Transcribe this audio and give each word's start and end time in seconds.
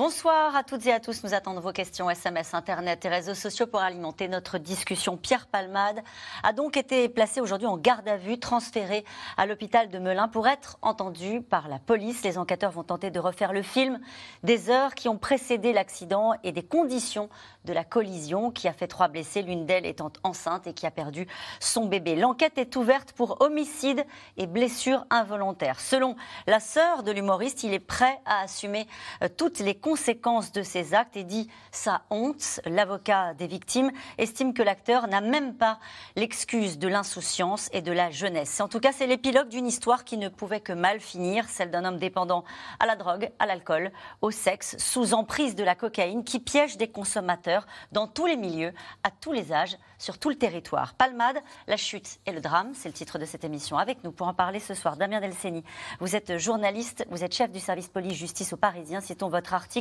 Bonsoir 0.00 0.56
à 0.56 0.62
toutes 0.64 0.86
et 0.86 0.92
à 0.94 0.98
tous. 0.98 1.22
Nous 1.24 1.34
attendons 1.34 1.60
vos 1.60 1.72
questions 1.72 2.08
SMS, 2.08 2.54
Internet 2.54 3.04
et 3.04 3.10
réseaux 3.10 3.34
sociaux 3.34 3.66
pour 3.66 3.80
alimenter 3.80 4.28
notre 4.28 4.56
discussion. 4.56 5.18
Pierre 5.18 5.46
Palmade 5.46 6.00
a 6.42 6.54
donc 6.54 6.78
été 6.78 7.10
placé 7.10 7.42
aujourd'hui 7.42 7.66
en 7.66 7.76
garde 7.76 8.08
à 8.08 8.16
vue, 8.16 8.38
transféré 8.38 9.04
à 9.36 9.44
l'hôpital 9.44 9.90
de 9.90 9.98
Melun 9.98 10.28
pour 10.28 10.48
être 10.48 10.78
entendu 10.80 11.42
par 11.42 11.68
la 11.68 11.78
police. 11.78 12.22
Les 12.22 12.38
enquêteurs 12.38 12.70
vont 12.70 12.82
tenter 12.82 13.10
de 13.10 13.20
refaire 13.20 13.52
le 13.52 13.60
film 13.60 14.00
des 14.42 14.70
heures 14.70 14.94
qui 14.94 15.06
ont 15.10 15.18
précédé 15.18 15.74
l'accident 15.74 16.32
et 16.44 16.52
des 16.52 16.62
conditions 16.62 17.28
de 17.66 17.74
la 17.74 17.84
collision 17.84 18.50
qui 18.50 18.68
a 18.68 18.72
fait 18.72 18.88
trois 18.88 19.08
blessés, 19.08 19.42
l'une 19.42 19.66
d'elles 19.66 19.84
étant 19.84 20.10
enceinte 20.22 20.66
et 20.66 20.72
qui 20.72 20.86
a 20.86 20.90
perdu 20.90 21.26
son 21.60 21.84
bébé. 21.84 22.16
L'enquête 22.16 22.56
est 22.56 22.74
ouverte 22.74 23.12
pour 23.12 23.42
homicide 23.42 24.06
et 24.38 24.46
blessure 24.46 25.04
involontaire. 25.10 25.78
Selon 25.78 26.16
la 26.46 26.58
sœur 26.58 27.02
de 27.02 27.12
l'humoriste, 27.12 27.64
il 27.64 27.74
est 27.74 27.78
prêt 27.78 28.18
à 28.24 28.44
assumer 28.44 28.86
euh, 29.22 29.28
toutes 29.36 29.58
les 29.58 29.74
conséquences 29.74 29.89
de 29.94 30.62
ses 30.62 30.94
actes 30.94 31.16
et 31.16 31.24
dit 31.24 31.48
sa 31.72 32.02
honte. 32.10 32.60
L'avocat 32.64 33.34
des 33.34 33.46
victimes 33.46 33.90
estime 34.18 34.54
que 34.54 34.62
l'acteur 34.62 35.08
n'a 35.08 35.20
même 35.20 35.54
pas 35.54 35.78
l'excuse 36.16 36.78
de 36.78 36.86
l'insouciance 36.86 37.68
et 37.72 37.82
de 37.82 37.90
la 37.90 38.10
jeunesse. 38.10 38.60
En 38.60 38.68
tout 38.68 38.78
cas, 38.78 38.92
c'est 38.92 39.06
l'épilogue 39.06 39.48
d'une 39.48 39.66
histoire 39.66 40.04
qui 40.04 40.16
ne 40.16 40.28
pouvait 40.28 40.60
que 40.60 40.72
mal 40.72 41.00
finir, 41.00 41.48
celle 41.48 41.70
d'un 41.70 41.84
homme 41.84 41.98
dépendant 41.98 42.44
à 42.78 42.86
la 42.86 42.94
drogue, 42.94 43.30
à 43.38 43.46
l'alcool, 43.46 43.90
au 44.22 44.30
sexe, 44.30 44.76
sous 44.78 45.12
emprise 45.12 45.56
de 45.56 45.64
la 45.64 45.74
cocaïne, 45.74 46.22
qui 46.22 46.38
piège 46.38 46.76
des 46.76 46.88
consommateurs 46.88 47.66
dans 47.90 48.06
tous 48.06 48.26
les 48.26 48.36
milieux, 48.36 48.72
à 49.02 49.10
tous 49.10 49.32
les 49.32 49.52
âges, 49.52 49.76
sur 49.98 50.18
tout 50.18 50.30
le 50.30 50.36
territoire. 50.36 50.94
Palmade, 50.94 51.38
la 51.66 51.76
chute 51.76 52.20
et 52.26 52.32
le 52.32 52.40
drame, 52.40 52.72
c'est 52.74 52.88
le 52.88 52.94
titre 52.94 53.18
de 53.18 53.24
cette 53.24 53.44
émission. 53.44 53.76
Avec 53.76 54.04
nous 54.04 54.12
pour 54.12 54.28
en 54.28 54.34
parler 54.34 54.60
ce 54.60 54.74
soir, 54.74 54.96
Damien 54.96 55.20
Delceni. 55.20 55.64
Vous 55.98 56.16
êtes 56.16 56.38
journaliste, 56.38 57.04
vous 57.10 57.24
êtes 57.24 57.34
chef 57.34 57.50
du 57.50 57.60
service 57.60 57.88
police-justice 57.88 58.52
au 58.52 58.56
Parisien. 58.56 59.00
Citons 59.00 59.28
votre 59.28 59.52
article 59.52 59.79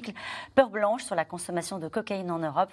Peur 0.56 0.70
blanche 0.70 1.04
sur 1.04 1.16
la 1.16 1.26
consommation 1.26 1.80
de 1.80 1.88
cocaïne 1.88 2.32
en 2.32 2.40
Europe. 2.40 2.72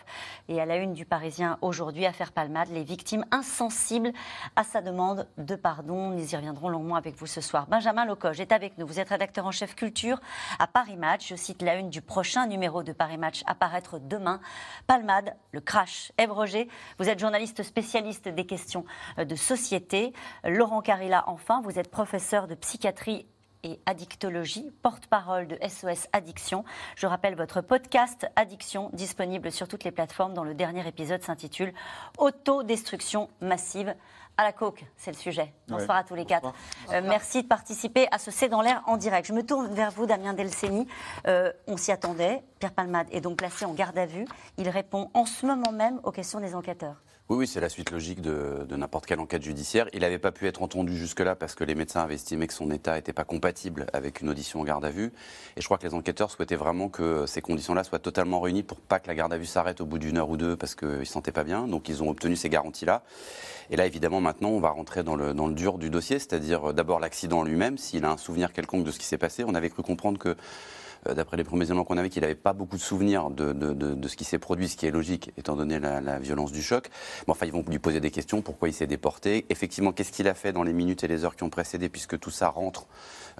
Et 0.48 0.60
à 0.60 0.66
la 0.66 0.76
une 0.76 0.94
du 0.94 1.04
Parisien 1.04 1.58
aujourd'hui, 1.60 2.06
affaire 2.06 2.32
Palmade, 2.32 2.68
les 2.68 2.84
victimes 2.84 3.24
insensibles 3.30 4.12
à 4.56 4.64
sa 4.64 4.80
demande 4.80 5.28
de 5.38 5.54
pardon. 5.54 6.10
Nous 6.10 6.32
y 6.32 6.36
reviendrons 6.36 6.68
longuement 6.68 6.96
avec 6.96 7.16
vous 7.16 7.26
ce 7.26 7.40
soir. 7.40 7.66
Benjamin 7.66 8.04
Locoge 8.04 8.40
est 8.40 8.52
avec 8.52 8.78
nous. 8.78 8.86
Vous 8.86 9.00
êtes 9.00 9.08
rédacteur 9.08 9.46
en 9.46 9.50
chef 9.50 9.74
culture 9.74 10.20
à 10.58 10.66
Paris 10.66 10.96
Match. 10.96 11.28
Je 11.28 11.36
cite 11.36 11.62
la 11.62 11.76
une 11.76 11.90
du 11.90 12.02
prochain 12.02 12.46
numéro 12.46 12.82
de 12.82 12.92
Paris 12.92 13.18
Match 13.18 13.42
apparaître 13.46 13.98
demain. 13.98 14.40
Palmade, 14.86 15.34
le 15.52 15.60
crash. 15.60 16.12
Ève 16.18 16.32
Roger, 16.32 16.68
vous 16.98 17.08
êtes 17.08 17.18
journaliste 17.18 17.62
spécialiste 17.62 18.28
des 18.28 18.46
questions 18.46 18.84
de 19.18 19.34
société. 19.34 20.12
Laurent 20.44 20.80
Carilla, 20.80 21.24
enfin, 21.26 21.60
vous 21.62 21.78
êtes 21.78 21.90
professeur 21.90 22.46
de 22.46 22.54
psychiatrie 22.54 23.26
et 23.62 23.80
addictologie, 23.86 24.70
porte-parole 24.82 25.46
de 25.46 25.58
SOS 25.66 26.08
Addiction. 26.12 26.64
Je 26.96 27.06
rappelle 27.06 27.34
votre 27.34 27.60
podcast 27.60 28.26
Addiction, 28.36 28.90
disponible 28.92 29.50
sur 29.50 29.68
toutes 29.68 29.84
les 29.84 29.90
plateformes, 29.90 30.34
dont 30.34 30.44
le 30.44 30.54
dernier 30.54 30.86
épisode 30.86 31.22
s'intitule 31.22 31.72
Autodestruction 32.18 33.28
massive. 33.40 33.94
À 34.38 34.44
la 34.44 34.52
coke, 34.52 34.84
c'est 34.96 35.10
le 35.10 35.16
sujet. 35.16 35.54
Bonsoir 35.66 35.96
à 35.96 36.04
tous 36.04 36.14
les 36.14 36.26
quatre. 36.26 36.52
Euh, 36.92 37.00
merci 37.02 37.42
de 37.42 37.48
participer 37.48 38.06
à 38.10 38.18
ce 38.18 38.30
C'est 38.30 38.50
dans 38.50 38.60
l'air 38.60 38.82
en 38.86 38.98
direct. 38.98 39.26
Je 39.26 39.32
me 39.32 39.42
tourne 39.42 39.72
vers 39.72 39.90
vous, 39.90 40.04
Damien 40.04 40.34
Delceni. 40.34 40.86
Euh, 41.26 41.52
on 41.66 41.78
s'y 41.78 41.90
attendait. 41.90 42.44
Pierre 42.58 42.74
Palmade 42.74 43.06
est 43.12 43.22
donc 43.22 43.38
placé 43.38 43.64
en 43.64 43.72
garde 43.72 43.96
à 43.96 44.04
vue. 44.04 44.26
Il 44.58 44.68
répond 44.68 45.10
en 45.14 45.24
ce 45.24 45.46
moment 45.46 45.72
même 45.72 46.00
aux 46.04 46.12
questions 46.12 46.40
des 46.40 46.54
enquêteurs. 46.54 46.96
Oui, 47.28 47.38
oui, 47.38 47.46
c'est 47.48 47.60
la 47.60 47.68
suite 47.68 47.90
logique 47.90 48.20
de, 48.20 48.64
n'importe 48.76 49.04
quelle 49.04 49.18
enquête 49.18 49.42
judiciaire. 49.42 49.88
Il 49.92 50.02
n'avait 50.02 50.20
pas 50.20 50.30
pu 50.30 50.46
être 50.46 50.62
entendu 50.62 50.96
jusque-là 50.96 51.34
parce 51.34 51.56
que 51.56 51.64
les 51.64 51.74
médecins 51.74 52.02
avaient 52.02 52.14
estimé 52.14 52.46
que 52.46 52.54
son 52.54 52.70
état 52.70 52.94
n'était 52.94 53.12
pas 53.12 53.24
compatible 53.24 53.88
avec 53.92 54.20
une 54.20 54.28
audition 54.28 54.60
en 54.60 54.64
garde 54.64 54.84
à 54.84 54.90
vue. 54.90 55.12
Et 55.56 55.60
je 55.60 55.64
crois 55.64 55.76
que 55.76 55.84
les 55.84 55.94
enquêteurs 55.94 56.30
souhaitaient 56.30 56.54
vraiment 56.54 56.88
que 56.88 57.26
ces 57.26 57.40
conditions-là 57.40 57.82
soient 57.82 57.98
totalement 57.98 58.38
réunies 58.38 58.62
pour 58.62 58.78
pas 58.78 59.00
que 59.00 59.08
la 59.08 59.16
garde 59.16 59.32
à 59.32 59.38
vue 59.38 59.46
s'arrête 59.46 59.80
au 59.80 59.86
bout 59.86 59.98
d'une 59.98 60.18
heure 60.18 60.30
ou 60.30 60.36
deux 60.36 60.56
parce 60.56 60.76
qu'ils 60.76 61.00
ne 61.00 61.04
se 61.04 61.12
sentaient 61.12 61.32
pas 61.32 61.42
bien. 61.42 61.66
Donc 61.66 61.88
ils 61.88 62.00
ont 62.00 62.10
obtenu 62.10 62.36
ces 62.36 62.48
garanties-là. 62.48 63.02
Et 63.70 63.76
là, 63.76 63.86
évidemment, 63.86 64.20
maintenant, 64.20 64.50
on 64.50 64.60
va 64.60 64.70
rentrer 64.70 65.02
dans 65.02 65.16
le, 65.16 65.34
dans 65.34 65.48
le 65.48 65.54
dur 65.54 65.78
du 65.78 65.90
dossier, 65.90 66.20
c'est-à-dire 66.20 66.70
euh, 66.70 66.72
d'abord 66.72 67.00
l'accident 67.00 67.42
lui-même, 67.42 67.76
s'il 67.76 68.04
a 68.04 68.12
un 68.12 68.18
souvenir 68.18 68.52
quelconque 68.52 68.84
de 68.84 68.92
ce 68.92 69.00
qui 69.00 69.06
s'est 69.06 69.18
passé. 69.18 69.42
On 69.42 69.56
avait 69.56 69.70
cru 69.70 69.82
comprendre 69.82 70.20
que 70.20 70.36
d'après 71.14 71.36
les 71.36 71.44
premiers 71.44 71.64
éléments 71.64 71.84
qu'on 71.84 71.96
avait, 71.96 72.08
qu'il 72.08 72.22
n'avait 72.22 72.34
pas 72.34 72.52
beaucoup 72.52 72.76
de 72.76 72.82
souvenirs 72.82 73.30
de, 73.30 74.08
ce 74.08 74.16
qui 74.16 74.24
s'est 74.24 74.38
produit, 74.38 74.68
ce 74.68 74.76
qui 74.76 74.86
est 74.86 74.90
logique, 74.90 75.32
étant 75.36 75.56
donné 75.56 75.78
la, 75.78 76.18
violence 76.18 76.52
du 76.52 76.62
choc. 76.62 76.88
Mais 77.26 77.32
enfin, 77.32 77.46
ils 77.46 77.52
vont 77.52 77.64
lui 77.68 77.78
poser 77.78 78.00
des 78.00 78.10
questions, 78.10 78.42
pourquoi 78.42 78.68
il 78.68 78.72
s'est 78.72 78.86
déporté, 78.86 79.46
effectivement, 79.50 79.92
qu'est-ce 79.92 80.12
qu'il 80.12 80.28
a 80.28 80.34
fait 80.34 80.52
dans 80.52 80.62
les 80.62 80.72
minutes 80.72 81.04
et 81.04 81.08
les 81.08 81.24
heures 81.24 81.36
qui 81.36 81.42
ont 81.42 81.50
précédé, 81.50 81.88
puisque 81.88 82.18
tout 82.18 82.30
ça 82.30 82.48
rentre 82.48 82.86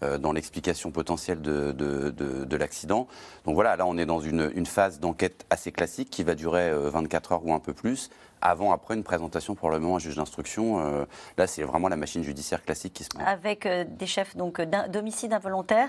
euh, 0.02 0.18
dans 0.18 0.32
l'explication 0.32 0.90
potentielle 0.90 1.40
de, 1.40 2.56
l'accident? 2.56 3.06
Donc 3.44 3.54
voilà, 3.54 3.76
là, 3.76 3.86
on 3.86 3.96
est 3.98 4.06
dans 4.06 4.20
une, 4.20 4.50
une 4.54 4.66
phase 4.66 5.00
d'enquête 5.00 5.46
assez 5.50 5.72
classique 5.72 6.10
qui 6.10 6.22
va 6.22 6.34
durer 6.34 6.72
24 6.72 7.32
euh, 7.32 7.34
heures 7.34 7.46
ou 7.46 7.52
un 7.52 7.60
peu 7.60 7.72
plus 7.72 8.10
avant, 8.42 8.72
après 8.72 8.94
une 8.94 9.02
présentation 9.02 9.54
probablement 9.54 9.94
à 9.94 9.96
un 9.96 9.98
juge 9.98 10.16
d'instruction. 10.16 11.06
là, 11.38 11.46
c'est 11.46 11.62
vraiment 11.62 11.88
la 11.88 11.96
machine 11.96 12.22
judiciaire 12.22 12.62
classique 12.62 12.92
qui 12.92 13.02
se 13.02 13.08
met. 13.16 13.24
Avec 13.24 13.66
des 13.66 14.06
chefs 14.06 14.36
donc 14.36 14.60
d'homicide 14.60 15.32
involontaire 15.32 15.88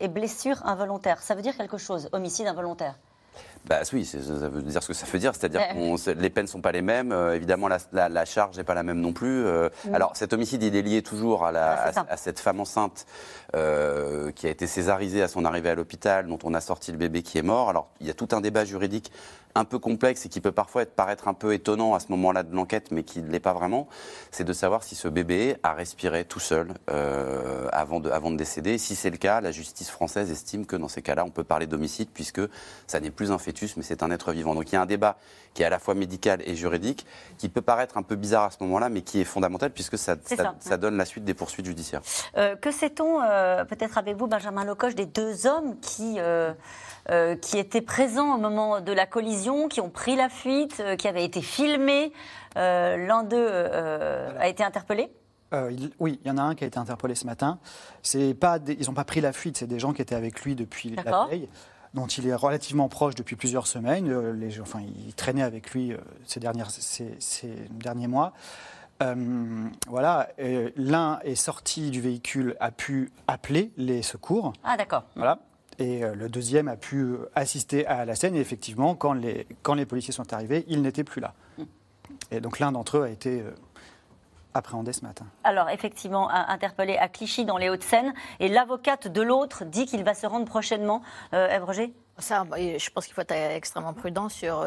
et 0.00 0.08
blessure 0.08 0.64
involontaire. 0.66 1.22
Ça 1.22 1.34
veut 1.34 1.42
dire 1.42 1.56
quelque 1.56 1.78
chose, 1.78 2.08
homicide 2.12 2.46
involontaire 2.46 2.96
bah 3.66 3.80
oui, 3.92 4.04
ça 4.04 4.18
veut 4.18 4.62
dire 4.62 4.80
ce 4.80 4.88
que 4.88 4.94
ça 4.94 5.06
veut 5.06 5.18
dire, 5.18 5.34
c'est-à-dire 5.34 5.60
que 5.68 6.10
les 6.12 6.30
peines 6.30 6.44
ne 6.44 6.48
sont 6.48 6.60
pas 6.60 6.70
les 6.70 6.82
mêmes, 6.82 7.10
euh, 7.10 7.34
évidemment 7.34 7.68
la, 7.68 8.24
charge 8.24 8.56
n'est 8.56 8.64
pas 8.64 8.74
la 8.74 8.84
même 8.84 9.00
non 9.00 9.12
plus. 9.12 9.44
Euh. 9.44 9.68
Mm. 9.86 9.94
Alors 9.94 10.12
cet 10.14 10.32
homicide, 10.32 10.62
il 10.62 10.76
est 10.76 10.82
lié 10.82 11.02
toujours 11.02 11.44
à, 11.44 11.50
la, 11.50 11.90
ah, 11.96 12.06
à, 12.08 12.16
cette 12.16 12.38
femme 12.38 12.60
enceinte 12.60 13.06
euh, 13.56 14.30
qui 14.30 14.46
a 14.46 14.50
été 14.50 14.68
césarisée 14.68 15.20
à 15.20 15.28
son 15.28 15.44
arrivée 15.44 15.70
à 15.70 15.74
l'hôpital, 15.74 16.28
dont 16.28 16.38
on 16.44 16.54
a 16.54 16.60
sorti 16.60 16.92
le 16.92 16.98
bébé 16.98 17.22
qui 17.22 17.38
est 17.38 17.42
mort. 17.42 17.68
Alors 17.68 17.88
il 18.00 18.06
y 18.06 18.10
a 18.10 18.14
tout 18.14 18.28
un 18.30 18.40
débat 18.40 18.64
juridique 18.64 19.10
un 19.56 19.64
peu 19.64 19.78
complexe 19.78 20.26
et 20.26 20.28
qui 20.28 20.40
peut 20.40 20.52
parfois 20.52 20.82
être, 20.82 20.94
paraître 20.94 21.28
un 21.28 21.34
peu 21.34 21.54
étonnant 21.54 21.94
à 21.94 22.00
ce 22.00 22.08
moment-là 22.10 22.42
de 22.42 22.54
l'enquête, 22.54 22.90
mais 22.90 23.02
qui 23.02 23.22
ne 23.22 23.30
l'est 23.30 23.40
pas 23.40 23.54
vraiment, 23.54 23.88
c'est 24.30 24.44
de 24.44 24.52
savoir 24.52 24.82
si 24.82 24.94
ce 24.94 25.08
bébé 25.08 25.56
a 25.62 25.72
respiré 25.72 26.24
tout 26.24 26.40
seul 26.40 26.74
euh, 26.90 27.66
avant, 27.72 28.00
de, 28.00 28.10
avant 28.10 28.30
de 28.30 28.36
décéder. 28.36 28.72
Et 28.72 28.78
si 28.78 28.94
c'est 28.94 29.10
le 29.10 29.16
cas, 29.16 29.40
la 29.40 29.52
justice 29.52 29.90
française 29.90 30.30
estime 30.30 30.66
que 30.66 30.76
dans 30.76 30.88
ces 30.88 31.00
cas-là, 31.00 31.24
on 31.24 31.30
peut 31.30 31.44
parler 31.44 31.66
d'homicide 31.66 32.08
puisque 32.12 32.42
ça 32.86 33.00
n'est 33.00 33.10
plus 33.10 33.32
un 33.32 33.38
fœtus, 33.38 33.76
mais 33.76 33.82
c'est 33.82 34.02
un 34.02 34.10
être 34.10 34.32
vivant. 34.32 34.54
Donc 34.54 34.70
il 34.70 34.74
y 34.74 34.78
a 34.78 34.82
un 34.82 34.86
débat 34.86 35.16
qui 35.54 35.62
est 35.62 35.66
à 35.66 35.70
la 35.70 35.78
fois 35.78 35.94
médical 35.94 36.42
et 36.44 36.54
juridique, 36.54 37.06
qui 37.38 37.48
peut 37.48 37.62
paraître 37.62 37.96
un 37.96 38.02
peu 38.02 38.14
bizarre 38.14 38.44
à 38.44 38.50
ce 38.50 38.58
moment-là, 38.60 38.90
mais 38.90 39.00
qui 39.00 39.22
est 39.22 39.24
fondamental 39.24 39.70
puisque 39.70 39.96
ça, 39.96 40.16
ça, 40.60 40.76
donne 40.76 40.98
la 40.98 41.06
suite 41.06 41.24
des 41.24 41.32
poursuites 41.32 41.64
judiciaires. 41.64 42.02
Euh, 42.36 42.56
que 42.56 42.70
sait-on, 42.70 43.22
euh, 43.22 43.64
peut-être 43.64 43.96
avec 43.96 44.16
vous, 44.16 44.26
Benjamin 44.26 44.64
Locoche, 44.64 44.94
des 44.94 45.06
deux 45.06 45.46
hommes 45.46 45.80
qui... 45.80 46.20
Euh, 47.08 47.36
qui 47.36 47.56
étaient 47.56 47.82
présents 47.82 48.34
au 48.34 48.38
moment 48.38 48.80
de 48.80 48.90
la 48.90 49.06
collision, 49.06 49.68
qui 49.68 49.80
ont 49.80 49.90
pris 49.90 50.16
la 50.16 50.28
fuite, 50.28 50.80
euh, 50.80 50.96
qui 50.96 51.06
avaient 51.06 51.24
été 51.24 51.40
filmés. 51.40 52.12
Euh, 52.56 52.96
l'un 52.96 53.22
d'eux 53.22 53.46
a 53.46 54.48
été 54.48 54.64
interpellé 54.64 55.10
oui, 56.00 56.20
il 56.22 56.28
y 56.28 56.30
en 56.30 56.36
a 56.36 56.42
un 56.42 56.54
qui 56.54 56.64
a 56.64 56.66
été 56.66 56.78
interpellé 56.78 57.14
ce 57.14 57.24
matin. 57.24 57.58
Pas 58.38 58.58
ils 58.66 58.86
n'ont 58.86 58.94
pas 58.94 59.04
pris 59.04 59.22
la 59.22 59.32
fuite, 59.32 59.56
c'est 59.56 59.66
des 59.66 59.78
gens 59.78 59.94
qui 59.94 60.02
étaient 60.02 60.14
avec 60.14 60.42
lui 60.42 60.54
depuis 60.54 60.90
la 60.90 61.26
veille, 61.30 61.48
dont 61.94 62.06
il 62.06 62.26
est 62.26 62.34
relativement 62.34 62.90
proche 62.90 63.14
depuis 63.14 63.36
plusieurs 63.36 63.66
semaines. 63.66 64.32
Les, 64.32 64.60
enfin, 64.60 64.80
il 65.06 65.14
traînait 65.14 65.44
avec 65.44 65.70
lui 65.70 65.96
ces, 66.26 66.40
dernières, 66.40 66.70
ces, 66.70 67.16
derniers 67.70 68.08
mois. 68.08 68.34
voilà, 69.88 70.28
l'un 70.76 71.20
est 71.24 71.36
sorti 71.36 71.90
du 71.90 72.02
véhicule, 72.02 72.56
a 72.60 72.70
pu 72.70 73.10
appeler 73.26 73.72
les 73.78 74.02
secours. 74.02 74.52
Ah 74.62 74.76
d'accord. 74.76 75.04
Voilà. 75.14 75.38
Et 75.78 76.04
euh, 76.04 76.14
le 76.14 76.28
deuxième 76.28 76.68
a 76.68 76.76
pu 76.76 77.02
euh, 77.02 77.30
assister 77.34 77.86
à 77.86 78.04
la 78.04 78.14
scène. 78.14 78.34
Et 78.34 78.40
effectivement, 78.40 78.94
quand 78.94 79.12
les, 79.12 79.46
quand 79.62 79.74
les 79.74 79.86
policiers 79.86 80.12
sont 80.12 80.32
arrivés, 80.32 80.64
il 80.68 80.82
n'était 80.82 81.04
plus 81.04 81.20
là. 81.20 81.34
Et 82.30 82.40
donc 82.40 82.58
l'un 82.58 82.72
d'entre 82.72 82.98
eux 82.98 83.02
a 83.02 83.10
été 83.10 83.40
euh, 83.40 83.50
appréhendé 84.54 84.92
ce 84.92 85.02
matin. 85.02 85.26
Alors 85.44 85.68
effectivement, 85.68 86.30
interpellé 86.30 86.96
à 86.96 87.08
Clichy 87.08 87.44
dans 87.44 87.58
les 87.58 87.68
Hauts-de-Seine. 87.68 88.14
Et 88.40 88.48
l'avocate 88.48 89.08
de 89.08 89.20
l'autre 89.20 89.64
dit 89.64 89.86
qu'il 89.86 90.02
va 90.02 90.14
se 90.14 90.26
rendre 90.26 90.46
prochainement. 90.46 91.02
Euh, 91.34 91.58
Roger 91.62 91.92
ça, 92.18 92.46
je 92.56 92.88
pense 92.88 93.04
qu'il 93.04 93.12
faut 93.12 93.20
être 93.20 93.32
extrêmement 93.32 93.92
prudent 93.92 94.30
sur. 94.30 94.66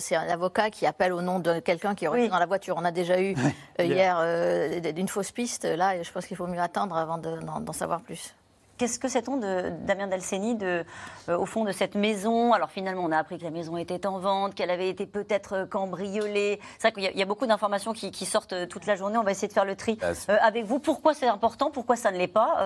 c'est 0.00 0.16
un 0.16 0.28
avocat 0.28 0.68
qui 0.68 0.84
appelle 0.84 1.12
au 1.12 1.22
nom 1.22 1.38
de 1.38 1.60
quelqu'un 1.60 1.94
qui 1.94 2.06
est 2.06 2.08
resté 2.08 2.28
dans 2.28 2.40
la 2.40 2.46
voiture. 2.46 2.74
On 2.76 2.84
a 2.84 2.90
déjà 2.90 3.22
eu 3.22 3.36
hier 3.78 4.18
une 4.18 5.06
fausse 5.06 5.30
piste. 5.30 5.62
Là, 5.62 6.02
je 6.02 6.10
pense 6.10 6.26
qu'il 6.26 6.36
faut 6.36 6.48
mieux 6.48 6.58
attendre 6.58 6.96
avant 6.96 7.18
d'en 7.18 7.72
savoir 7.72 8.00
plus. 8.00 8.34
Qu'est-ce 8.82 8.98
que 8.98 9.06
sait-on 9.06 9.36
de 9.36 9.70
Damien 9.86 10.08
Dalseni, 10.08 10.56
de, 10.56 10.84
euh, 11.28 11.38
au 11.38 11.46
fond 11.46 11.62
de 11.62 11.70
cette 11.70 11.94
maison? 11.94 12.52
Alors 12.52 12.68
finalement, 12.68 13.04
on 13.04 13.12
a 13.12 13.16
appris 13.16 13.38
que 13.38 13.44
la 13.44 13.52
maison 13.52 13.76
était 13.76 14.08
en 14.08 14.18
vente, 14.18 14.56
qu'elle 14.56 14.70
avait 14.70 14.88
été 14.88 15.06
peut-être 15.06 15.68
cambriolée. 15.70 16.58
C'est 16.80 16.90
vrai 16.90 16.92
qu'il 16.92 17.16
y, 17.16 17.22
a 17.22 17.24
beaucoup 17.24 17.46
d'informations 17.46 17.92
qui, 17.92 18.26
sortent 18.26 18.66
toute 18.66 18.86
la 18.86 18.96
journée. 18.96 19.18
On 19.18 19.22
va 19.22 19.30
essayer 19.30 19.46
de 19.46 19.52
faire 19.52 19.64
le 19.64 19.76
tri 19.76 20.00
avec 20.26 20.64
vous. 20.64 20.80
Pourquoi 20.80 21.14
c'est 21.14 21.28
important? 21.28 21.70
Pourquoi 21.70 21.94
ça 21.94 22.10
ne 22.10 22.18
l'est 22.18 22.26
pas? 22.26 22.56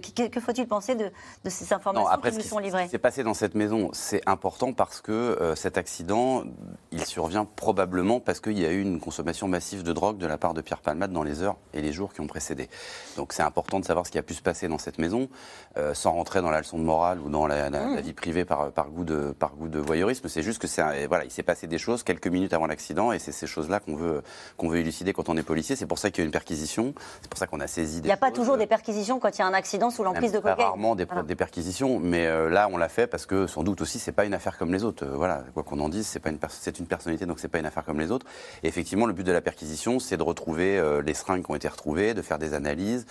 Que, 0.00 0.40
faut-il 0.40 0.66
penser 0.66 0.96
de, 0.96 1.12
ces 1.48 1.72
informations 1.72 2.20
qui 2.20 2.34
nous 2.34 2.40
sont 2.40 2.58
livrées 2.58 2.80
Ce 2.80 2.84
qui 2.86 2.90
s'est 2.90 2.98
passé 2.98 3.22
dans 3.22 3.34
cette 3.34 3.54
maison, 3.54 3.90
c'est 3.92 4.28
important 4.28 4.72
parce 4.72 5.00
que 5.00 5.52
cet 5.54 5.78
accident, 5.78 6.42
il 6.90 7.06
survient 7.06 7.44
probablement 7.44 8.18
parce 8.18 8.40
qu'il 8.40 8.58
y 8.58 8.66
a 8.66 8.72
eu 8.72 8.82
une 8.82 8.98
consommation 8.98 9.46
massive 9.46 9.84
de 9.84 9.92
drogue 9.92 10.18
de 10.18 10.26
la 10.26 10.36
part 10.36 10.52
de 10.52 10.62
Pierre 10.62 10.80
Palmade 10.80 11.12
dans 11.12 11.22
les 11.22 11.44
heures 11.44 11.58
et 11.74 11.80
les 11.80 11.92
jours 11.92 12.12
qui 12.12 12.20
ont 12.22 12.26
précédé. 12.26 12.68
Donc 13.16 13.32
c'est 13.32 13.44
important 13.44 13.78
de 13.78 13.84
savoir 13.84 14.04
ce 14.04 14.10
qui 14.10 14.18
a 14.18 14.24
pu 14.24 14.34
se 14.34 14.42
passer 14.42 14.66
dans 14.66 14.78
cette 14.78 14.98
maison, 14.98 15.28
euh, 15.76 15.94
sans 15.94 16.12
rentrer 16.12 16.40
dans 16.40 16.50
la 16.50 16.58
leçon 16.58 16.78
de 16.78 16.84
morale 16.84 17.20
ou 17.20 17.28
dans 17.28 17.46
la, 17.46 17.70
mmh. 17.70 18.00
vie 18.00 18.12
privée 18.12 18.44
par, 18.44 18.72
par, 18.72 18.90
goût 18.90 19.04
de, 19.04 19.32
par 19.38 19.54
goût 19.54 19.68
de 19.68 19.78
voyeurisme. 19.78 20.28
C'est 20.28 20.42
juste 20.42 20.60
que 20.60 20.66
c'est 20.66 21.06
voilà, 21.06 21.24
il 21.24 21.30
s'est 21.30 21.42
passé 21.42 21.66
des 21.66 21.78
choses 21.78 22.02
quelques 22.02 22.26
minutes 22.26 22.52
avant 22.52 22.66
l'accident 22.66 23.12
et 23.12 23.18
c'est 23.18 23.32
ces 23.32 23.46
choses-là 23.46 23.80
qu'on 23.80 23.96
veut, 23.96 24.22
qu'on 24.56 24.68
veut 24.68 24.78
élucider 24.78 25.12
quand 25.12 25.28
on 25.28 25.36
est 25.36 25.42
policier. 25.42 25.76
C'est 25.76 25.86
pour 25.86 25.98
ça 25.98 26.10
qu'il 26.10 26.22
y 26.22 26.24
a 26.24 26.26
une 26.26 26.32
perquisition, 26.32 26.94
c'est 27.22 27.28
pour 27.28 27.38
ça 27.38 27.46
qu'on 27.46 27.60
a 27.60 27.66
saisi 27.66 28.00
des 28.00 28.06
Il 28.06 28.10
n'y 28.10 28.12
a 28.12 28.16
pas 28.16 28.30
toujours 28.30 28.56
des 28.56 28.66
perquisitions 28.66 29.18
quand 29.18 29.36
il 29.36 29.38
y 29.38 29.42
a 29.42 29.46
un 29.46 29.54
accident 29.54 29.90
sous 29.90 30.02
l'emprise 30.02 30.32
de 30.32 30.38
cocaïne 30.38 30.58
Rarement 30.58 30.96
des, 30.96 31.06
des 31.26 31.36
perquisitions, 31.36 32.00
mais 32.00 32.26
euh, 32.26 32.48
là 32.48 32.68
on 32.72 32.76
l'a 32.76 32.88
fait 32.88 33.06
parce 33.06 33.26
que 33.26 33.46
sans 33.46 33.62
doute 33.62 33.80
aussi 33.80 33.98
c'est 33.98 34.12
pas 34.12 34.24
une 34.24 34.34
affaire 34.34 34.58
comme 34.58 34.72
les 34.72 34.84
autres. 34.84 35.04
Euh, 35.04 35.14
voilà, 35.14 35.44
quoi 35.54 35.62
qu'on 35.62 35.80
en 35.80 35.88
dise, 35.88 36.06
c'est 36.06 36.20
pas 36.20 36.30
une, 36.30 36.38
c'est 36.48 36.78
une 36.78 36.86
personnalité 36.86 37.26
donc 37.26 37.38
c'est 37.38 37.48
pas 37.48 37.58
une 37.58 37.66
affaire 37.66 37.84
comme 37.84 38.00
les 38.00 38.10
autres. 38.10 38.26
Et 38.62 38.68
effectivement, 38.68 39.06
le 39.06 39.12
but 39.12 39.24
de 39.24 39.32
la 39.32 39.40
perquisition, 39.40 40.00
c'est 40.00 40.16
de 40.16 40.22
retrouver 40.22 40.82
les 41.04 41.14
seringues 41.14 41.44
qui 41.44 41.50
ont 41.50 41.54
été 41.54 41.68
retrouvées, 41.68 42.14
de 42.14 42.22
faire 42.22 42.38
des 42.38 42.54
analyses. 42.54 43.06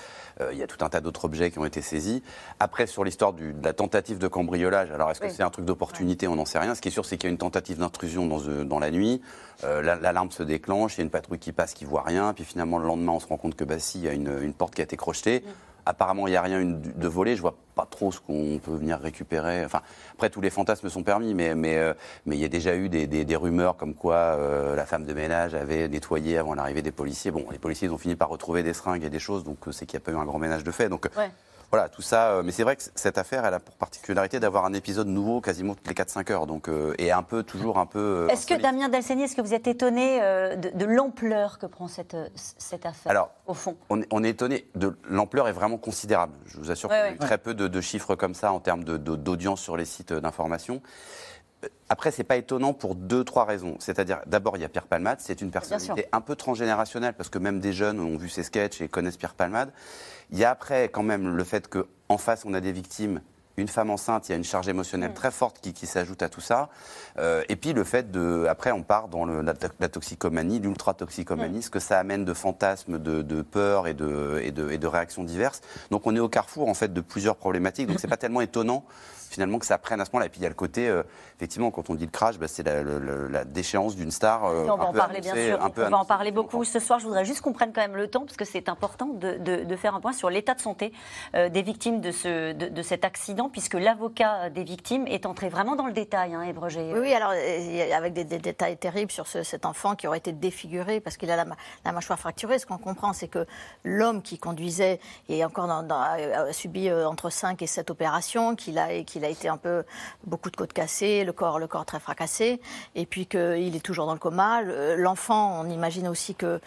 il 0.52 0.58
y 0.58 0.64
a 0.64 0.68
tout 0.68 0.84
un 0.84 0.90
tas 0.90 1.02
d'autres 1.02 1.26
objets 1.26 1.52
qui 1.52 1.60
ont 1.60 1.66
été 1.66 1.82
saisis. 1.82 2.22
Après, 2.62 2.88
sur 2.88 3.06
l'histoire 3.06 3.32
de 3.32 3.54
la 3.64 3.72
tentative 3.72 4.20
de 4.20 4.28
cambriolage, 4.28 4.92
alors 4.92 5.10
est-ce 5.12 5.22
que 5.22 5.30
c'est 5.30 5.44
un 5.44 5.50
truc 5.50 5.66
d'opportunité? 5.66 6.28
On 6.28 6.36
n'en 6.36 6.46
sait 6.46 6.60
rien. 6.60 6.76
Ce 6.76 6.82
qui 6.82 6.90
est 6.90 6.92
sûr, 6.92 7.06
c'est 7.06 7.18
qu'il 7.18 7.28
y 7.28 7.32
a 7.32 7.32
une 7.32 7.38
tentative 7.38 7.78
d'intrusion 7.78 8.28
dans, 8.28 8.42
euh, 8.48 8.66
dans, 8.66 8.80
la 8.80 8.92
nuit. 8.92 9.22
Euh, 9.64 9.82
l'alarme 9.82 10.32
se 10.32 10.44
déclenche, 10.44 10.96
il 10.96 10.98
y 11.00 11.02
a 11.02 11.04
une 11.06 11.10
patrouille 11.10 11.40
qui 11.40 11.54
passe 11.54 11.74
qui 11.74 11.86
voit 11.86 12.04
rien. 12.04 12.34
Puis 12.34 12.44
finalement, 12.44 12.78
le 12.78 12.86
lendemain, 12.86 13.14
on 13.14 13.20
se 13.22 13.28
rend 13.28 13.38
compte 13.38 13.56
que 13.56 13.64
bah, 13.64 13.80
si, 13.80 14.00
il 14.00 14.04
y 14.04 14.10
a 14.10 14.14
une, 14.14 14.54
porte 14.54 14.76
qui 14.76 14.82
a 14.82 14.84
été 14.84 14.98
crochetée. 14.98 15.40
Mm. 15.40 15.50
Apparemment, 15.86 16.28
il 16.28 16.32
n'y 16.32 16.36
a 16.36 16.42
rien 16.42 16.64
de 16.64 17.08
volé. 17.08 17.38
Je 17.38 17.42
vois 17.42 17.56
pas 17.76 17.88
trop 17.90 18.12
ce 18.12 18.20
qu'on 18.20 18.60
peut 18.62 18.76
venir 18.76 19.00
récupérer. 19.00 19.64
Enfin, 19.64 19.82
après, 20.14 20.30
tous 20.30 20.42
les 20.42 20.50
fantasmes 20.50 20.90
sont 20.90 21.02
permis, 21.02 21.34
mais 21.34 21.56
mais 21.56 21.78
euh, 21.78 21.94
mais 22.26 22.36
il 22.36 22.42
y 22.42 22.46
a 22.46 22.50
déjà 22.50 22.76
eu 22.76 22.90
des, 22.90 23.08
des, 23.08 23.36
rumeurs 23.36 23.78
comme 23.78 23.96
quoi 23.96 24.38
la 24.76 24.86
femme 24.86 25.06
de 25.06 25.14
ménage 25.14 25.56
avait 25.56 25.88
nettoyé 25.88 26.38
avant 26.38 26.54
l'arrivée 26.54 26.82
des 26.82 26.92
policiers. 26.92 27.32
Bon, 27.32 27.46
les 27.50 27.58
policiers 27.58 27.90
ont 27.90 27.98
fini 27.98 28.16
par 28.16 28.30
retrouver 28.30 28.62
des 28.62 28.74
seringues 28.74 29.06
et 29.06 29.10
des 29.10 29.20
choses, 29.20 29.44
donc 29.44 29.58
c'est 29.72 29.86
qu'il 29.86 29.98
n'y 29.98 30.04
a 30.04 30.06
pas 30.06 30.12
eu 30.12 30.22
un 30.22 30.26
grand 30.26 30.38
ménage 30.38 30.64
de 30.64 30.72
fait. 30.72 30.90
Donc 30.90 31.10
voilà, 31.72 31.88
tout 31.88 32.02
ça. 32.02 32.32
Euh, 32.32 32.44
mais 32.44 32.52
c'est 32.52 32.64
vrai 32.64 32.76
que 32.76 32.84
cette 32.96 33.18
affaire, 33.18 33.46
elle 33.46 33.54
a 33.54 33.60
pour 33.60 33.76
particularité 33.76 34.40
d'avoir 34.40 34.66
un 34.66 34.74
épisode 34.74 35.08
nouveau 35.08 35.40
quasiment 35.40 35.76
toutes 35.76 35.88
les 35.88 35.94
4-5 35.94 36.32
heures. 36.32 36.48
Donc, 36.48 36.68
euh, 36.68 36.96
et 36.98 37.12
un 37.12 37.22
peu, 37.24 37.44
toujours 37.44 37.78
un 37.78 37.86
peu. 37.86 38.00
Euh, 38.00 38.28
est-ce 38.28 38.48
que 38.48 38.60
Damien 38.60 38.90
Delceni, 38.90 39.24
est-ce 39.24 39.36
que 39.36 39.42
vous 39.42 39.54
êtes 39.54 39.68
étonné 39.68 40.20
de, 40.20 40.86
l'ampleur 40.86 41.60
que 41.60 41.68
prend 41.68 41.88
cette, 41.88 42.18
cette 42.36 42.86
affaire 42.86 43.12
Alors, 43.12 43.32
au 43.46 43.54
fond? 43.54 43.78
on, 43.90 44.02
on 44.12 44.24
est 44.24 44.30
étonné. 44.30 44.68
De 44.76 44.98
l'ampleur 45.08 45.48
est 45.48 45.54
vraiment 45.54 45.78
considérable. 45.78 46.34
Je 46.46 46.58
vous 46.58 46.72
assure 46.72 46.90
qu'il 46.90 46.98
y 46.98 47.02
a 47.02 47.12
eu 47.12 47.18
très 47.18 47.38
peu 47.38 47.54
de, 47.54 47.82
chiffres 47.82 48.16
comme 48.16 48.34
ça 48.34 48.52
en 48.52 48.60
termes 48.60 48.84
d'audience 48.84 49.62
sur 49.62 49.78
les 49.78 49.86
sites 49.86 50.14
d'information. 50.14 50.82
Après, 51.90 52.12
c'est 52.12 52.24
pas 52.24 52.38
étonnant 52.38 52.74
pour 52.74 52.96
deux, 52.96 53.24
trois 53.24 53.46
raisons. 53.46 53.76
C'est-à-dire, 53.80 54.22
d'abord, 54.28 54.56
il 54.58 54.62
y 54.62 54.66
a 54.66 54.70
Pierre 54.70 54.88
Palmade. 54.88 55.20
C'est 55.20 55.42
une 55.42 55.52
personnalité 55.52 56.06
un 56.12 56.22
peu 56.22 56.36
transgénérationnelle 56.36 57.14
parce 57.14 57.30
que 57.30 57.40
même 57.40 57.60
des 57.60 57.74
jeunes 57.74 58.00
ont 58.00 58.18
vu 58.18 58.30
ses 58.30 58.44
sketchs 58.44 58.82
et 58.82 58.88
connaissent 58.88 59.18
Pierre 59.18 59.34
Palmade. 59.34 59.72
Il 60.32 60.38
y 60.38 60.46
a 60.46 60.52
après 60.52 60.90
quand 60.90 61.04
même 61.04 61.36
le 61.36 61.44
fait 61.44 61.68
qu'en 61.68 62.18
face, 62.18 62.46
on 62.46 62.54
a 62.54 62.62
des 62.62 62.72
victimes 62.72 63.22
une 63.60 63.68
femme 63.68 63.90
enceinte, 63.90 64.28
il 64.28 64.32
y 64.32 64.36
a 64.36 64.38
une 64.38 64.44
charge 64.44 64.68
émotionnelle 64.68 65.12
mm. 65.12 65.16
très 65.16 65.32
forte 65.32 65.60
qui, 65.60 65.86
s'ajoute 65.86 66.24
à 66.24 66.30
tout 66.30 66.42
ça. 66.42 66.70
Euh, 67.18 67.44
et 67.50 67.56
puis 67.56 67.74
le 67.74 67.84
fait 67.84 68.12
de, 68.12 68.46
après 68.50 68.72
on 68.72 68.84
part 68.84 69.08
dans 69.08 69.26
le, 69.26 69.42
la, 69.42 69.54
toxicomanie, 69.90 70.60
l'ultra-toxicomanie, 70.60 71.60
mm. 71.60 71.64
ce 71.64 71.70
que 71.70 71.80
ça 71.80 72.00
amène 72.00 72.26
de 72.26 72.34
fantasmes, 72.34 72.98
de, 72.98 73.42
peur 73.42 73.88
et 73.88 73.94
de, 73.94 74.42
et, 74.44 74.52
de, 74.52 74.72
et 74.72 74.78
de 74.78 74.88
réactions 74.88 75.24
diverses. 75.24 75.62
Donc 75.92 76.08
on 76.08 76.16
est 76.16 76.20
au 76.20 76.30
carrefour 76.30 76.70
en 76.70 76.74
fait 76.74 76.94
de 76.94 77.02
plusieurs 77.02 77.36
problématiques. 77.36 77.88
Donc 77.88 78.00
c'est 78.00 78.08
pas 78.08 78.18
tellement 78.18 78.42
étonnant 78.42 78.84
finalement 79.30 79.60
que 79.60 79.66
ça 79.66 79.78
prenne 79.78 80.02
à 80.02 80.06
ce 80.06 80.12
moment-là. 80.12 80.26
Et 80.26 80.30
puis 80.30 80.40
il 80.40 80.44
y 80.44 80.46
a 80.46 80.50
le 80.50 80.56
côté, 80.56 80.90
euh, 80.90 81.04
effectivement, 81.38 81.72
quand 81.72 81.90
on 81.90 81.96
dit 81.96 82.06
le 82.06 82.12
crash, 82.12 82.38
bah, 82.38 82.48
c'est 82.48 82.64
la, 82.64 83.46
déchéance 83.46 83.96
d'une 83.96 84.12
star. 84.12 84.46
Euh, 84.46 84.68
on 84.70 84.76
va 84.76 84.88
en 84.88 84.94
parler 84.94 85.22
bien 85.22 85.34
sûr. 85.34 85.60
on 85.62 85.90
va 85.90 85.98
en 85.98 86.06
parler 86.06 86.32
beaucoup 86.32 86.64
ce 86.64 86.80
soir. 86.80 87.00
Je 87.00 87.06
voudrais 87.06 87.26
juste 87.26 87.42
qu'on 87.42 87.54
prenne 87.54 87.72
quand 87.72 87.82
même 87.82 87.96
le 87.96 88.08
temps, 88.08 88.26
parce 88.26 88.38
que 88.38 88.46
c'est 88.46 88.70
important 88.70 89.08
de, 89.08 89.76
faire 89.76 89.96
un 89.96 90.02
point 90.02 90.12
sur 90.12 90.30
l'état 90.30 90.56
de 90.56 90.60
santé 90.60 90.92
euh, 91.36 91.48
des 91.48 91.62
victimes 91.62 92.02
de, 92.02 92.12
ce, 92.12 92.52
de, 92.52 92.82
cet 92.82 93.06
accident, 93.06 93.50
puisque 93.50 93.76
l'avocat 93.76 94.50
des 94.50 94.64
victimes 94.64 95.08
est 95.08 95.26
entré 95.26 95.48
vraiment 95.48 95.76
dans 95.76 95.86
le 95.86 95.94
détail, 95.94 96.34
hein, 96.34 96.44
Oui, 96.44 97.00
oui, 97.00 97.14
alors 97.14 97.32
avec 97.96 98.14
des, 98.14 98.26
détails 98.26 98.78
terribles 98.78 99.12
sur 99.12 99.28
cet 99.28 99.66
enfant 99.66 99.96
qui 99.96 100.08
aurait 100.08 100.18
été 100.18 100.32
défiguré 100.32 101.00
parce 101.00 101.18
qu'il 101.18 101.32
a 101.32 101.38
la, 101.38 101.92
mâchoire 101.92 102.20
fracturée. 102.20 102.60
Ce 102.60 102.66
qu'on 102.66 102.78
comprend, 102.78 103.14
c'est 103.14 103.28
que 103.28 103.46
l'homme 103.84 104.22
qui 104.22 104.38
conduisait 104.38 105.00
et 105.30 105.46
encore 105.46 105.68
dans, 105.68 106.02
a 106.02 106.52
subi 106.52 106.92
entre 106.92 107.30
5 107.30 107.62
et 107.62 107.68
7 107.68 107.90
opérations, 107.90 108.56
qu'il 108.56 108.78
a, 108.78 108.90
il 109.20 109.26
a 109.26 109.30
été 109.30 109.50
un 109.50 109.58
peu 109.58 109.84
beaucoup 110.24 110.50
de 110.50 110.56
côtes 110.56 110.74
cassées, 110.74 111.24
le 111.24 111.34
corps, 111.34 111.60
très 111.86 112.00
fracassé, 112.00 112.60
et 112.96 113.06
puis 113.06 113.26
qu'il 113.26 113.76
est 113.76 113.84
toujours 113.84 114.06
dans 114.06 114.14
le 114.14 114.20
coma. 114.20 114.62
L'enfant, 114.98 115.62
on 115.62 115.70
imagine 115.70 116.08
aussi 116.08 116.36
qu'il 116.36 116.60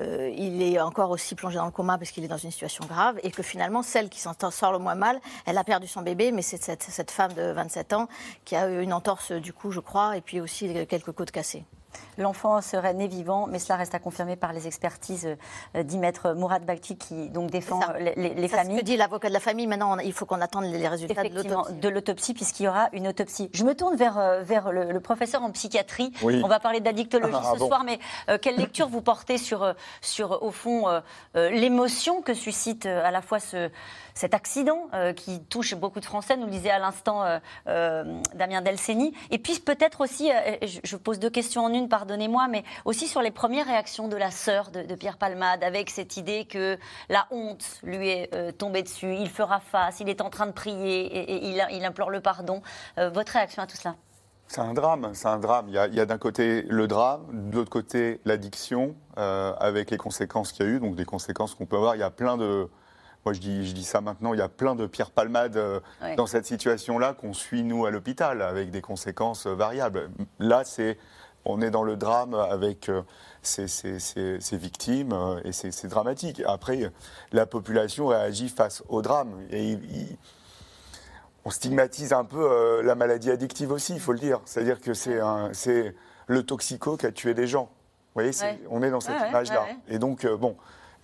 euh, 0.00 0.30
est 0.30 0.80
encore 0.80 1.10
aussi 1.10 1.34
plongé 1.34 1.56
dans 1.56 1.66
le 1.66 1.70
coma 1.70 1.98
parce 1.98 2.10
qu'il 2.10 2.24
est 2.24 2.28
dans 2.28 2.36
une 2.36 2.50
situation 2.50 2.84
grave, 2.86 3.18
et 3.22 3.30
que 3.30 3.42
finalement, 3.42 3.82
celle 3.82 4.08
qui 4.08 4.20
s'en 4.20 4.34
sort 4.50 4.72
le 4.72 4.78
moins 4.78 4.94
mal, 4.94 5.20
elle 5.44 5.58
a 5.58 5.64
perdu 5.64 5.86
son 5.86 6.02
bébé, 6.02 6.32
mais 6.32 6.42
c'est 6.42 6.62
cette, 6.62 6.84
cette 6.84 7.10
femme 7.10 7.32
de 7.32 7.50
27 7.52 7.92
ans 7.92 8.08
qui 8.44 8.56
a 8.56 8.68
eu 8.68 8.82
une 8.82 8.92
entorse 8.92 9.32
du 9.32 9.52
cou, 9.52 9.72
je 9.72 9.80
crois, 9.80 10.16
et 10.16 10.20
puis 10.20 10.40
aussi 10.40 10.72
quelques 10.86 11.12
côtes 11.12 11.32
cassées. 11.32 11.64
L'enfant 12.18 12.60
serait 12.60 12.94
né 12.94 13.08
vivant, 13.08 13.46
mais 13.46 13.58
cela 13.58 13.76
reste 13.76 13.94
à 13.94 13.98
confirmer 13.98 14.36
par 14.36 14.52
les 14.52 14.66
expertises 14.66 15.28
euh, 15.74 15.82
d'Imaître 15.82 16.34
Mourad 16.34 16.64
Bakti 16.64 16.96
qui 16.96 17.28
donc 17.28 17.50
défend 17.50 17.80
les, 17.98 18.14
les 18.34 18.48
familles. 18.48 18.76
Ce 18.76 18.80
que 18.80 18.86
dit 18.86 18.96
l'avocat 18.96 19.28
de 19.28 19.34
la 19.34 19.40
famille, 19.40 19.66
maintenant 19.66 19.98
il 19.98 20.12
faut 20.12 20.26
qu'on 20.26 20.40
attende 20.40 20.64
les 20.64 20.88
résultats 20.88 21.22
de 21.24 21.88
l'autopsie. 21.88 22.34
puisqu'il 22.34 22.64
y 22.64 22.68
aura 22.68 22.88
une 22.92 23.08
autopsie. 23.08 23.50
Je 23.52 23.64
me 23.64 23.74
tourne 23.74 23.96
vers, 23.96 24.18
euh, 24.18 24.42
vers 24.42 24.72
le, 24.72 25.00
professeur 25.00 25.42
en 25.42 25.50
psychiatrie. 25.52 26.12
On 26.22 26.48
va 26.48 26.58
parler 26.58 26.80
d'addictologie 26.80 27.36
ah, 27.38 27.52
ce 27.52 27.58
soir, 27.58 27.84
mais 27.84 27.98
euh, 28.28 28.38
quelle 28.40 28.56
lecture 28.56 28.88
vous 28.88 29.02
portez 29.02 29.38
sur, 29.38 29.74
sur 30.00 30.42
au 30.42 30.50
fond, 30.50 30.86
l'émotion 31.34 32.22
que 32.22 32.34
suscite 32.34 32.86
à 32.86 33.10
la 33.10 33.22
fois 33.22 33.40
ce 33.40 33.70
cet 34.16 34.32
accident 34.32 34.88
euh, 34.94 35.12
qui 35.12 35.44
touche 35.44 35.74
beaucoup 35.74 36.00
de 36.00 36.04
Français, 36.06 36.36
nous 36.38 36.46
le 36.46 36.50
disait 36.50 36.70
à 36.70 36.78
l'instant 36.78 37.22
euh, 37.22 37.38
euh, 37.68 38.20
Damien 38.34 38.62
Delceni. 38.62 39.12
Et 39.30 39.38
puis 39.38 39.60
peut-être 39.60 40.00
aussi, 40.00 40.30
je 40.82 40.96
pose 40.96 41.18
deux 41.18 41.28
questions 41.28 41.66
en 41.66 41.72
une, 41.72 41.88
pardonnez-moi, 41.88 42.48
mais 42.48 42.64
aussi 42.86 43.06
sur 43.06 43.20
les 43.20 43.30
premières 43.30 43.66
réactions 43.66 44.08
de 44.08 44.16
la 44.16 44.30
sœur 44.30 44.70
de, 44.70 44.94
Pierre 44.94 45.18
Palmade, 45.18 45.62
avec 45.62 45.90
cette 45.90 46.16
idée 46.16 46.46
que 46.46 46.78
la 47.10 47.26
honte 47.30 47.80
lui 47.82 48.08
est 48.08 48.52
tombée 48.56 48.82
dessus, 48.82 49.14
il 49.14 49.28
fera 49.28 49.60
face, 49.60 50.00
il 50.00 50.08
est 50.08 50.22
en 50.22 50.30
train 50.30 50.46
de 50.46 50.52
prier 50.52 51.04
et, 51.04 51.50
il, 51.50 51.84
implore 51.84 52.08
le 52.08 52.20
pardon. 52.20 52.62
votre 52.96 53.32
réaction 53.32 53.62
à 53.62 53.66
tout 53.66 53.76
cela? 53.76 53.96
C'est 54.48 54.62
un 54.62 54.72
drame, 54.72 55.10
c'est 55.12 55.28
un 55.28 55.38
drame. 55.38 55.66
Il 55.68 55.74
y 55.74 56.00
a, 56.00 56.06
d'un 56.06 56.18
côté 56.18 56.62
le 56.62 56.86
drame, 56.86 57.50
de 57.50 57.56
l'autre 57.56 57.70
côté 57.70 58.20
l'addiction, 58.24 58.94
avec 59.16 59.90
les 59.90 59.98
conséquences 59.98 60.52
qu'il 60.52 60.64
y 60.64 60.68
a 60.68 60.72
eu, 60.72 60.80
donc 60.80 60.96
des 60.96 61.04
conséquences 61.04 61.54
qu'on 61.54 61.66
peut 61.66 61.76
avoir. 61.76 61.96
Il 61.96 61.98
y 61.98 62.04
a 62.04 62.10
plein 62.10 62.38
de, 62.38 62.70
moi, 63.26 63.32
je 63.32 63.40
dis, 63.40 63.66
je 63.66 63.72
dis 63.72 63.82
ça 63.82 64.00
maintenant, 64.00 64.34
il 64.34 64.38
y 64.38 64.42
a 64.42 64.48
plein 64.48 64.76
de 64.76 64.86
pierres 64.86 65.10
palmades 65.10 65.56
euh, 65.56 65.80
dans 66.16 66.26
cette 66.26 66.46
situation-là 66.46 67.12
qu'on 67.12 67.32
suit, 67.32 67.64
nous, 67.64 67.84
à 67.84 67.90
l'hôpital, 67.90 68.40
avec 68.40 68.70
des 68.70 68.80
conséquences 68.80 69.48
euh, 69.48 69.54
variables. 69.54 70.10
Là, 70.38 70.62
c'est, 70.62 70.96
on 71.44 71.60
est 71.60 71.72
dans 71.72 71.82
le 71.82 71.96
drame 71.96 72.34
avec 72.34 72.88
euh, 72.88 73.02
ces, 73.42 73.66
victimes 74.52 75.40
et 75.44 75.50
c'est 75.50 75.88
dramatique. 75.88 76.40
Après, 76.46 76.92
la 77.32 77.46
population 77.46 78.06
réagit 78.06 78.48
face 78.48 78.84
au 78.88 79.02
drame. 79.02 79.34
Et 79.50 79.76
on 81.44 81.50
stigmatise 81.50 82.12
un 82.12 82.24
peu 82.24 82.80
la 82.82 82.94
maladie 82.94 83.32
addictive 83.32 83.72
aussi, 83.72 83.94
il 83.94 84.00
faut 84.00 84.12
le 84.12 84.20
dire. 84.20 84.40
C'est-à-dire 84.44 84.80
que 84.80 84.94
c'est 84.94 85.94
le 86.28 86.42
toxico 86.44 86.96
qui 86.96 87.06
a 87.06 87.12
tué 87.12 87.34
des 87.34 87.48
gens. 87.48 87.70
Vous 88.14 88.22
voyez, 88.22 88.30
on 88.70 88.84
est 88.84 88.90
dans 88.90 89.00
cette 89.00 89.20
image-là. 89.28 89.66
Et 89.88 89.98
donc, 89.98 90.26
bon, 90.26 90.56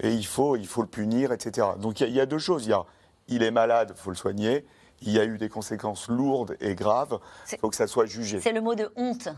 et 0.03 0.13
il 0.13 0.27
faut, 0.27 0.57
il 0.57 0.67
faut 0.67 0.83
le 0.83 0.89
punir, 0.89 1.33
etc. 1.33 1.69
Donc 1.79 2.01
il 2.01 2.11
y, 2.11 2.21
a 2.21 2.27
deux 2.27 2.39
choses. 2.39 2.67
Il 2.67 2.71
y 2.71 2.75
a, 2.75 2.85
il 3.29 3.43
est 3.43 3.51
malade, 3.51 3.93
il 3.97 4.01
faut 4.01 4.11
le 4.11 4.17
soigner. 4.17 4.67
Il 5.01 5.13
y 5.13 5.19
a 5.19 5.25
eu 5.25 5.39
des 5.39 5.49
conséquences 5.49 6.09
lourdes 6.09 6.57
et 6.61 6.75
graves. 6.75 7.19
Il 7.51 7.59
faut 7.59 7.71
que 7.71 7.77
ça 7.77 7.87
soit 7.87 8.07
jugé. 8.07 8.41
C'est 8.41 8.53
le 8.53 8.61
mot 8.61 8.75
de 8.75 8.91
honte. 8.97 9.29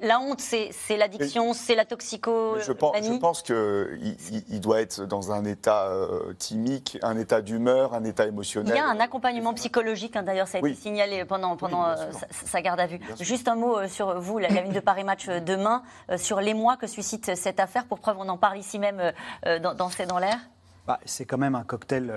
La 0.00 0.20
honte, 0.20 0.40
c'est 0.40 0.96
l'addiction, 0.96 1.52
c'est 1.52 1.74
la 1.74 1.84
toxico. 1.84 2.56
Je 2.60 2.72
pense, 2.72 2.96
je 3.02 3.12
pense 3.18 3.42
qu'il 3.42 4.16
il 4.48 4.60
doit 4.60 4.80
être 4.80 5.04
dans 5.04 5.32
un 5.32 5.44
état 5.44 5.88
euh, 5.88 6.32
timique, 6.38 6.98
un 7.02 7.18
état 7.18 7.42
d'humeur, 7.42 7.92
un 7.92 8.04
état 8.04 8.26
émotionnel. 8.26 8.74
Il 8.74 8.78
y 8.78 8.80
a 8.80 8.88
un 8.88 9.00
accompagnement 9.00 9.52
psychologique, 9.52 10.16
hein, 10.16 10.22
d'ailleurs, 10.22 10.48
ça 10.48 10.58
a 10.58 10.60
été 10.60 10.74
signalé 10.74 11.26
pendant, 11.26 11.56
pendant 11.56 11.84
euh, 11.84 11.94
sa, 12.30 12.62
garde 12.62 12.80
à 12.80 12.86
vue. 12.86 13.00
Juste 13.20 13.48
un 13.48 13.54
mot 13.54 13.78
euh, 13.78 13.88
sur 13.88 14.18
vous, 14.18 14.38
la, 14.38 14.48
la 14.48 14.62
de 14.62 14.80
Paris 14.80 15.04
Match 15.04 15.28
demain, 15.28 15.82
sur 16.16 16.40
les 16.40 16.54
mois 16.54 16.76
que 16.76 16.86
suscite 16.86 17.36
cette 17.36 17.60
affaire. 17.60 17.84
Pour 17.84 18.00
preuve, 18.00 18.16
on 18.18 18.28
en 18.28 18.38
parle 18.38 18.58
ici 18.58 18.78
même 18.78 19.12
dans, 19.44 19.74
dans 19.74 19.90
C'est 19.90 20.06
dans 20.06 20.18
l'air. 20.18 20.38
Bah, 20.86 21.00
c'est 21.04 21.26
quand 21.26 21.38
même 21.38 21.54
un 21.54 21.64
cocktail 21.64 22.12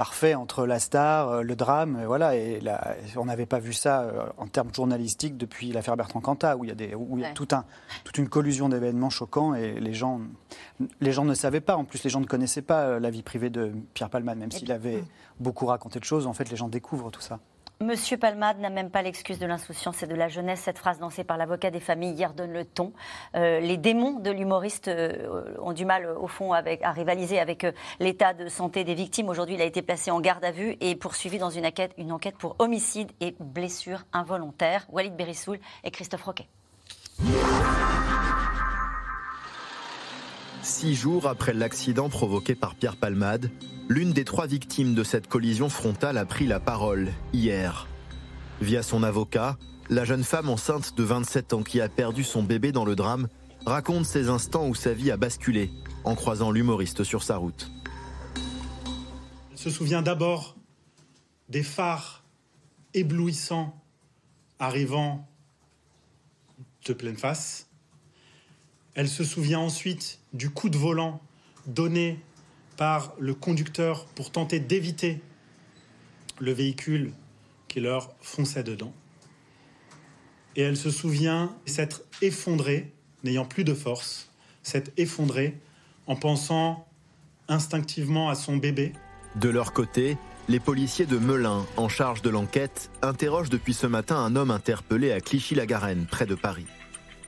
parfait 0.00 0.34
entre 0.34 0.64
la 0.64 0.78
star, 0.78 1.42
le 1.42 1.54
drame, 1.54 2.02
voilà. 2.06 2.34
Et 2.34 2.58
on 3.16 3.26
n'avait 3.26 3.44
pas 3.44 3.58
vu 3.58 3.74
ça 3.74 4.32
en 4.38 4.46
termes 4.46 4.74
journalistiques 4.74 5.36
depuis 5.36 5.72
l'affaire 5.72 5.94
Bertrand 5.94 6.22
Cantat, 6.22 6.56
où 6.56 6.64
il 6.64 6.68
y 6.68 6.70
a, 6.70 6.74
des, 6.74 6.94
où 6.94 7.18
il 7.18 7.20
y 7.20 7.24
a 7.26 7.32
tout 7.32 7.48
un, 7.52 7.66
toute 8.04 8.16
une 8.16 8.30
collusion 8.30 8.70
d'événements 8.70 9.10
choquants 9.10 9.54
et 9.54 9.78
les 9.78 9.92
gens, 9.92 10.22
les 11.02 11.12
gens 11.12 11.26
ne 11.26 11.34
savaient 11.34 11.60
pas. 11.60 11.76
En 11.76 11.84
plus, 11.84 12.02
les 12.02 12.08
gens 12.08 12.20
ne 12.20 12.24
connaissaient 12.24 12.62
pas 12.62 12.98
la 12.98 13.10
vie 13.10 13.22
privée 13.22 13.50
de 13.50 13.72
Pierre 13.92 14.08
Palmade, 14.08 14.38
même 14.38 14.50
s'il 14.50 14.72
avait 14.72 15.04
beaucoup 15.38 15.66
raconté 15.66 16.00
de 16.00 16.04
choses. 16.04 16.26
En 16.26 16.32
fait, 16.32 16.48
les 16.48 16.56
gens 16.56 16.68
découvrent 16.68 17.10
tout 17.10 17.20
ça. 17.20 17.38
Monsieur 17.82 18.18
Palmade 18.18 18.58
n'a 18.58 18.68
même 18.68 18.90
pas 18.90 19.00
l'excuse 19.00 19.38
de 19.38 19.46
l'insouciance 19.46 20.02
et 20.02 20.06
de 20.06 20.14
la 20.14 20.28
jeunesse. 20.28 20.60
Cette 20.60 20.76
phrase 20.76 21.00
lancée 21.00 21.24
par 21.24 21.38
l'avocat 21.38 21.70
des 21.70 21.80
familles 21.80 22.12
hier 22.12 22.34
donne 22.34 22.52
le 22.52 22.66
ton. 22.66 22.92
Euh, 23.36 23.58
les 23.58 23.78
démons 23.78 24.20
de 24.20 24.30
l'humoriste 24.30 24.88
euh, 24.88 25.54
ont 25.62 25.72
du 25.72 25.86
mal, 25.86 26.06
au 26.06 26.26
fond, 26.26 26.52
à 26.52 26.60
rivaliser 26.92 27.40
avec 27.40 27.64
euh, 27.64 27.72
l'état 27.98 28.34
de 28.34 28.48
santé 28.48 28.84
des 28.84 28.94
victimes. 28.94 29.30
Aujourd'hui, 29.30 29.54
il 29.54 29.62
a 29.62 29.64
été 29.64 29.80
placé 29.80 30.10
en 30.10 30.20
garde 30.20 30.44
à 30.44 30.50
vue 30.50 30.76
et 30.82 30.94
poursuivi 30.94 31.38
dans 31.38 31.48
une 31.48 31.64
enquête, 31.64 31.94
une 31.96 32.12
enquête 32.12 32.36
pour 32.36 32.54
homicide 32.58 33.12
et 33.20 33.34
blessure 33.40 34.04
involontaire. 34.12 34.84
Walid 34.90 35.16
Berissoul 35.16 35.58
et 35.82 35.90
Christophe 35.90 36.24
Roquet. 36.24 36.48
Six 40.70 40.94
jours 40.94 41.26
après 41.26 41.52
l'accident 41.52 42.08
provoqué 42.08 42.54
par 42.54 42.76
Pierre 42.76 42.94
Palmade, 42.96 43.50
l'une 43.88 44.12
des 44.12 44.24
trois 44.24 44.46
victimes 44.46 44.94
de 44.94 45.02
cette 45.02 45.26
collision 45.26 45.68
frontale 45.68 46.16
a 46.16 46.24
pris 46.24 46.46
la 46.46 46.60
parole 46.60 47.12
hier. 47.32 47.88
Via 48.60 48.84
son 48.84 49.02
avocat, 49.02 49.58
la 49.90 50.04
jeune 50.04 50.22
femme 50.22 50.48
enceinte 50.48 50.96
de 50.96 51.02
27 51.02 51.54
ans 51.54 51.64
qui 51.64 51.80
a 51.80 51.88
perdu 51.88 52.22
son 52.22 52.44
bébé 52.44 52.70
dans 52.70 52.84
le 52.84 52.94
drame 52.94 53.26
raconte 53.66 54.04
ces 54.06 54.28
instants 54.28 54.68
où 54.68 54.76
sa 54.76 54.92
vie 54.92 55.10
a 55.10 55.16
basculé 55.16 55.72
en 56.04 56.14
croisant 56.14 56.52
l'humoriste 56.52 57.02
sur 57.02 57.24
sa 57.24 57.36
route. 57.36 57.68
Elle 59.50 59.58
se 59.58 59.70
souvient 59.70 60.02
d'abord 60.02 60.56
des 61.48 61.64
phares 61.64 62.22
éblouissants 62.94 63.74
arrivant 64.60 65.28
de 66.86 66.92
pleine 66.92 67.18
face. 67.18 67.69
Elle 68.94 69.08
se 69.08 69.24
souvient 69.24 69.60
ensuite 69.60 70.18
du 70.32 70.50
coup 70.50 70.68
de 70.68 70.76
volant 70.76 71.20
donné 71.66 72.18
par 72.76 73.14
le 73.18 73.34
conducteur 73.34 74.06
pour 74.06 74.30
tenter 74.30 74.58
d'éviter 74.58 75.20
le 76.38 76.52
véhicule 76.52 77.12
qui 77.68 77.80
leur 77.80 78.14
fonçait 78.20 78.64
dedans. 78.64 78.92
Et 80.56 80.62
elle 80.62 80.76
se 80.76 80.90
souvient 80.90 81.54
s'être 81.66 82.02
effondrée, 82.22 82.92
n'ayant 83.22 83.44
plus 83.44 83.64
de 83.64 83.74
force, 83.74 84.30
s'être 84.62 84.90
effondrée 84.96 85.56
en 86.06 86.16
pensant 86.16 86.86
instinctivement 87.48 88.28
à 88.28 88.34
son 88.34 88.56
bébé. 88.56 88.92
De 89.36 89.48
leur 89.48 89.72
côté, 89.72 90.16
les 90.48 90.58
policiers 90.58 91.06
de 91.06 91.18
Melun, 91.18 91.64
en 91.76 91.88
charge 91.88 92.22
de 92.22 92.30
l'enquête, 92.30 92.90
interrogent 93.02 93.50
depuis 93.50 93.74
ce 93.74 93.86
matin 93.86 94.16
un 94.16 94.34
homme 94.34 94.50
interpellé 94.50 95.12
à 95.12 95.20
Clichy-la-Garenne, 95.20 96.06
près 96.10 96.26
de 96.26 96.34
Paris. 96.34 96.66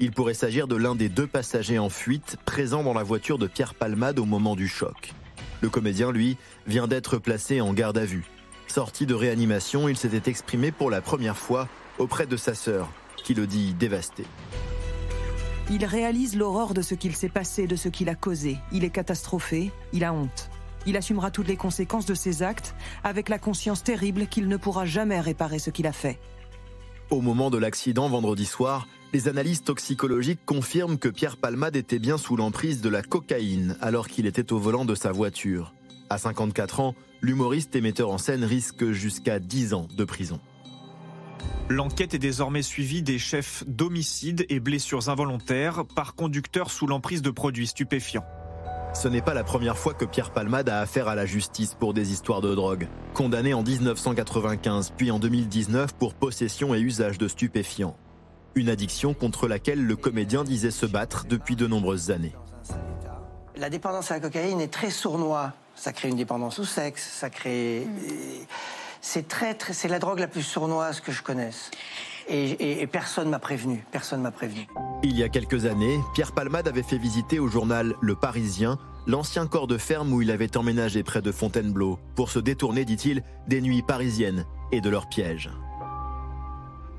Il 0.01 0.11
pourrait 0.13 0.35
s'agir 0.35 0.67
de 0.67 0.77
l'un 0.77 0.95
des 0.95 1.09
deux 1.09 1.27
passagers 1.27 1.79
en 1.79 1.89
fuite 1.89 2.37
présents 2.45 2.83
dans 2.83 2.95
la 2.95 3.03
voiture 3.03 3.39
de 3.39 3.47
Pierre 3.47 3.75
Palmade 3.75 4.19
au 4.19 4.25
moment 4.25 4.57
du 4.57 4.69
choc. 4.69 5.13
Le 5.61 5.69
comédien, 5.69 6.11
lui, 6.11 6.37
vient 6.67 6.89
d'être 6.89 7.19
placé 7.19 7.61
en 7.61 7.73
garde 7.73 7.99
à 7.99 8.05
vue. 8.05 8.25
Sorti 8.67 9.07
de 9.07 9.15
réanimation, 9.15 9.89
il 9.89 9.97
s'était 9.97 10.31
exprimé 10.31 10.73
pour 10.73 10.91
la 10.91 11.01
première 11.01 11.37
fois 11.37 11.69
auprès 11.99 12.27
de 12.27 12.37
sa 12.37 12.55
sœur, 12.55 12.89
qui 13.17 13.35
le 13.35 13.47
dit 13.47 13.75
dévasté. 13.75 14.25
Il 15.71 15.85
réalise 15.85 16.37
l'horreur 16.37 16.75
de 16.75 16.83
ce 16.83 16.95
qu'il 16.95 17.15
s'est 17.15 17.29
passé, 17.29 17.67
de 17.67 17.77
ce 17.77 17.89
qu'il 17.89 18.09
a 18.09 18.15
causé. 18.15 18.57
Il 18.73 18.85
est 18.85 18.91
catastrophé, 18.91 19.71
il 19.93 20.05
a 20.05 20.13
honte. 20.13 20.51
Il 20.87 20.97
assumera 20.97 21.31
toutes 21.31 21.47
les 21.47 21.57
conséquences 21.57 22.07
de 22.07 22.15
ses 22.15 22.43
actes 22.43 22.75
avec 23.05 23.29
la 23.29 23.39
conscience 23.39 23.85
terrible 23.85 24.27
qu'il 24.27 24.49
ne 24.49 24.57
pourra 24.57 24.85
jamais 24.85 25.21
réparer 25.21 25.61
ce 25.61 25.71
qu'il 25.71 25.87
a 25.87 25.93
fait. 25.93 26.19
Au 27.11 27.21
moment 27.21 27.51
de 27.51 27.59
l'accident 27.59 28.09
vendredi 28.09 28.47
soir, 28.47 28.89
les 29.13 29.29
analyses 29.29 29.63
toxicologiques 29.63 30.45
confirment 30.47 30.99
que 30.99 31.09
Pierre 31.09 31.37
Palmade 31.37 31.77
était 31.77 31.99
bien 31.99 32.17
sous 32.17 32.37
l'emprise 32.37 32.81
de 32.81 32.89
la 32.89 33.03
cocaïne 33.03 33.77
alors 33.81 34.09
qu'il 34.09 34.27
était 34.27 34.53
au 34.53 34.59
volant 34.59 34.85
de 34.85 34.95
sa 34.95 35.13
voiture. 35.13 35.75
À 36.09 36.19
54 36.19 36.81
ans, 36.81 36.95
l'humoriste 37.21 37.77
et 37.77 37.81
metteur 37.81 38.11
en 38.11 38.19
scène 38.19 38.45
risque 38.45 38.91
jusqu'à 38.93 39.39
10 39.39 39.75
ans 39.75 39.89
de 39.97 40.05
prison. 40.05 40.41
L'enquête 41.69 42.15
est 42.15 42.19
désormais 42.19 42.63
suivie 42.63 43.03
des 43.03 43.19
chefs 43.19 43.65
d'homicide 43.67 44.47
et 44.49 44.61
blessures 44.61 45.09
involontaires 45.09 45.85
par 45.95 46.15
conducteur 46.15 46.71
sous 46.71 46.87
l'emprise 46.87 47.23
de 47.23 47.31
produits 47.31 47.67
stupéfiants. 47.67 48.25
Ce 48.95 49.09
n'est 49.09 49.23
pas 49.23 49.35
la 49.35 49.45
première 49.45 49.79
fois 49.79 49.95
que 49.95 50.05
Pierre 50.05 50.33
Palmade 50.33 50.69
a 50.69 50.81
affaire 50.81 51.09
à 51.09 51.15
la 51.15 51.25
justice 51.25 51.75
pour 51.75 51.95
des 51.95 52.13
histoires 52.13 52.43
de 52.43 52.55
drogue. 52.55 52.89
Condamné 53.15 53.55
en 53.55 53.63
1995 53.63 54.93
puis 54.97 55.11
en 55.11 55.19
2019 55.19 55.95
pour 55.95 56.15
possession 56.15 56.75
et 56.75 56.81
usage 56.81 57.17
de 57.17 57.29
stupéfiants. 57.29 57.97
Une 58.55 58.69
addiction 58.69 59.15
contre 59.15 59.49
laquelle 59.49 59.85
le 59.85 59.97
comédien 59.97 60.45
disait 60.45 60.71
se 60.71 60.87
battre 60.87 61.25
depuis 61.27 61.57
de 61.57 61.67
nombreuses 61.67 62.11
années. 62.11 62.35
La 63.57 63.71
dépendance 63.71 64.11
à 64.11 64.15
la 64.15 64.21
cocaïne 64.21 64.61
est 64.61 64.73
très 64.73 64.91
sournois. 64.91 65.53
Ça 65.75 65.93
crée 65.93 66.09
une 66.09 66.17
dépendance 66.17 66.59
au 66.59 66.65
sexe, 66.65 67.03
ça 67.19 67.31
crée. 67.31 67.87
C'est 69.01 69.27
très, 69.27 69.55
très, 69.55 69.73
c'est 69.73 69.89
la 69.89 69.99
drogue 69.99 70.21
la 70.21 70.29
plus 70.29 70.43
sournoise 70.43 71.01
que 71.01 71.13
je 71.13 71.23
connaisse. 71.23 71.71
Et, 72.29 72.87
personne 72.87 73.29
m'a 73.31 73.39
prévenu. 73.39 73.85
Personne 73.91 74.21
m'a 74.21 74.31
prévenu. 74.31 74.67
Il 75.03 75.17
y 75.17 75.23
a 75.23 75.29
quelques 75.29 75.67
années, 75.67 75.99
Pierre 76.15 76.33
Palmade 76.33 76.69
avait 76.69 76.83
fait 76.83 76.99
visiter 76.99 77.41
au 77.41 77.49
journal 77.49 77.95
Le 78.01 78.15
Parisien 78.15 78.79
l'ancien 79.07 79.47
corps 79.47 79.67
de 79.67 79.79
ferme 79.79 80.13
où 80.13 80.23
il 80.23 80.31
avait 80.31 80.57
emménagé 80.57 81.03
près 81.03 81.23
de 81.23 81.33
Fontainebleau 81.33 81.99
pour 82.15 82.31
se 82.31 82.39
détourner, 82.39 82.85
dit-il, 82.85 83.23
des 83.49 83.61
nuits 83.61 83.83
parisiennes 83.83 84.47
et 84.71 84.81
de 84.81 84.89
leurs 84.89 85.09
pièges. 85.09 85.51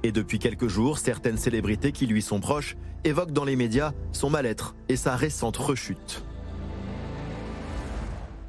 Et 0.04 0.12
depuis 0.12 0.38
quelques 0.38 0.68
jours, 0.68 0.98
certaines 0.98 1.38
célébrités 1.38 1.94
qui 1.94 2.08
lui 2.08 2.22
sont 2.22 2.42
proches 2.42 2.76
évoquent 3.06 3.32
dans 3.32 3.46
les 3.46 3.56
médias 3.56 3.94
son 4.12 4.30
mal-être 4.30 4.76
et 4.90 4.98
sa 4.98 5.16
récente 5.16 5.56
rechute. 5.56 6.24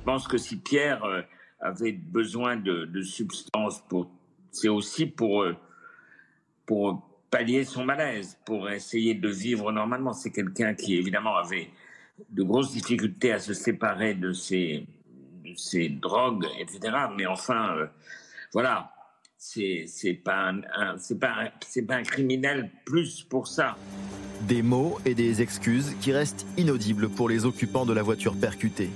Je 0.00 0.04
pense 0.04 0.26
que 0.26 0.36
si 0.36 0.56
Pierre 0.56 1.04
euh, 1.04 1.22
avait 1.60 1.92
besoin 1.92 2.56
de, 2.56 3.02
substances, 3.02 3.84
c'est 4.50 4.68
aussi 4.68 5.06
pour, 5.06 5.42
euh, 5.42 5.56
pour 6.66 7.08
pallier 7.30 7.64
son 7.64 7.84
malaise, 7.84 8.36
pour 8.44 8.68
essayer 8.68 9.14
de 9.14 9.28
vivre 9.28 9.70
normalement. 9.72 10.12
C'est 10.12 10.30
quelqu'un 10.30 10.74
qui 10.74 10.96
évidemment 10.96 11.36
avait 11.36 11.70
de 12.30 12.42
grosses 12.42 12.72
difficultés 12.72 13.32
à 13.32 13.38
se 13.38 13.54
séparer 13.54 14.14
de 14.14 14.32
ses, 14.32 14.86
ses 15.56 15.88
drogues, 15.88 16.46
etc. 16.58 16.96
Mais 17.16 17.26
enfin, 17.26 17.76
euh, 17.76 17.86
voilà, 18.52 18.93
c'est 19.44 20.22
pas 20.24 20.52
un, 20.52 22.02
criminel 22.02 22.70
plus 22.86 23.22
pour 23.22 23.46
ça. 23.46 23.76
Des 24.48 24.62
mots 24.62 24.98
et 25.04 25.14
des 25.14 25.42
excuses 25.42 25.94
qui 26.00 26.12
restent 26.12 26.46
inaudibles 26.56 27.08
pour 27.08 27.28
les 27.28 27.44
occupants 27.44 27.84
de 27.86 27.92
la 27.92 28.02
voiture 28.02 28.34
percutée. 28.36 28.90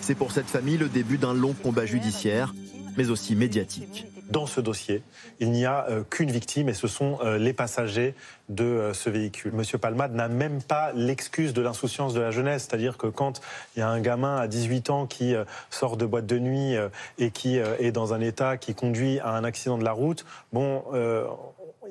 C'est 0.00 0.14
pour 0.14 0.32
cette 0.32 0.46
famille 0.46 0.76
le 0.76 0.88
début 0.88 1.16
d'un 1.16 1.32
long 1.32 1.54
combat 1.54 1.86
judiciaire, 1.86 2.54
mais 2.96 3.10
aussi 3.10 3.36
médiatique 3.36 4.06
dans 4.30 4.46
ce 4.46 4.60
dossier, 4.60 5.02
il 5.40 5.50
n'y 5.50 5.66
a 5.66 5.86
euh, 5.88 6.02
qu'une 6.08 6.30
victime 6.30 6.68
et 6.68 6.74
ce 6.74 6.88
sont 6.88 7.18
euh, 7.22 7.38
les 7.38 7.52
passagers 7.52 8.14
de 8.48 8.64
euh, 8.64 8.94
ce 8.94 9.10
véhicule. 9.10 9.52
Monsieur 9.52 9.78
Palmade 9.78 10.14
n'a 10.14 10.28
même 10.28 10.62
pas 10.62 10.92
l'excuse 10.92 11.52
de 11.52 11.62
l'insouciance 11.62 12.14
de 12.14 12.20
la 12.20 12.30
jeunesse, 12.30 12.66
c'est-à-dire 12.68 12.96
que 12.96 13.06
quand 13.06 13.40
il 13.76 13.80
y 13.80 13.82
a 13.82 13.88
un 13.88 14.00
gamin 14.00 14.36
à 14.36 14.48
18 14.48 14.90
ans 14.90 15.06
qui 15.06 15.34
sort 15.70 15.96
de 15.96 16.06
boîte 16.06 16.26
de 16.26 16.38
nuit 16.38 16.74
et 17.18 17.30
qui 17.30 17.56
est 17.58 17.92
dans 17.92 18.14
un 18.14 18.20
état 18.20 18.56
qui 18.56 18.74
conduit 18.74 19.18
à 19.20 19.30
un 19.30 19.44
accident 19.44 19.78
de 19.78 19.84
la 19.84 19.92
route, 19.92 20.24
bon, 20.52 20.84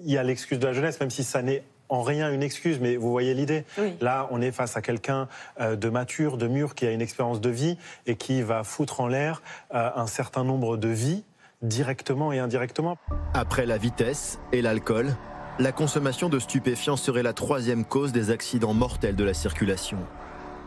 il 0.04 0.12
y 0.12 0.18
a 0.18 0.24
l'excuse 0.24 0.60
de 0.60 0.66
la 0.66 0.74
jeunesse, 0.74 1.00
même 1.00 1.10
si 1.10 1.24
ça 1.24 1.42
n'est 1.42 1.64
en 1.90 2.02
rien 2.02 2.32
une 2.32 2.44
excuse, 2.44 2.80
mais 2.80 2.96
vous 2.96 3.12
voyez 3.12 3.34
l'idée. 3.34 3.66
Là, 4.02 4.28
on 4.32 4.42
est 4.42 4.52
face 4.52 4.78
à 4.78 4.82
quelqu'un 4.82 5.28
de 5.60 5.90
mature, 5.90 6.38
de 6.38 6.48
mûr, 6.48 6.76
qui 6.76 6.86
a 6.86 6.92
une 6.92 7.02
expérience 7.02 7.42
de 7.42 7.50
vie 7.50 7.78
et 8.06 8.16
qui 8.16 8.42
va 8.42 8.64
foutre 8.64 9.02
en 9.02 9.08
l'air 9.08 9.42
un 9.72 10.08
certain 10.08 10.44
nombre 10.44 10.78
de 10.78 10.90
vies 10.90 11.24
directement 11.64 12.32
et 12.32 12.40
indirectement. 12.40 12.98
Après 13.34 13.66
la 13.66 13.78
vitesse 13.78 14.40
et 14.52 14.62
l'alcool, 14.62 15.16
la 15.60 15.72
consommation 15.72 16.30
de 16.30 16.40
stupéfiants 16.40 16.98
serait 16.98 17.24
la 17.24 17.34
troisième 17.34 17.86
cause 17.86 18.12
des 18.12 18.30
accidents 18.30 18.74
mortels 18.74 19.16
de 19.16 19.24
la 19.24 19.34
circulation. 19.34 20.00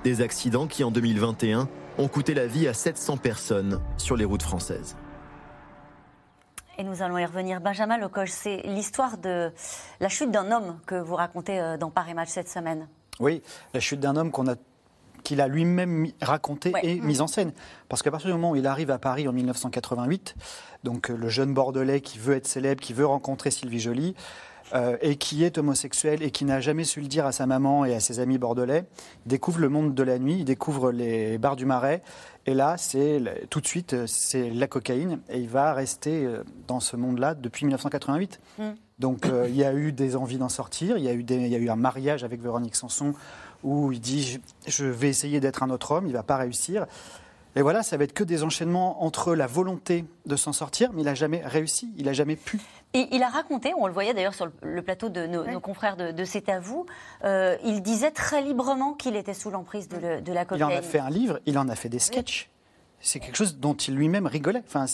Des 0.05 0.21
accidents 0.21 0.67
qui, 0.67 0.85
en 0.85 0.91
2021, 0.91 1.69
ont 1.99 2.09
coûté 2.09 2.35
la 2.35 2.47
vie 2.47 2.69
à 2.69 2.75
700 2.75 3.17
personnes 3.17 3.81
sur 3.97 4.17
les 4.17 4.25
routes 4.25 4.43
françaises. 4.43 4.97
Et 6.79 6.85
nous 6.85 7.03
allons 7.03 7.17
y 7.19 7.25
revenir. 7.25 7.61
Benjamin 7.61 7.97
Lecoche, 7.97 8.31
c'est 8.31 8.59
l'histoire 8.65 9.17
de 9.17 9.50
la 10.00 10.09
chute 10.09 10.31
d'un 10.31 10.53
homme 10.53 10.79
que 10.87 10.95
vous 10.95 11.15
racontez 11.15 11.59
euh, 11.59 11.79
dans 11.79 11.91
Paris 11.91 12.12
Match 12.12 12.29
cette 12.29 12.50
semaine. 12.50 12.87
Oui, 13.19 13.43
la 13.73 13.81
chute 13.81 13.99
d'un 13.99 14.15
homme 14.15 14.31
qu'on 14.31 14.47
a 14.47 14.57
qu'il 15.26 15.40
a 15.40 15.49
lui-même 15.49 16.06
raconté 16.23 16.73
et 16.85 17.00
mis 17.00 17.21
en 17.21 17.26
scène. 17.26 17.52
Parce 17.88 18.02
qu'à 18.04 18.12
partir 18.12 18.28
du 18.28 18.35
moment 18.35 18.52
où 18.52 18.56
il 18.56 18.66
arrive 18.68 18.92
à 18.92 18.99
Paris 18.99 19.26
en 19.26 19.33
1988, 19.33 20.37
donc 20.85 21.09
le 21.09 21.28
jeune 21.28 21.52
Bordelais 21.52 22.00
qui 22.00 22.21
veut 22.21 22.37
être 22.37 22.47
célèbre, 22.47 22.80
qui 22.80 22.92
veut 22.92 23.06
rencontrer 23.06 23.50
Sylvie 23.50 23.80
Joly, 23.80 24.14
euh, 24.73 24.97
et 25.00 25.16
qui 25.16 25.45
est 25.45 25.59
homosexuel 25.59 26.23
et 26.23 26.30
qui 26.30 26.45
n'a 26.45 26.61
jamais 26.61 26.83
su 26.83 27.00
le 27.00 27.06
dire 27.06 27.26
à 27.26 27.33
sa 27.33 27.47
maman 27.47 27.85
et 27.85 27.95
à 27.95 28.00
ses 28.00 28.18
amis 28.18 28.37
bordelais, 28.37 28.85
découvre 29.25 29.61
le 29.61 29.68
monde 29.68 29.95
de 29.95 30.02
la 30.02 30.18
nuit, 30.18 30.38
il 30.40 30.45
découvre 30.45 30.90
les 30.90 31.38
bars 31.38 31.56
du 31.56 31.66
Marais. 31.66 32.02
Et 32.47 32.54
là, 32.54 32.76
c'est 32.76 33.21
tout 33.50 33.61
de 33.61 33.66
suite, 33.66 34.06
c'est 34.06 34.50
la 34.50 34.66
cocaïne. 34.66 35.21
Et 35.28 35.40
il 35.40 35.49
va 35.49 35.73
rester 35.73 36.25
euh, 36.25 36.45
dans 36.68 36.80
ce 36.80 36.97
monde-là 36.97 37.35
depuis 37.35 37.64
1988. 37.64 38.40
Mm. 38.59 38.62
Donc 38.99 39.26
euh, 39.26 39.47
il 39.49 39.56
y 39.56 39.64
a 39.64 39.75
eu 39.75 39.92
des 39.92 40.16
envies 40.16 40.38
d'en 40.38 40.49
sortir. 40.49 40.97
Il 40.99 41.04
y, 41.04 41.09
a 41.09 41.12
eu 41.12 41.25
il 41.28 41.49
y 41.49 41.54
a 41.54 41.59
eu 41.59 41.68
un 41.68 41.76
mariage 41.76 42.25
avec 42.25 42.40
Véronique 42.40 42.76
Sanson 42.76 43.12
où 43.63 43.93
il 43.93 44.01
dit 44.01 44.41
je 44.67 44.85
vais 44.85 45.09
essayer 45.09 45.41
d'être 45.41 45.63
un 45.63 45.71
autre 45.71 45.93
homme. 45.93 46.07
Il 46.07 46.13
ne 46.13 46.17
va 46.17 46.23
pas 46.23 46.37
réussir. 46.37 46.87
Et 47.57 47.63
voilà, 47.63 47.83
ça 47.83 47.97
va 47.97 48.05
être 48.05 48.13
que 48.13 48.23
des 48.23 48.43
enchaînements 48.43 49.03
entre 49.03 49.35
la 49.35 49.47
volonté 49.47 50.05
de 50.27 50.37
s'en 50.37 50.53
sortir, 50.53 50.93
mais 50.93 51.01
il 51.01 51.07
n'a 51.07 51.15
jamais 51.15 51.41
réussi, 51.43 51.91
il 51.97 52.05
n'a 52.05 52.13
jamais 52.13 52.37
pu. 52.37 52.61
Et 52.93 53.09
il 53.13 53.23
a 53.23 53.31
raconté, 53.31 53.73
on 53.79 53.87
le 53.87 53.95
voyait 53.95 54.13
d'ailleurs 54.13 54.35
sur 54.35 54.51
le 54.63 54.83
plateau 54.83 55.09
de 55.09 55.27
nos, 55.27 55.59
confrères 55.61 55.97
de, 55.97 56.25
C'est 56.25 56.51
à 56.51 56.61
vous, 56.61 56.85
euh, 57.25 57.57
il 57.65 57.81
disait 57.81 58.11
très 58.11 58.43
librement 58.43 58.93
qu'il 58.93 59.17
était 59.17 59.33
sous 59.33 59.51
l'emprise 59.51 59.89
de, 59.89 60.33
la 60.33 60.45
cocaïne. 60.45 60.71
Il 60.71 60.75
en 60.75 60.79
a 60.79 60.83
fait 60.83 60.99
un 60.99 61.09
livre, 61.09 61.41
il 61.47 61.59
en 61.59 61.69
a 61.71 61.75
fait 61.75 61.89
des 61.89 61.99
sketchs. 61.99 62.51
C'est 63.01 63.21
quelque 63.21 63.37
chose 63.37 63.57
dont 63.59 63.75
il 63.75 63.95
lui-même 63.95 64.27
rigolait. 64.27 64.63
Enfin, 64.67 64.87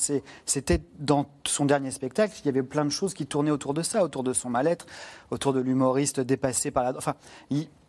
c'était 0.44 0.82
dans 0.98 1.26
son 1.44 1.64
dernier 1.64 1.90
spectacle, 1.90 2.34
il 2.44 2.46
y 2.46 2.48
avait 2.48 2.62
plein 2.62 2.84
de 2.84 2.90
choses 2.90 3.14
qui 3.14 3.26
tournaient 3.26 3.50
autour 3.50 3.74
de 3.74 3.82
ça, 3.82 4.04
autour 4.04 4.22
de 4.22 4.32
son 4.32 4.50
mal-être, 4.50 4.86
autour 5.30 5.52
de 5.52 5.60
l'humoriste 5.60 6.20
dépassé 6.20 6.70
par 6.70 6.84
la. 6.84 6.96
Enfin, 6.96 7.14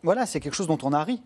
voilà, 0.04 0.26
c'est 0.26 0.40
quelque 0.40 0.56
chose 0.56 0.68
dont 0.68 0.78
on 0.84 0.94
a 0.94 1.04
ri. 1.04 1.22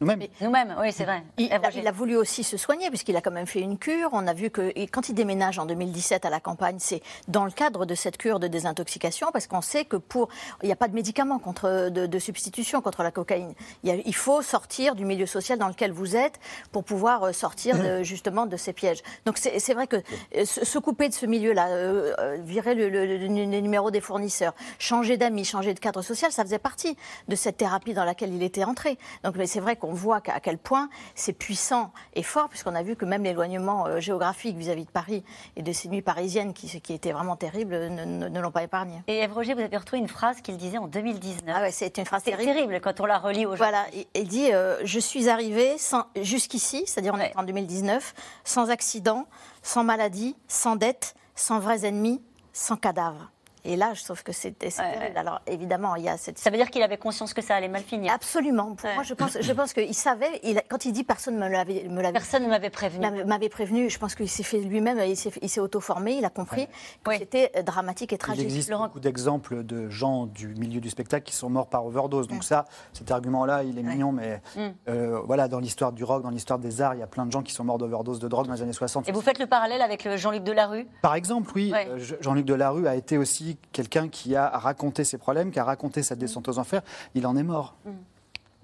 Nous-mêmes. 0.00 0.22
Nous-mêmes, 0.40 0.74
oui, 0.80 0.92
c'est 0.92 1.04
vrai. 1.04 1.22
Il, 1.38 1.52
a, 1.52 1.92
voulu 1.92 2.16
aussi 2.16 2.42
se 2.42 2.56
soigner, 2.56 2.88
puisqu'il 2.88 3.16
a 3.16 3.20
quand 3.20 3.30
même 3.30 3.46
fait 3.46 3.60
une 3.60 3.78
cure. 3.78 4.10
On 4.12 4.26
a 4.26 4.32
vu 4.32 4.50
que 4.50 4.72
quand 4.86 5.08
il 5.08 5.14
déménage 5.14 5.60
en 5.60 5.66
2017 5.66 6.24
à 6.24 6.30
la 6.30 6.40
campagne, 6.40 6.76
c'est 6.80 7.00
dans 7.28 7.44
le 7.44 7.52
cadre 7.52 7.86
de 7.86 7.94
cette 7.94 8.16
cure 8.16 8.40
de 8.40 8.48
désintoxication, 8.48 9.28
parce 9.32 9.46
qu'on 9.46 9.60
sait 9.60 9.84
que 9.84 9.96
pour. 9.96 10.28
Il 10.62 10.66
n'y 10.66 10.72
a 10.72 10.76
pas 10.76 10.88
de 10.88 10.94
médicament 10.94 11.38
contre, 11.38 11.90
de, 11.90 12.18
substitution 12.18 12.80
contre 12.80 13.02
la 13.02 13.12
cocaïne. 13.12 13.54
Il, 13.84 14.14
faut 14.14 14.42
sortir 14.42 14.94
du 14.94 15.04
milieu 15.04 15.26
social 15.26 15.58
dans 15.58 15.68
lequel 15.68 15.92
vous 15.92 16.16
êtes 16.16 16.40
pour 16.72 16.84
pouvoir 16.84 17.22
euh, 17.24 17.32
sortir 17.32 17.76
justement 18.02 18.46
de 18.46 18.56
ces 18.56 18.72
pièges. 18.72 19.02
Donc 19.26 19.38
c'est 19.38 19.74
vrai 19.74 19.86
que 19.86 19.96
euh, 20.36 20.44
se, 20.44 20.78
couper 20.78 21.08
de 21.08 21.14
ce 21.14 21.26
milieu-là, 21.26 21.68
euh, 21.68 22.38
virer 22.40 22.74
le, 22.74 22.88
le, 22.88 23.26
numéro 23.26 23.90
des 23.90 24.00
fournisseurs, 24.00 24.54
changer 24.78 25.16
d'amis, 25.16 25.44
changer 25.44 25.74
de 25.74 25.80
cadre 25.80 26.02
social, 26.02 26.32
ça 26.32 26.42
faisait 26.42 26.58
partie 26.58 26.96
de 27.28 27.36
cette 27.36 27.58
thérapie 27.58 27.94
dans 27.94 28.04
laquelle 28.04 28.34
il 28.34 28.42
était 28.42 28.64
entré. 28.64 28.98
Donc 29.22 29.36
c'est 29.46 29.60
vrai 29.60 29.76
on 29.94 29.96
voit 29.96 30.20
à 30.26 30.40
quel 30.40 30.58
point 30.58 30.88
c'est 31.14 31.32
puissant 31.32 31.92
et 32.14 32.24
fort, 32.24 32.48
puisqu'on 32.48 32.74
a 32.74 32.82
vu 32.82 32.96
que 32.96 33.04
même 33.04 33.22
l'éloignement 33.22 33.86
euh, 33.86 34.00
géographique 34.00 34.56
vis-à-vis 34.56 34.86
de 34.86 34.90
Paris 34.90 35.22
et 35.54 35.62
de 35.62 35.72
ces 35.72 35.88
nuits 35.88 36.02
parisiennes, 36.02 36.52
qui, 36.52 36.80
qui 36.80 36.92
étaient 36.92 37.12
vraiment 37.12 37.36
terribles, 37.36 37.76
ne, 37.90 38.40
l'ont 38.40 38.50
pas 38.50 38.64
épargné. 38.64 39.04
Et 39.06 39.18
Eve 39.18 39.32
Roger, 39.32 39.54
vous 39.54 39.60
avez 39.60 39.76
retrouvé 39.76 40.00
une 40.00 40.08
phrase 40.08 40.40
qu'il 40.40 40.56
disait 40.56 40.78
en 40.78 40.88
2019. 40.88 41.42
Ah 41.46 41.60
ouais, 41.60 41.70
c'est 41.70 41.96
une 41.96 42.06
phrase 42.06 42.24
terrible. 42.24 42.42
terrible 42.42 42.80
quand 42.80 42.98
on 42.98 43.06
la 43.06 43.18
relit 43.18 43.46
aujourd'hui. 43.46 43.58
Voilà, 43.58 43.86
il, 44.14 44.26
dit 44.26 44.52
euh, 44.52 44.78
Je 44.84 44.98
suis 44.98 45.28
arrivé 45.28 45.76
jusqu'ici, 46.20 46.82
c'est-à-dire 46.86 47.14
en 47.36 47.44
2019, 47.44 48.14
sans 48.42 48.70
accident, 48.70 49.26
sans 49.62 49.84
maladie, 49.84 50.34
sans 50.48 50.74
dette, 50.74 51.14
sans 51.36 51.60
vrais 51.60 51.86
ennemis, 51.86 52.20
sans 52.52 52.76
cadavre. 52.76 53.30
Et 53.64 53.76
là, 53.76 53.94
je 53.94 54.04
trouve 54.04 54.22
que 54.22 54.32
c'était 54.32 54.68
Alors 55.16 55.40
évidemment, 55.46 55.96
il 55.96 56.04
y 56.04 56.08
a 56.08 56.16
cette. 56.16 56.38
Ça 56.38 56.50
veut 56.50 56.56
dire 56.56 56.70
qu'il 56.70 56.82
avait 56.82 56.98
conscience 56.98 57.34
que 57.34 57.42
ça 57.42 57.54
allait 57.54 57.68
mal 57.68 57.82
finir. 57.82 58.12
Absolument. 58.12 58.74
Pour 58.74 58.90
moi, 58.94 59.02
je 59.02 59.14
pense, 59.14 59.38
je 59.40 59.52
pense 59.52 59.72
qu'il 59.72 59.94
savait. 59.94 60.40
Il, 60.42 60.60
quand 60.68 60.84
il 60.84 60.92
dit 60.92 61.04
personne 61.04 61.36
me 61.36 61.48
l'avait, 61.48 61.88
me 61.88 62.02
Personne 62.12 62.44
ne 62.44 62.48
m'avait 62.48 62.70
prévenu. 62.70 63.24
M'avait 63.24 63.48
prévenu. 63.48 63.90
Je 63.90 63.98
pense 63.98 64.14
qu'il 64.14 64.28
s'est 64.28 64.42
fait 64.42 64.60
lui-même. 64.60 64.98
Il 65.00 65.16
s'est 65.16 65.60
auto-formé. 65.60 66.16
Il 66.16 66.24
a 66.24 66.30
compris 66.30 66.68
que 67.02 67.16
c'était 67.16 67.50
euh, 67.56 67.62
dramatique 67.62 68.12
et 68.12 68.18
tragique. 68.18 68.42
Il 68.42 68.46
existe 68.46 68.70
beaucoup 68.70 69.00
d'exemples 69.00 69.64
de 69.64 69.88
gens 69.88 70.26
du 70.26 70.48
milieu 70.48 70.80
du 70.80 70.90
spectacle 70.90 71.24
qui 71.24 71.34
sont 71.34 71.50
morts 71.50 71.68
par 71.68 71.86
overdose. 71.86 72.28
Donc 72.28 72.40
mm. 72.40 72.42
ça, 72.42 72.64
cet 72.92 73.10
argument-là, 73.10 73.64
il 73.64 73.78
est 73.78 73.82
mignon, 73.82 74.12
mais 74.12 74.40
mm. 74.56 74.60
euh, 74.88 75.20
voilà, 75.24 75.48
dans 75.48 75.58
l'histoire 75.58 75.92
du 75.92 76.04
rock, 76.04 76.22
dans 76.22 76.30
l'histoire 76.30 76.58
des 76.58 76.82
arts, 76.82 76.94
il 76.94 77.00
y 77.00 77.02
a 77.02 77.06
plein 77.06 77.26
de 77.26 77.32
gens 77.32 77.42
qui 77.42 77.52
sont 77.52 77.64
morts 77.64 77.78
d'overdose 77.78 78.18
de 78.18 78.28
drogue 78.28 78.46
dans 78.46 78.54
les 78.54 78.62
années 78.62 78.72
60. 78.72 79.08
Et 79.08 79.12
vous 79.12 79.20
faites 79.20 79.38
le 79.38 79.46
parallèle 79.46 79.82
avec 79.82 80.16
Jean-Luc 80.16 80.44
Delarue? 80.44 80.86
Par 81.02 81.14
exemple, 81.14 81.50
oui. 81.54 81.72
Euh, 81.74 81.98
Jean-Luc 82.20 82.44
Delarue 82.44 82.86
a 82.86 82.94
été 82.94 83.18
aussi 83.18 83.53
quelqu'un 83.72 84.08
qui 84.08 84.36
a 84.36 84.48
raconté 84.48 85.04
ses 85.04 85.18
problèmes, 85.18 85.50
qui 85.50 85.58
a 85.58 85.64
raconté 85.64 86.02
sa 86.02 86.14
descente 86.14 86.48
aux 86.48 86.58
enfers. 86.58 86.82
Il 87.14 87.26
en 87.26 87.36
est 87.36 87.42
mort. 87.42 87.74
Mm. 87.84 87.90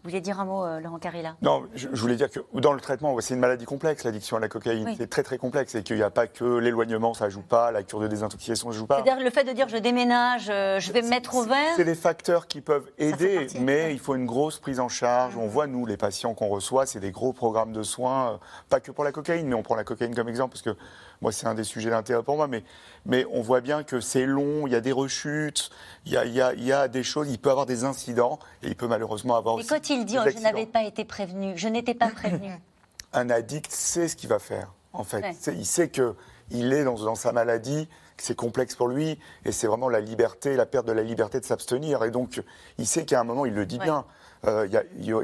Vous 0.03 0.09
vouliez 0.09 0.23
dire 0.23 0.41
un 0.41 0.47
mot, 0.47 0.65
euh, 0.65 0.81
Laurent 0.81 0.99
Carilla 0.99 1.37
Non, 1.43 1.65
je, 1.75 1.87
voulais 1.89 2.17
dire 2.17 2.31
que 2.31 2.41
dans 2.55 2.73
le 2.73 2.81
traitement, 2.81 3.15
c'est 3.21 3.35
une 3.35 3.41
maladie 3.41 3.67
complexe, 3.67 4.03
l'addiction 4.05 4.39
à 4.39 4.41
la 4.41 4.49
cocaïne. 4.49 4.95
C'est 4.97 5.11
très 5.11 5.23
très 5.23 5.37
complexe 5.37 5.75
et 5.75 5.83
qu'il 5.83 5.97
n'y 5.97 6.03
a 6.03 6.09
pas 6.09 6.27
que 6.27 6.57
l'éloignement, 6.57 7.13
ça 7.13 7.27
ne 7.27 7.31
joue 7.31 7.43
pas, 7.43 7.71
la 7.71 7.83
cure 7.83 8.01
de 8.01 8.09
désintoxication, 8.09 8.71
ça 8.71 8.75
ne 8.75 8.79
joue 8.79 8.87
pas. 8.87 9.03
C'est-à-dire 9.03 9.23
le 9.23 9.29
fait 9.29 9.45
de 9.45 9.53
dire 9.53 9.69
je 9.69 9.77
déménage, 9.77 10.49
euh, 10.49 10.81
je 10.81 10.91
vais 10.91 11.03
me 11.03 11.11
mettre 11.11 11.35
au 11.35 11.43
vert 11.43 11.75
C'est 11.77 11.85
des 11.85 11.95
facteurs 11.95 12.47
qui 12.47 12.63
peuvent 12.63 12.91
aider, 12.97 13.49
mais 13.61 13.93
il 13.93 13.99
faut 13.99 14.15
une 14.15 14.25
grosse 14.25 14.59
prise 14.59 14.81
en 14.81 14.89
charge. 14.89 15.37
On 15.37 15.49
voit, 15.49 15.67
nous, 15.67 15.85
les 15.85 15.99
patients 15.99 16.33
qu'on 16.33 16.49
reçoit, 16.49 16.87
c'est 16.87 17.01
des 17.01 17.11
gros 17.11 17.35
programmes 17.35 17.75
de 17.75 17.83
soins, 17.83 18.31
euh, 18.31 18.37
pas 18.71 18.81
que 18.81 18.93
pour 18.93 19.05
la 19.05 19.13
cocaïne, 19.13 19.49
mais 19.49 19.55
on 19.55 19.63
prend 19.63 19.77
la 19.77 19.85
cocaïne 19.85 20.15
comme 20.15 20.31
exemple, 20.31 20.53
parce 20.53 20.63
que 20.63 20.75
moi, 21.21 21.33
c'est 21.33 21.47
un 21.47 21.55
des 21.55 21.65
sujets 21.65 21.91
d'intérêt 21.91 22.23
pour 22.23 22.37
moi, 22.37 22.49
mais, 22.49 22.65
mais 23.05 23.27
on 23.31 23.43
voit 23.43 23.61
bien 23.61 23.83
que 23.83 24.01
c'est 24.01 24.27
long, 24.27 24.67
il 24.67 24.73
y 24.73 24.77
a 24.77 24.81
des 24.81 24.93
rechutes, 24.93 25.71
il 26.07 26.13
y 26.13 26.17
a, 26.17 26.25
il 26.25 26.65
y 26.65 26.73
a, 26.73 26.89
des 26.89 27.03
choses, 27.03 27.31
il 27.31 27.39
peut 27.39 27.51
avoir 27.51 27.67
des 27.67 27.85
incidents, 27.85 28.39
et 28.63 28.69
il 28.69 28.77
peut 28.77 28.89
malheureusement 28.89 29.37
avoir 29.37 29.59
et 29.61 29.65
quand 29.65 29.91
il 29.91 30.05
dit 30.05 30.17
oh, 30.19 30.29
je 30.29 30.41
n'avais 30.43 30.67
pas 30.67 30.83
été 30.83 31.05
prévenu, 31.05 31.53
je 31.57 31.69
n'étais 31.69 31.95
pas 31.95 32.09
prévenu. 32.09 32.51
un 33.13 33.31
addict 33.31 33.71
sait 33.71 34.09
ce 34.09 34.17
qu'il 34.17 34.29
va 34.29 34.39
faire, 34.39 34.73
en 34.93 35.05
fait. 35.05 35.25
Il 35.49 35.67
sait 35.67 35.89
que 35.89 36.15
il 36.51 36.73
est 36.73 36.85
dans, 36.85 36.95
dans 36.95 37.15
sa 37.15 37.33
maladie, 37.33 37.87
que 38.17 38.23
c'est 38.23 38.35
complexe 38.35 38.75
pour 38.75 38.89
lui, 38.89 39.19
et 39.45 39.53
c'est 39.53 39.67
vraiment 39.67 39.89
la 39.89 40.01
liberté, 40.01 40.57
la 40.57 40.67
perte 40.67 40.87
de 40.87 40.93
la 40.93 41.03
liberté 41.03 41.39
de 41.39 41.45
s'abstenir. 41.45 42.03
Et 42.03 42.11
donc, 42.11 42.43
il 42.79 42.87
sait 42.87 43.05
qu'à 43.05 43.21
un 43.21 43.25
moment, 43.25 43.47
il 43.47 43.55
le 43.55 43.67
dit 43.67 43.79
bien. 43.79 44.05
Euh, 44.47 44.67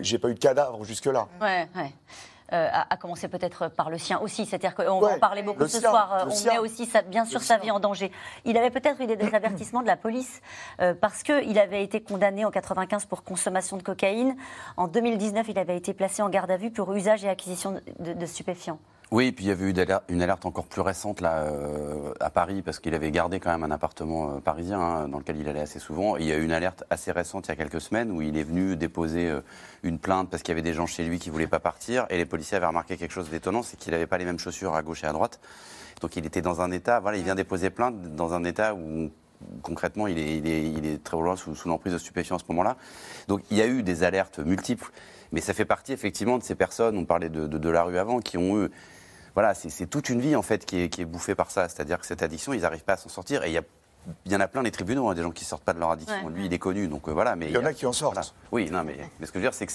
J'ai 0.02 0.18
pas 0.18 0.28
eu 0.28 0.35
de 0.35 0.38
cadavre 0.38 0.85
jusque-là. 0.85 1.26
Ouais, 1.40 1.66
ouais. 1.74 1.92
Euh, 2.52 2.68
à, 2.72 2.96
commencer 2.96 3.26
peut-être 3.26 3.68
par 3.68 3.90
le 3.90 3.98
sien 3.98 4.20
aussi. 4.20 4.46
C'est-à-dire 4.46 4.76
qu'on 4.76 5.00
va 5.00 5.16
en 5.16 5.18
parler 5.18 5.42
beaucoup 5.42 5.66
ce 5.66 5.80
soir. 5.80 6.14
Euh, 6.14 6.30
on 6.30 6.48
met 6.48 6.59
aussi, 6.59 6.88
bien 7.09 7.24
sûr, 7.24 7.42
sa 7.42 7.56
vie 7.56 7.72
en 7.72 7.80
danger. 7.80 8.12
Il 8.44 8.56
avait 8.56 8.70
peut-être 8.70 9.00
eu 9.00 9.06
des 9.06 9.35
avertissements 9.35 9.82
de 9.82 9.88
la 9.88 9.96
police 9.96 10.40
euh, 10.80 10.94
parce 10.94 11.24
qu'il 11.24 11.59
avait 11.59 11.82
été 11.82 12.00
condamné 12.00 12.44
en 12.44 12.52
95 12.52 13.06
pour 13.06 13.24
consommation 13.24 13.76
de 13.76 13.82
cocaïne. 13.82 14.37
En 14.76 14.87
2019, 14.87 15.48
il 15.48 15.59
avait 15.59 15.76
été 15.76 15.92
placé 15.92 16.22
en 16.22 16.28
garde 16.28 16.50
à 16.52 16.56
vue 16.56 16.70
pour 16.70 16.94
usage 16.94 17.24
et 17.24 17.28
acquisition 17.28 17.80
de 17.98 18.26
stupéfiants. 18.26 18.78
Oui, 19.12 19.27
et 19.27 19.33
puis 19.33 19.45
il 19.45 19.49
y 19.49 19.51
avait 19.53 19.71
eu 19.71 19.75
une 20.09 20.21
alerte 20.21 20.47
encore 20.47 20.66
plus 20.66 20.81
récente 20.81 21.21
là 21.21 21.45
euh, 21.45 22.12
à 22.19 22.29
Paris 22.29 22.61
parce 22.62 22.81
qu'il 22.81 22.92
avait 22.92 23.12
gardé 23.12 23.38
quand 23.38 23.53
même 23.53 23.62
un 23.62 23.71
appartement 23.71 24.33
euh, 24.33 24.40
parisien 24.40 24.81
hein, 24.81 25.09
dans 25.09 25.19
lequel 25.19 25.37
il 25.37 25.49
allait 25.49 25.61
assez 25.61 25.79
souvent. 25.79 26.16
il 26.16 26.27
y 26.27 26.33
a 26.33 26.37
eu 26.37 26.42
une 26.42 26.51
alerte 26.51 26.83
assez 26.90 27.12
récente 27.12 27.47
il 27.47 27.51
y 27.51 27.53
a 27.53 27.57
quelques 27.57 27.81
semaines 27.81 28.11
où 28.11 28.21
il 28.21 28.37
est 28.37 28.42
venu 28.42 28.75
déposer 28.75 29.31
euh, 29.31 29.42
une 29.85 30.01
plainte 30.01 30.29
parce 30.29 30.42
qu'il 30.42 30.51
y 30.51 30.57
avait 30.59 30.69
des 30.69 30.75
gens 30.75 30.87
chez 30.87 31.05
lui 31.05 31.21
qui 31.21 31.31
voulaient 31.31 31.47
pas 31.47 31.61
partir 31.61 32.07
et 32.11 32.16
les 32.16 32.27
policiers 32.27 32.57
avaient 32.57 32.66
remarqué 32.66 32.97
quelque 32.97 33.12
chose 33.12 33.31
d'étonnant, 33.31 33.62
c'est 33.62 33.77
qu'il 33.77 33.92
n'avait 33.92 34.09
pas 34.09 34.19
les 34.19 34.25
mêmes 34.25 34.40
chaussures 34.40 34.75
à 34.75 34.83
gauche 34.83 35.05
et 35.05 35.07
à 35.07 35.12
droite. 35.12 35.38
Donc 36.01 36.16
il 36.16 36.27
était 36.27 36.42
dans 36.42 36.61
un 36.61 36.73
état, 36.73 36.99
voilà, 36.99 37.16
il 37.16 37.23
vient 37.23 37.37
déposer 37.37 37.71
plainte 37.71 38.16
dans 38.16 38.35
un 38.35 38.42
état 38.42 38.75
où 38.75 39.12
concrètement 39.62 40.09
il 40.09 40.19
est, 40.19 40.37
il 40.38 40.85
est, 40.85 41.05
très 41.05 41.16
loin 41.16 41.37
sous, 41.37 41.55
l'emprise 41.66 41.92
de 41.92 41.99
stupéfiants 41.99 42.37
à 42.37 42.40
ce 42.40 42.45
moment-là. 42.49 42.77
Donc 43.29 43.42
il 43.53 43.57
y 43.57 43.62
a 43.62 43.69
eu 43.69 43.85
des 43.85 44.03
alertes 44.03 44.40
multiples, 44.40 44.90
mais 45.31 45.40
ça 45.40 45.55
fait 45.55 45.64
partie 45.64 45.92
effectivement 45.92 46.38
de 46.38 46.42
ces 46.42 46.57
personnes, 46.57 46.99
on 46.99 47.05
parlait 47.05 47.29
de, 47.29 47.47
de 47.47 47.71
la 47.71 47.85
rue 47.85 47.99
avant, 47.99 48.19
qui 48.19 48.37
ont 48.37 48.64
eu 48.64 48.71
voilà, 49.37 49.53
c'est 49.53 49.87
toute 49.87 50.09
une 50.09 50.22
vie 50.22 50.35
en 50.35 50.40
fait 50.40 50.64
qui 50.64 50.85
est, 50.85 51.05
bouffée 51.05 51.35
par 51.35 51.51
ça. 51.51 51.68
C'est-à-dire 51.68 52.01
que 52.01 52.07
cette 52.07 52.22
addiction, 52.22 52.55
ils 52.55 52.62
n'arrivent 52.62 52.85
pas 52.85 52.94
à 52.94 52.96
s'en 52.96 53.11
sortir. 53.11 53.44
Et 53.44 53.51
il 53.51 53.53
y 53.53 54.33
y 54.33 54.35
en 54.35 54.40
a 54.40 54.49
plein 54.49 54.62
les 54.62 54.70
tribunaux, 54.70 55.11
hein, 55.11 55.14
des 55.14 55.20
gens 55.20 55.31
qui 55.31 55.44
sortent 55.44 55.62
pas 55.62 55.75
de 55.75 55.79
leur 55.79 55.90
addiction. 55.90 56.31
Lui, 56.31 56.46
il 56.46 56.55
est 56.55 56.59
connu, 56.59 56.88
donc 56.88 57.07
euh, 57.07 57.12
voilà. 57.12 57.37
Mais 57.37 57.49
il 57.49 57.53
y, 57.53 57.59
en 57.59 57.64
a, 57.66 57.75
qui 57.75 57.85
en 57.85 57.92
sortent. 57.92 58.35
Oui, 58.51 58.70
non, 58.70 58.83
mais, 58.83 58.96
mais, 59.20 59.27
ce 59.27 59.33
que 59.33 59.38
je 59.38 59.44
veux 59.44 59.51
dire, 59.51 59.53
c'est 59.53 59.66
que 59.66 59.72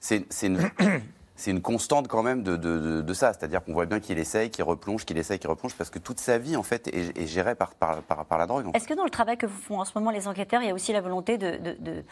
c'est 0.00 0.46
une, 0.46 0.70
c'est 1.36 1.50
une 1.50 1.60
constante 1.60 2.08
quand 2.08 2.22
même 2.22 2.42
de, 2.42 2.56
de, 2.56 3.12
ça. 3.12 3.34
C'est-à-dire 3.34 3.62
qu'on 3.62 3.74
voit 3.74 3.84
bien 3.84 4.00
qu'il 4.00 4.18
essaye, 4.18 4.48
qu'il 4.48 4.64
replonge, 4.64 5.04
qu'il 5.04 5.18
essaye, 5.18 5.38
qu'il 5.38 5.50
replonge, 5.50 5.74
parce 5.74 5.90
que 5.90 5.98
toute 5.98 6.18
sa 6.18 6.38
vie, 6.38 6.56
en 6.56 6.62
fait, 6.62 6.88
est, 6.88 7.26
gérée 7.26 7.54
par, 7.54 7.74
par, 7.74 8.00
par, 8.02 8.38
la 8.38 8.46
drogue. 8.46 8.70
Est-ce 8.72 8.88
que 8.88 8.94
dans 8.94 9.04
le 9.04 9.10
travail 9.10 9.36
que 9.36 9.44
vous 9.44 9.60
font 9.60 9.78
en 9.78 9.84
ce 9.84 9.92
moment 9.94 10.10
les 10.10 10.26
enquêteurs, 10.26 10.62
il 10.62 10.68
y 10.68 10.70
a 10.70 10.74
aussi 10.74 10.94
la 10.94 11.02
volonté 11.02 11.36
de, 11.36 11.58
de 11.58 12.02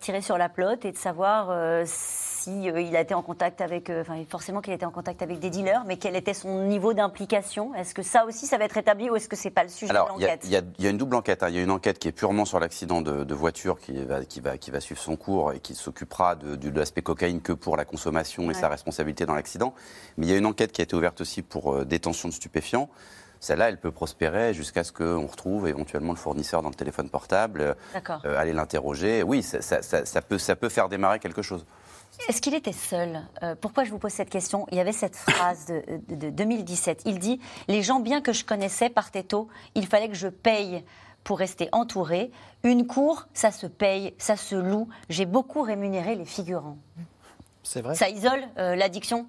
tirer 0.00 0.22
sur 0.22 0.38
la 0.38 0.48
plotte 0.48 0.84
et 0.84 0.90
de 0.90 0.98
savoir 0.98 1.50
euh, 1.50 1.84
si 1.86 2.37
euh, 2.48 2.80
il 2.80 2.96
a 2.96 3.00
été 3.00 3.14
en 3.14 3.22
contact 3.22 3.60
avec, 3.60 3.90
euh, 3.90 4.02
enfin, 4.02 4.22
forcément 4.28 4.60
qu'il 4.60 4.72
était 4.72 4.86
en 4.86 4.90
contact 4.90 5.22
avec 5.22 5.38
des 5.38 5.50
dealers, 5.50 5.84
mais 5.86 5.96
quel 5.96 6.16
était 6.16 6.34
son 6.34 6.64
niveau 6.64 6.92
d'implication? 6.92 7.74
Est-ce 7.74 7.94
que 7.94 8.02
ça 8.02 8.24
aussi, 8.26 8.46
ça 8.46 8.58
va 8.58 8.64
être 8.64 8.76
établi 8.76 9.10
ou 9.10 9.16
est-ce 9.16 9.28
que 9.28 9.36
c'est 9.36 9.50
pas 9.50 9.62
le 9.64 9.68
sujet 9.68 9.92
de 9.92 9.98
l'enquête? 9.98 10.40
Il 10.44 10.50
y, 10.50 10.86
a 10.86 10.90
une 10.90 10.98
double 10.98 11.16
enquête. 11.16 11.42
Hein. 11.42 11.48
Il 11.48 11.56
y 11.56 11.58
a 11.58 11.62
une 11.62 11.70
enquête 11.70 11.98
qui 11.98 12.08
est 12.08 12.12
purement 12.12 12.44
sur 12.44 12.60
l'accident 12.60 13.02
de, 13.02 13.34
voiture 13.34 13.78
qui 13.78 14.04
va, 14.04 14.24
qui, 14.24 14.40
va, 14.40 14.58
qui 14.58 14.70
va 14.70 14.80
suivre 14.80 15.00
son 15.00 15.16
cours 15.16 15.52
et 15.52 15.60
qui 15.60 15.74
s'occupera 15.74 16.34
de, 16.34 16.70
l'aspect 16.70 17.02
cocaïne 17.02 17.40
que 17.40 17.52
pour 17.52 17.76
la 17.76 17.84
consommation 17.84 18.50
et 18.50 18.54
sa 18.54 18.68
responsabilité 18.68 19.26
dans 19.26 19.34
l'accident 19.34 19.74
mais 20.16 20.26
il 20.26 20.30
y 20.30 20.34
a 20.34 20.36
une 20.36 20.46
enquête 20.46 20.72
qui 20.72 20.80
a 20.80 20.84
été 20.84 20.96
ouverte 20.96 21.20
aussi 21.20 21.42
pour 21.42 21.72
euh, 21.74 21.84
détention 21.84 22.28
de 22.28 22.34
stupéfiants. 22.34 22.88
Celle-là, 23.40 23.68
elle 23.68 23.78
peut 23.78 23.92
prospérer 23.92 24.52
jusqu'à 24.52 24.82
ce 24.82 24.92
qu'on 24.92 25.26
retrouve 25.26 25.68
éventuellement 25.68 26.12
le 26.12 26.18
fournisseur 26.18 26.60
dans 26.60 26.70
le 26.70 26.74
téléphone 26.74 27.08
portable, 27.08 27.76
euh, 27.94 28.36
aller 28.36 28.52
l'interroger. 28.52 29.22
Oui, 29.22 29.42
ça, 29.42 30.22
peut, 30.22 30.38
ça 30.38 30.56
peut 30.56 30.68
faire 30.68 30.88
démarrer 30.88 31.20
quelque 31.20 31.42
chose. 31.42 31.64
Est-ce 32.28 32.40
qu'il 32.40 32.54
était 32.54 32.72
seul? 32.72 33.22
Euh, 33.42 33.54
Pourquoi 33.60 33.84
je 33.84 33.90
vous 33.90 33.98
pose 33.98 34.12
cette 34.12 34.30
question? 34.30 34.66
Il 34.72 34.76
y 34.76 34.80
avait 34.80 34.92
cette 34.92 35.16
phrase 35.16 35.66
de, 35.66 35.82
de- 36.08 36.14
de 36.16 36.30
2017. 36.30 37.02
Il 37.06 37.18
dit 37.18 37.40
Les 37.68 37.82
gens 37.82 38.00
bien 38.00 38.20
que 38.20 38.32
je 38.32 38.44
connaissais 38.44 38.90
partaient 38.90 39.22
tôt, 39.22 39.48
il 39.74 39.86
fallait 39.86 40.08
que 40.08 40.14
je 40.16 40.28
paye 40.28 40.84
pour 41.24 41.38
rester 41.38 41.68
entouré. 41.72 42.30
Une 42.64 42.86
cour, 42.86 43.26
ça 43.34 43.50
se 43.52 43.66
paye, 43.66 44.14
ça 44.18 44.36
se 44.36 44.56
loue. 44.56 44.88
J'ai 45.08 45.26
beaucoup 45.26 45.62
rémunéré 45.62 46.16
les 46.16 46.24
figurants. 46.24 46.78
C'est 47.62 47.82
vrai? 47.82 47.94
Ça 47.94 48.08
isole 48.08 48.42
euh, 48.58 48.74
l'addiction? 48.74 49.26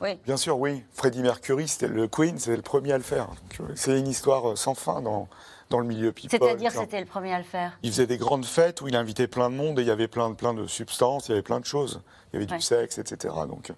Oui. 0.00 0.18
Bien 0.24 0.36
sûr, 0.36 0.58
oui. 0.58 0.84
Freddie 0.92 1.22
Mercury, 1.22 1.66
c'était 1.68 1.88
le 1.88 2.06
Queen, 2.06 2.38
c'était 2.38 2.56
le 2.56 2.62
premier 2.62 2.92
à 2.92 2.98
le 2.98 3.02
faire. 3.02 3.28
Euh, 3.60 3.64
C'est 3.74 3.98
une 3.98 4.06
histoire 4.06 4.56
sans 4.56 4.74
fin 4.74 5.02
dans, 5.02 5.28
dans 5.70 5.78
le 5.80 5.86
milieu 5.86 6.12
people. 6.12 6.38
C'est-à-dire, 6.40 6.72
c'était 6.72 7.00
le 7.00 7.06
premier 7.06 7.32
à 7.34 7.38
le 7.38 7.44
faire. 7.44 7.78
Il 7.82 7.90
faisait 7.90 8.06
des 8.06 8.16
grandes 8.18 8.44
fêtes 8.46 8.80
où 8.80 8.88
il 8.88 8.96
invitait 8.96 9.26
plein 9.28 9.50
de 9.50 9.54
monde 9.54 9.78
et 9.78 9.82
il 9.82 9.88
y 9.88 9.90
avait 9.90 10.08
plein, 10.08 10.30
de- 10.30 10.34
plein 10.34 10.54
de 10.54 10.66
substances, 10.66 11.28
il 11.28 11.30
y 11.30 11.32
avait 11.34 11.42
plein 11.42 11.60
de 11.60 11.66
choses. 11.66 12.02
Il 12.32 12.36
y 12.40 12.42
avait 12.42 12.50
Ouais. 12.50 12.58
du 12.58 12.64
sexe, 12.64 12.98
etc. 12.98 13.34
Donc, 13.48 13.72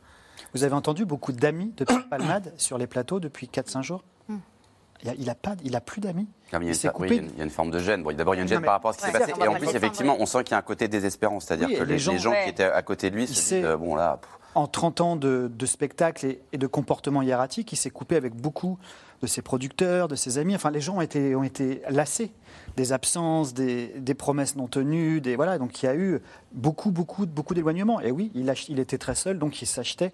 Vous 0.54 0.64
avez 0.64 0.74
entendu 0.74 1.04
beaucoup 1.04 1.32
d'amis 1.32 1.72
de 1.76 1.84
Pierre 1.84 2.08
Palmade 2.08 2.52
sur 2.58 2.78
les 2.78 2.86
plateaux 2.86 3.20
depuis 3.20 3.48
4-5 3.48 3.82
jours 3.82 4.02
Hmm. 4.28 4.38
il 5.02 5.10
a, 5.10 5.14
il 5.18 5.30
a 5.30 5.34
pas, 5.34 5.54
il 5.64 5.74
a 5.76 5.80
plus 5.80 6.00
d'amis. 6.00 6.28
Il, 6.48 6.52
y 6.52 6.56
a 6.56 6.60
Il 6.60 6.66
oui, 6.70 6.90
coupé. 6.92 7.08
il 7.08 7.14
y 7.14 7.18
a 7.18 7.22
une- 7.22 7.30
il 7.30 7.38
y 7.38 7.40
a 7.40 7.44
une 7.44 7.50
forme 7.50 7.70
de 7.70 7.78
gêne. 7.80 8.02
Bon, 8.02 8.14
D'abord, 8.16 8.34
il 8.34 8.38
y 8.38 8.40
a 8.40 8.42
une 8.42 8.48
gêne 8.48 8.58
Non, 8.60 8.64
par 8.64 8.74
rapport 8.74 8.90
à 8.90 8.92
ce 8.94 8.98
qui 8.98 9.04
s'est 9.06 9.12
Ouais, 9.12 9.18
passé. 9.20 9.32
Et 9.40 9.48
en 9.48 9.54
plus, 9.54 9.74
effectivement, 9.74 10.16
on 10.18 10.26
sent 10.26 10.44
qu'il 10.44 10.52
y 10.52 10.54
a 10.54 10.58
un 10.58 10.62
côté 10.62 10.86
désespérant. 10.88 11.40
C'est-à-dire 11.40 11.68
Oui, 11.68 11.76
que 11.76 11.82
les, 11.82 11.92
les 11.94 11.98
gens- 11.98 12.12
les 12.12 12.18
gens 12.18 12.30
Ouais. 12.30 12.44
qui 12.44 12.50
étaient 12.50 12.64
à 12.64 12.82
côté 12.82 13.10
de 13.10 13.16
lui 13.16 13.26
se 13.26 13.32
Il 13.32 13.34
disent 13.34 13.42
sait- 13.44 13.64
euh, 13.64 13.76
bon, 13.76 13.94
là, 13.96 14.18
pff, 14.20 14.30
En 14.54 14.66
30 14.66 15.00
ans 15.00 15.16
de, 15.16 15.50
de 15.54 15.66
spectacle 15.66 16.26
et, 16.26 16.40
et 16.52 16.58
de 16.58 16.66
comportement 16.66 17.22
hiératique, 17.22 17.72
il 17.72 17.76
s'est 17.76 17.90
coupé 17.90 18.16
avec 18.16 18.34
beaucoup 18.34 18.78
de 19.22 19.26
ses 19.26 19.42
producteurs, 19.42 20.08
de 20.08 20.16
ses 20.16 20.38
amis. 20.38 20.54
Enfin, 20.56 20.70
les 20.70 20.80
gens 20.80 20.96
ont 20.96 21.00
été, 21.02 21.36
ont 21.36 21.42
été 21.44 21.82
lassés 21.88 22.32
des 22.76 22.92
absences, 22.92 23.54
des, 23.54 23.88
des 23.98 24.14
promesses 24.14 24.56
non 24.56 24.66
tenues. 24.66 25.20
Des, 25.20 25.36
voilà, 25.36 25.58
donc 25.58 25.82
il 25.82 25.86
y 25.86 25.88
a 25.88 25.94
eu 25.94 26.20
beaucoup, 26.52 26.90
beaucoup, 26.90 27.26
beaucoup 27.26 27.54
d'éloignements. 27.54 28.00
Et 28.00 28.10
oui, 28.10 28.32
il, 28.34 28.48
ach- 28.50 28.68
il 28.68 28.80
était 28.80 28.98
très 28.98 29.14
seul, 29.14 29.38
donc 29.38 29.62
il 29.62 29.66
s'achetait 29.66 30.12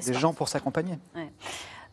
des 0.00 0.12
gens 0.18 0.32
pour 0.32 0.48
s'accompagner. 0.48 0.98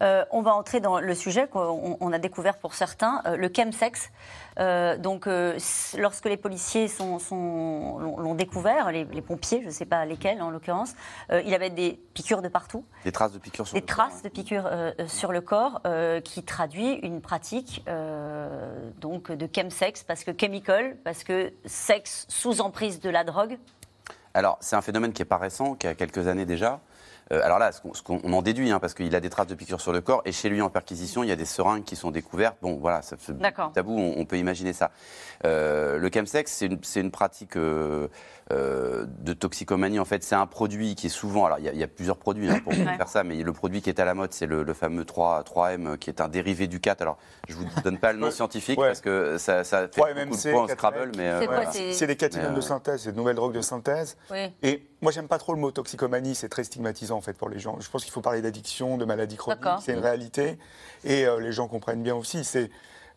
Euh, 0.03 0.23
on 0.31 0.41
va 0.41 0.53
entrer 0.53 0.79
dans 0.79 0.99
le 0.99 1.15
sujet 1.15 1.47
qu'on 1.47 1.97
on 1.99 2.13
a 2.13 2.19
découvert 2.19 2.57
pour 2.57 2.73
certains, 2.75 3.21
euh, 3.25 3.36
le 3.36 3.49
chemsex. 3.55 4.12
Euh, 4.60 4.97
donc, 4.97 5.27
lorsque 5.97 6.25
les 6.25 6.38
policiers 6.38 6.88
sont- 6.88 7.19
sont- 7.19 7.99
l'ont 8.17 8.36
découvert, 8.36 8.91
les, 8.91 9.05
les 9.05 9.21
pompiers, 9.21 9.62
je 9.62 9.67
ne 9.67 9.71
sais 9.71 9.86
pas 9.86 10.05
lesquels 10.05 10.41
en 10.41 10.49
l'occurrence, 10.49 10.93
il 11.31 11.53
avait 11.53 11.69
des 11.69 11.99
piqûres 12.13 12.41
de 12.41 12.47
partout, 12.47 12.83
des 13.03 13.12
traces 13.12 13.33
de 13.33 13.39
piqûres 13.39 13.67
sur 13.67 13.75
des 13.75 13.81
le 13.81 13.86
corps, 13.86 13.95
traces 14.07 14.21
de 14.23 14.29
piqûres 14.29 14.69
sur 15.07 15.31
le 15.31 15.41
corps, 15.41 15.81
qui 16.23 16.43
traduit 16.43 16.93
une 16.93 17.21
pratique 17.21 17.86
donc 18.99 19.31
de 19.31 19.47
chemsex, 19.53 20.03
parce 20.03 20.23
que 20.23 20.31
chemical, 20.39 20.97
parce 21.03 21.23
que 21.23 21.53
sexe 21.65 22.25
sous 22.29 22.62
emprise 22.62 22.99
de 22.99 23.10
la 23.10 23.23
drogue. 23.23 23.57
Alors, 24.33 24.57
c'est 24.60 24.75
un 24.75 24.81
phénomène 24.81 25.13
qui 25.13 25.21
est 25.21 25.25
pas 25.25 25.38
récent, 25.38 25.75
qui 25.75 25.88
a 25.88 25.95
quelques 25.95 26.27
années 26.27 26.45
déjà. 26.45 26.79
Euh, 27.32 27.42
alors 27.44 27.60
là, 27.60 27.72
ce 27.72 27.82
qu'on, 28.02 28.34
en 28.34 28.42
déduit, 28.42 28.72
hein, 28.72 28.80
parce 28.80 28.94
qu'il 28.94 29.16
a 29.16 29.20
des 29.20 29.30
traces 29.30 29.48
de 29.48 29.56
piqûres 29.56 29.82
sur 29.82 29.92
le 29.92 30.02
corps, 30.02 30.22
et 30.26 30.32
chez 30.32 30.50
lui 30.50 30.62
en 30.62 30.70
perquisition, 30.70 31.24
il 31.24 31.30
y 31.30 31.32
a 31.32 31.36
des 31.36 31.46
seringues 31.46 31.84
qui 31.84 31.96
sont 31.96 32.12
découvertes. 32.12 32.58
Bon, 32.62 32.78
voilà, 32.78 33.02
ça 33.02 33.18
fait 33.18 33.34
tabou, 33.74 33.98
on, 33.98 34.16
on 34.18 34.26
peut 34.26 34.38
imaginer 34.38 34.74
ça. 34.74 34.92
Euh, 35.46 35.98
le 35.98 36.10
chemsex, 36.13 36.52
c'est 36.52 36.68
une, 36.68 36.80
c'est 36.84 37.02
une 37.02 37.12
pratique 37.12 37.58
euh, 38.51 39.05
de 39.19 39.33
toxicomanie. 39.33 39.99
En 39.99 40.05
fait, 40.05 40.23
c'est 40.23 40.36
un 40.36 40.45
produit 40.47 40.95
qui 40.95 41.07
est 41.07 41.10
souvent. 41.10 41.45
Alors, 41.45 41.60
il 41.60 41.65
y 41.65 41.69
a, 41.69 41.73
il 41.73 41.77
y 41.79 41.83
a 41.83 41.88
plusieurs 41.88 42.17
produits 42.17 42.49
hein, 42.49 42.60
pour 42.63 42.73
faire 42.73 43.07
ça, 43.10 43.23
mais 43.23 43.36
le 43.43 43.53
produit 43.53 43.81
qui 43.81 43.89
est 43.89 43.99
à 43.99 44.05
la 44.05 44.13
mode, 44.13 44.33
c'est 44.33 44.45
le, 44.45 44.63
le 44.63 44.73
fameux 44.73 45.03
3, 45.05 45.43
3M, 45.43 45.97
qui 45.97 46.10
est 46.10 46.21
un 46.21 46.27
dérivé 46.29 46.67
du 46.67 46.79
4. 46.79 47.01
Alors, 47.01 47.17
je 47.49 47.55
vous 47.55 47.65
donne 47.83 47.97
pas 47.97 48.13
le 48.13 48.19
nom 48.19 48.31
scientifique 48.31 48.79
Ouais. 48.79 48.88
parce 48.88 49.01
que 49.01 49.38
ça, 49.38 49.63
ça 49.63 49.81
fait 49.81 49.88
3 49.89 50.13
beaucoup 50.13 50.19
MMC, 50.36 50.43
de 50.47 50.51
points 50.51 50.63
au 50.63 50.67
4M. 50.67 50.71
Scrabble, 50.73 51.12
mais 51.17 51.27
euh, 51.27 51.39
C'est 51.41 51.45
quoi, 51.47 51.55
voilà. 51.55 51.71
c'est- 51.71 51.93
c'est 51.93 52.07
des 52.07 52.15
catégories 52.15 52.49
Mais, 52.51 52.55
de 52.55 52.60
euh, 52.60 52.67
synthèse, 52.67 53.01
c'est 53.01 53.12
de 53.12 53.17
nouvelles 53.17 53.36
drogues 53.36 53.53
de 53.53 53.62
synthèse. 53.62 54.17
Oui. 54.31 54.53
Et 54.63 54.88
moi, 55.01 55.12
j'aime 55.12 55.27
pas 55.27 55.38
trop 55.39 55.53
le 55.53 55.60
mot 55.60 55.71
toxicomanie, 55.71 56.36
c'est 56.36 56.49
très 56.49 56.63
stigmatisant 56.63 57.17
en 57.17 57.21
fait 57.21 57.33
pour 57.38 57.49
les 57.49 57.60
gens. 57.60 57.77
Je 57.79 57.89
pense 57.89 58.03
qu'il 58.03 58.13
faut 58.13 58.21
parler 58.21 58.41
d'addiction, 58.41 58.97
de 58.97 59.05
maladie 59.05 59.36
chronique, 59.36 59.62
D'accord. 59.62 59.81
c'est 59.81 59.93
une 59.93 59.99
réalité. 59.99 60.57
Et 61.03 61.25
euh, 61.25 61.39
les 61.39 61.51
gens 61.51 61.67
comprennent 61.67 62.01
bien 62.03 62.15
aussi. 62.15 62.43
C'est 62.43 62.69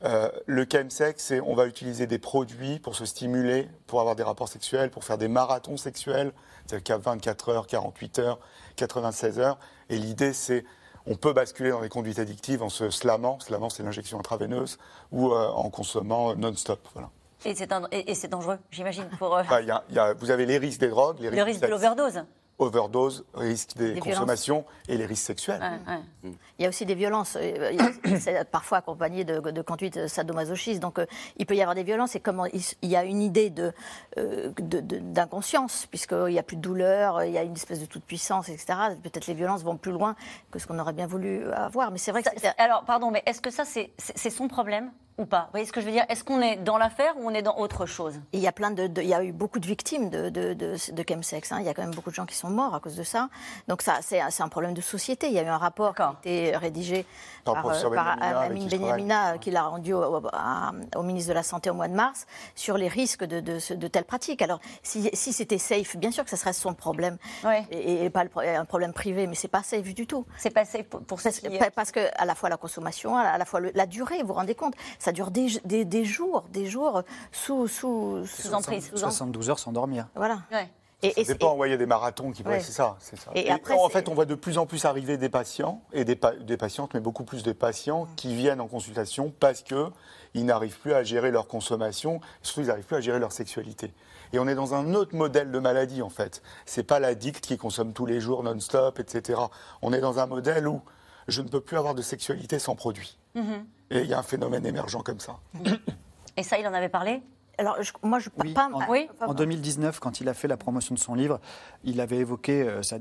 euh, 0.04 0.30
le 0.46 0.66
chemsex, 0.70 1.22
c'est 1.22 1.40
on 1.40 1.54
va 1.54 1.66
utiliser 1.66 2.06
des 2.06 2.18
produits 2.18 2.78
pour 2.78 2.94
se 2.96 3.04
stimuler, 3.04 3.68
pour 3.86 4.00
avoir 4.00 4.16
des 4.16 4.22
rapports 4.22 4.48
sexuels, 4.48 4.90
pour 4.90 5.04
faire 5.04 5.18
des 5.18 5.28
marathons 5.28 5.76
sexuels, 5.76 6.32
c'est-à-dire 6.66 6.84
qu'à 6.84 6.96
24 6.98 7.48
heures, 7.50 7.66
48 7.66 8.18
heures, 8.20 8.38
96 8.76 9.38
heures. 9.38 9.58
Et 9.90 9.96
l'idée, 9.98 10.32
c'est 10.32 10.64
on 11.06 11.16
peut 11.16 11.32
basculer 11.32 11.70
dans 11.70 11.80
des 11.80 11.88
conduites 11.88 12.18
addictives 12.18 12.62
en 12.62 12.68
se 12.68 12.90
slamant, 12.90 13.40
slamant 13.40 13.70
c'est 13.70 13.82
l'injection 13.82 14.18
intraveineuse, 14.18 14.78
ou 15.12 15.32
euh, 15.32 15.48
en 15.48 15.70
consommant 15.70 16.34
non-stop. 16.34 16.86
Voilà. 16.94 17.10
Et 17.44 18.14
c'est 18.14 18.28
dangereux, 18.28 18.58
j'imagine, 18.70 19.08
pour 19.18 19.34
euh, 19.36 19.42
y 19.62 19.70
a- 19.70 19.82
y 19.90 19.98
a- 19.98 20.12
vous 20.14 20.30
avez 20.30 20.44
les 20.44 20.58
risques 20.58 20.80
des 20.80 20.88
drogues, 20.88 21.18
les 21.20 21.30
le 21.30 21.42
risque 21.42 21.62
de 21.62 21.66
l'overdose. 21.68 22.22
Overdose, 22.60 23.24
risque 23.34 23.76
des, 23.76 23.94
Des 23.94 24.00
consommations 24.00 24.64
et 24.88 24.96
les 24.96 25.06
risques 25.06 25.24
sexuels. 25.26 25.60
Ouais, 25.60 25.94
ouais. 25.94 26.32
Il 26.58 26.62
y 26.62 26.66
a 26.66 26.68
aussi 26.68 26.84
des 26.86 26.94
violences. 26.94 27.36
euh, 27.40 27.72
C'est 28.20 28.44
parfois 28.50 28.78
accompagné 28.78 29.24
de, 29.24 29.40
de 29.40 29.62
conduite 29.62 30.06
sadomasochistes. 30.06 30.80
Donc, 30.80 30.98
euh, 30.98 31.06
il 31.38 31.46
peut 31.46 31.56
y 31.56 31.62
avoir 31.62 31.74
des 31.74 31.82
violences. 31.84 32.14
Et 32.16 32.20
comme 32.20 32.46
il, 32.52 32.60
il 32.82 32.88
y 32.90 32.96
a 32.96 33.04
une 33.04 33.22
idée 33.22 33.50
de, 33.50 33.72
euh, 34.18 34.50
de- 34.58 34.80
de- 34.80 34.98
d'inconscience, 34.98 35.86
puisqu'il 35.86 36.26
n'y 36.32 36.38
a 36.38 36.42
plus 36.42 36.56
de 36.56 36.62
douleur, 36.62 37.24
il 37.24 37.32
y 37.32 37.38
a 37.38 37.42
une 37.42 37.54
espèce 37.54 37.80
de 37.80 37.86
toute 37.86 38.04
puissance, 38.04 38.48
etc. 38.48 38.78
Peut-être 39.02 39.26
les 39.26 39.34
violences 39.34 39.62
vont 39.64 39.76
plus 39.76 39.92
loin 39.92 40.14
que 40.50 40.58
ce 40.58 40.66
qu'on 40.66 40.78
aurait 40.78 40.92
bien 40.92 41.06
voulu 41.06 41.50
avoir. 41.52 41.90
Mais 41.90 41.98
c'est 41.98 42.10
vrai 42.12 42.22
que 42.22 42.28
Ça- 42.30 42.34
c'est- 42.36 42.54
alors, 42.60 42.84
pardon, 42.84 43.10
mais 43.10 43.22
est-ce 43.26 43.40
que 43.40 43.50
ça, 43.50 43.64
c'est 43.64 43.90
son 44.30 44.48
problème? 44.48 44.90
Ou 45.20 45.26
pas 45.26 45.42
Vous 45.42 45.50
voyez 45.52 45.66
ce 45.66 45.72
que 45.72 45.80
je 45.80 45.86
veux 45.86 45.92
dire? 45.92 46.04
Est-ce 46.08 46.24
qu'on 46.24 46.40
est 46.40 46.56
dans 46.56 46.78
l'affaire 46.78 47.14
ou 47.18 47.26
on 47.28 47.30
est 47.34 47.42
dans 47.42 47.56
autre 47.58 47.86
chose? 47.86 48.20
Il 48.32 48.40
y 48.40 48.46
a 48.48 48.52
plein 48.52 48.70
de, 48.70 48.86
de- 48.86 49.02
il 49.02 49.08
y 49.08 49.14
a 49.14 49.22
eu 49.22 49.32
beaucoup 49.32 49.60
de 49.60 49.66
victimes 49.66 50.10
de, 50.10 50.28
de, 50.30 50.54
de, 50.54 50.74
de 50.92 51.04
chemsex. 51.08 51.52
hein. 51.52 51.58
Il 51.60 51.66
y 51.66 51.68
a 51.68 51.74
quand 51.74 51.82
même 51.82 51.94
beaucoup 51.94 52.10
de 52.10 52.14
gens 52.14 52.26
qui 52.26 52.34
sont 52.36 52.50
morts 52.50 52.74
à 52.74 52.80
cause 52.80 52.96
de 52.96 53.02
ça. 53.02 53.28
Donc 53.68 53.82
ça, 53.82 53.98
c'est 54.02 54.20
un 54.20 54.48
problème 54.48 54.74
de 54.74 54.80
société. 54.80 55.28
Il 55.28 55.34
y 55.34 55.38
a 55.38 55.42
eu 55.42 55.46
un 55.48 55.58
rapport 55.58 55.94
qui 55.94 56.02
a 56.02 56.14
été 56.22 56.56
rédigé 56.56 57.06
Par 57.44 57.64
euh, 57.66 57.90
par 57.94 58.16
Amine. 58.22 58.68
Benyamina, 58.68 59.38
qui 59.38 59.50
l'a 59.50 59.62
rendu 59.64 59.92
au, 59.92 60.02
au- 60.18 60.26
à- 60.32 60.72
au 60.96 61.02
ministre 61.02 61.28
de 61.30 61.34
la 61.34 61.42
Santé 61.42 61.70
au 61.70 61.74
mois 61.74 61.88
de 61.88 61.94
mars, 61.94 62.26
sur 62.54 62.76
les 62.76 62.88
risques 62.88 63.24
de, 63.24 63.40
de, 63.40 63.86
telles 63.88 64.04
pratiques. 64.04 64.42
Alors, 64.42 64.60
si, 64.82 65.10
si 65.12 65.32
c'était 65.32 65.58
safe, 65.58 65.96
bien 65.96 66.10
sûr 66.10 66.24
que 66.24 66.30
ça 66.30 66.36
serait 66.36 66.52
son 66.52 66.74
problème, 66.74 67.18
Ouais. 67.44 67.64
et, 67.70 68.04
et 68.04 68.10
pas 68.10 68.24
le 68.24 68.30
un 68.40 68.64
problème 68.64 68.92
privé, 68.92 69.26
mais 69.26 69.34
c'est 69.34 69.48
pas 69.48 69.62
safe 69.62 69.92
du 69.94 70.06
tout. 70.06 70.24
C'est 70.38 70.50
passé 70.50 70.82
pour, 70.82 71.00
pour 71.02 71.20
Parce, 71.22 71.40
qui- 71.40 71.48
parce 71.74 71.90
que 71.92 72.00
à 72.16 72.24
la 72.24 72.34
fois 72.34 72.48
la 72.48 72.56
consommation, 72.56 73.16
à 73.16 73.36
la 73.38 73.44
fois 73.44 73.60
le- 73.60 73.72
la 73.74 73.86
durée, 73.86 74.20
vous 74.22 74.28
vous 74.28 74.34
rendez 74.34 74.54
compte, 74.54 74.74
ça 74.98 75.09
dure 75.12 75.30
des, 75.30 75.48
des, 75.64 75.84
des 75.84 76.04
jours, 76.04 76.44
des 76.52 76.66
jours 76.66 77.02
sous 77.32 77.68
sous 77.68 78.24
Sous 78.26 78.54
emprise. 78.54 78.88
sous 78.88 78.94
em- 78.96 79.10
72 79.10 79.50
heures 79.50 79.58
sans 79.58 79.72
dormir. 79.72 80.06
Voilà. 80.14 80.40
Ouais. 80.52 80.68
Et, 81.02 81.12
Ça 81.12 81.20
et- 81.22 81.24
dépend, 81.24 81.56
ouais, 81.56 81.68
il 81.68 81.70
y 81.70 81.74
a 81.74 81.78
des 81.78 81.86
marathons 81.86 82.30
qui. 82.30 82.42
ouais, 82.42 82.60
c'est 82.60 82.72
ça, 82.72 82.96
c'est 83.00 83.18
ça. 83.18 83.30
Et 83.34 83.46
Et 83.46 83.50
après, 83.50 83.72
en 83.74 83.88
fait, 83.88 84.06
on 84.10 84.14
voit 84.14 84.26
de 84.26 84.34
plus 84.34 84.58
en 84.58 84.66
plus 84.66 84.84
arriver 84.84 85.16
des 85.16 85.30
patients 85.30 85.80
et 85.94 86.04
des, 86.04 86.14
pa- 86.14 86.36
des 86.36 86.58
patientes, 86.58 86.92
mais 86.92 87.00
beaucoup 87.00 87.24
plus 87.24 87.42
de 87.42 87.52
patients 87.52 88.06
qui 88.16 88.34
viennent 88.34 88.60
en 88.60 88.68
consultation 88.68 89.32
parce 89.40 89.62
que 89.62 89.86
ils 90.34 90.44
n'arrivent 90.44 90.78
plus 90.78 90.92
à 90.92 91.02
gérer 91.02 91.30
leur 91.30 91.48
consommation, 91.48 92.20
surtout 92.42 92.60
ils 92.60 92.66
n'arrivent 92.66 92.84
plus 92.84 92.96
à 92.96 93.00
gérer 93.00 93.18
leur 93.18 93.32
sexualité. 93.32 93.94
Et 94.34 94.38
on 94.38 94.46
est 94.46 94.54
dans 94.54 94.74
un 94.74 94.92
autre 94.94 95.16
modèle 95.16 95.50
de 95.50 95.58
maladie 95.58 96.02
en 96.02 96.10
fait. 96.10 96.42
C'est 96.66 96.82
pas 96.84 97.00
l'addict 97.00 97.46
qui 97.46 97.56
consomme 97.56 97.94
tous 97.94 98.04
les 98.06 98.20
jours 98.20 98.42
non-stop, 98.42 99.00
etc. 99.00 99.40
On 99.80 99.94
est 99.94 100.00
dans 100.00 100.18
un 100.18 100.26
modèle 100.26 100.68
où 100.68 100.82
je 101.28 101.40
ne 101.40 101.48
peux 101.48 101.60
plus 101.62 101.78
avoir 101.78 101.94
de 101.94 102.02
sexualité 102.02 102.58
sans 102.58 102.74
produit. 102.76 103.16
Mm-hmm. 103.36 103.64
Et 103.90 104.00
il 104.00 104.06
y 104.06 104.14
a 104.14 104.18
un 104.18 104.22
phénomène 104.22 104.64
émergent 104.66 105.02
comme 105.02 105.20
ça. 105.20 105.36
Et 106.36 106.42
ça, 106.42 106.58
il 106.58 106.66
en 106.66 106.72
avait 106.74 106.88
parlé? 106.88 107.22
Alors 107.58 107.82
je- 107.82 107.92
moi 108.02 108.18
je 108.20 108.30
Oui, 108.38 108.54
pas 108.54 108.70
en, 108.72 108.88
Oui. 108.88 109.08
en 109.20 109.34
2019, 109.34 109.98
quand 110.00 110.20
il 110.20 110.28
a 110.28 110.34
fait 110.34 110.48
la 110.48 110.56
promotion 110.56 110.94
de 110.94 110.98
son 111.00 111.14
livre, 111.14 111.40
il 111.84 112.00
avait 112.00 112.16
évoqué 112.18 112.62
euh, 112.62 112.82
sa- 112.82 112.96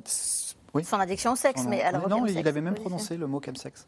oui. 0.73 0.83
son 0.83 0.99
addiction 0.99 1.33
au 1.33 1.35
sexe, 1.35 1.65
mais 1.67 1.87
revient 1.89 2.05
non, 2.09 2.25
il 2.25 2.47
avait 2.47 2.61
même 2.61 2.75
prononcé 2.75 3.17
le 3.17 3.27
mot 3.27 3.41
chemsex. 3.43 3.87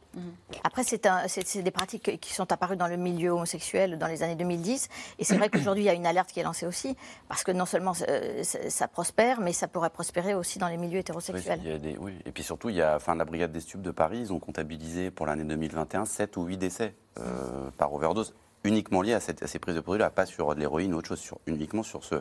Après, 0.63 0.83
c'est 0.83 1.61
des 1.63 1.71
pratiques 1.71 2.19
qui 2.19 2.33
sont 2.33 2.51
apparues 2.51 2.75
dans 2.77 2.87
le 2.87 2.97
milieu 2.97 3.31
homosexuel 3.31 3.97
dans 3.97 4.07
les 4.07 4.23
années 4.23 4.35
2010. 4.35 4.89
Et 5.19 5.23
c'est 5.23 5.37
vrai 5.37 5.49
qu'aujourd'hui, 5.53 5.83
il 5.83 5.87
y 5.87 5.89
a 5.89 5.93
une 5.93 6.05
alerte 6.05 6.31
qui 6.31 6.39
est 6.39 6.43
lancée 6.43 6.65
aussi. 6.65 6.95
Parce 7.27 7.43
que 7.43 7.51
non 7.51 7.65
seulement 7.65 7.93
euh, 8.07 8.43
ça, 8.43 8.69
ça 8.69 8.87
prospère, 8.87 9.41
mais 9.41 9.53
ça 9.53 9.67
pourrait 9.67 9.89
prospérer 9.89 10.33
aussi 10.33 10.59
dans 10.59 10.67
les 10.67 10.77
milieux 10.77 10.93
Oui, 10.93 10.99
hétérosexuels. 10.99 11.59
il 11.63 11.69
y 11.69 11.73
a 11.73 11.77
des- 11.77 11.97
oui. 11.97 12.13
Et 12.25 12.31
puis 12.31 12.43
surtout, 12.43 12.69
il 12.69 12.75
y 12.75 12.81
a, 12.81 12.95
enfin, 12.95 13.15
la 13.15 13.25
brigade 13.25 13.51
des 13.51 13.61
stupes 13.61 13.81
de 13.81 13.91
Paris, 13.91 14.19
ils 14.19 14.33
ont 14.33 14.39
comptabilisé 14.39 15.11
pour 15.11 15.25
l'année 15.25 15.43
2021 15.43 16.05
7 16.05 16.37
ou 16.37 16.43
8 16.43 16.57
décès 16.57 16.95
euh, 17.19 17.69
par 17.77 17.93
overdose, 17.93 18.33
uniquement 18.63 19.01
liés 19.01 19.13
à, 19.13 19.19
cette- 19.19 19.43
à 19.43 19.47
ces 19.47 19.59
prises 19.59 19.75
de 19.75 19.81
produits-là, 19.81 20.09
pas 20.09 20.25
sur 20.25 20.53
de 20.55 20.59
l'héroïne 20.59 20.93
ou 20.93 20.97
autre 20.97 21.09
chose, 21.09 21.19
sur, 21.19 21.39
uniquement 21.47 21.83
sur, 21.83 22.03
ce, 22.03 22.15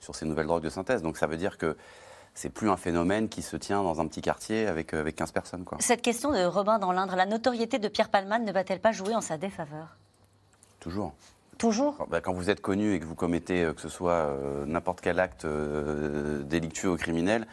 sur 0.00 0.14
ces 0.14 0.24
nouvelles 0.26 0.46
drogues 0.46 0.62
de 0.62 0.70
synthèse. 0.70 1.02
Donc 1.02 1.16
ça 1.18 1.26
veut 1.26 1.36
dire 1.36 1.58
que 1.58 1.76
c'est 2.34 2.50
plus 2.50 2.70
un 2.70 2.76
phénomène 2.76 3.28
qui 3.28 3.42
se 3.42 3.56
tient 3.56 3.82
dans 3.82 4.00
un 4.00 4.06
petit 4.06 4.22
quartier 4.22 4.66
avec, 4.66 4.94
euh, 4.94 5.00
avec 5.00 5.16
15 5.16 5.32
personnes. 5.32 5.64
Quoi. 5.64 5.78
Cette 5.80 6.02
question 6.02 6.32
de 6.32 6.44
Robin 6.44 6.78
dans 6.78 6.92
l'Indre, 6.92 7.16
la 7.16 7.26
notoriété 7.26 7.78
de 7.78 7.88
Pierre 7.88 8.08
Palmade 8.08 8.42
ne 8.42 8.52
va-t-elle 8.52 8.80
pas 8.80 8.92
jouer 8.92 9.14
en 9.14 9.20
sa 9.20 9.36
défaveur? 9.36 9.96
Toujours. 10.80 11.12
Toujours? 11.58 11.96
Quand, 11.96 12.08
bah, 12.08 12.20
quand 12.20 12.32
vous 12.32 12.50
êtes 12.50 12.60
connu 12.60 12.94
et 12.94 12.98
que 12.98 13.04
vous 13.04 13.14
commettez, 13.14 13.62
euh, 13.62 13.72
que 13.72 13.80
ce 13.80 13.88
soit 13.88 14.12
euh, 14.12 14.66
n'importe 14.66 15.00
quel 15.00 15.20
acte 15.20 15.44
euh, 15.44 16.42
délictueux 16.42 16.90
ou 16.90 16.96
criminel, 16.96 17.46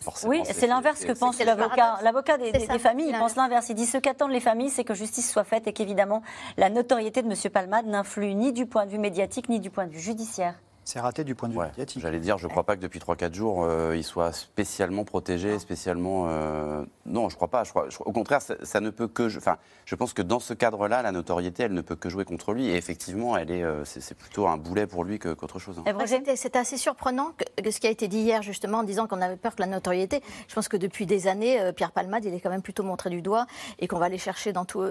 forcément. 0.00 0.30
Oui, 0.30 0.40
c'est 0.44 0.66
l'inverse 0.66 1.04
que 1.04 1.12
pense 1.12 1.38
l'avocat. 1.38 1.98
L'avocat 2.02 2.38
des, 2.38 2.52
familles, 2.78 3.10
il 3.10 3.18
pense 3.18 3.36
l'inverse. 3.36 3.68
Il 3.68 3.74
dit 3.74 3.84
ce 3.84 3.98
qu'attendent 3.98 4.30
les 4.30 4.40
familles, 4.40 4.70
c'est 4.70 4.84
que 4.84 4.94
justice 4.94 5.30
soit 5.30 5.44
faite 5.44 5.66
et 5.66 5.74
qu'évidemment, 5.74 6.22
la 6.56 6.70
notoriété 6.70 7.22
de 7.22 7.28
M. 7.28 7.52
Palmade 7.52 7.86
n'influe 7.86 8.34
ni 8.34 8.52
du 8.52 8.64
point 8.64 8.86
de 8.86 8.90
vue 8.90 8.98
médiatique 8.98 9.50
ni 9.50 9.60
du 9.60 9.68
point 9.68 9.86
de 9.86 9.92
vue 9.92 10.00
judiciaire. 10.00 10.54
C'est 10.88 11.00
raté 11.00 11.22
du 11.22 11.34
point 11.34 11.50
de 11.50 11.52
vue 11.52 11.60
médiatique. 11.60 12.00
J'allais 12.00 12.18
dire, 12.18 12.38
je 12.38 12.46
ne 12.46 12.50
crois 12.50 12.64
pas 12.64 12.74
que 12.74 12.80
depuis 12.80 12.98
3-4 12.98 13.34
jours, 13.34 13.62
euh, 13.62 13.94
il 13.94 14.02
soit 14.02 14.32
spécialement 14.32 15.04
protégé, 15.04 15.58
spécialement. 15.58 16.28
Euh, 16.30 16.82
non, 17.04 17.28
je 17.28 17.34
ne 17.34 17.36
crois 17.36 17.48
pas. 17.48 17.62
Je 17.62 17.68
crois, 17.72 17.88
au 18.06 18.12
contraire, 18.12 18.40
ça, 18.40 18.80
ne 18.80 18.88
peut 18.88 19.06
que. 19.06 19.36
Enfin, 19.36 19.58
je 19.84 19.94
pense 19.96 20.14
que 20.14 20.22
dans 20.22 20.40
ce 20.40 20.54
cadre-là, 20.54 21.02
la 21.02 21.12
notoriété, 21.12 21.64
elle 21.64 21.74
ne 21.74 21.82
peut 21.82 21.94
que 21.94 22.08
jouer 22.08 22.24
contre 22.24 22.54
lui. 22.54 22.70
Et 22.70 22.76
effectivement, 22.76 23.36
elle 23.36 23.50
est, 23.50 23.62
euh, 23.62 23.84
c'est, 23.84 24.14
plutôt 24.14 24.46
un 24.46 24.56
boulet 24.56 24.86
pour 24.86 25.04
lui 25.04 25.18
qu'autre 25.18 25.58
chose. 25.58 25.78
Hein. 25.86 26.06
C'était, 26.06 26.58
assez 26.58 26.78
surprenant 26.78 27.32
que, 27.36 27.70
ce 27.70 27.80
qui 27.80 27.86
a 27.86 27.90
été 27.90 28.08
dit 28.08 28.20
hier, 28.20 28.42
justement, 28.42 28.78
en 28.78 28.82
disant 28.82 29.06
qu'on 29.06 29.20
avait 29.20 29.36
peur 29.36 29.56
que 29.56 29.60
la 29.60 29.68
notoriété. 29.68 30.22
Je 30.48 30.54
pense 30.54 30.68
que 30.68 30.78
depuis 30.78 31.04
des 31.04 31.26
années, 31.26 31.70
Pierre 31.76 31.92
Palmade, 31.92 32.24
il 32.24 32.32
est 32.32 32.40
quand 32.40 32.48
même 32.48 32.62
plutôt 32.62 32.82
montré 32.82 33.10
du 33.10 33.20
doigt 33.20 33.46
et 33.78 33.88
qu'on 33.88 33.98
va 33.98 34.06
aller 34.06 34.16
chercher 34.16 34.54
dans 34.54 34.64
tout 34.64 34.82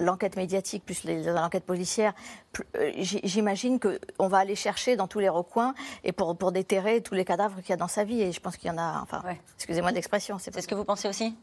l'enquête 0.00 0.34
médiatique 0.34 0.84
plus 0.84 1.04
l'enquête 1.04 1.64
policière. 1.64 2.12
J'imagine 2.98 3.78
qu'on 3.78 4.26
va 4.26 4.38
aller 4.38 4.56
chercher 4.56 4.96
dans 4.96 5.11
tous 5.12 5.20
les 5.20 5.28
recoins 5.28 5.74
et 6.04 6.12
pour, 6.12 6.36
pour 6.36 6.52
déterrer 6.52 7.02
tous 7.02 7.14
les 7.14 7.26
cadavres 7.26 7.60
qu'il 7.60 7.70
y 7.70 7.72
a 7.74 7.76
dans 7.76 7.88
sa 7.88 8.02
vie. 8.02 8.22
Et 8.22 8.32
je 8.32 8.40
pense 8.40 8.56
qu'il 8.56 8.68
y 8.68 8.72
en 8.72 8.78
a. 8.78 9.00
Enfin, 9.02 9.22
excusez-moi 9.56 9.92
d'expression. 9.92 10.38
C'est 10.38 10.58
ce 10.58 10.66
que 10.66 10.74
vous 10.74 10.86
pensez 10.86 11.06
aussi? 11.06 11.36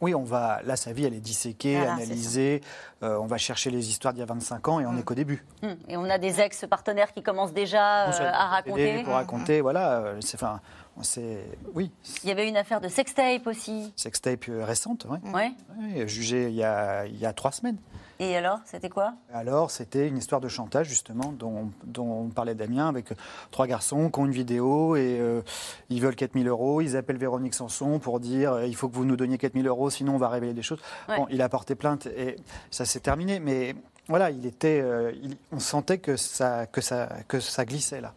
Oui, 0.00 0.14
on 0.14 0.24
va. 0.24 0.60
Là, 0.64 0.74
sa 0.74 0.92
vie, 0.92 1.04
elle 1.04 1.14
est 1.14 1.20
disséquée, 1.20 1.76
analysée. 1.76 2.60
Euh, 3.04 3.16
on 3.18 3.26
va 3.26 3.38
chercher 3.38 3.70
les 3.70 3.88
histoires 3.88 4.12
d'il 4.12 4.20
y 4.20 4.22
a 4.22 4.26
25 4.26 4.68
ans 4.68 4.80
et 4.80 4.86
on 4.86 4.92
n'est 4.92 5.00
mm. 5.00 5.04
qu'au 5.04 5.14
début. 5.14 5.44
Mm. 5.62 5.68
Et 5.88 5.96
on 5.96 6.04
a 6.10 6.18
des 6.18 6.40
ex-partenaires 6.40 7.12
qui 7.12 7.22
commencent 7.22 7.52
déjà 7.52 8.08
euh, 8.08 8.30
à 8.32 8.48
raconter. 8.48 9.04
Pour 9.04 9.14
raconter, 9.14 9.60
voilà. 9.60 9.98
Euh, 9.98 10.16
c'est, 10.20 10.34
enfin, 10.34 10.60
c'est, 11.00 11.46
oui. 11.72 11.92
Il 12.24 12.28
y 12.28 12.32
avait 12.32 12.48
une 12.48 12.56
affaire 12.56 12.80
de 12.80 12.88
sextape 12.88 13.46
aussi. 13.46 13.92
Sextape 13.94 14.46
récente, 14.48 15.06
oui. 15.08 15.18
Ouais. 15.32 15.52
ouais. 15.78 16.08
Jugée 16.08 16.48
il 16.48 16.56
y, 16.56 16.64
a, 16.64 17.06
il 17.06 17.18
y 17.18 17.26
a 17.26 17.32
trois 17.32 17.52
semaines. 17.52 17.78
Et 18.20 18.36
alors, 18.36 18.60
c'était 18.64 18.88
quoi? 18.88 19.14
Alors, 19.32 19.70
c'était 19.70 20.06
une 20.06 20.16
histoire 20.16 20.40
de 20.40 20.48
chantage, 20.48 20.88
justement, 20.88 21.32
dont, 21.32 21.70
dont 21.84 22.28
parlait 22.28 22.54
Damien, 22.54 22.88
avec 22.88 23.06
trois 23.50 23.66
garçons 23.66 24.10
qui 24.10 24.20
ont 24.20 24.26
une 24.26 24.32
vidéo 24.32 24.96
et 24.96 25.18
euh, 25.20 25.42
ils 25.90 26.00
veulent 26.00 26.16
4000 26.16 26.46
euros. 26.48 26.80
Ils 26.80 26.96
appellent 26.96 27.18
Véronique 27.18 27.54
Sanson 27.54 27.98
pour 27.98 28.20
dire 28.20 28.52
euh, 28.52 28.66
il 28.66 28.76
faut 28.76 28.88
que 28.88 28.94
vous 28.94 29.04
nous 29.04 29.16
donniez 29.16 29.38
4000 29.38 29.66
euros, 29.66 29.90
sinon 29.90 30.14
on 30.14 30.18
va 30.18 30.28
révéler 30.28 30.54
des 30.54 30.62
choses. 30.62 30.80
Bon, 31.08 31.26
il 31.30 31.42
a 31.42 31.48
porté 31.48 31.74
plainte 31.74 32.06
et 32.06 32.36
ça 32.70 32.84
s'est 32.84 33.00
terminé. 33.00 33.40
Mais 33.40 33.74
voilà, 34.06 34.30
il 34.30 34.44
était, 34.44 34.82
euh, 34.82 35.12
on 35.50 35.58
sentait 35.58 35.96
que 35.96 36.16
ça, 36.16 36.66
que 36.66 36.82
ça, 36.82 37.08
que 37.26 37.40
ça 37.40 37.64
glissait 37.64 38.02
là. 38.02 38.12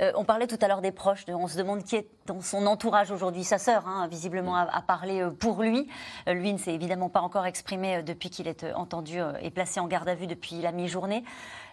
Euh, 0.00 0.10
on 0.14 0.24
parlait 0.24 0.46
tout 0.46 0.56
à 0.62 0.68
l'heure 0.68 0.80
des 0.80 0.90
proches. 0.90 1.24
on 1.28 1.48
se 1.48 1.58
demande 1.58 1.84
qui 1.84 1.96
est 1.96 2.06
dans 2.24 2.40
son 2.40 2.66
entourage 2.66 3.10
aujourd'hui. 3.10 3.44
Sa 3.44 3.58
sœur, 3.58 3.86
hein, 3.86 4.08
visiblement, 4.08 4.56
a, 4.56 4.80
parlé 4.80 5.20
euh, 5.20 5.30
pour 5.30 5.62
lui. 5.62 5.86
lui 6.26 6.52
ne 6.54 6.58
s'est 6.58 6.72
évidemment 6.72 7.10
pas 7.10 7.20
encore 7.20 7.44
exprimé 7.44 8.02
depuis 8.02 8.30
qu'il 8.30 8.48
est 8.48 8.64
entendu 8.72 9.18
et 9.42 9.50
placé 9.50 9.80
en 9.80 9.86
garde 9.86 10.08
à 10.08 10.14
vue 10.14 10.26
depuis 10.26 10.62
la 10.62 10.72
mi-journée. 10.72 11.22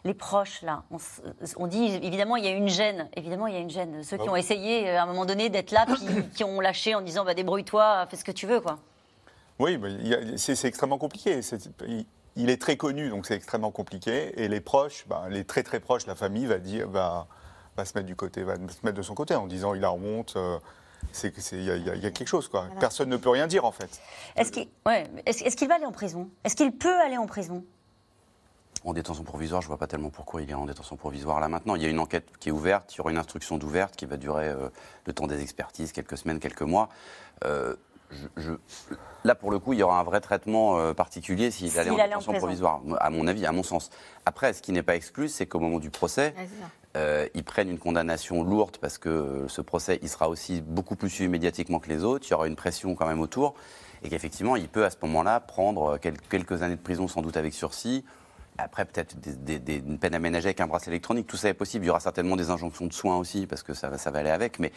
Les 0.04 0.14
proches, 0.14 0.62
là, 0.62 0.84
on, 1.58 1.68
dit 1.68 1.86
évidemment 2.04 2.36
il 2.36 2.44
y 2.44 2.48
a 2.48 2.52
une 2.52 2.68
gêne. 2.70 3.08
Évidemment, 3.16 3.48
il 3.48 3.54
y 3.54 3.58
a 3.58 3.62
une 3.62 3.70
gêne. 3.70 4.04
Ceux 4.04 4.18
qui 4.18 4.26
bah 4.26 4.34
ont 4.34 4.36
essayé 4.36 4.90
à 4.90 5.04
un 5.04 5.06
moment 5.06 5.26
donné 5.26 5.50
d'être 5.50 5.72
là, 5.72 5.86
puis 5.86 6.30
qui 6.36 6.44
ont 6.44 6.60
lâché 6.60 6.94
en 6.94 7.02
disant 7.02 7.24
bah, 7.24 7.34
débrouille-toi, 7.34 8.06
fais 8.10 8.18
ce 8.18 8.26
que 8.26 8.34
tu 8.34 8.48
veux, 8.48 8.60
quoi. 8.60 8.80
Oui, 9.60 9.80
c'est 10.36 10.66
extrêmement 10.66 10.98
compliqué 10.98 11.40
il 12.36 12.50
est 12.50 12.62
très 12.62 12.78
connu, 12.78 13.10
donc 13.10 13.26
c'est 13.26 13.36
extrêmement 13.36 13.72
compliqué. 13.72 14.42
Et 14.42 14.48
les 14.48 14.62
proches, 14.62 15.06
ben, 15.08 15.28
les 15.30 15.46
très 15.46 15.64
très 15.64 15.80
proches, 15.80 16.06
la 16.06 16.16
famille 16.16 16.46
va 16.46 16.58
dire, 16.58 16.90
va, 16.90 17.28
va, 17.78 17.86
se 17.86 17.98
mettre 17.98 18.08
du 18.08 18.16
côté, 18.16 18.44
va 18.44 18.56
se 18.56 18.84
mettre 18.84 18.98
de 18.98 19.02
son 19.02 19.16
côté 19.16 19.36
en 19.36 19.48
disant, 19.48 19.74
il 19.74 19.84
a 19.86 19.92
honte. 19.92 20.34
Euh, 20.36 20.58
il 21.54 21.64
y, 21.64 22.06
a 22.06 22.12
quelque 22.12 22.28
chose, 22.28 22.48
quoi. 22.48 22.68
Personne 22.80 23.10
ne 23.10 23.18
peut 23.18 23.30
rien 23.30 23.48
dire, 23.48 23.66
en 23.66 23.72
fait. 23.72 24.02
Est-ce 24.36 24.52
qu'il 24.52 24.68
ouais, 24.86 25.06
est 25.26 25.56
qu'il 25.56 25.68
va 25.68 25.76
aller 25.76 25.86
en 25.86 25.92
prison? 25.92 26.30
Est-ce 26.44 26.56
qu'il 26.56 26.72
peut 26.72 27.00
aller 27.00 27.18
en 27.18 27.28
prison? 27.28 27.64
En 28.84 28.94
détention 28.94 29.24
provisoire, 29.24 29.62
je 29.62 29.68
ne 29.68 29.70
vois 29.70 29.78
pas 29.78 29.88
tellement 29.88 30.10
pourquoi 30.10 30.42
il 30.42 30.50
est 30.50 30.54
en 30.54 30.66
détention 30.66 30.96
provisoire 30.96 31.40
là 31.40 31.48
maintenant. 31.48 31.76
Il 31.76 31.82
y 31.82 31.86
a 31.86 31.90
une 31.90 32.00
enquête 32.00 32.28
qui 32.40 32.50
est 32.50 32.52
ouverte, 32.52 32.94
il 32.94 32.98
y 32.98 33.02
aura 33.02 33.12
une 33.12 33.18
instruction 33.18 33.58
d'ouverte 33.58 33.96
qui 33.96 34.06
va 34.06 34.18
durer 34.18 34.50
euh, 34.50 34.70
le 35.06 35.14
temps 35.14 35.26
des 35.26 35.42
expertises, 35.42 35.92
quelques 35.92 36.18
semaines, 36.18 36.40
quelques 36.40 36.62
mois. 36.62 36.90
Euh, 37.46 37.76
je, 38.38 38.54
là, 39.24 39.36
pour 39.36 39.52
le 39.52 39.60
coup, 39.60 39.74
il 39.74 39.80
y 39.80 39.84
aura 39.84 40.00
un 40.00 40.04
vrai 40.04 40.22
traitement 40.22 40.78
euh, 40.78 40.94
particulier 40.94 41.52
s'il 41.52 41.78
allait 41.78 41.90
en 41.90 41.96
détention 41.96 42.34
provisoire, 42.34 42.82
à 43.00 43.10
mon 43.10 43.28
avis, 43.28 43.46
à 43.46 43.52
mon 43.52 43.64
sens. 43.64 43.90
Après, 44.26 44.54
ce 44.54 44.62
qui 44.62 44.72
n'est 44.72 44.84
pas 44.84 44.96
exclu, 44.96 45.28
c'est 45.28 45.46
qu'au 45.46 45.60
moment 45.60 45.80
du 45.80 45.90
procès, 45.90 46.34
euh, 46.96 47.28
ils 47.34 47.44
prennent 47.44 47.70
une 47.70 47.80
condamnation 47.80 48.44
lourde 48.44 48.78
parce 48.78 48.98
que 48.98 49.10
euh, 49.10 49.48
ce 49.48 49.62
procès, 49.62 50.00
il 50.02 50.10
sera 50.10 50.30
aussi 50.30 50.62
beaucoup 50.62 50.96
plus 50.96 51.10
suivi 51.10 51.30
médiatiquement 51.30 51.80
que 51.80 51.90
les 51.90 52.04
autres. 52.04 52.26
Il 52.28 52.32
y 52.32 52.34
aura 52.34 52.48
une 52.48 52.56
pression 52.56 52.96
quand 52.96 53.08
même 53.08 53.20
autour. 53.20 53.56
Et 54.04 54.10
qu'effectivement, 54.10 54.56
il 54.56 54.70
peut 54.70 54.86
à 54.86 54.90
ce 54.90 54.98
moment-là 55.02 55.40
prendre 55.40 55.98
quelques 55.98 56.62
années 56.62 56.76
de 56.76 56.82
prison, 56.82 57.08
sans 57.08 57.22
doute 57.22 57.38
avec 57.38 57.54
sursis. 57.54 58.06
Après, 58.58 58.86
peut-être 58.86 59.20
des, 59.20 59.78
une 59.78 59.98
peine 59.98 60.14
aménagée 60.14 60.48
avec 60.48 60.62
un 60.62 60.68
bracelet 60.68 60.92
électronique. 60.92 61.28
Tout 61.28 61.38
ça 61.38 61.50
est 61.50 61.54
possible. 61.54 61.86
Il 61.86 61.88
y 61.88 61.90
aura 61.90 62.00
certainement 62.00 62.36
des 62.36 62.52
injonctions 62.52 62.86
de 62.86 62.94
soins 62.94 63.18
aussi, 63.18 63.48
parce 63.48 63.64
que 63.64 63.74
ça, 63.74 63.98
ça 63.98 64.12
va 64.12 64.20
aller 64.20 64.30
avec. 64.30 64.60
Mais 64.60 64.72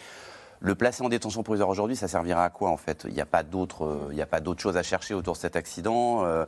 le 0.60 0.74
placer 0.74 1.02
en 1.02 1.08
détention 1.08 1.42
provisoire 1.42 1.68
aujourd'hui, 1.68 1.96
ça 1.96 2.08
servira 2.08 2.44
à 2.44 2.50
quoi 2.50 2.70
en 2.70 2.76
fait? 2.76 3.04
Il 3.08 3.14
n'y 3.14 3.20
a 3.20 3.26
pas 3.26 3.42
d'autre, 3.42 3.84
euh, 3.84 4.10
il 4.12 4.20
a 4.20 4.26
pas 4.26 4.40
d'autre 4.40 4.60
chose 4.60 4.76
à 4.76 4.82
chercher 4.82 5.14
autour 5.14 5.34
de 5.34 5.38
cet 5.38 5.56
accident. 5.56 6.24
Euh, 6.24 6.44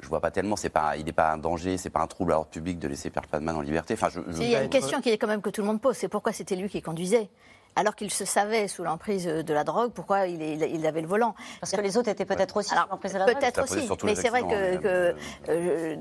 je 0.00 0.08
vois 0.08 0.20
pas 0.20 0.30
tellement. 0.30 0.56
C'est 0.56 0.68
pas, 0.68 0.96
il 0.96 1.06
n'est 1.06 1.12
pas 1.12 1.32
un 1.32 1.38
danger, 1.38 1.78
c'est 1.78 1.90
pas 1.90 2.00
un 2.00 2.06
trouble 2.06 2.32
à 2.32 2.34
l'ordre 2.34 2.50
public 2.50 2.78
de 2.78 2.88
laisser 2.88 3.08
Pierre 3.08 3.26
Padman 3.26 3.56
en 3.56 3.62
liberté. 3.62 3.94
Enfin, 3.94 4.08
je, 4.10 4.20
Il 4.40 4.48
y 4.48 4.56
a 4.56 4.62
une 4.62 4.68
question 4.68 5.00
qui 5.00 5.08
est 5.08 5.18
quand 5.18 5.26
même 5.26 5.40
que 5.40 5.50
tout 5.50 5.62
le 5.62 5.66
monde 5.66 5.80
pose. 5.80 5.96
C'est 5.96 6.08
pourquoi 6.08 6.32
c'était 6.32 6.56
lui 6.56 6.68
qui 6.68 6.82
conduisait? 6.82 7.28
Alors 7.76 7.94
qu'il 7.94 8.10
se 8.10 8.24
savait 8.24 8.68
sous 8.68 8.82
l'emprise 8.82 9.26
de 9.26 9.54
la 9.54 9.64
drogue, 9.64 9.92
pourquoi 9.92 10.26
il, 10.26 10.86
avait 10.86 11.02
le 11.02 11.06
volant 11.06 11.34
Parce 11.60 11.72
que 11.72 11.80
les 11.80 11.96
autres 11.96 12.08
étaient 12.08 12.24
peut-être 12.24 12.56
aussi 12.56 12.70
sous 12.70 12.88
l'emprise 12.90 13.12
de 13.12 13.18
la 13.18 13.26
drogue. 13.26 13.38
Peut-être 13.38 13.62
aussi, 13.62 13.88
mais 14.04 14.14
c'est 14.14 14.28
vrai 14.28 14.42
que, 14.42 15.14
euh, 15.48 15.96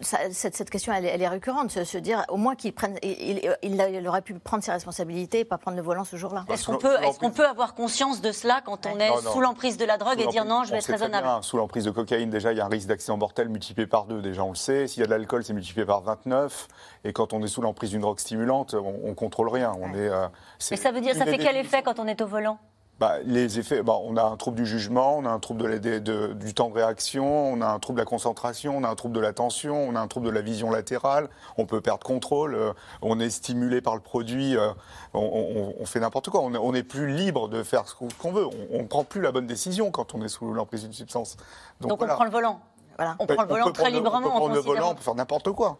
cette, 0.00 0.70
question, 0.70 0.92
elle, 0.92 1.04
est 1.04 1.28
récurrente, 1.28 1.70
se, 1.70 1.84
se 1.84 1.98
dire 1.98 2.24
au 2.28 2.36
moins 2.36 2.54
qu'il 2.54 2.72
prenne, 2.72 2.98
il, 3.02 4.08
aurait 4.08 4.22
pu 4.22 4.34
prendre 4.34 4.62
ses 4.62 4.72
responsabilités 4.72 5.40
et 5.40 5.44
pas 5.44 5.58
prendre 5.58 5.76
le 5.76 5.82
volant 5.82 6.04
ce 6.04 6.16
jour-là. 6.16 6.44
Est-ce 6.48 6.66
qu'on 6.66 6.78
peut, 6.78 6.96
est 7.02 7.30
peut 7.36 7.46
avoir 7.46 7.74
conscience 7.74 8.20
de 8.20 8.32
cela 8.32 8.60
quand 8.64 8.86
on 8.86 8.98
est 8.98 9.10
sous 9.32 9.40
l'emprise 9.40 9.76
de 9.76 9.84
la 9.84 9.98
drogue 9.98 10.20
et 10.20 10.26
dire 10.28 10.44
non, 10.44 10.64
je 10.64 10.70
vais 10.70 10.78
être 10.78 10.90
raisonnable? 10.90 11.28
Sous 11.42 11.56
l'emprise 11.56 11.84
de 11.84 11.90
cocaïne, 11.90 12.30
déjà, 12.30 12.52
il 12.52 12.58
y 12.58 12.60
a 12.60 12.64
un 12.64 12.68
risque 12.68 12.88
d'accident 12.88 13.16
mortel 13.16 13.48
multiplié 13.48 13.86
par 13.86 14.06
deux. 14.06 14.22
Déjà, 14.22 14.44
on 14.44 14.50
le 14.50 14.56
sait. 14.56 14.86
S'il 14.86 15.00
y 15.00 15.02
a 15.02 15.06
de 15.06 15.10
l'alcool, 15.10 15.44
c'est 15.44 15.52
multiplié 15.52 15.84
par 15.84 16.02
29. 16.02 16.68
Et 17.04 17.12
quand 17.12 17.32
on 17.32 17.42
est 17.42 17.48
sous 17.48 17.60
l'emprise 17.60 17.90
d'une 17.90 18.00
drogue 18.00 18.18
stimulante, 18.18 18.74
on, 18.74 19.08
ne 19.08 19.14
contrôle 19.14 19.48
rien. 19.48 19.72
On 19.80 19.94
est, 19.94 20.08
euh, 20.08 20.28
mais 20.76 20.82
ça 20.82 20.92
veut 20.92 21.00
dire, 21.00 21.14
ça 21.14 21.24
fait 21.24 21.38
quel 21.38 21.56
effet 21.56 21.82
quand 21.82 21.98
on 21.98 22.06
est 22.06 22.20
au 22.20 22.26
volant? 22.26 22.58
Bah, 22.98 23.16
les 23.24 23.58
effets, 23.58 23.82
bah, 23.82 23.98
on 24.02 24.16
a 24.16 24.22
un 24.22 24.36
trouble 24.36 24.56
du 24.56 24.64
jugement, 24.64 25.18
on 25.18 25.26
a 25.26 25.28
un 25.28 25.38
trouble 25.38 25.80
de, 25.80 26.32
du 26.32 26.54
temps 26.54 26.70
de 26.70 26.74
réaction, 26.74 27.52
on 27.52 27.60
a 27.60 27.66
un 27.66 27.78
trouble 27.78 27.98
de 27.98 28.02
la 28.02 28.06
concentration, 28.06 28.74
on 28.74 28.84
a 28.84 28.88
un 28.88 28.94
trouble 28.94 29.14
de 29.14 29.20
l'attention, 29.20 29.86
on 29.86 29.94
a 29.94 30.00
un 30.00 30.08
trouble 30.08 30.26
de 30.26 30.30
la 30.30 30.40
vision 30.40 30.70
latérale, 30.70 31.28
on 31.58 31.66
peut 31.66 31.82
perdre 31.82 32.06
contrôle, 32.06 32.54
euh, 32.54 32.72
on 33.02 33.20
est 33.20 33.28
stimulé 33.28 33.82
par 33.82 33.94
le 33.96 34.00
produit, 34.00 34.56
euh, 34.56 34.70
on, 35.12 35.84
fait 35.84 36.00
n'importe 36.00 36.30
quoi, 36.30 36.40
on 36.40 36.72
n'est 36.72 36.82
plus 36.82 37.14
libre 37.14 37.48
de 37.48 37.62
faire 37.62 37.86
ce 37.86 37.94
qu'on 37.94 38.32
veut, 38.32 38.46
on 38.70 38.82
ne 38.82 38.88
prend 38.88 39.04
plus 39.04 39.20
la 39.20 39.30
bonne 39.30 39.46
décision 39.46 39.90
quand 39.90 40.14
on 40.14 40.22
est 40.22 40.28
sous 40.28 40.54
l'emprise 40.54 40.84
d'une 40.84 40.94
substance. 40.94 41.36
Donc, 41.82 42.02
on 42.02 42.06
prend 42.06 42.24
le 42.24 42.30
volant 42.30 42.60
voilà. 42.96 43.16
On 43.18 43.26
prend 43.26 43.42
le 43.42 43.48
volant 43.48 43.72
très 43.72 43.90
librement. 43.90 44.18
On 44.18 44.22
peut 44.22 44.30
prendre 44.30 44.54
le 44.54 44.60
volant, 44.60 44.90
on 44.92 44.94
peut 44.94 45.02
faire 45.02 45.14
n'importe 45.14 45.52
quoi. 45.52 45.78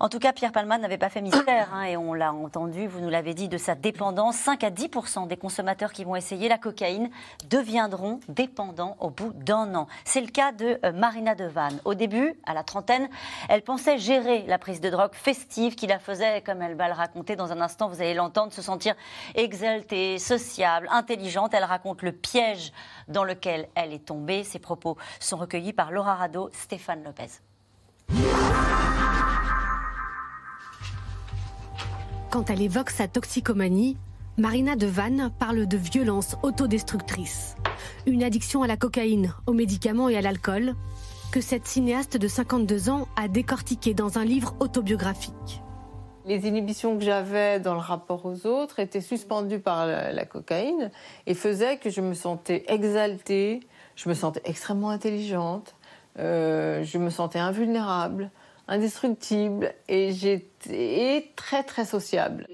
En 0.00 0.08
tout 0.08 0.20
cas, 0.20 0.32
Pierre 0.32 0.52
Palman 0.52 0.80
n'avait 0.80 0.96
pas 0.96 1.08
fait 1.08 1.20
mystère, 1.20 1.74
hein, 1.74 1.82
et 1.82 1.96
on 1.96 2.14
l'a 2.14 2.32
entendu, 2.32 2.86
vous 2.86 3.00
nous 3.00 3.08
l'avez 3.08 3.34
dit, 3.34 3.48
de 3.48 3.58
sa 3.58 3.74
dépendance. 3.74 4.36
5 4.36 4.62
à 4.62 4.70
10% 4.70 5.26
des 5.26 5.36
consommateurs 5.36 5.92
qui 5.92 6.04
vont 6.04 6.14
essayer 6.14 6.48
la 6.48 6.56
cocaïne 6.56 7.10
deviendront 7.50 8.20
dépendants 8.28 8.96
au 9.00 9.10
bout 9.10 9.32
d'un 9.32 9.74
an. 9.74 9.88
C'est 10.04 10.20
le 10.20 10.28
cas 10.28 10.52
de 10.52 10.78
euh, 10.84 10.92
Marina 10.92 11.34
Devanne. 11.34 11.80
Au 11.84 11.94
début, 11.94 12.34
à 12.46 12.54
la 12.54 12.62
trentaine, 12.62 13.08
elle 13.48 13.62
pensait 13.62 13.98
gérer 13.98 14.44
la 14.46 14.58
prise 14.58 14.80
de 14.80 14.88
drogue 14.88 15.14
festive 15.14 15.74
qui 15.74 15.88
la 15.88 15.98
faisait, 15.98 16.42
comme 16.42 16.62
elle 16.62 16.76
va 16.76 16.86
le 16.86 16.94
raconter 16.94 17.34
dans 17.34 17.50
un 17.50 17.60
instant, 17.60 17.88
vous 17.88 18.00
allez 18.00 18.14
l'entendre, 18.14 18.52
se 18.52 18.62
sentir 18.62 18.94
exaltée, 19.34 20.20
sociable, 20.20 20.88
intelligente. 20.92 21.54
Elle 21.54 21.64
raconte 21.64 22.02
le 22.02 22.12
piège 22.12 22.72
dans 23.08 23.24
lequel 23.24 23.68
elle 23.74 23.92
est 23.92 24.04
tombée. 24.04 24.44
Ses 24.44 24.60
propos 24.60 24.96
sont 25.18 25.38
recueillis 25.38 25.72
par 25.72 25.90
Laura 25.90 26.14
Rado, 26.14 26.50
Stéphane 26.52 27.02
Lopez. 27.02 27.40
Quand 32.30 32.50
elle 32.50 32.60
évoque 32.60 32.90
sa 32.90 33.08
toxicomanie, 33.08 33.96
Marina 34.36 34.76
Devanne 34.76 35.30
parle 35.38 35.66
de 35.66 35.78
violence 35.78 36.36
autodestructrice. 36.42 37.56
Une 38.06 38.22
addiction 38.22 38.62
à 38.62 38.66
la 38.66 38.76
cocaïne, 38.76 39.32
aux 39.46 39.54
médicaments 39.54 40.10
et 40.10 40.16
à 40.16 40.20
l'alcool, 40.20 40.74
que 41.32 41.40
cette 41.40 41.66
cinéaste 41.66 42.18
de 42.18 42.28
52 42.28 42.90
ans 42.90 43.08
a 43.16 43.28
décortiqué 43.28 43.94
dans 43.94 44.18
un 44.18 44.26
livre 44.26 44.54
autobiographique. 44.60 45.62
Les 46.26 46.46
inhibitions 46.46 46.98
que 46.98 47.04
j'avais 47.04 47.60
dans 47.60 47.72
le 47.72 47.80
rapport 47.80 48.26
aux 48.26 48.46
autres 48.46 48.78
étaient 48.78 49.00
suspendues 49.00 49.60
par 49.60 49.86
la, 49.86 50.26
cocaïne 50.26 50.90
et 51.26 51.32
faisaient 51.32 51.78
que 51.78 51.88
je 51.88 52.02
me 52.02 52.12
sentais 52.12 52.64
exaltée, 52.68 53.60
je 53.96 54.06
me 54.10 54.14
sentais 54.14 54.42
extrêmement 54.44 54.90
intelligente, 54.90 55.76
euh, 56.18 56.84
je 56.84 56.98
me 56.98 57.08
sentais 57.08 57.38
invulnérable, 57.38 58.30
indestructible 58.68 59.74
et 59.88 60.12
j'étais 60.12 61.30
très 61.36 61.62
très 61.62 61.84
sociable. 61.84 62.46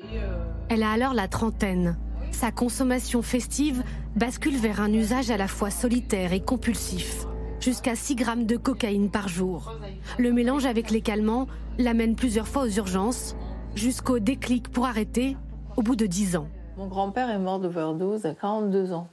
Elle 0.68 0.83
a 0.83 0.90
alors 0.90 1.14
la 1.14 1.29
trentaine. 1.29 1.98
Sa 2.33 2.50
consommation 2.50 3.22
festive 3.22 3.83
bascule 4.16 4.57
vers 4.57 4.81
un 4.81 4.92
usage 4.92 5.31
à 5.31 5.37
la 5.37 5.48
fois 5.48 5.70
solitaire 5.70 6.33
et 6.33 6.40
compulsif, 6.40 7.27
jusqu'à 7.61 7.94
6 7.94 8.16
grammes 8.16 8.46
de 8.46 8.57
cocaïne 8.57 9.11
par 9.11 9.29
jour. 9.29 9.72
Le 10.18 10.33
mélange 10.33 10.66
avec 10.66 10.90
les 10.90 11.00
calmants 11.00 11.46
l'amène 11.79 12.16
plusieurs 12.16 12.48
fois 12.48 12.62
aux 12.62 12.70
urgences 12.70 13.37
jusqu'au 13.74 14.18
déclic 14.18 14.68
pour 14.68 14.87
arrêter 14.87 15.37
au 15.77 15.83
bout 15.83 15.96
de 15.96 16.07
10 16.07 16.37
ans. 16.37 16.48
Mon 16.77 16.87
grand-père 16.87 17.31
est 17.31 17.38
mort 17.38 17.61
d'overdose 17.61 18.27
à 18.27 18.35
42 18.35 18.92
ans. 18.92 19.09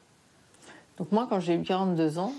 Donc 0.98 1.12
moi, 1.12 1.28
quand 1.30 1.40
j'ai 1.40 1.56
eu 1.56 1.64
42 1.64 2.20
ans, 2.20 2.34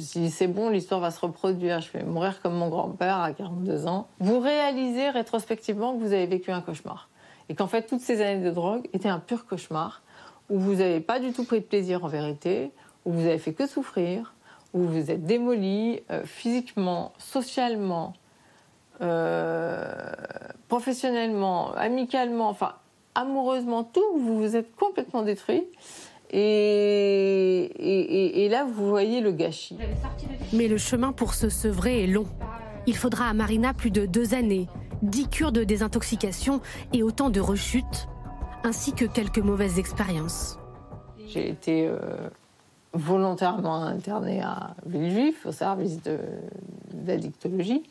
me 0.00 0.06
suis 0.06 0.20
dit, 0.20 0.30
c'est 0.30 0.46
bon, 0.46 0.68
l'histoire 0.68 1.00
va 1.00 1.10
se 1.10 1.20
reproduire, 1.20 1.80
je 1.80 1.90
vais 1.92 2.04
mourir 2.04 2.40
comme 2.40 2.54
mon 2.54 2.68
grand-père 2.68 3.18
à 3.18 3.32
42 3.32 3.86
ans. 3.86 4.08
Vous 4.20 4.38
réalisez 4.38 5.10
rétrospectivement 5.10 5.94
que 5.94 6.00
vous 6.00 6.12
avez 6.12 6.26
vécu 6.26 6.50
un 6.50 6.60
cauchemar. 6.60 7.08
Et 7.48 7.54
qu'en 7.54 7.66
fait, 7.66 7.82
toutes 7.82 8.00
ces 8.00 8.20
années 8.22 8.44
de 8.44 8.50
drogue 8.50 8.88
étaient 8.92 9.08
un 9.08 9.18
pur 9.18 9.46
cauchemar, 9.46 10.02
où 10.50 10.58
vous 10.58 10.76
n'avez 10.76 11.00
pas 11.00 11.18
du 11.18 11.32
tout 11.32 11.44
pris 11.44 11.60
de 11.60 11.64
plaisir 11.64 12.04
en 12.04 12.08
vérité, 12.08 12.70
où 13.04 13.12
vous 13.12 13.26
avez 13.26 13.38
fait 13.38 13.52
que 13.52 13.66
souffrir, 13.66 14.34
où 14.74 14.80
vous 14.80 15.10
êtes 15.10 15.24
démoli 15.24 16.02
euh, 16.10 16.22
physiquement, 16.24 17.12
socialement, 17.18 18.12
euh, 19.00 20.12
professionnellement, 20.68 21.72
amicalement, 21.74 22.48
enfin 22.48 22.74
amoureusement, 23.14 23.84
tout, 23.84 24.04
vous 24.16 24.38
vous 24.38 24.56
êtes 24.56 24.74
complètement 24.76 25.22
détruit. 25.22 25.64
Et, 26.30 27.70
et, 28.44 28.48
là, 28.48 28.64
vous 28.64 28.88
voyez 28.88 29.20
le 29.20 29.32
gâchis. 29.32 29.76
Mais 30.52 30.68
le 30.68 30.76
chemin 30.76 31.12
pour 31.12 31.34
se 31.34 31.48
sevrer 31.48 32.04
est 32.04 32.06
long. 32.06 32.26
Il 32.86 32.96
faudra 32.96 33.28
à 33.28 33.34
Marina 33.34 33.72
plus 33.74 33.90
de 33.90 34.06
deux 34.06 34.34
années, 34.34 34.66
dix 35.02 35.28
cures 35.28 35.52
de 35.52 35.64
désintoxication 35.64 36.60
et 36.92 37.02
autant 37.02 37.30
de 37.30 37.40
rechutes, 37.40 38.08
ainsi 38.64 38.92
que 38.92 39.04
quelques 39.04 39.38
mauvaises 39.38 39.78
expériences. 39.78 40.58
J'ai 41.26 41.48
été 41.48 41.86
euh, 41.86 41.98
volontairement 42.92 43.82
internée 43.82 44.40
à 44.40 44.74
Villejuif, 44.86 45.46
au 45.46 45.52
service 45.52 46.00
d'addictologie. 46.92 47.82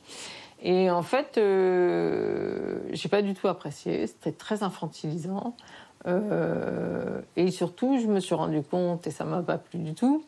Et 0.62 0.90
en 0.90 1.04
fait, 1.04 1.38
euh, 1.38 2.80
j'ai 2.92 3.10
pas 3.10 3.22
du 3.22 3.34
tout 3.34 3.48
apprécié. 3.48 4.08
C'était 4.08 4.32
très 4.32 4.64
infantilisant. 4.64 5.56
Euh, 6.06 7.22
et 7.36 7.52
surtout, 7.52 8.00
je 8.00 8.08
me 8.08 8.20
suis 8.20 8.36
rendu 8.36 8.62
compte, 8.62 9.08
et 9.08 9.12
ça 9.12 9.26
m'a 9.26 9.42
pas 9.42 9.58
plu 9.58 9.80
du 9.80 9.94
tout, 9.94 10.24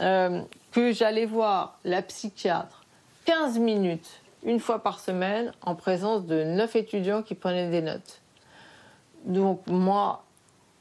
euh, 0.00 0.40
que 0.72 0.92
j'allais 0.92 1.26
voir 1.26 1.78
la 1.84 2.02
psychiatre 2.02 2.84
15 3.26 3.58
minutes, 3.58 4.20
une 4.44 4.60
fois 4.60 4.82
par 4.82 5.00
semaine, 5.00 5.52
en 5.62 5.74
présence 5.74 6.26
de 6.26 6.42
9 6.44 6.76
étudiants 6.76 7.22
qui 7.22 7.34
prenaient 7.34 7.70
des 7.70 7.80
notes. 7.80 8.20
Donc 9.24 9.66
moi, 9.66 10.24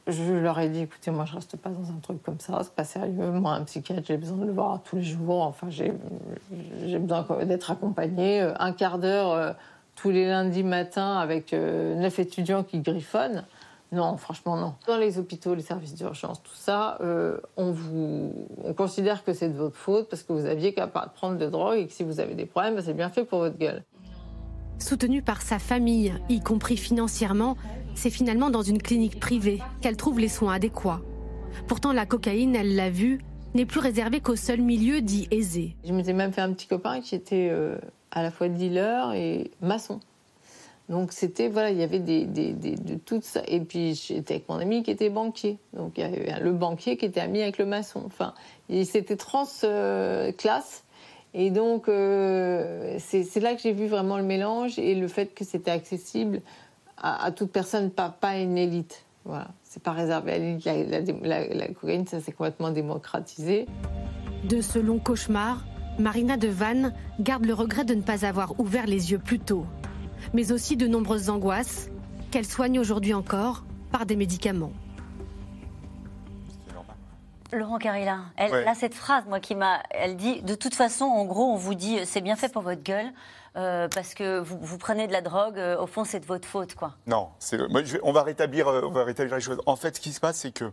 je 0.08 0.34
leur 0.34 0.60
ai 0.60 0.68
dit, 0.68 0.82
écoutez, 0.82 1.12
moi, 1.12 1.24
je 1.26 1.36
reste 1.36 1.56
pas 1.56 1.70
dans 1.70 1.90
un 1.90 2.00
truc 2.02 2.22
comme 2.24 2.40
ça, 2.40 2.60
c'est 2.64 2.74
pas 2.74 2.84
sérieux. 2.84 3.32
Moi, 3.32 3.54
un 3.54 3.64
psychiatre, 3.64 4.02
j'ai 4.06 4.18
besoin 4.18 4.38
de 4.38 4.46
le 4.46 4.52
voir 4.52 4.82
tous 4.84 4.98
les 4.98 5.04
jours. 5.04 5.44
Enfin, 5.44 5.70
j'ai 5.70 5.94
besoin 7.00 7.26
d'être 7.46 7.72
accompagné 7.72 8.42
euh, 8.42 8.54
un 8.60 8.74
quart 8.74 9.00
d'heure 9.00 9.56
tous 9.96 10.10
les 10.10 10.26
lundis 10.28 10.64
matins 10.64 11.20
avec 11.20 11.54
neuf 11.54 12.18
étudiants 12.18 12.64
qui 12.64 12.80
griffonnent. 12.80 13.46
Non, 13.94 14.18
franchement, 14.18 14.58
non. 14.58 14.74
Dans 14.88 14.98
les 14.98 15.20
hôpitaux, 15.20 15.54
les 15.54 15.62
services 15.62 15.94
d'urgence, 15.94 16.42
tout 16.42 16.56
ça, 16.56 16.98
on, 17.58 17.72
vous, 17.72 18.34
on 18.64 18.74
considère 18.74 19.24
que 19.24 19.34
c'est 19.34 19.50
de 19.50 19.58
votre 19.58 19.78
faute 19.78 20.10
parce 20.10 20.24
que 20.24 20.34
vous 20.34 20.46
aviez 20.46 20.74
qu'à 20.74 20.88
prendre 20.88 21.38
de 21.38 21.46
drogue 21.46 21.78
et 21.78 21.88
que 21.88 21.94
si 21.94 22.04
vous 22.04 22.20
avez 22.20 22.34
des 22.34 22.48
problèmes, 22.48 22.82
c'est 22.82 22.96
bien 22.96 23.10
fait 23.10 23.24
pour 23.24 23.40
votre 23.40 23.58
gueule. 23.58 23.84
Soutenue 24.80 25.22
par 25.22 25.42
sa 25.44 25.60
famille, 25.60 26.14
y 26.28 26.42
compris 26.42 26.76
financièrement, 26.76 27.56
c'est 27.96 28.10
finalement 28.10 28.50
dans 28.50 28.64
une 28.64 28.82
clinique 28.82 29.20
privée 29.20 29.62
qu'elle 29.82 29.96
trouve 29.96 30.20
les 30.20 30.28
soins 30.28 30.56
adéquats. 30.56 31.02
Pourtant, 31.68 31.94
la 31.94 32.06
cocaïne, 32.06 32.56
elle 32.56 32.76
l'a 32.76 32.90
vu, 32.90 33.20
n'est 33.54 33.66
plus 33.66 33.80
réservée 33.80 34.20
qu'au 34.20 34.36
seul 34.36 34.62
milieu 34.62 35.02
dit 35.02 35.28
aisé. 35.32 35.76
Je 35.86 35.94
m'étais 35.94 36.14
même 36.14 36.34
fait 36.34 36.42
un 36.42 36.52
petit 36.52 36.68
copain 36.68 37.02
qui 37.02 37.16
était 37.16 37.50
euh, 37.52 37.78
à 38.12 38.24
la 38.24 38.32
fois 38.32 38.50
dealer 38.50 39.14
et 39.14 39.52
maçon. 39.62 40.00
Donc 40.90 41.14
c'était, 41.14 41.48
voilà, 41.48 41.72
il 41.72 41.78
y 41.78 41.84
avait 41.84 42.00
des, 42.00 42.26
de 42.26 42.96
tout 42.96 43.20
ça. 43.22 43.42
Et 43.48 43.62
puis 43.62 43.96
j'étais 43.96 44.36
avec 44.36 44.50
mon 44.50 44.56
ami 44.56 44.84
qui 44.84 44.92
était 44.92 45.10
banquier. 45.10 45.58
Donc 45.74 45.94
il 45.98 46.02
y 46.02 46.04
avait 46.04 46.40
le 46.42 46.52
banquier 46.52 46.98
qui 46.98 47.06
était 47.06 47.22
ami 47.22 47.42
avec 47.42 47.58
le 47.58 47.66
maçon. 47.66 48.04
Enfin, 48.06 48.34
c'était 48.70 49.16
trans-classe. 49.16 49.64
Euh, 49.64 50.32
et 51.36 51.50
donc 51.50 51.88
euh, 51.88 52.98
c'est 53.00 53.40
là 53.40 53.56
que 53.56 53.62
j'ai 53.62 53.72
vu 53.72 53.88
vraiment 53.88 54.18
le 54.18 54.24
mélange 54.24 54.78
et 54.78 54.94
le 54.94 55.08
fait 55.08 55.34
que 55.34 55.44
c'était 55.44 55.72
accessible 55.72 56.42
à, 56.98 57.32
toute 57.32 57.52
personne, 57.52 57.90
pas, 57.90 58.10
pas 58.10 58.38
une 58.38 58.58
élite. 58.58 59.04
Voilà, 59.26 59.50
c'est 59.64 59.84
pas 59.84 59.92
réservé 59.92 60.34
à 60.34 60.38
l'élite. 60.38 60.66
La, 61.24 61.68
cocaïne, 61.68 62.08
ça 62.08 62.22
s'est 62.22 62.32
complètement 62.32 62.72
démocratisé. 62.72 63.68
De 64.46 64.62
ce 64.62 64.80
long 64.80 65.00
cauchemar, 65.00 65.66
Marina 66.00 66.38
de 66.38 66.48
Vannes 66.48 66.94
garde 67.20 67.46
le 67.46 67.54
regret 67.54 67.84
de 67.84 67.94
ne 67.94 68.02
pas 68.02 68.26
avoir 68.26 68.60
ouvert 68.60 68.86
les 68.86 69.12
yeux 69.12 69.20
plus 69.20 69.40
tôt, 69.40 69.66
mais 70.34 70.52
aussi 70.52 70.78
de 70.78 70.88
nombreuses 70.88 71.30
angoisses 71.30 71.90
qu'elle 72.32 72.46
soigne 72.46 72.80
aujourd'hui 72.80 73.14
encore 73.14 73.64
par 73.92 74.06
des 74.06 74.16
médicaments. 74.16 74.74
Laurent 77.52 77.78
Carilla, 77.78 78.22
elle 78.36 78.68
a 78.68 78.74
cette 78.74 78.96
phrase, 78.96 79.26
moi, 79.28 79.40
qui 79.40 79.54
m'a. 79.54 79.84
Elle 79.92 80.16
dit 80.16 80.42
de 80.42 80.56
toute 80.56 80.74
façon, 80.74 81.06
en 81.06 81.26
gros, 81.26 81.52
on 81.54 81.56
vous 81.56 81.76
dit 81.76 82.00
c'est 82.06 82.22
bien 82.22 82.36
fait 82.36 82.52
pour 82.52 82.64
votre 82.64 82.82
gueule. 82.82 83.14
Euh, 83.56 83.88
parce 83.88 84.16
que 84.16 84.40
vous, 84.40 84.78
prenez 84.80 85.08
de 85.08 85.12
la 85.12 85.22
drogue, 85.22 85.60
euh, 85.60 85.78
au 85.78 85.86
fond, 85.86 86.04
c'est 86.06 86.20
de 86.20 86.26
votre 86.26 86.48
faute, 86.48 86.74
quoi. 86.74 86.96
Non, 87.06 87.30
on, 88.02 88.12
va 88.12 88.24
rétablir, 88.24 88.68
euh, 88.68 88.82
on 88.84 88.90
va 88.90 89.04
rétablir 89.04 89.36
les 89.36 89.42
choses. 89.42 89.62
En 89.68 89.76
fait, 89.76 89.96
ce 89.96 90.02
qui 90.02 90.12
se 90.12 90.20
passe, 90.20 90.38
c'est 90.38 90.52
que 90.52 90.72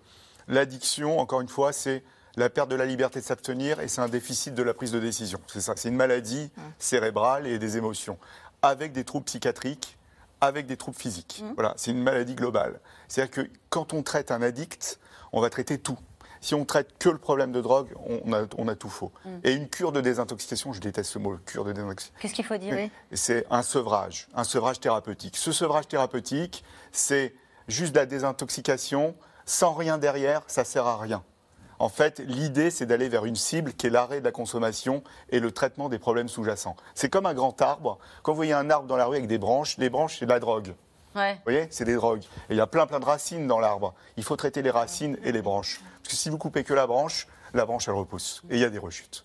l'addiction, 0.48 1.18
encore 1.18 1.42
une 1.42 1.48
fois, 1.48 1.74
c'est 1.74 2.02
la 2.36 2.48
perte 2.48 2.70
de 2.70 2.76
la 2.76 2.86
liberté 2.86 3.20
de 3.20 3.24
s'abstenir 3.24 3.80
et 3.80 3.88
c'est 3.88 4.00
un 4.00 4.08
déficit 4.08 4.54
de 4.54 4.62
la 4.62 4.72
prise 4.72 4.92
de 4.92 4.98
décision. 4.98 5.40
C'est 5.46 5.60
ça, 5.60 5.74
c'est 5.76 5.90
une 5.90 5.96
maladie 5.96 6.50
cérébrale 6.78 7.46
et 7.46 7.58
des 7.58 7.76
émotions, 7.76 8.18
avec 8.62 8.92
des 8.92 9.04
troubles 9.04 9.24
psychiatriques, 9.24 9.98
avec 10.40 10.66
des 10.66 10.76
troubles 10.76 10.96
physiques. 10.96 11.42
Mmh. 11.44 11.52
Voilà, 11.54 11.74
c'est 11.76 11.90
une 11.90 12.02
maladie 12.02 12.34
globale. 12.34 12.80
C'est-à-dire 13.08 13.30
que 13.30 13.50
quand 13.68 13.92
on 13.92 14.02
traite 14.02 14.30
un 14.30 14.42
addict, 14.42 14.98
on 15.32 15.40
va 15.40 15.50
traiter 15.50 15.78
tout. 15.78 15.98
Si 16.40 16.54
on 16.54 16.64
traite 16.64 16.96
que 16.98 17.10
le 17.10 17.18
problème 17.18 17.52
de 17.52 17.60
drogue, 17.60 17.88
on 18.24 18.32
a, 18.32 18.74
tout 18.74 18.88
faux. 18.88 19.12
Mm. 19.24 19.28
Et 19.44 19.52
une 19.52 19.68
cure 19.68 19.92
de 19.92 20.00
désintoxication, 20.00 20.72
je 20.72 20.80
déteste 20.80 21.10
ce 21.10 21.18
mot, 21.18 21.36
cure 21.44 21.64
de 21.64 21.72
désintoxication. 21.72 22.14
Qu'est-ce 22.18 22.32
qu'il 22.32 22.46
faut 22.46 22.56
dire 22.56 22.88
C'est 23.12 23.46
un 23.50 23.62
sevrage, 23.62 24.26
un 24.34 24.44
sevrage 24.44 24.80
thérapeutique. 24.80 25.36
Ce 25.36 25.52
sevrage 25.52 25.86
thérapeutique, 25.86 26.64
c'est 26.92 27.34
juste 27.68 27.92
de 27.92 27.98
la 27.98 28.06
désintoxication, 28.06 29.14
sans 29.44 29.74
rien 29.74 29.98
derrière, 29.98 30.42
ça 30.46 30.64
sert 30.64 30.86
à 30.86 30.96
rien. 30.96 31.22
En 31.80 31.88
fait, 31.88 32.18
l'idée, 32.18 32.70
c'est 32.70 32.84
d'aller 32.84 33.08
vers 33.08 33.24
une 33.24 33.36
cible 33.36 33.72
qui 33.72 33.86
est 33.86 33.90
l'arrêt 33.90 34.20
de 34.20 34.24
la 34.26 34.32
consommation 34.32 35.02
et 35.30 35.40
le 35.40 35.50
traitement 35.50 35.88
des 35.88 35.98
problèmes 35.98 36.28
sous-jacents. 36.28 36.76
C'est 36.94 37.08
comme 37.08 37.24
un 37.24 37.32
grand 37.32 37.60
arbre. 37.62 37.98
Quand 38.22 38.32
vous 38.32 38.36
voyez 38.36 38.52
un 38.52 38.68
arbre 38.68 38.86
dans 38.86 38.98
la 38.98 39.06
rue 39.06 39.16
avec 39.16 39.28
des 39.28 39.38
branches, 39.38 39.78
les 39.78 39.88
branches, 39.88 40.18
c'est 40.18 40.26
de 40.26 40.30
la 40.30 40.40
drogue. 40.40 40.74
Vous 41.14 41.42
voyez, 41.44 41.68
c'est 41.70 41.86
des 41.86 41.94
drogues. 41.94 42.22
Et 42.50 42.52
il 42.52 42.56
y 42.58 42.60
a 42.60 42.66
plein, 42.66 42.86
plein 42.86 43.00
de 43.00 43.06
racines 43.06 43.46
dans 43.46 43.58
l'arbre. 43.58 43.94
Il 44.18 44.24
faut 44.24 44.36
traiter 44.36 44.60
les 44.60 44.70
racines 44.70 45.16
et 45.24 45.32
les 45.32 45.40
branches. 45.40 45.80
Parce 46.02 46.14
que 46.14 46.20
si 46.20 46.28
vous 46.28 46.36
coupez 46.36 46.64
que 46.64 46.74
la 46.74 46.86
branche, 46.86 47.26
la 47.54 47.64
branche, 47.64 47.88
elle 47.88 47.94
repousse. 47.94 48.42
Et 48.50 48.56
il 48.56 48.60
y 48.60 48.64
a 48.64 48.70
des 48.70 48.78
rechutes. 48.78 49.24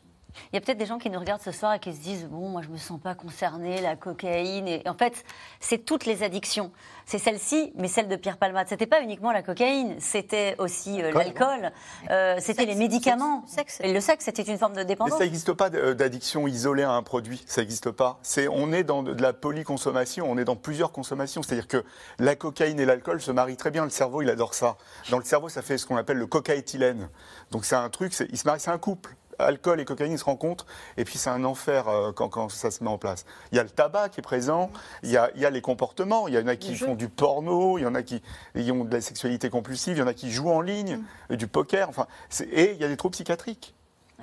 Il 0.51 0.55
y 0.55 0.57
a 0.57 0.61
peut-être 0.61 0.77
des 0.77 0.85
gens 0.85 0.97
qui 0.97 1.09
nous 1.09 1.19
regardent 1.19 1.41
ce 1.41 1.51
soir 1.51 1.73
et 1.73 1.79
qui 1.79 1.93
se 1.93 1.99
disent 1.99 2.25
Bon, 2.25 2.49
moi, 2.49 2.61
je 2.61 2.67
ne 2.67 2.73
me 2.73 2.77
sens 2.77 2.99
pas 2.99 3.15
concerné, 3.15 3.81
la 3.81 3.95
cocaïne. 3.95 4.67
Et 4.67 4.83
en 4.87 4.95
fait, 4.95 5.23
c'est 5.59 5.85
toutes 5.85 6.05
les 6.05 6.23
addictions. 6.23 6.71
C'est 7.05 7.19
celle-ci, 7.19 7.71
mais 7.75 7.87
celle 7.87 8.07
de 8.07 8.15
Pierre 8.15 8.37
Palmade. 8.37 8.67
C'était 8.67 8.87
pas 8.87 9.01
uniquement 9.01 9.31
la 9.31 9.43
cocaïne, 9.43 9.95
c'était 9.99 10.55
aussi 10.57 11.01
euh, 11.01 11.11
l'alcool, 11.11 11.71
euh, 12.09 12.37
c'était 12.39 12.65
les 12.65 12.75
médicaments. 12.75 13.45
Et 13.81 13.93
le 13.93 13.99
sexe, 13.99 14.25
c'était 14.25 14.41
une 14.41 14.57
forme 14.57 14.75
de 14.75 14.83
dépendance. 14.83 15.13
Mais 15.13 15.19
ça 15.19 15.25
n'existe 15.25 15.53
pas 15.53 15.69
euh, 15.73 15.93
d'addiction 15.93 16.47
isolée 16.47 16.83
à 16.83 16.91
un 16.91 17.03
produit. 17.03 17.43
Ça 17.45 17.61
n'existe 17.61 17.91
pas. 17.91 18.19
C'est, 18.23 18.47
on 18.47 18.71
est 18.71 18.83
dans 18.83 19.03
de 19.03 19.21
la 19.21 19.33
polyconsommation, 19.33 20.29
on 20.29 20.37
est 20.37 20.45
dans 20.45 20.55
plusieurs 20.55 20.91
consommations. 20.91 21.43
C'est-à-dire 21.43 21.67
que 21.67 21.83
la 22.17 22.35
cocaïne 22.35 22.79
et 22.79 22.85
l'alcool 22.85 23.21
se 23.21 23.31
marient 23.31 23.57
très 23.57 23.71
bien. 23.71 23.83
Le 23.83 23.91
cerveau, 23.91 24.21
il 24.21 24.29
adore 24.29 24.53
ça. 24.53 24.77
Dans 25.11 25.19
le 25.19 25.23
cerveau, 25.23 25.49
ça 25.49 25.61
fait 25.61 25.77
ce 25.77 25.85
qu'on 25.85 25.97
appelle 25.97 26.17
le 26.17 26.27
cocaéthylène. 26.27 27.09
Donc 27.51 27.65
c'est 27.65 27.75
un 27.75 27.89
truc, 27.89 28.13
il 28.29 28.37
se 28.37 28.45
marie, 28.45 28.59
c'est 28.59 28.71
un 28.71 28.77
couple 28.79 29.15
alcool 29.39 29.79
et 29.79 29.85
cocaïne 29.85 30.17
se 30.17 30.23
rencontrent, 30.23 30.65
et 30.97 31.05
puis 31.05 31.17
c'est 31.17 31.29
un 31.29 31.43
enfer 31.43 31.87
euh, 31.87 32.11
quand, 32.11 32.49
ça 32.49 32.71
se 32.71 32.83
met 32.83 32.89
en 32.89 32.97
place. 32.97 33.25
Il 33.51 33.57
y 33.57 33.59
a 33.59 33.63
le 33.63 33.69
tabac 33.69 34.09
qui 34.09 34.19
est 34.19 34.23
présent, 34.23 34.71
il 35.03 35.11
y 35.11 35.17
a, 35.17 35.49
les 35.49 35.61
comportements, 35.61 36.27
il 36.27 36.33
y 36.33 36.37
en 36.37 36.47
a 36.47 36.55
qui 36.55 36.75
font 36.75 36.95
du 36.95 37.09
porno, 37.09 37.77
il 37.77 37.81
y 37.81 37.85
en 37.85 37.95
a 37.95 38.03
qui 38.03 38.21
ont 38.55 38.85
de 38.85 38.93
la 38.93 39.01
sexualité 39.01 39.49
compulsive, 39.49 39.97
il 39.97 39.99
y 39.99 40.03
en 40.03 40.07
a 40.07 40.13
qui 40.13 40.31
jouent 40.31 40.51
en 40.51 40.61
ligne, 40.61 41.01
mm. 41.29 41.35
du 41.35 41.47
poker, 41.47 41.89
enfin, 41.89 42.07
et 42.51 42.71
il 42.73 42.77
y 42.77 42.83
a 42.83 42.87
des 42.87 42.97
troubles 42.97 43.13
psychiatriques. 43.13 43.73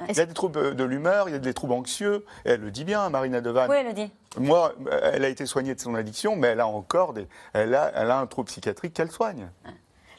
Il 0.08 0.16
y 0.16 0.20
a 0.20 0.26
des 0.26 0.32
troubles 0.32 0.74
de 0.74 0.84
l'humeur, 0.84 1.28
il 1.28 1.32
y 1.32 1.34
a 1.34 1.38
des 1.38 1.52
troubles 1.52 1.74
anxieux. 1.74 2.24
Et 2.46 2.52
elle 2.52 2.60
le 2.60 2.70
dit 2.70 2.84
bien, 2.84 3.08
Marina 3.10 3.42
Devan. 3.42 3.68
Oui, 3.68 3.76
elle 3.78 3.88
le 3.88 3.92
dit. 3.92 4.10
Moi, 4.38 4.74
elle 5.02 5.24
a 5.24 5.28
été 5.28 5.44
soignée 5.44 5.74
de 5.74 5.80
son 5.80 5.94
addiction, 5.94 6.34
mais 6.34 6.48
elle 6.48 6.60
a 6.60 6.66
encore 6.66 7.12
des, 7.12 7.28
elle 7.52 7.74
a, 7.74 7.92
elle 7.94 8.10
a 8.10 8.18
un 8.18 8.26
trouble 8.26 8.48
psychiatrique 8.48 8.94
qu'elle 8.94 9.10
soigne. 9.10 9.50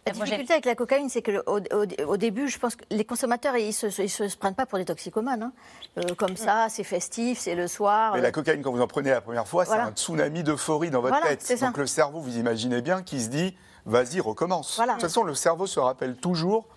La 0.06 0.12
difficulté 0.12 0.54
avec 0.54 0.66
la 0.66 0.76
cocaïne, 0.76 1.10
c'est 1.10 1.22
qu'au 1.22 1.60
au, 2.06 2.18
début, 2.18 2.50
je 2.50 2.60
pense 2.60 2.76
que 2.76 2.84
les 2.90 3.06
consommateurs, 3.06 3.56
ils 3.56 3.68
ne 3.68 3.72
se, 3.72 3.90
se, 3.90 4.38
prennent 4.38 4.56
pas 4.56 4.66
pour 4.66 4.78
des 4.78 4.86
toxicomanes. 4.86 5.44
Hein. 5.44 5.54
Euh, 5.98 6.16
comme 6.16 6.36
ça, 6.36 6.68
c'est 6.70 6.84
festif, 6.84 7.40
c'est 7.40 7.56
le 7.56 7.68
soir. 7.68 8.14
Mais 8.16 8.22
la 8.22 8.32
cocaïne, 8.32 8.62
quand 8.62 8.72
vous 8.72 8.82
en 8.82 8.88
prenez 8.88 9.12
la 9.12 9.22
première 9.22 9.48
fois, 9.48 9.66
c'est 9.66 9.74
un 9.74 9.92
tsunami 9.92 10.44
d'euphorie 10.44 10.90
dans 10.90 11.02
votre 11.02 11.22
tête. 11.22 11.62
Donc 11.62 11.78
le 11.78 11.88
cerveau, 11.88 12.20
vous 12.20 12.38
imaginez 12.38 12.82
bien, 12.82 13.02
qui 13.02 13.22
se 13.22 13.30
dit, 13.30 13.56
vas-y, 13.86 14.20
recommence. 14.20 14.80
De 14.80 14.92
toute 14.92 15.02
façon, 15.02 15.24
le 15.24 15.36
cerveau 15.36 15.68
se 15.68 15.80
rappelle 15.80 16.18
toujours 16.18 16.68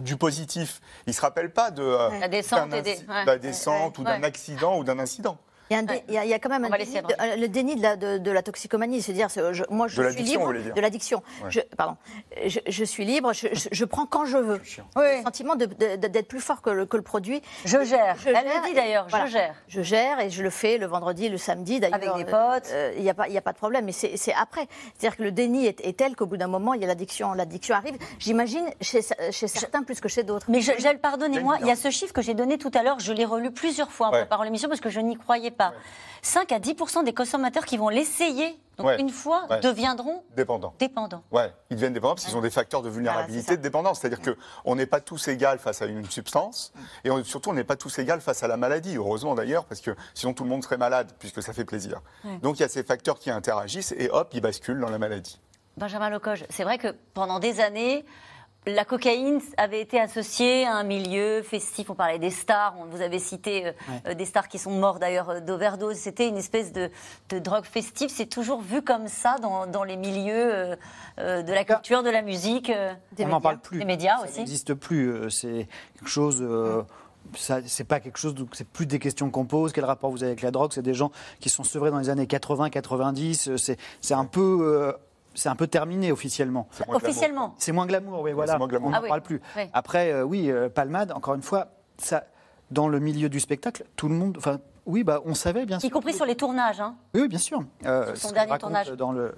du 0.00 0.16
positif. 0.16 0.80
Il 1.06 1.10
ne 1.10 1.14
se 1.14 1.20
rappelle 1.20 1.52
pas 1.52 1.70
de 1.70 1.82
la 2.20 2.28
descente, 2.28 2.70
d'un, 2.70 3.36
descente 3.36 3.98
ou 3.98 4.04
d'un 4.04 4.22
accident 4.22 4.78
ou 4.78 4.84
d'un 4.84 4.98
incident. 4.98 5.38
Il 5.70 5.74
y, 5.74 5.76
a 5.76 5.78
un 5.78 5.82
dé- 5.84 6.02
il 6.08 6.14
y 6.14 6.18
a- 6.18 6.24
il 6.24 6.30
y 6.30 6.34
a 6.34 6.38
quand 6.40 6.48
même 6.48 6.64
un 6.64 6.68
déni 6.76 6.94
de, 6.94 6.98
euh, 7.22 7.36
le 7.36 7.46
déni 7.48 7.76
de 7.76 7.82
la, 7.82 7.94
de, 7.96 8.18
de 8.18 8.30
la 8.32 8.42
toxicomanie. 8.42 9.00
C'est-à-dire, 9.02 9.28
je- 9.52 9.62
moi, 9.70 9.86
je 9.86 10.02
De 10.02 10.08
suis 10.08 10.16
l'addiction, 10.16 10.32
libre 10.40 10.40
vous 10.40 10.46
voulez 10.48 10.62
dire. 10.64 10.74
de 10.74 10.80
l'addiction. 10.80 11.22
Ouais. 11.44 11.50
Je, 11.50 11.60
pardon, 11.76 11.96
je, 12.44 12.58
je 12.66 12.84
suis 12.84 13.04
libre, 13.04 13.32
je, 13.32 13.84
prends 13.84 14.04
quand 14.06 14.24
je 14.24 14.36
veux. 14.36 14.60
Oui. 14.96 15.04
Le 15.18 15.22
sentiment 15.22 15.54
d'être 15.54 16.26
plus 16.28 16.40
fort 16.40 16.60
que 16.60 16.70
le, 16.70 16.86
que 16.86 16.96
le 16.96 17.04
produit. 17.04 17.40
Je 17.64 17.84
gère. 17.84 18.16
Je 18.18 18.30
Elle 18.30 18.34
gère 18.34 18.62
le 18.62 18.68
dit 18.68 18.74
d'ailleurs, 18.74 19.06
voilà. 19.08 19.26
je 19.26 19.30
gère. 19.30 19.54
Je 19.68 19.82
gère 19.82 20.18
et 20.20 20.30
je 20.30 20.42
le 20.42 20.50
fais 20.50 20.76
le 20.76 20.86
vendredi, 20.86 21.28
le 21.28 21.38
samedi. 21.38 21.78
D'ailleurs, 21.78 21.94
Avec 22.16 22.26
des 22.26 22.32
euh, 22.34 22.54
potes. 22.54 22.70
euh, 22.72 22.92
Il 22.96 23.02
n'y 23.04 23.10
a, 23.10 23.14
pas- 23.14 23.28
il 23.28 23.32
y 23.34 23.38
a 23.38 23.42
pas 23.42 23.52
de 23.52 23.58
problème. 23.58 23.84
Mais 23.84 23.92
c'est 23.92 24.34
après. 24.34 24.66
C'est-à-dire 24.98 25.16
que 25.18 25.22
le 25.22 25.30
déni 25.30 25.66
est, 25.66 25.80
est 25.86 25.96
tel 25.96 26.16
qu'au 26.16 26.26
bout 26.26 26.36
d'un 26.36 26.48
moment, 26.48 26.74
il 26.74 26.80
y 26.80 26.84
a 26.84 26.88
l'addiction. 26.88 27.32
L'addiction 27.32 27.76
arrive, 27.76 27.96
j'imagine, 28.18 28.64
chez, 28.80 29.02
chez 29.30 29.46
certains 29.46 29.84
plus 29.84 30.00
que 30.00 30.08
chez 30.08 30.24
d'autres. 30.24 30.46
Mais 30.50 30.60
pardonnez-moi, 31.00 31.58
il 31.60 31.68
y 31.68 31.70
a 31.70 31.76
ce 31.76 31.90
chiffre 31.90 32.12
que 32.12 32.22
j'ai 32.22 32.34
donné 32.34 32.58
tout 32.58 32.70
à 32.74 32.82
l'heure, 32.82 32.98
je 32.98 33.12
l'ai 33.12 33.24
relu 33.24 33.52
plusieurs 33.52 33.92
fois 33.92 34.08
en 34.08 34.12
Ouais. 34.12 34.18
préparant 34.20 34.42
l'émission 34.42 34.68
parce 34.68 34.80
que 34.80 34.90
je 34.90 34.98
n'y 35.00 35.16
croyais 35.16 35.50
pas. 35.52 35.59
5 36.22 36.52
à 36.52 36.58
10 36.58 36.74
des 37.04 37.14
consommateurs 37.14 37.64
qui 37.64 37.76
vont 37.78 37.88
l'essayer, 37.88 38.58
donc 38.76 38.86
Ouais. 38.88 39.00
une 39.00 39.08
fois, 39.08 39.46
Ouais. 39.48 39.60
deviendront 39.60 40.22
Dépendant. 40.36 40.74
dépendants. 40.78 41.22
Ouais, 41.30 41.50
ils 41.70 41.76
deviennent 41.76 41.94
dépendants 41.94 42.14
parce 42.14 42.26
qu'ils 42.26 42.36
ont 42.36 42.42
des 42.42 42.50
facteurs 42.50 42.82
de 42.82 42.90
vulnérabilité, 42.90 43.56
de 43.56 43.62
dépendance. 43.62 44.00
C'est-à-dire 44.00 44.20
qu'on 44.20 44.74
n'est 44.74 44.84
pas 44.86 45.00
tous 45.00 45.28
égaux 45.28 45.56
face 45.58 45.80
à 45.80 45.86
une 45.86 46.04
substance 46.10 46.72
et 47.04 47.10
on- 47.10 47.24
surtout 47.24 47.50
on 47.50 47.54
n'est 47.54 47.64
pas 47.64 47.76
tous 47.76 47.98
égaux 47.98 48.20
face 48.20 48.42
à 48.42 48.48
la 48.48 48.56
maladie. 48.58 48.96
Heureusement 48.96 49.34
d'ailleurs, 49.34 49.64
parce 49.64 49.80
que 49.80 49.96
sinon 50.14 50.34
tout 50.34 50.44
le 50.44 50.50
monde 50.50 50.62
serait 50.62 50.76
malade 50.78 51.10
puisque 51.18 51.42
ça 51.42 51.52
fait 51.54 51.64
plaisir. 51.64 52.00
Ouais. 52.24 52.36
Donc 52.42 52.58
il 52.58 52.62
y 52.62 52.64
a 52.64 52.68
ces 52.68 52.82
facteurs 52.82 53.18
qui 53.18 53.30
interagissent 53.30 53.92
et 53.92 54.10
hop, 54.10 54.28
ils 54.34 54.40
basculent 54.42 54.80
dans 54.80 54.90
la 54.90 54.98
maladie. 54.98 55.40
Benjamin 55.78 56.10
Lecoge, 56.10 56.44
c'est 56.50 56.64
vrai 56.64 56.76
que 56.76 56.94
pendant 57.14 57.38
des 57.38 57.60
années, 57.60 58.04
la 58.66 58.84
cocaïne 58.84 59.40
avait 59.56 59.80
été 59.80 59.98
associée 59.98 60.66
à 60.66 60.74
un 60.76 60.82
milieu 60.82 61.42
festif. 61.42 61.88
On 61.90 61.94
parlait 61.94 62.18
des 62.18 62.30
stars, 62.30 62.74
on 62.78 62.84
vous 62.84 63.00
avait 63.00 63.18
cité 63.18 63.66
euh, 63.68 63.72
euh, 64.06 64.14
des 64.14 64.26
stars 64.26 64.48
qui 64.48 64.58
sont 64.58 64.70
morts 64.72 64.98
d'ailleurs 64.98 65.30
euh, 65.30 65.40
d'overdose. 65.40 65.96
C'était 65.96 66.28
une 66.28 66.36
espèce 66.36 66.70
de, 66.72 66.90
de 67.30 67.38
drogue 67.38 67.64
festive. 67.64 68.10
C'est 68.12 68.26
toujours 68.26 68.60
vu 68.60 68.82
comme 68.82 69.08
ça 69.08 69.36
dans, 69.40 69.66
dans 69.66 69.82
les 69.84 69.96
milieux 69.96 70.76
euh, 71.18 71.42
de 71.42 71.52
la 71.52 71.64
culture, 71.64 72.02
de 72.02 72.10
la 72.10 72.20
musique. 72.22 72.68
euh, 72.70 72.92
on 73.18 73.28
n'en 73.28 73.40
parle 73.40 73.58
plus. 73.60 73.78
Des 73.78 73.84
médias 73.86 74.18
Ça 74.18 74.24
aussi. 74.24 74.38
n'existe 74.40 74.74
plus. 74.74 75.30
C'est 75.30 75.66
quelque 75.98 76.08
chose. 76.10 76.38
euh, 76.42 76.82
ça- 77.36 77.60
c'est 77.66 77.84
pas 77.84 77.98
quelque 78.00 78.18
chose, 78.18 78.34
c'est 78.52 78.66
plus 78.68 78.86
des 78.86 78.98
questions 78.98 79.30
qu'on 79.30 79.46
pose. 79.46 79.72
Quel 79.72 79.84
rapport 79.86 80.10
vous 80.10 80.22
avez 80.22 80.32
avec 80.32 80.42
la 80.42 80.50
drogue? 80.50 80.72
C'est 80.74 80.82
des 80.82 80.94
gens 80.94 81.10
qui 81.40 81.48
sont 81.48 81.64
sevrés 81.64 81.90
dans 81.90 81.98
les 81.98 82.10
années 82.10 82.26
80, 82.26 82.68
90. 82.70 83.48
euh, 83.48 83.56
C'est, 83.56 83.78
c'est 84.02 84.14
un 84.14 84.24
peu, 84.26 84.58
euh, 84.62 84.92
c'est 85.34 85.48
un 85.48 85.56
peu 85.56 85.66
terminé 85.66 86.12
officiellement. 86.12 86.68
Officiellement. 86.88 87.54
C'est 87.58 87.72
moins 87.72 87.86
glamour, 87.86 88.20
oui, 88.22 88.32
voilà. 88.32 88.58
moins 88.58 88.66
glamour. 88.68 88.88
On 88.88 88.90
n'en 88.92 88.98
Ah 88.98 89.02
oui. 89.02 89.08
parle 89.08 89.22
plus. 89.22 89.40
Oui. 89.56 89.62
Après, 89.72 90.12
euh, 90.12 90.22
oui, 90.24 90.50
euh, 90.50 90.68
Palmade, 90.68 91.12
encore 91.12 91.34
une 91.34 91.42
fois, 91.42 91.68
ça, 91.98 92.24
dans 92.70 92.88
le 92.88 92.98
milieu 93.00 93.28
du 93.28 93.40
spectacle, 93.40 93.84
tout 93.96 94.08
le 94.08 94.14
monde, 94.14 94.36
enfin, 94.38 94.58
oui, 94.86 95.04
bah, 95.04 95.20
on 95.24 95.34
savait 95.34 95.66
bien 95.66 95.78
sûr. 95.78 95.88
Y 95.88 95.90
compris 95.92 96.14
sur 96.14 96.26
les 96.26 96.34
tournages. 96.36 96.80
hein. 96.80 96.96
Oui, 97.14 97.22
oui, 97.22 97.28
bien 97.28 97.38
sûr. 97.38 97.62
Euh, 97.86 98.14
Sur 98.14 98.28
son 98.30 98.34
dernier 98.34 98.58
tournage. 98.58 98.88
Dans, 98.92 99.12
le, 99.12 99.34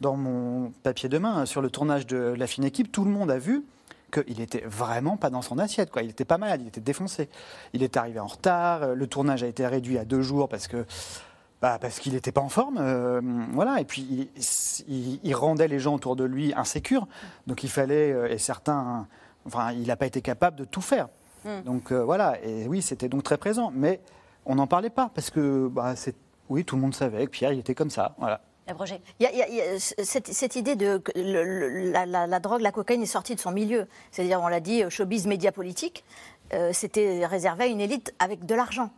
dans 0.00 0.16
mon 0.16 0.72
papier 0.82 1.08
de 1.08 1.18
main, 1.18 1.46
sur 1.46 1.62
le 1.62 1.70
tournage 1.70 2.06
de 2.06 2.16
La 2.36 2.46
Fine 2.46 2.64
Équipe, 2.64 2.90
tout 2.92 3.04
le 3.04 3.10
monde 3.10 3.30
a 3.30 3.38
vu 3.38 3.64
qu'il 4.12 4.40
était 4.40 4.64
vraiment 4.66 5.16
pas 5.16 5.30
dans 5.30 5.40
son 5.42 5.58
assiette. 5.58 5.90
Quoi. 5.90 6.02
Il 6.02 6.08
n'était 6.08 6.24
pas 6.24 6.36
malade, 6.36 6.60
il 6.62 6.68
était 6.68 6.80
défoncé. 6.80 7.28
Il 7.72 7.82
est 7.84 7.96
arrivé 7.96 8.18
en 8.18 8.26
retard, 8.26 8.94
le 8.94 9.06
tournage 9.06 9.42
a 9.44 9.46
été 9.46 9.64
réduit 9.66 9.98
à 9.98 10.04
deux 10.04 10.22
jours 10.22 10.48
parce 10.48 10.66
que. 10.66 10.84
Bah, 11.62 11.78
parce 11.80 11.98
qu'il 11.98 12.14
n'était 12.14 12.32
pas 12.32 12.40
en 12.40 12.48
forme, 12.48 12.78
euh, 12.80 13.20
voilà. 13.52 13.80
Et 13.80 13.84
puis 13.84 14.02
il, 14.02 14.28
il- 14.88 15.20
il 15.22 15.34
rendait 15.34 15.68
les 15.68 15.78
gens 15.78 15.94
autour 15.94 16.16
de 16.16 16.24
lui 16.24 16.52
insécures, 16.54 17.06
donc 17.46 17.62
il 17.64 17.70
fallait 17.70 18.12
euh, 18.12 18.30
et 18.32 18.38
certains, 18.38 19.06
enfin, 19.46 19.72
il 19.72 19.86
n'a 19.88 19.96
pas 19.96 20.06
été 20.06 20.22
capable 20.22 20.56
de 20.56 20.64
tout 20.64 20.80
faire. 20.80 21.08
Hmm. 21.44 21.62
Donc 21.64 21.92
euh, 21.92 22.02
voilà. 22.04 22.38
Et 22.44 22.66
oui, 22.68 22.82
c'était 22.82 23.08
donc 23.08 23.22
très 23.22 23.38
présent, 23.38 23.70
mais 23.74 24.00
on 24.46 24.54
n'en 24.56 24.66
parlait 24.66 24.90
pas 24.90 25.10
parce 25.14 25.30
que 25.30 25.68
bah, 25.68 25.94
c'est, 25.96 26.14
oui, 26.48 26.64
tout 26.64 26.76
le 26.76 26.82
monde 26.82 26.94
savait 26.94 27.26
que 27.26 27.30
Pierre, 27.30 27.52
il 27.52 27.58
était 27.60 27.74
comme 27.74 27.90
ça, 27.90 28.14
voilà. 28.18 28.40
Il 29.18 29.24
y 29.24 29.26
a, 29.26 29.48
il 29.48 29.54
y 29.56 29.60
a- 29.60 29.78
cette, 29.80 30.28
cette 30.28 30.54
idée 30.54 30.76
de 30.76 30.98
que 30.98 31.10
le- 31.16 31.42
le- 31.42 31.90
la, 31.90 32.06
la- 32.06 32.26
la 32.28 32.38
drogue, 32.40 32.60
la 32.60 32.70
cocaïne 32.70 33.02
est 33.02 33.06
sortie 33.06 33.34
de 33.34 33.40
son 33.40 33.50
milieu. 33.50 33.88
C'est-à-dire, 34.12 34.40
on 34.40 34.46
l'a 34.46 34.60
dit, 34.60 34.84
showbiz 34.88 35.26
média 35.26 35.50
politique. 35.50 36.04
euh, 36.52 36.70
C'était 36.72 37.26
réservé 37.26 37.64
à 37.64 37.66
une 37.66 37.80
élite 37.80 38.14
avec 38.20 38.46
de 38.46 38.54
l'argent. 38.54 38.90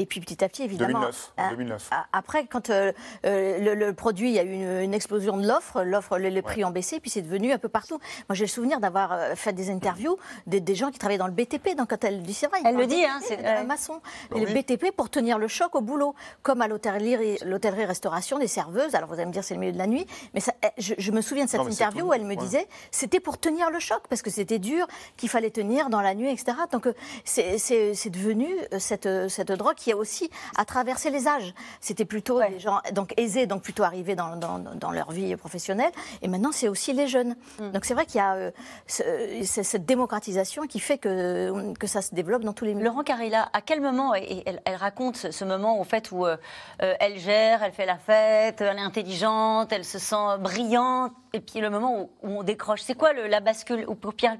Et 0.00 0.06
puis 0.06 0.20
petit 0.20 0.44
à 0.44 0.48
petit, 0.48 0.62
évidemment. 0.62 1.00
2009, 1.00 1.32
en 1.36 1.42
hein, 1.42 1.50
2009. 1.50 1.88
a- 1.90 2.06
Après, 2.12 2.46
quand 2.46 2.70
euh, 2.70 2.92
euh, 3.26 3.58
le, 3.58 3.74
le 3.74 3.92
produit, 3.92 4.28
il 4.30 4.34
y 4.34 4.38
a 4.38 4.44
eu 4.44 4.52
une, 4.52 4.80
une 4.82 4.94
explosion 4.94 5.36
de 5.36 5.46
l'offre, 5.46 5.82
l'offre, 5.82 6.18
les, 6.18 6.30
les 6.30 6.42
prix 6.42 6.64
ont 6.64 6.70
baissé, 6.70 7.00
puis 7.00 7.10
c'est 7.10 7.22
devenu 7.22 7.52
un 7.52 7.58
peu 7.58 7.68
partout. 7.68 7.98
Moi, 8.28 8.34
j'ai 8.36 8.44
le 8.44 8.48
souvenir 8.48 8.78
d'avoir 8.80 9.12
euh, 9.12 9.34
fait 9.34 9.52
des 9.52 9.70
interviews 9.70 10.16
des, 10.46 10.60
des 10.60 10.74
gens 10.76 10.90
qui 10.90 10.98
travaillaient 10.98 11.18
dans 11.18 11.26
le 11.26 11.32
BTP. 11.32 11.74
Donc, 11.76 11.90
quand 11.90 12.04
elle 12.04 12.22
dit, 12.22 12.34
c'est 12.34 12.46
vrai, 12.46 12.60
Elle 12.64 12.76
le 12.76 12.86
dit, 12.86 12.96
BTP, 13.02 13.08
hein, 13.08 13.20
c'est- 13.22 13.44
un 13.44 13.60
ouais. 13.60 13.64
maçon. 13.64 14.00
Bah 14.30 14.36
Et 14.36 14.40
le 14.40 14.46
oui. 14.46 14.54
BTP 14.62 14.92
pour 14.96 15.10
tenir 15.10 15.38
le 15.38 15.48
choc 15.48 15.74
au 15.74 15.80
boulot, 15.80 16.14
comme 16.42 16.62
à 16.62 16.68
l'hôtellerie, 16.68 17.38
l'hôtellerie-restauration, 17.44 18.38
des 18.38 18.46
serveuses. 18.46 18.94
Alors, 18.94 19.08
vous 19.08 19.14
allez 19.14 19.26
me 19.26 19.32
dire, 19.32 19.42
c'est 19.44 19.54
le 19.54 19.60
milieu 19.60 19.72
de 19.72 19.78
la 19.78 19.86
nuit, 19.86 20.06
mais 20.34 20.40
ça, 20.40 20.52
eh, 20.62 20.68
je, 20.78 20.94
je 20.98 21.10
me 21.12 21.20
souviens 21.20 21.44
de 21.46 21.50
cette 21.50 21.60
Non, 21.60 21.66
interview 21.68 22.06
où 22.06 22.10
le 22.10 22.16
elle 22.16 22.22
me 22.24 22.28
ouais. 22.30 22.36
disait, 22.36 22.66
c'était 22.90 23.20
pour 23.20 23.38
tenir 23.38 23.70
le 23.70 23.78
choc, 23.80 24.02
parce 24.08 24.22
que 24.22 24.30
c'était 24.30 24.58
dur, 24.58 24.86
qu'il 25.16 25.28
fallait 25.28 25.50
tenir 25.50 25.90
dans 25.90 26.00
la 26.00 26.14
nuit, 26.14 26.30
etc. 26.30 26.56
Donc, 26.72 26.88
c'est 27.24 27.58
c'est- 27.58 27.94
c'est 27.94 28.10
devenu 28.10 28.48
cette, 28.78 29.08
cette 29.28 29.52
drogue 29.52 29.74
qui 29.74 29.87
a 29.92 29.96
aussi 29.96 30.30
à 30.56 30.64
traverser 30.64 31.10
les 31.10 31.26
âges. 31.28 31.54
C'était 31.80 32.04
plutôt 32.04 32.40
des 32.40 32.58
gens 32.58 32.80
donc 32.92 33.12
aisés, 33.16 33.46
donc 33.46 33.62
plutôt 33.62 33.82
arrivés 33.82 34.14
dans, 34.14 34.36
dans, 34.36 34.58
dans 34.58 34.90
leur 34.90 35.10
vie 35.12 35.36
professionnelle, 35.36 35.92
et 36.22 36.28
maintenant 36.28 36.52
c'est 36.52 36.68
aussi 36.68 36.92
les 36.92 37.06
jeunes. 37.06 37.36
Hmm. 37.58 37.70
Donc 37.70 37.84
c'est 37.84 37.94
vrai 37.94 38.06
qu'il 38.06 38.16
y 38.18 38.20
a 38.20 38.34
euh, 38.34 38.50
ce- 38.86 39.62
cette 39.62 39.86
démocratisation 39.86 40.62
qui 40.66 40.80
fait 40.80 40.98
que, 40.98 41.72
que 41.74 41.86
ça 41.86 42.02
se 42.02 42.14
développe 42.14 42.42
dans 42.42 42.52
tous 42.52 42.64
les 42.64 42.74
milieux. 42.74 42.86
Laurent 42.88 43.02
Carilla, 43.04 43.48
à 43.52 43.60
quel 43.60 43.80
moment, 43.80 44.14
et- 44.14 44.42
elle, 44.46 44.60
elle 44.64 44.76
raconte 44.76 45.16
ce, 45.16 45.30
ce 45.30 45.44
moment 45.44 45.80
au 45.80 45.84
fait 45.84 46.10
où 46.10 46.26
euh, 46.26 46.36
euh, 46.82 46.94
elle 46.98 47.18
gère, 47.18 47.62
elle 47.62 47.72
fait 47.72 47.86
la 47.86 47.96
fête, 47.98 48.60
elle 48.60 48.76
est 48.78 48.80
intelligente, 48.80 49.72
elle 49.72 49.84
se 49.84 49.98
sent 49.98 50.38
brillante, 50.40 51.12
et 51.34 51.40
puis 51.40 51.60
le 51.60 51.70
moment 51.70 52.00
où, 52.00 52.10
où 52.22 52.38
on 52.40 52.42
décroche, 52.42 52.80
c'est 52.82 52.94
quoi 52.96 53.12
le- 53.12 53.26
la 53.28 53.40
bascule 53.40 53.84
Ou 53.86 53.94
Pour 53.94 54.14
Pierre, 54.14 54.36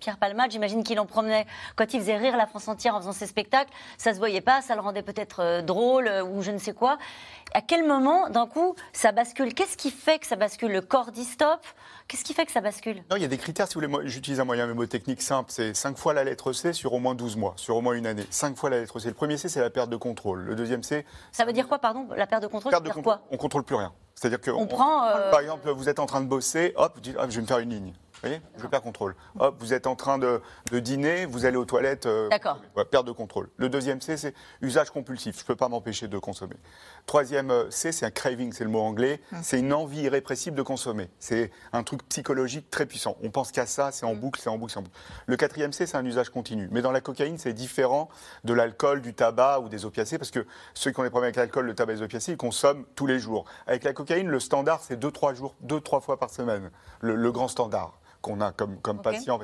Pierre 0.00 0.18
Palmade, 0.18 0.50
j'imagine 0.50 0.82
qu'il 0.82 0.98
en 1.00 1.06
promenait 1.06 1.46
quand 1.76 1.94
il 1.94 2.00
faisait 2.00 2.16
rire 2.16 2.36
la 2.36 2.46
France 2.46 2.68
entière 2.68 2.94
en 2.94 3.00
faisant 3.00 3.12
ses 3.12 3.26
spectacles, 3.26 3.70
ça 3.96 4.12
se 4.12 4.18
voyait 4.18 4.40
pas, 4.42 4.60
ça 4.60 4.74
le 4.74 4.80
rendait 4.82 4.91
peut-être 5.00 5.40
euh, 5.40 5.62
drôle 5.62 6.06
euh, 6.08 6.22
ou 6.22 6.42
je 6.42 6.50
ne 6.50 6.58
sais 6.58 6.74
quoi. 6.74 6.98
À 7.54 7.62
quel 7.62 7.86
moment, 7.86 8.28
d'un 8.28 8.46
coup, 8.46 8.74
ça 8.92 9.12
bascule? 9.12 9.54
Qu'est-ce 9.54 9.78
qui 9.78 9.90
fait 9.90 10.18
que 10.18 10.26
ça 10.26 10.36
bascule? 10.36 10.72
Le 10.72 10.82
corps 10.82 11.12
dit 11.12 11.24
stop 11.24 11.60
Qu'est-ce 12.08 12.24
qui 12.24 12.34
fait 12.34 12.44
que 12.44 12.52
ça 12.52 12.60
bascule? 12.60 12.96
Non, 13.10 13.16
il 13.16 13.22
y 13.22 13.24
a 13.24 13.28
des 13.28 13.38
critères, 13.38 13.68
si 13.68 13.78
vous 13.78 13.86
voulez. 13.86 14.08
J'utilise 14.08 14.40
un 14.40 14.44
moyen 14.44 14.66
mémotechnique 14.66 15.22
simple. 15.22 15.50
C'est 15.50 15.72
5 15.72 15.96
fois 15.96 16.12
la 16.12 16.24
lettre 16.24 16.52
C 16.52 16.74
sur 16.74 16.92
au 16.92 16.98
moins 16.98 17.14
12 17.14 17.36
mois, 17.36 17.54
sur 17.56 17.76
au 17.76 17.80
moins 17.80 17.94
une 17.94 18.06
année. 18.06 18.26
5 18.28 18.56
fois 18.56 18.68
la 18.68 18.80
lettre 18.80 18.98
C. 18.98 19.08
Le 19.08 19.14
premier 19.14 19.38
C, 19.38 19.48
c'est 19.48 19.60
la 19.60 19.70
perte 19.70 19.88
de 19.88 19.96
contrôle. 19.96 20.40
Le 20.40 20.54
deuxième 20.54 20.82
C, 20.82 21.06
Ça 21.30 21.44
veut 21.46 21.54
dire 21.54 21.68
quoi, 21.68 21.78
pardon? 21.78 22.08
La 22.16 22.26
perte 22.26 22.42
de 22.42 22.48
contrôle, 22.48 22.70
perte 22.70 22.82
ça 22.82 22.88
de 22.88 22.92
dire 22.92 22.94
contrôle. 22.94 23.18
quoi 23.18 23.26
On 23.30 23.36
contrôle 23.38 23.62
plus 23.62 23.76
rien. 23.76 23.92
C'est-à-dire 24.14 24.40
que 24.40 24.50
On 24.50 24.66
prend, 24.66 25.06
euh, 25.06 25.30
Par 25.30 25.40
exemple, 25.40 25.70
vous 25.70 25.88
êtes 25.88 25.98
en 25.98 26.06
train 26.06 26.20
de 26.20 26.26
bosser, 26.26 26.72
hop, 26.76 26.92
vous 26.94 27.00
dites, 27.00 27.16
ah, 27.18 27.26
je 27.28 27.36
vais 27.36 27.42
me 27.42 27.46
faire 27.46 27.58
une 27.58 27.70
ligne. 27.70 27.92
Vous 28.22 28.28
voyez 28.28 28.40
Je 28.56 28.66
perds 28.68 28.82
contrôle. 28.82 29.16
Hop, 29.40 29.56
vous 29.58 29.74
êtes 29.74 29.88
en 29.88 29.96
train 29.96 30.16
de, 30.16 30.40
de 30.70 30.78
dîner, 30.78 31.26
vous 31.26 31.44
allez 31.44 31.56
aux 31.56 31.64
toilettes. 31.64 32.06
euh, 32.06 32.28
D'accord. 32.28 32.60
ouais, 32.76 32.84
perte 32.84 33.04
de 33.06 33.10
contrôle. 33.10 33.48
Le 33.56 33.68
deuxième 33.68 34.00
C, 34.00 34.16
c'est 34.16 34.32
usage 34.60 34.90
compulsif. 34.90 35.36
Je 35.38 35.42
ne 35.42 35.46
peux 35.48 35.56
pas 35.56 35.68
m'empêcher 35.68 36.06
de 36.06 36.16
consommer. 36.18 36.54
Troisième 37.06 37.50
euh, 37.50 37.68
C, 37.70 37.90
c'est 37.90 38.06
un 38.06 38.12
craving, 38.12 38.52
c'est 38.52 38.62
le 38.62 38.70
mot 38.70 38.80
anglais. 38.80 39.20
C'est 39.42 39.58
une 39.58 39.72
envie 39.72 40.02
irrépressible 40.02 40.56
de 40.56 40.62
consommer. 40.62 41.10
C'est 41.18 41.50
un 41.72 41.82
truc 41.82 42.06
psychologique 42.08 42.70
très 42.70 42.86
puissant. 42.86 43.16
On 43.24 43.30
pense 43.30 43.50
qu'à 43.50 43.66
ça, 43.66 43.90
c'est 43.90 44.06
en 44.06 44.14
boucle, 44.14 44.40
c'est 44.40 44.50
en 44.50 44.56
boucle, 44.56 44.72
c'est 44.72 44.78
en 44.78 44.82
boucle. 44.82 44.96
Le 45.26 45.36
quatrième 45.36 45.72
C, 45.72 45.86
c'est 45.86 45.96
un 45.96 46.04
usage 46.04 46.28
continu. 46.30 46.68
Mais 46.70 46.80
dans 46.80 46.92
la 46.92 47.00
cocaïne, 47.00 47.38
c'est 47.38 47.52
différent 47.52 48.08
de 48.44 48.54
l'alcool, 48.54 49.00
du 49.02 49.14
tabac 49.14 49.58
ou 49.60 49.68
des 49.68 49.84
opiacés, 49.84 50.18
parce 50.18 50.30
que 50.30 50.46
ceux 50.74 50.92
qui 50.92 51.00
ont 51.00 51.02
des 51.02 51.10
problèmes 51.10 51.26
avec 51.28 51.36
l'alcool, 51.36 51.66
le 51.66 51.74
tabac 51.74 51.94
et 51.94 51.96
les 51.96 52.02
opiacés, 52.02 52.32
ils 52.32 52.36
consomment 52.38 52.84
tous 52.94 53.06
les 53.06 53.18
jours. 53.18 53.46
Avec 53.66 53.82
la 53.82 53.92
cocaïne, 53.92 54.28
le 54.28 54.38
standard, 54.38 54.80
c'est 54.80 54.96
deux, 54.96 55.10
trois 55.10 55.34
jours, 55.34 55.56
deux, 55.60 55.80
trois 55.80 56.00
fois 56.00 56.20
par 56.20 56.30
semaine. 56.30 56.70
Le, 57.00 57.16
le 57.16 57.32
grand 57.32 57.48
standard 57.48 57.98
qu'on 58.22 58.40
a 58.40 58.52
comme, 58.52 58.78
comme 58.78 59.02
patient. 59.02 59.38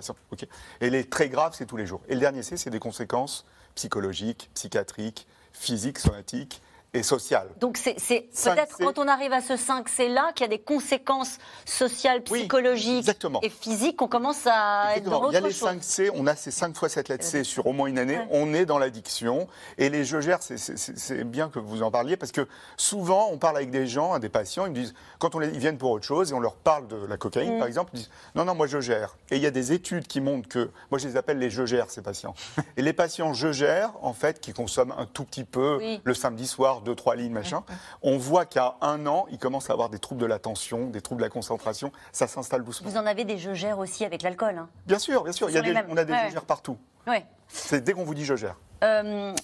Et 0.81 0.89
les 0.89 1.05
très 1.05 1.29
graves, 1.29 1.55
c'est 1.55 1.67
tous 1.67 1.77
les 1.77 1.87
jours. 1.87 2.01
Et 2.09 2.15
le 2.15 2.21
dernier 2.21 2.43
C, 2.43 2.57
c'est 2.57 2.71
des 2.71 2.79
conséquences 2.79 3.45
psychologiques, 3.75 4.51
psychiatriques, 4.55 5.27
physiques, 5.53 5.99
somatiques 5.99 6.63
et 6.95 7.03
sociales. 7.03 7.49
Donc 7.61 7.77
c'est 7.77 7.97
c'est 7.99 8.29
peut-être 8.45 8.77
quand 8.79 8.99
on 8.99 9.09
arrive 9.09 9.33
à 9.33 9.41
ce 9.43 9.53
5C 9.55 10.09
là 10.13 10.33
qu'il 10.35 10.45
y 10.45 10.47
a 10.47 10.49
des 10.49 10.59
conséquences 10.59 11.39
sociales, 11.67 12.23
psychologiques 12.23 13.09
et 13.43 13.51
physiques 13.51 13.97
qu'on 13.97 14.09
commence 14.09 14.47
à 14.47 14.97
être 14.97 15.05
dans 15.05 15.29
Exactement. 15.29 15.31
Il 15.31 15.33
y 15.33 15.37
a 15.37 15.39
autre 15.41 15.47
les 15.49 15.53
chose. 15.53 15.69
5 15.69 15.83
C, 15.85 16.11
on 16.15 16.27
a 16.27 16.35
ces 16.35 16.51
5 16.51 16.75
fois 16.77 16.89
cette 16.89 17.09
lettre 17.09 17.25
C 17.25 17.45
sur 17.45 17.67
au 17.67 17.73
moins 17.73 17.89
une 17.89 17.99
année, 17.99 18.19
on 18.31 18.55
est 18.55 18.65
dans 18.65 18.79
l'addiction. 18.79 19.49
Et 19.77 19.91
les 19.91 20.05
jeux 20.05 20.21
gèrent, 20.23 20.43
c'est- 20.43 20.57
c'est 20.57 20.79
c'est 20.79 21.25
bien 21.25 21.49
que 21.51 21.59
vous 21.59 21.83
en 21.83 21.91
parliez, 21.91 22.17
parce 22.17 22.33
que 22.33 22.49
souvent, 22.77 23.29
on 23.33 23.39
parle 23.39 23.57
avec 23.57 23.71
des 23.71 23.87
gens, 23.87 24.19
des 24.19 24.29
patients, 24.29 24.65
ils 24.67 24.71
me 24.71 24.75
disent, 24.75 24.95
quand 25.19 25.35
on 25.35 25.39
les, 25.41 25.49
ils 25.49 25.59
viennent 25.59 25.79
pour 25.79 25.91
autre 25.91 26.05
chose, 26.07 26.31
et 26.31 26.35
on 26.35 26.41
leur 26.41 26.55
parle 26.57 26.89
de 26.89 26.97
la 27.07 27.17
cocaïne, 27.17 27.57
Mm. 27.57 27.59
par 27.59 27.69
exemple, 27.69 27.91
ils 27.95 27.99
disent, 27.99 28.11
non, 28.35 28.45
non, 28.45 28.55
moi 28.55 28.67
je 28.67 28.81
gère. 28.81 29.17
Et 29.31 29.37
il 29.37 29.43
y 29.43 29.47
a 29.47 29.51
des 29.51 29.73
études 29.73 30.07
qui 30.07 30.21
montrent 30.21 30.49
que, 30.49 30.71
moi 30.91 30.99
je 30.99 31.07
les 31.07 31.17
appelle 31.17 31.39
les 31.39 31.51
je 31.51 31.67
gère, 31.67 31.91
ces 31.91 32.03
patients. 32.03 32.35
et 32.77 32.83
les 32.83 32.93
patients 32.93 33.33
je 33.35 33.53
gère, 33.53 33.93
en 34.03 34.13
fait, 34.15 34.41
qui 34.41 34.53
consomment 34.53 34.95
un 34.97 35.07
tout 35.07 35.25
petit 35.25 35.45
peu 35.45 35.77
Oui. 35.79 36.01
le 36.05 36.15
samedi 36.15 36.47
soir, 36.47 36.78
deux, 36.83 36.95
trois 36.95 37.17
lignes, 37.17 37.33
machin, 37.33 37.63
on 38.03 38.19
voit 38.19 38.45
qu'à 38.47 38.77
un 38.81 39.07
an, 39.07 39.27
ils 39.31 39.39
commencent 39.39 39.71
à 39.71 39.73
avoir 39.73 39.89
des 39.89 39.99
troubles 39.99 40.21
de 40.21 40.27
l'attention, 40.27 40.87
des 40.89 41.01
troubles 41.01 41.21
de 41.21 41.27
la 41.27 41.31
concentration, 41.31 41.93
ça 42.13 42.27
s'installe 42.27 42.65
doucement. 42.65 42.89
Vous 42.91 42.97
en 42.97 43.07
avez 43.07 43.25
des 43.25 43.39
jeux 43.39 43.55
gères 43.55 43.79
aussi 43.79 44.05
avec 44.05 44.23
l'alcool. 44.23 44.57
Hein. 44.59 44.69
Bien 44.87 44.99
sûr, 44.99 45.23
bien 45.25 45.33
sûr. 45.33 45.49
Il 45.51 45.55
y 45.55 45.59
a 45.59 45.63
des- 45.63 45.75
on 45.89 45.97
a 45.97 46.05
des 46.05 46.13
Ouais, 46.13 46.27
je 46.29 46.33
gère 46.33 46.45
partout. 46.45 46.77
Ouais. 47.07 47.25
C'est 47.49 47.83
dès 47.83 47.93
qu'on 47.93 48.05
vous 48.05 48.15
dit 48.15 48.25
je 48.25 48.37
gère. 48.37 48.57
Euh, 48.85 49.35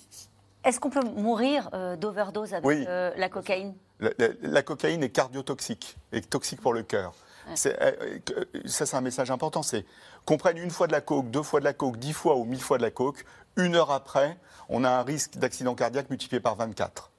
Est-ce 0.65 0.81
qu'on 0.81 0.89
peut 0.91 1.05
mourir 1.05 1.69
euh, 1.75 1.95
d'overdose 1.97 2.55
avec 2.55 2.65
Oui. 2.65 2.85
euh, 2.89 3.11
la 3.17 3.29
cocaïne? 3.29 3.75
La, 4.01 4.11
la- 4.19 4.29
la 4.43 4.63
cocaïne 4.63 5.03
est 5.03 5.11
cardiotoxique 5.11 5.97
et 6.13 6.21
toxique 6.23 6.61
pour 6.61 6.73
le 6.73 6.83
cœur. 6.83 7.13
Ça, 7.55 7.71
c'est 8.87 8.95
un 8.97 9.01
message 9.03 9.31
important. 9.31 9.63
C'est 9.63 9.85
qu'on 10.25 10.37
prenne 10.39 10.57
une 10.57 10.71
fois 10.71 10.87
de 10.87 10.93
la 10.93 11.01
coke, 11.03 11.31
deux 11.31 11.43
fois 11.43 11.61
de 11.61 11.65
la 11.65 11.75
coke, 11.75 11.99
dix 11.99 12.13
fois 12.15 12.37
ou 12.37 12.45
mille 12.45 12.63
fois 12.63 12.79
de 12.79 12.83
la 12.83 12.91
coke, 12.91 13.25
une 13.57 13.75
heure 13.77 13.91
après, 13.91 14.39
on 14.71 14.83
a 14.85 14.91
un 14.91 15.03
risque 15.03 15.37
d'accident 15.37 15.75
cardiaque 15.75 16.09
multiplié 16.11 16.41
par 16.41 16.57
24. 16.57 17.11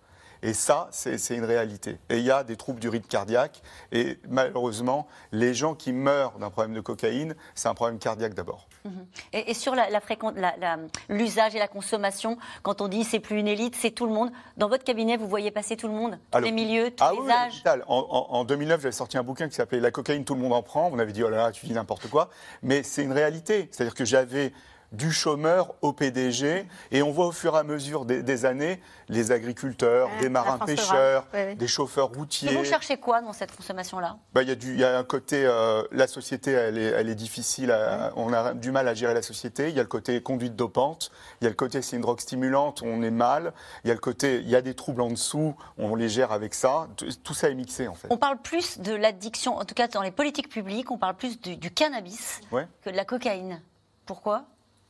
Et 0.47 0.53
ça, 0.53 0.87
c'est 0.91 1.17
une 1.35 1.43
réalité. 1.43 1.97
Et 2.09 2.17
il 2.19 2.23
y 2.23 2.29
a 2.29 2.43
des 2.43 2.55
troubles 2.55 2.79
du 2.79 2.87
rythme 2.87 3.07
cardiaque. 3.07 3.61
Et 3.91 4.19
malheureusement, 4.29 5.07
les 5.31 5.53
gens 5.55 5.73
qui 5.73 5.91
meurent 5.91 6.37
d'un 6.37 6.51
problème 6.51 6.75
de 6.75 6.81
cocaïne, 6.81 7.35
c'est 7.55 7.67
un 7.67 7.73
problème 7.73 7.97
cardiaque 7.97 8.35
d'abord. 8.35 8.67
Mhm. 8.85 9.07
et, 9.33 9.49
et 9.49 9.53
sur 9.55 9.73
la, 9.73 9.89
la 9.89 9.99
fréquente- 9.99 10.35
la- 10.37 10.55
la- 10.57 10.77
l'usage 11.09 11.55
et 11.55 11.59
la 11.59 11.67
consommation, 11.67 12.37
quand 12.61 12.81
on 12.81 12.87
dit 12.87 13.03
c'est 13.03 13.19
plus 13.19 13.39
une 13.39 13.47
élite, 13.47 13.75
c'est 13.75 13.89
tout 13.89 14.05
le 14.05 14.11
monde. 14.13 14.29
Dans 14.57 14.69
votre 14.69 14.83
cabinet, 14.83 15.17
vous 15.17 15.27
voyez 15.27 15.49
passer 15.49 15.75
tout 15.75 15.87
le 15.87 15.93
monde, 15.95 16.19
tous 16.29 16.37
Alors- 16.37 16.45
les 16.45 16.51
milieux, 16.51 16.91
tous 16.91 17.03
Ah 17.03 17.11
les 17.13 17.17
oui, 17.19 17.31
âges. 17.31 17.63
En, 17.87 17.97
en- 17.97 18.35
en 18.37 18.43
2009, 18.45 18.81
j'avais 18.81 18.91
sorti 18.91 19.17
un 19.17 19.23
bouquin 19.23 19.49
qui 19.49 19.55
s'appelait 19.55 19.79
La 19.79 19.89
cocaïne, 19.89 20.23
tout 20.23 20.35
le 20.35 20.41
monde 20.41 20.53
en 20.53 20.61
prend. 20.61 20.91
On 20.93 20.99
avait 20.99 21.11
dit, 21.13 21.23
oh 21.23 21.29
là 21.29 21.37
là, 21.37 21.51
tu 21.51 21.65
dis 21.65 21.73
n'importe 21.73 22.07
quoi. 22.07 22.29
Mais 22.61 22.83
c'est 22.83 23.01
une 23.03 23.13
réalité. 23.13 23.67
C'est-à-dire 23.71 23.95
que 23.95 24.05
j'avais 24.05 24.53
du 24.95 25.11
chômeur 25.11 25.73
au 25.81 25.93
PDG, 25.93 26.65
et 26.91 27.01
on 27.01 27.11
voit 27.11 27.27
au 27.27 27.31
fur 27.31 27.55
et 27.55 27.59
à 27.59 27.63
mesure 27.63 28.05
des, 28.05 28.23
des 28.23 28.45
années 28.45 28.81
les 29.09 29.31
agriculteurs, 29.31 30.07
Ouais, 30.09 30.17
des 30.19 30.23
la 30.25 30.29
marins 30.29 30.55
France 30.57 30.67
pêcheurs, 30.67 31.25
rurale. 31.31 31.45
Oui, 31.47 31.51
oui. 31.51 31.55
des 31.55 31.67
chauffeurs 31.67 32.09
Et 32.13 32.17
routiers. 32.17 32.55
vous 32.55 32.63
cherchez 32.65 32.97
quoi 32.97 33.21
dans 33.21 33.33
cette 33.33 33.55
consommation-là? 33.55 34.17
Bah, 34.33 34.41
Il 34.43 34.49
y, 34.49 34.51
a 34.51 34.55
du- 34.55 34.73
il 34.73 34.79
y 34.79 34.83
a 34.83 34.97
un 34.97 35.03
côté, 35.03 35.45
euh, 35.45 35.83
la 35.91 36.07
société, 36.07 36.51
elle 36.51 36.77
est, 36.77 36.83
elle 36.91 37.09
est 37.09 37.15
difficile, 37.15 37.71
à- 37.71 38.11
on 38.15 38.33
a 38.33 38.53
du 38.53 38.71
mal 38.71 38.87
à 38.87 38.93
gérer 38.93 39.13
la 39.13 39.21
société. 39.21 39.69
Il 39.69 39.75
y 39.75 39.79
a 39.79 39.83
le 39.83 39.87
côté 39.89 40.21
conduite 40.21 40.55
dopante, 40.55 41.11
il 41.41 41.43
y 41.43 41.47
a 41.47 41.49
le 41.49 41.55
côté 41.55 41.81
c'est 41.81 41.95
une 41.95 42.01
drogue 42.01 42.19
stimulante, 42.19 42.81
on 42.83 43.01
est 43.03 43.11
mal. 43.11 43.53
Il 43.83 43.87
y 43.89 43.91
a 43.91 43.93
le 43.93 43.99
côté, 43.99 44.37
il 44.39 44.49
y 44.49 44.55
a 44.55 44.61
des 44.61 44.73
troubles 44.73 45.01
en 45.01 45.09
dessous, 45.11 45.55
on 45.77 45.95
les 45.95 46.09
gère 46.09 46.31
avec 46.31 46.53
ça. 46.53 46.87
Tout, 46.97 47.07
tout 47.23 47.33
ça 47.33 47.49
est 47.49 47.55
mixé 47.55 47.87
en 47.87 47.93
fait. 47.95 48.07
On 48.11 48.17
parle 48.17 48.37
plus 48.41 48.79
de 48.79 48.93
l'addiction, 48.95 49.57
en 49.57 49.65
tout 49.65 49.75
cas 49.75 49.87
dans 49.87 50.01
les 50.01 50.11
politiques 50.11 50.49
publiques, 50.49 50.89
on 50.91 50.97
parle 50.97 51.15
plus 51.15 51.39
du, 51.39 51.57
du 51.57 51.69
cannabis 51.71 52.41
Ouais. 52.51 52.67
que 52.81 52.89
de 52.89 52.95
la 52.95 53.05
cocaïne. 53.05 53.61
Pourquoi? 54.05 54.45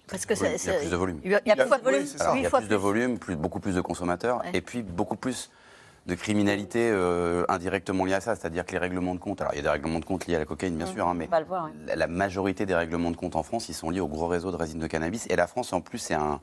Parce 0.10 0.26
que 0.26 0.34
Oui, 0.34 0.50
il 0.64 0.68
y 0.68 0.70
a 0.70 0.74
plus 0.80 0.90
de 0.90 0.96
volume. 0.96 1.20
Il 1.24 1.32
y 1.32 1.36
a, 1.36 1.42
il 1.46 1.50
y 1.50 1.52
a 1.52 1.56
plus 1.56 1.66
de 1.66 1.84
volume. 1.84 2.06
Alors, 2.20 2.36
il 2.36 2.38
y 2.38 2.42
Huit 2.42 2.46
a 2.46 2.50
fois 2.50 2.60
plus 2.60 2.68
de 2.70 2.76
volume, 2.76 3.18
plus, 3.20 3.36
beaucoup 3.36 3.60
plus 3.60 3.76
de 3.76 3.82
consommateurs, 3.82 4.38
Ouais. 4.44 4.52
et 4.54 4.62
puis 4.62 4.84
beaucoup 4.84 5.16
plus 5.16 5.50
de 6.06 6.14
criminalité 6.14 6.92
euh, 6.92 7.44
indirectement 7.50 8.06
liée 8.06 8.14
à 8.14 8.22
ça, 8.22 8.36
c'est-à-dire 8.36 8.64
que 8.68 8.74
les 8.74 8.78
règlements 8.78 9.16
de 9.16 9.20
compte, 9.20 9.42
alors 9.42 9.54
il 9.54 9.58
y 9.58 9.60
a 9.60 9.64
des 9.64 9.70
règlements 9.70 9.98
de 10.00 10.06
compte 10.06 10.28
liés 10.28 10.36
à 10.36 10.40
la 10.40 10.46
cocaïne 10.46 10.76
bien 10.78 10.86
Mmh, 10.86 10.94
sûr, 10.94 11.08
hein, 11.08 11.16
mais 11.16 11.28
voir, 11.48 11.72
la, 11.88 11.96
la 11.96 12.06
majorité 12.08 12.68
des 12.68 12.76
règlements 12.76 13.10
de 13.10 13.18
compte 13.18 13.36
en 13.36 13.42
France, 13.42 13.70
ils 13.70 13.74
sont 13.74 13.90
liés 13.90 14.02
au 14.02 14.08
gros 14.08 14.28
réseau 14.28 14.52
de 14.52 14.56
résine 14.56 14.78
de 14.80 14.86
cannabis, 14.86 15.26
et 15.32 15.36
la 15.36 15.48
France 15.48 15.74
en 15.74 15.82
plus 15.82 16.12
est 16.12 16.14
un, 16.14 16.40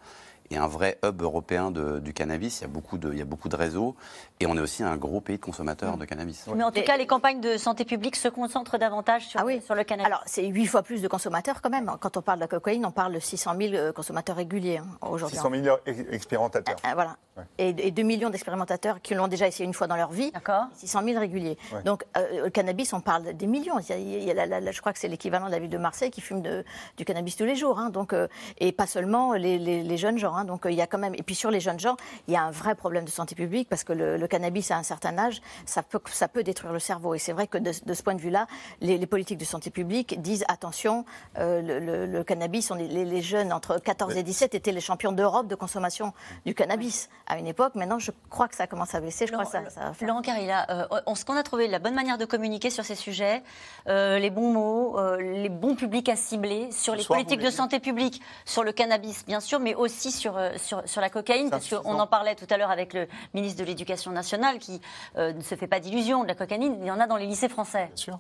est 0.55 0.59
un 0.59 0.66
vrai 0.66 0.98
hub 1.05 1.20
européen 1.22 1.70
de- 1.70 1.98
du 1.98 2.12
cannabis, 2.12 2.61
il 2.61 2.62
y, 2.62 2.64
a 2.64 2.68
beaucoup 2.68 2.98
de, 2.98 3.12
il 3.12 3.18
y 3.18 3.22
a 3.22 3.24
beaucoup 3.24 3.48
de 3.48 3.57
réseaux, 3.57 3.94
et 4.40 4.46
on 4.46 4.57
est 4.57 4.61
aussi 4.61 4.82
un 4.82 4.96
gros 4.96 5.20
pays 5.20 5.36
de 5.36 5.42
consommateurs 5.42 5.96
de 5.96 6.05
cannabis. 6.05 6.46
Mais 6.55 6.62
en 6.64 6.70
tout 6.72 6.82
cas, 6.82 6.96
les 6.96 7.07
campagnes 7.07 7.40
de 7.40 7.57
santé 7.57 7.84
publique 7.84 8.16
se 8.16 8.28
concentrent 8.28 8.78
davantage 8.78 9.26
sur, 9.28 9.40
sur 9.64 9.74
le 9.74 9.84
cannabis. 9.84 10.05
Ah 10.05 10.14
Alors, 10.14 10.22
c'est 10.26 10.46
huit 10.46 10.66
fois 10.66 10.82
plus 10.82 11.03
de 11.03 11.09
consommateurs 11.09 11.61
quand 11.62 11.70
même. 11.70 11.90
Quand 12.00 12.16
on 12.16 12.22
parle 12.22 12.38
de 12.38 12.44
la 12.44 12.48
cocaïne, 12.48 12.84
on 12.86 12.90
parle 12.90 13.12
de 13.14 13.18
600 13.20 13.53
000 13.59 13.74
euh, 13.74 13.92
consommateurs 13.92 14.36
réguliers 14.36 14.78
hein, 14.78 14.86
aujourd'hui. 15.03 15.36
600 15.36 15.50
millions 15.50 15.78
ex- 15.86 16.05
expérimentateurs. 16.11 16.76
Ah, 16.84 16.94
voilà. 16.94 17.16
Ouais. 17.36 17.44
Et, 17.59 17.88
et 17.88 17.90
2 17.90 18.03
millions 18.03 18.28
d'expérimentateurs 18.30 19.00
qui 19.00 19.14
l'ont 19.14 19.28
déjà 19.28 19.46
essayé 19.46 19.64
une 19.64 19.72
fois 19.72 19.86
dans 19.86 19.96
leur 19.96 20.11
vie. 20.11 20.30
D'accord. 20.32 20.64
600 20.74 21.03
000 21.05 21.18
réguliers. 21.20 21.57
Ouais. 21.72 21.82
Donc, 21.82 22.05
euh, 22.18 22.44
le 22.44 22.50
cannabis, 22.50 22.92
on 22.92 23.00
parle 23.00 23.32
des 23.34 23.46
millions. 23.46 23.78
Il 23.78 23.88
y 23.88 23.92
a- 23.92 23.96
il 23.98 24.22
y 24.24 24.30
a 24.30 24.34
la- 24.34 24.46
la- 24.46 24.61
la- 24.61 24.70
je 24.72 24.80
crois 24.80 24.92
que 24.92 24.98
c'est 24.98 25.09
l'équivalent 25.09 25.46
de 25.46 25.50
la 25.50 25.59
ville 25.59 25.70
de 25.70 25.78
Marseille 25.78 26.11
qui 26.11 26.20
fume 26.20 26.42
de- 26.42 26.64
du 26.98 27.05
cannabis 27.05 27.36
tous 27.36 27.44
les 27.44 27.57
jours. 27.57 27.78
hein. 27.78 27.90
donc, 27.90 28.12
euh, 28.12 28.28
et 28.59 28.72
pas 28.72 28.86
seulement 28.86 29.32
les, 29.34 29.59
les- 29.59 29.82
les 29.82 29.96
jeunes 29.96 30.18
gens. 30.18 30.34
hein. 30.36 30.41
Donc, 30.45 30.66
euh, 30.66 30.70
il 30.70 30.76
y 30.76 30.82
a 30.82 30.86
quand 30.86 30.99
même. 30.99 31.14
Et 31.14 31.22
puis, 31.22 31.34
sur 31.34 31.51
les 31.51 31.61
jeunes 31.61 31.80
gens, 31.80 31.97
il 32.28 32.34
y 32.34 32.36
a 32.36 32.43
un 32.43 32.51
vrai 32.51 32.74
problème 32.74 33.05
de 33.05 33.11
santé 33.11 33.34
publique 33.34 33.68
parce 33.68 33.84
que 33.84 33.93
le, 33.93 34.16
le 34.16 34.26
cannabis, 34.26 34.70
à 34.70 34.76
un 34.76 34.82
certain 34.82 35.16
âge, 35.18 35.40
ça 35.66 35.82
peut, 35.82 36.01
ça 36.12 36.28
peut 36.28 36.43
détruire 36.43 36.72
le 36.72 36.78
cerveau. 36.78 37.14
Et 37.14 37.18
c'est 37.18 37.32
vrai 37.32 37.47
que 37.47 37.59
de, 37.59 37.72
de 37.84 37.95
ce 37.95 38.03
point 38.03 38.14
de 38.14 38.20
vue-là, 38.20 38.47
les, 38.80 38.99
les 38.99 39.07
politiques 39.07 39.38
de 39.38 39.45
santé 39.45 39.70
publique 39.70 40.20
disent 40.20 40.45
attention, 40.49 41.05
euh, 41.38 41.61
le, 41.62 41.78
le- 41.78 42.07
le 42.07 42.24
cannabis, 42.24 42.70
on 42.70 42.76
est- 42.78 42.88
les, 42.88 43.05
les 43.05 43.22
jeunes 43.22 43.53
entre 43.53 43.78
14 43.78 44.16
et 44.16 44.22
17 44.22 44.55
étaient 44.55 44.72
les 44.72 44.80
champions 44.80 45.12
d'Europe 45.12 45.47
de 45.49 45.55
consommation 45.55 46.12
du 46.47 46.55
cannabis 46.55 47.09
à 47.26 47.38
une 47.38 47.47
époque. 47.47 47.74
Maintenant, 47.74 47.99
je 47.99 48.11
crois 48.30 48.49
que 48.49 48.57
ça 48.57 48.66
commence 48.66 48.95
à 48.95 49.01
baisser. 49.01 49.26
Je 49.26 49.32
crois 49.32 49.45
que 49.45 49.51
ça, 49.51 49.62
ça 49.70 49.80
va 49.80 49.93
faire- 49.95 50.09
Laurent 50.09 50.22
Carilla, 50.22 50.66
euh, 50.70 50.86
on- 51.07 51.14
ce 51.14 51.24
qu'on 51.24 51.36
a 51.36 51.43
trouvé 51.43 51.68
la 51.68 51.78
bonne 51.78 51.95
manière 51.95 52.18
de 52.18 52.24
communiquer 52.24 52.70
sur 52.70 52.84
ces 52.84 52.95
sujets, 52.95 53.43
euh, 53.88 54.18
les 54.18 54.30
bons 54.30 54.53
mots, 54.53 54.99
euh, 54.99 55.16
les 55.20 55.49
bons 55.49 55.74
publics 55.76 56.09
à 56.09 56.16
cibler 56.16 56.70
sur 56.72 56.93
Ce 56.95 56.99
les 56.99 57.05
soir, 57.05 57.18
politiques 57.18 57.40
de 57.45 57.51
santé 57.51 57.80
publique, 57.80 58.20
sur 58.45 58.64
le 58.64 58.72
cannabis 58.72 59.24
bien 59.26 59.40
sûr, 59.40 59.61
mais 59.61 59.74
aussi 59.74 60.11
sur, 60.11 60.32
euh, 60.37 60.57
sur, 60.59 60.83
sur 60.87 61.01
la 61.01 61.11
cocaïne, 61.11 61.51
parce 61.51 61.68
qu'on 61.68 61.99
en 61.99 62.07
parlait 62.07 62.35
tout 62.35 62.47
à 62.51 62.57
l'heure 62.57 62.70
avec 62.70 62.95
le 62.95 63.09
ministre 63.35 63.61
de 63.61 63.64
l'Éducation 63.64 64.11
nationale 64.11 64.59
qui 64.59 64.80
euh, 65.16 65.33
ne 65.33 65.43
se 65.43 65.55
fait 65.55 65.66
pas 65.66 65.80
d'illusions 65.80 66.22
de 66.22 66.28
la 66.28 66.35
cocaïne, 66.35 66.76
il 66.80 66.87
y 66.87 66.91
en 66.91 67.01
a 67.01 67.07
dans 67.07 67.16
les 67.16 67.26
lycées 67.26 67.49
français. 67.49 67.87
Bien 67.87 67.97
sûr. 67.97 68.18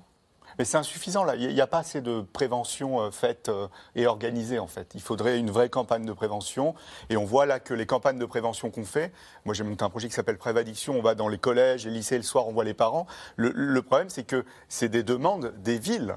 Mais 0.58 0.64
c'est 0.64 0.76
insuffisant 0.76 1.24
là. 1.24 1.34
Il 1.36 1.54
n'y 1.54 1.60
a 1.60 1.66
pas 1.66 1.78
assez 1.78 2.00
de 2.00 2.20
prévention 2.20 3.00
euh, 3.00 3.10
faite 3.10 3.48
euh, 3.48 3.68
et 3.94 4.06
organisée 4.06 4.58
en 4.58 4.66
fait. 4.66 4.90
Il 4.94 5.00
faudrait 5.00 5.38
une 5.38 5.50
vraie 5.50 5.68
campagne 5.68 6.04
de 6.04 6.12
prévention. 6.12 6.74
Et 7.10 7.16
on 7.16 7.24
voit 7.24 7.46
là 7.46 7.60
que 7.60 7.74
les 7.74 7.86
campagnes 7.86 8.18
de 8.18 8.26
prévention 8.26 8.70
qu'on 8.70 8.84
fait, 8.84 9.12
moi 9.44 9.54
j'ai 9.54 9.64
monté 9.64 9.84
un 9.84 9.90
projet 9.90 10.08
qui 10.08 10.14
s'appelle 10.14 10.38
Prévaddiction, 10.38 10.98
on 10.98 11.02
va 11.02 11.14
dans 11.14 11.28
les 11.28 11.38
collèges, 11.38 11.86
les 11.86 11.92
lycées 11.92 12.16
le 12.16 12.22
soir, 12.22 12.48
on 12.48 12.52
voit 12.52 12.64
les 12.64 12.74
parents. 12.74 13.06
Le, 13.36 13.50
le 13.54 13.82
problème 13.82 14.10
c'est 14.10 14.24
que 14.24 14.44
c'est 14.68 14.88
des 14.88 15.02
demandes 15.02 15.54
des 15.58 15.78
villes. 15.78 16.16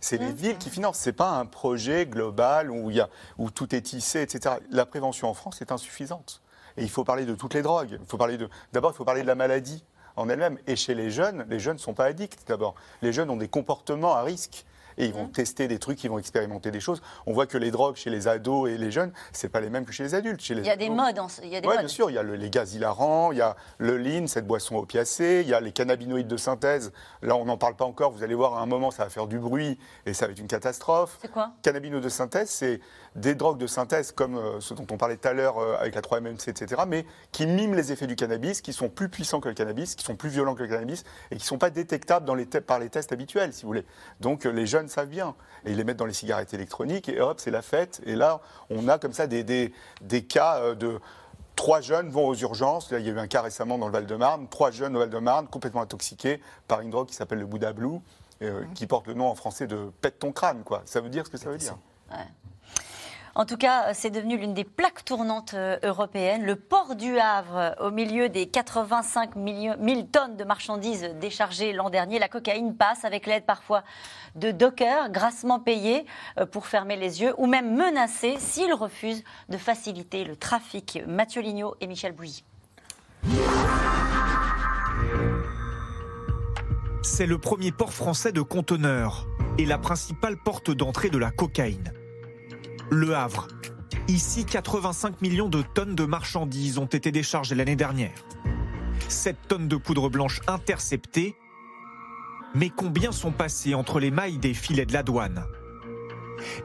C'est 0.00 0.18
les 0.18 0.32
villes 0.32 0.58
qui 0.58 0.70
financent. 0.70 0.98
C'est 0.98 1.12
pas 1.12 1.30
un 1.30 1.46
projet 1.46 2.06
global 2.06 2.70
où, 2.70 2.90
il 2.90 2.96
y 2.96 3.00
a, 3.00 3.08
où 3.38 3.50
tout 3.50 3.74
est 3.74 3.82
tissé, 3.82 4.22
etc. 4.22 4.56
La 4.70 4.86
prévention 4.86 5.28
en 5.28 5.34
France 5.34 5.60
est 5.60 5.72
insuffisante. 5.72 6.42
Et 6.76 6.82
il 6.82 6.90
faut 6.90 7.04
parler 7.04 7.26
de 7.26 7.34
toutes 7.34 7.54
les 7.54 7.62
drogues. 7.62 7.98
Il 8.00 8.06
faut 8.06 8.18
parler 8.18 8.38
de. 8.38 8.48
D'abord, 8.72 8.92
il 8.92 8.94
faut 8.94 9.04
parler 9.04 9.22
de 9.22 9.26
la 9.26 9.34
maladie 9.34 9.84
en 10.16 10.28
elle-même. 10.28 10.58
Et 10.66 10.76
chez 10.76 10.94
les 10.94 11.10
jeunes, 11.10 11.44
les 11.48 11.58
jeunes 11.58 11.76
ne 11.76 11.80
sont 11.80 11.94
pas 11.94 12.04
addicts 12.04 12.46
d'abord. 12.46 12.74
Les 13.02 13.12
jeunes 13.12 13.30
ont 13.30 13.36
des 13.36 13.48
comportements 13.48 14.14
à 14.14 14.22
risque. 14.22 14.64
Et 14.98 15.06
ils 15.06 15.14
vont 15.14 15.24
Mmh. 15.24 15.30
tester 15.32 15.68
des 15.68 15.78
trucs, 15.78 16.02
ils 16.04 16.10
vont 16.10 16.18
expérimenter 16.18 16.70
des 16.70 16.80
choses. 16.80 17.00
On 17.26 17.32
voit 17.32 17.46
que 17.46 17.56
les 17.56 17.70
drogues 17.70 17.96
chez 17.96 18.10
les 18.10 18.28
ados 18.28 18.68
et 18.68 18.76
les 18.76 18.90
jeunes, 18.90 19.12
c'est 19.32 19.48
pas 19.48 19.60
les 19.60 19.70
mêmes 19.70 19.84
que 19.84 19.92
chez 19.92 20.02
les 20.02 20.14
adultes. 20.14 20.40
Chez 20.40 20.54
les 20.54 20.60
Il 20.62 20.66
y 20.66 20.70
a 20.70 20.76
des 20.76 20.90
modes, 20.90 21.18
en- 21.18 21.28
il 21.42 21.48
y 21.48 21.56
a 21.56 21.60
des 21.60 21.66
Ouais, 21.68 21.74
modes. 21.74 21.84
bien 21.84 21.88
sûr, 21.88 22.10
il 22.10 22.14
y 22.14 22.18
a 22.18 22.22
le- 22.22 22.34
les 22.34 22.50
gaz 22.50 22.74
hilarants, 22.74 23.32
il 23.32 23.38
y 23.38 23.40
a 23.40 23.56
le 23.78 23.96
lean, 23.96 24.26
cette 24.26 24.46
boisson 24.46 24.76
opiacée, 24.76 25.40
il 25.44 25.48
y 25.48 25.54
a 25.54 25.60
les 25.60 25.72
cannabinoïdes 25.72 26.26
de 26.28 26.36
synthèse. 26.36 26.92
Là, 27.22 27.36
on 27.36 27.44
n'en 27.44 27.56
parle 27.56 27.76
pas 27.76 27.84
encore, 27.84 28.10
vous 28.10 28.22
allez 28.22 28.34
voir, 28.34 28.54
à 28.58 28.60
un 28.60 28.66
moment, 28.66 28.90
ça 28.90 29.04
va 29.04 29.10
faire 29.10 29.26
du 29.28 29.38
bruit 29.38 29.78
et 30.04 30.12
ça 30.14 30.26
va 30.26 30.32
être 30.32 30.38
une 30.40 30.46
catastrophe. 30.48 31.18
C'est 31.22 31.30
quoi? 31.30 31.52
Cannabinoïdes 31.62 32.02
de 32.04 32.08
synthèse, 32.08 32.50
c'est 32.50 32.80
des 33.18 33.34
drogues 33.34 33.58
de 33.58 33.66
synthèse 33.66 34.12
comme 34.12 34.36
euh, 34.36 34.60
ce 34.60 34.74
dont 34.74 34.86
on 34.90 34.96
parlait 34.96 35.16
tout 35.16 35.28
à 35.28 35.32
l'heure 35.32 35.58
euh, 35.58 35.76
avec 35.78 35.94
la 35.94 36.00
3-MMC, 36.00 36.48
etc., 36.48 36.82
mais 36.86 37.04
qui 37.32 37.46
miment 37.46 37.74
les 37.74 37.92
effets 37.92 38.06
du 38.06 38.16
cannabis, 38.16 38.60
qui 38.62 38.72
sont 38.72 38.88
plus 38.88 39.08
puissants 39.08 39.40
que 39.40 39.48
le 39.48 39.54
cannabis, 39.54 39.94
qui 39.94 40.04
sont 40.04 40.16
plus 40.16 40.28
violents 40.30 40.54
que 40.54 40.62
le 40.62 40.68
cannabis 40.68 41.04
et 41.30 41.36
qui 41.36 41.42
ne 41.42 41.46
sont 41.46 41.58
pas 41.58 41.70
détectables 41.70 42.24
dans 42.26 42.34
les 42.34 42.46
te- 42.46 42.58
par 42.58 42.78
les 42.78 42.88
tests 42.88 43.12
habituels, 43.12 43.52
si 43.52 43.62
vous 43.62 43.68
voulez. 43.68 43.84
Donc 44.20 44.46
euh, 44.46 44.50
les 44.50 44.66
jeunes 44.66 44.88
savent 44.88 45.08
bien. 45.08 45.34
Et 45.64 45.72
ils 45.72 45.76
les 45.76 45.84
mettent 45.84 45.96
dans 45.98 46.06
les 46.06 46.12
cigarettes 46.12 46.54
électroniques 46.54 47.08
et 47.08 47.20
hop, 47.20 47.40
c'est 47.40 47.50
la 47.50 47.62
fête. 47.62 48.00
Et 48.06 48.14
là, 48.16 48.40
on 48.70 48.88
a 48.88 48.98
comme 48.98 49.12
ça 49.12 49.26
des, 49.26 49.44
des, 49.44 49.72
des 50.00 50.22
cas 50.24 50.74
de... 50.74 50.98
Trois 51.56 51.80
jeunes 51.80 52.08
vont 52.08 52.28
aux 52.28 52.36
urgences. 52.36 52.92
Là, 52.92 53.00
il 53.00 53.06
y 53.06 53.10
a 53.10 53.12
eu 53.12 53.18
un 53.18 53.26
cas 53.26 53.42
récemment 53.42 53.78
dans 53.78 53.86
le 53.88 53.92
Val-de-Marne. 53.92 54.46
Trois 54.48 54.70
jeunes 54.70 54.94
au 54.94 55.00
Val-de-Marne, 55.00 55.48
complètement 55.48 55.80
intoxiqués 55.82 56.40
par 56.68 56.82
une 56.82 56.90
drogue 56.90 57.08
qui 57.08 57.16
s'appelle 57.16 57.40
le 57.40 57.46
Bouddha 57.46 57.72
Blue, 57.72 57.98
euh, 58.42 58.62
qui 58.76 58.86
porte 58.86 59.08
le 59.08 59.14
nom 59.14 59.26
en 59.26 59.34
français 59.34 59.66
de 59.66 59.90
pète 60.00 60.20
ton 60.20 60.30
crâne. 60.30 60.62
Quoi. 60.62 60.82
Ça 60.84 61.00
veut 61.00 61.08
dire 61.08 61.26
ce 61.26 61.30
que 61.32 61.36
ça 61.36 61.50
veut 61.50 61.58
dire. 61.58 61.76
En 63.38 63.46
tout 63.46 63.56
cas, 63.56 63.94
c'est 63.94 64.10
devenu 64.10 64.36
l'une 64.36 64.52
des 64.52 64.64
plaques 64.64 65.04
tournantes 65.04 65.54
euh, 65.54 65.78
européennes. 65.84 66.44
Le 66.44 66.56
port 66.56 66.96
du 66.96 67.20
Havre, 67.20 67.56
euh, 67.56 67.86
au 67.86 67.92
milieu 67.92 68.28
des 68.28 68.48
85 68.48 69.36
millions- 69.36 69.76
000 69.80 70.02
tonnes 70.10 70.36
de 70.36 70.42
marchandises 70.42 71.08
déchargées 71.20 71.72
l'an 71.72 71.88
dernier, 71.88 72.18
la 72.18 72.26
cocaïne 72.26 72.74
passe 72.74 73.04
avec 73.04 73.26
l'aide 73.26 73.44
parfois 73.44 73.84
de 74.34 74.50
dockers, 74.50 75.10
grassement 75.10 75.60
payés 75.60 76.04
euh, 76.40 76.46
pour 76.46 76.66
fermer 76.66 76.96
les 76.96 77.22
yeux 77.22 77.32
ou 77.38 77.46
même 77.46 77.76
menacés 77.76 78.38
s'ils 78.40 78.74
refusent 78.74 79.22
de 79.48 79.56
faciliter 79.56 80.24
le 80.24 80.34
trafic. 80.34 81.00
Mathieu 81.06 81.40
Lignot 81.40 81.76
et 81.80 81.86
Michel 81.86 82.10
Bouilly. 82.10 82.42
C'est 87.04 87.26
le 87.26 87.38
premier 87.38 87.70
port 87.70 87.92
français 87.92 88.32
de 88.32 88.42
conteneurs 88.42 89.28
et 89.58 89.64
la 89.64 89.78
principale 89.78 90.36
porte 90.44 90.72
d'entrée 90.72 91.08
de 91.08 91.18
la 91.18 91.30
cocaïne. 91.30 91.92
Le 92.90 93.14
Havre. 93.14 93.48
Ici, 94.08 94.46
85 94.46 95.20
millions 95.20 95.50
de 95.50 95.62
tonnes 95.62 95.94
de 95.94 96.04
marchandises 96.04 96.78
ont 96.78 96.86
été 96.86 97.12
déchargées 97.12 97.54
l'année 97.54 97.76
dernière. 97.76 98.14
7 99.08 99.36
tonnes 99.46 99.68
de 99.68 99.76
poudre 99.76 100.08
blanche 100.08 100.40
interceptées. 100.46 101.36
Mais 102.54 102.70
combien 102.70 103.12
sont 103.12 103.30
passées 103.30 103.74
entre 103.74 104.00
les 104.00 104.10
mailles 104.10 104.38
des 104.38 104.54
filets 104.54 104.86
de 104.86 104.94
la 104.94 105.02
douane 105.02 105.44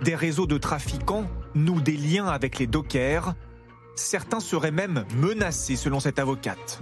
Des 0.04 0.16
réseaux 0.16 0.48
de 0.48 0.58
trafiquants 0.58 1.30
nouent 1.56 1.82
des 1.82 1.98
liens 1.98 2.28
avec 2.28 2.58
les 2.58 2.68
dockers. 2.68 3.34
Certains 3.96 4.40
seraient 4.40 4.72
même 4.72 5.06
menacés 5.18 5.76
selon 5.76 6.00
cette 6.00 6.20
avocate. 6.20 6.82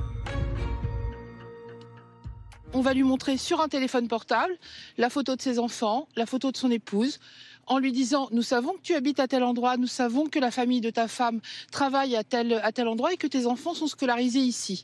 On 2.73 2.81
va 2.81 2.93
lui 2.93 3.03
montrer 3.03 3.37
sur 3.37 3.59
un 3.59 3.67
téléphone 3.67 4.07
portable 4.07 4.53
la 4.97 5.09
photo 5.09 5.35
de 5.35 5.41
ses 5.41 5.59
enfants, 5.59 6.07
la 6.15 6.25
photo 6.25 6.51
de 6.51 6.57
son 6.57 6.71
épouse, 6.71 7.19
en 7.71 7.79
lui 7.79 7.93
disant 7.93 8.27
Nous 8.31 8.41
savons 8.41 8.73
que 8.73 8.81
tu 8.83 8.95
habites 8.95 9.21
à 9.21 9.29
tel 9.29 9.43
endroit, 9.43 9.77
nous 9.77 9.87
savons 9.87 10.27
que 10.27 10.39
la 10.39 10.51
famille 10.51 10.81
de 10.81 10.89
ta 10.89 11.07
femme 11.07 11.39
travaille 11.71 12.17
à 12.17 12.23
tel, 12.23 12.61
endroit 12.85 13.13
et 13.13 13.17
que 13.17 13.27
tes 13.27 13.45
enfants 13.45 13.73
sont 13.73 13.87
scolarisés 13.87 14.39
ici. 14.39 14.83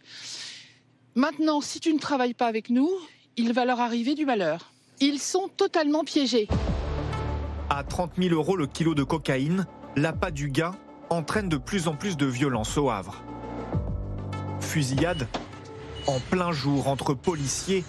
Maintenant, 1.14 1.60
si 1.60 1.82
tu 1.82 1.94
ne 1.94 2.00
travailles 2.00 2.34
pas 2.34 2.48
avec 2.48 2.70
nous, 2.70 2.90
il 3.36 3.52
va 3.52 3.66
leur 3.66 3.82
arriver 3.82 4.16
du 4.16 4.26
malheur. 4.26 4.72
Ils 5.02 5.20
sont 5.20 5.50
totalement 5.50 6.06
piégés. 6.06 6.48
À 7.70 7.84
30 7.84 8.14
000 8.18 8.34
euros 8.34 8.56
le 8.56 8.68
kilo 8.68 8.96
de 8.96 9.04
cocaïne, 9.04 9.66
l'appât 9.98 10.32
du 10.32 10.50
gars 10.50 10.76
entraîne 11.10 11.50
de 11.50 11.58
plus 11.58 11.90
en 11.90 11.96
plus 11.96 12.16
de 12.16 12.26
violence 12.26 12.78
au 12.78 12.90
Havre. 12.90 13.22
Fusillade 14.62 15.28
en 16.08 16.20
plein 16.32 16.54
jour 16.54 16.88
entre 16.88 17.14
policiers 17.14 17.84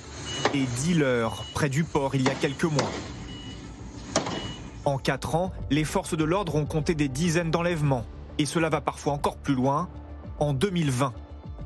et 0.54 0.64
dealers 0.82 1.44
près 1.54 1.68
du 1.68 1.84
port 1.84 2.16
il 2.16 2.22
y 2.22 2.28
a 2.28 2.34
quelques 2.34 2.64
mois. 2.64 2.90
En 4.88 4.96
quatre 4.96 5.34
ans, 5.34 5.52
les 5.68 5.84
forces 5.84 6.16
de 6.16 6.24
l'ordre 6.24 6.54
ont 6.54 6.64
compté 6.64 6.94
des 6.94 7.08
dizaines 7.08 7.50
d'enlèvements. 7.50 8.06
Et 8.38 8.46
cela 8.46 8.70
va 8.70 8.80
parfois 8.80 9.12
encore 9.12 9.36
plus 9.36 9.54
loin. 9.54 9.90
En 10.38 10.54
2020, 10.54 11.12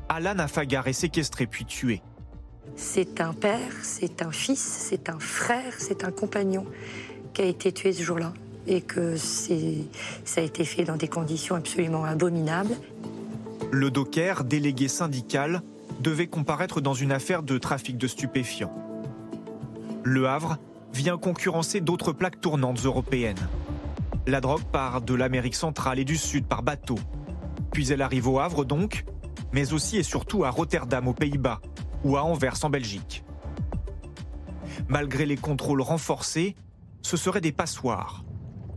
Alan 0.08 0.40
Afagar 0.40 0.88
est 0.88 0.92
séquestré 0.92 1.46
puis 1.46 1.64
tué. 1.64 2.02
C'est 2.74 3.20
un 3.20 3.32
père, 3.32 3.70
c'est 3.84 4.22
un 4.22 4.32
fils, 4.32 4.58
c'est 4.58 5.08
un 5.08 5.20
frère, 5.20 5.74
c'est 5.78 6.02
un 6.02 6.10
compagnon 6.10 6.66
qui 7.32 7.42
a 7.42 7.44
été 7.44 7.70
tué 7.70 7.92
ce 7.92 8.02
jour-là. 8.02 8.32
Et 8.66 8.80
que 8.80 9.14
ça 9.16 10.40
a 10.40 10.44
été 10.44 10.64
fait 10.64 10.82
dans 10.82 10.96
des 10.96 11.06
conditions 11.06 11.54
absolument 11.54 12.04
abominables. 12.04 12.74
Le 13.70 13.92
docker, 13.92 14.42
délégué 14.42 14.88
syndical, 14.88 15.62
devait 16.00 16.26
comparaître 16.26 16.80
dans 16.80 16.94
une 16.94 17.12
affaire 17.12 17.44
de 17.44 17.56
trafic 17.56 17.96
de 17.98 18.08
stupéfiants. 18.08 18.74
Le 20.02 20.26
Havre 20.26 20.58
vient 20.93 21.18
concurrencer 21.18 21.80
d'autres 21.80 22.12
plaques 22.12 22.40
tournantes 22.40 22.84
européennes. 22.84 23.49
La 24.26 24.40
drogue 24.40 24.64
part 24.64 25.01
de 25.01 25.14
l'Amérique 25.14 25.55
centrale 25.55 25.99
et 25.99 26.05
du 26.05 26.16
Sud 26.16 26.47
par 26.47 26.62
bateau. 26.62 26.99
Puis 27.72 27.90
elle 27.90 28.03
arrive 28.03 28.28
au 28.28 28.38
Havre 28.38 28.64
donc, 28.64 29.05
mais 29.53 29.72
aussi 29.72 29.97
et 29.97 30.03
surtout 30.03 30.45
à 30.45 30.51
Rotterdam 30.51 31.09
aux 31.09 31.14
Pays-Bas 31.14 31.61
ou 32.05 32.16
à 32.16 32.22
Anvers 32.22 32.64
en 32.64 32.70
Belgique. 32.70 33.24
Malgré 34.88 35.26
les 35.26 35.36
contrôles 35.36 35.80
renforcés, 35.80 36.55
ce 37.03 37.16
seraient 37.16 37.40
des 37.40 37.53
passoires. 37.53 38.24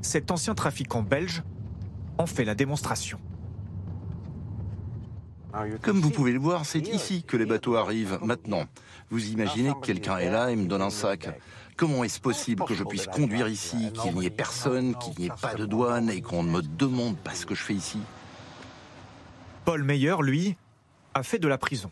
Cet 0.01 0.31
ancien 0.31 0.55
trafiquant 0.55 1.03
belge 1.03 1.43
en 2.17 2.25
fait 2.25 2.45
la 2.45 2.55
démonstration. 2.55 3.19
Comme 5.81 6.01
vous 6.01 6.09
pouvez 6.09 6.33
le 6.33 6.39
voir, 6.39 6.65
c'est 6.65 6.85
ici 6.87 7.23
que 7.23 7.37
les 7.37 7.45
bateaux 7.45 7.75
arrivent 7.75 8.19
maintenant. 8.21 8.65
Vous 9.09 9.29
imaginez 9.29 9.71
que 9.71 9.85
quelqu'un 9.85 10.17
est 10.17 10.29
là 10.29 10.51
et 10.51 10.55
me 10.55 10.67
donne 10.67 10.81
un 10.81 10.89
sac. 10.89 11.29
Comment 11.77 12.05
est-ce 12.05 12.21
possible 12.21 12.63
que 12.63 12.73
je 12.73 12.83
puisse 12.83 13.05
conduire 13.07 13.49
ici, 13.49 13.91
qu'il 14.01 14.15
n'y 14.15 14.25
ait 14.25 14.29
personne, 14.29 14.95
qu'il 14.95 15.13
n'y 15.19 15.25
ait 15.25 15.41
pas 15.41 15.55
de 15.55 15.65
douane 15.65 16.09
et 16.09 16.21
qu'on 16.21 16.43
ne 16.43 16.49
me 16.49 16.61
demande 16.61 17.17
pas 17.17 17.35
ce 17.35 17.45
que 17.45 17.53
je 17.53 17.61
fais 17.61 17.73
ici 17.73 17.99
Paul 19.65 19.83
Meyer, 19.83 20.15
lui, 20.21 20.55
a 21.13 21.23
fait 21.23 21.39
de 21.39 21.47
la 21.47 21.57
prison. 21.57 21.91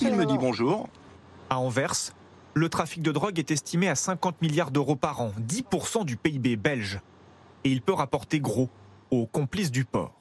Il 0.00 0.14
me 0.14 0.26
dit 0.26 0.36
bonjour. 0.36 0.88
À 1.48 1.58
Anvers, 1.58 2.12
le 2.52 2.68
trafic 2.68 3.02
de 3.02 3.12
drogue 3.12 3.38
est 3.38 3.50
estimé 3.50 3.88
à 3.88 3.94
50 3.94 4.42
milliards 4.42 4.70
d'euros 4.70 4.96
par 4.96 5.22
an, 5.22 5.32
10% 5.40 6.04
du 6.04 6.16
PIB 6.16 6.56
belge. 6.56 7.00
Et 7.64 7.70
il 7.70 7.80
peut 7.80 7.94
rapporter 7.94 8.40
gros 8.40 8.68
aux 9.10 9.26
complices 9.26 9.70
du 9.70 9.84
port. 9.84 10.12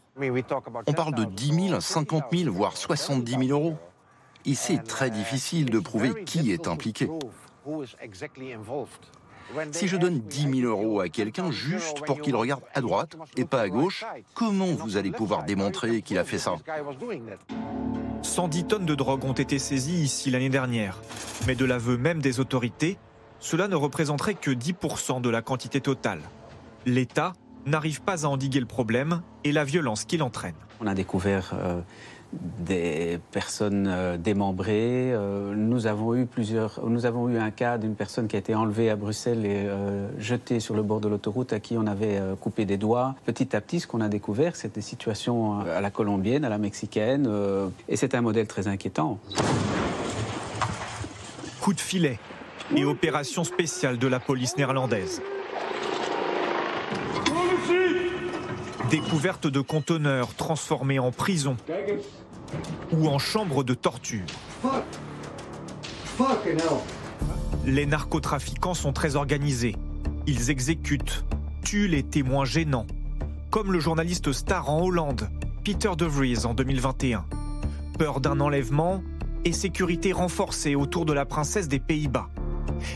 On 0.87 0.93
parle 0.93 1.13
de 1.13 1.25
10 1.25 1.67
000, 1.69 1.81
50 1.81 2.23
000, 2.31 2.53
voire 2.53 2.77
70 2.77 3.47
000 3.47 3.59
euros. 3.59 3.77
Et 4.45 4.55
c'est 4.55 4.77
très 4.77 5.09
difficile 5.09 5.69
de 5.69 5.79
prouver 5.79 6.23
qui 6.23 6.51
est 6.51 6.67
impliqué. 6.67 7.09
Si 9.71 9.87
je 9.87 9.97
donne 9.97 10.19
10 10.19 10.61
000 10.61 10.67
euros 10.67 10.99
à 10.99 11.09
quelqu'un 11.09 11.51
juste 11.51 12.03
pour 12.05 12.19
qu'il 12.21 12.35
regarde 12.35 12.63
à 12.73 12.81
droite 12.81 13.15
et 13.37 13.45
pas 13.45 13.61
à 13.61 13.69
gauche, 13.69 14.05
comment 14.33 14.67
vous 14.67 14.97
allez 14.97 15.11
pouvoir 15.11 15.43
démontrer 15.43 16.01
qu'il 16.01 16.17
a 16.17 16.23
fait 16.23 16.37
ça 16.37 16.55
110 18.23 18.63
tonnes 18.65 18.85
de 18.85 18.95
drogue 18.95 19.23
ont 19.25 19.33
été 19.33 19.59
saisies 19.59 20.01
ici 20.01 20.31
l'année 20.31 20.49
dernière. 20.49 20.99
Mais 21.45 21.55
de 21.55 21.65
l'aveu 21.65 21.97
même 21.97 22.21
des 22.21 22.39
autorités, 22.39 22.97
cela 23.39 23.67
ne 23.67 23.75
représenterait 23.75 24.33
que 24.33 24.51
10% 24.51 25.21
de 25.21 25.29
la 25.29 25.41
quantité 25.41 25.79
totale. 25.79 26.21
L'État 26.85 27.33
n'arrive 27.65 28.01
pas 28.01 28.25
à 28.25 28.29
endiguer 28.29 28.59
le 28.59 28.65
problème 28.65 29.21
et 29.43 29.51
la 29.51 29.63
violence 29.63 30.05
qu'il 30.05 30.23
entraîne. 30.23 30.55
On 30.79 30.87
a 30.87 30.93
découvert 30.93 31.51
euh, 31.53 31.81
des 32.33 33.19
personnes 33.31 33.87
euh, 33.87 34.17
démembrées. 34.17 35.13
Euh, 35.13 35.53
nous 35.55 35.87
avons 35.87 36.15
eu 36.15 36.25
plusieurs. 36.25 36.81
Nous 36.87 37.05
avons 37.05 37.29
eu 37.29 37.37
un 37.37 37.51
cas 37.51 37.77
d'une 37.77 37.95
personne 37.95 38.27
qui 38.27 38.35
a 38.35 38.39
été 38.39 38.55
enlevée 38.55 38.89
à 38.89 38.95
Bruxelles 38.95 39.45
et 39.45 39.67
jetée 40.19 40.59
sur 40.59 40.75
le 40.75 40.83
bord 40.83 40.99
de 40.99 41.07
l'autoroute 41.07 41.53
à 41.53 41.59
qui 41.59 41.77
on 41.77 41.87
avait 41.87 42.19
coupé 42.39 42.65
des 42.65 42.77
doigts. 42.77 43.15
Petit 43.25 43.55
à 43.55 43.61
petit, 43.61 43.79
ce 43.79 43.87
qu'on 43.87 44.01
a 44.01 44.09
découvert, 44.09 44.55
c'est 44.55 44.75
des 44.75 44.81
situations 44.81 45.59
à 45.59 45.81
la 45.81 45.89
colombienne, 45.89 46.45
à 46.45 46.49
la 46.49 46.57
mexicaine, 46.57 47.29
et 47.87 47.95
c'est 47.95 48.15
un 48.15 48.21
modèle 48.21 48.47
très 48.47 48.67
inquiétant. 48.67 49.19
Coup 51.61 51.73
de 51.73 51.79
filet 51.79 52.19
et 52.75 52.85
opération 52.85 53.43
spéciale 53.43 53.97
de 53.97 54.07
la 54.07 54.19
police 54.19 54.57
néerlandaise. 54.57 55.21
Découverte 58.89 59.47
de 59.47 59.59
conteneurs 59.59 60.33
transformés 60.33 60.99
en 60.99 61.11
prison 61.11 61.57
ou 62.93 63.09
en 63.09 63.19
chambre 63.19 63.65
de 63.65 63.73
torture. 63.73 64.25
Les 67.65 67.85
narcotrafiquants 67.85 68.73
sont 68.73 68.93
très 68.93 69.17
organisés. 69.17 69.75
Ils 70.25 70.51
exécutent, 70.51 71.25
tuent 71.65 71.89
les 71.89 72.03
témoins 72.03 72.45
gênants, 72.45 72.87
comme 73.51 73.73
le 73.73 73.81
journaliste 73.81 74.31
star 74.31 74.69
en 74.69 74.81
Hollande, 74.81 75.29
Peter 75.65 75.91
De 75.97 76.05
Vries 76.05 76.45
en 76.45 76.53
2021. 76.53 77.25
Peur 77.99 78.21
d'un 78.21 78.39
enlèvement 78.39 79.03
et 79.43 79.51
sécurité 79.51 80.13
renforcée 80.13 80.75
autour 80.75 81.05
de 81.05 81.11
la 81.11 81.25
princesse 81.25 81.67
des 81.67 81.79
Pays-Bas. 81.79 82.29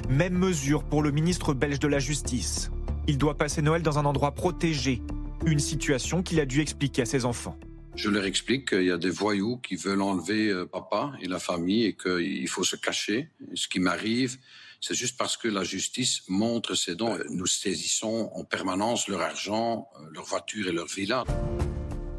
Même 0.10 0.38
mesure 0.38 0.86
pour 0.86 1.02
le 1.02 1.12
ministre 1.12 1.54
belge 1.54 1.80
de 1.80 1.88
la 1.90 2.00
Justice. 2.00 2.72
Il 3.08 3.18
doit 3.18 3.38
passer 3.38 3.62
Noël 3.62 3.82
dans 3.82 4.00
un 4.00 4.06
endroit 4.06 4.32
protégé 4.32 5.02
une 5.46 5.60
situation 5.60 6.24
qu'il 6.24 6.40
a 6.40 6.46
dû 6.46 6.62
expliquer 6.62 7.04
à 7.04 7.06
ses 7.06 7.26
enfants. 7.26 7.58
Je 7.96 8.10
leur 8.10 8.26
explique 8.26 8.70
qu'il 8.70 8.86
y 8.86 8.92
a 8.92 8.98
des 8.98 9.10
voyous 9.10 9.58
qui 9.58 9.76
veulent 9.76 10.02
enlever 10.02 10.50
euh, 10.50 10.66
papa 10.66 11.12
et 11.22 11.28
la 11.28 11.40
famille 11.40 11.86
et 11.86 11.94
qu'il 11.94 12.48
faut 12.48 12.64
se 12.64 12.76
cacher. 12.76 13.30
Ce 13.54 13.68
qui 13.68 13.80
m'arrive, 13.80 14.38
c'est 14.80 14.96
juste 14.96 15.18
parce 15.18 15.36
que 15.36 15.48
la 15.48 15.64
justice 15.64 16.24
montre 16.30 16.74
ses 16.74 16.96
dons. 16.96 17.18
Nous 17.30 17.48
saisissons 17.48 18.32
en 18.34 18.46
permanence 18.46 19.08
leur 19.08 19.22
argent, 19.22 19.90
euh, 20.00 20.06
leur 20.14 20.24
voiture 20.24 20.68
et 20.68 20.72
leur 20.72 20.88
villa. 20.88 21.26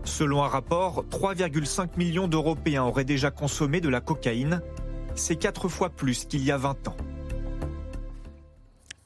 Selon 0.04 0.42
un 0.42 0.48
rapport, 0.48 1.04
3,5 1.10 1.96
millions 1.96 2.28
d'Européens 2.28 2.84
auraient 2.84 3.04
déjà 3.04 3.30
consommé 3.30 3.80
de 3.80 3.88
la 3.88 4.00
cocaïne. 4.00 4.60
C'est 5.14 5.36
quatre 5.36 5.68
fois 5.68 5.90
plus 5.90 6.26
qu'il 6.26 6.44
y 6.44 6.50
a 6.50 6.58
20 6.58 6.88
ans. 6.88 6.96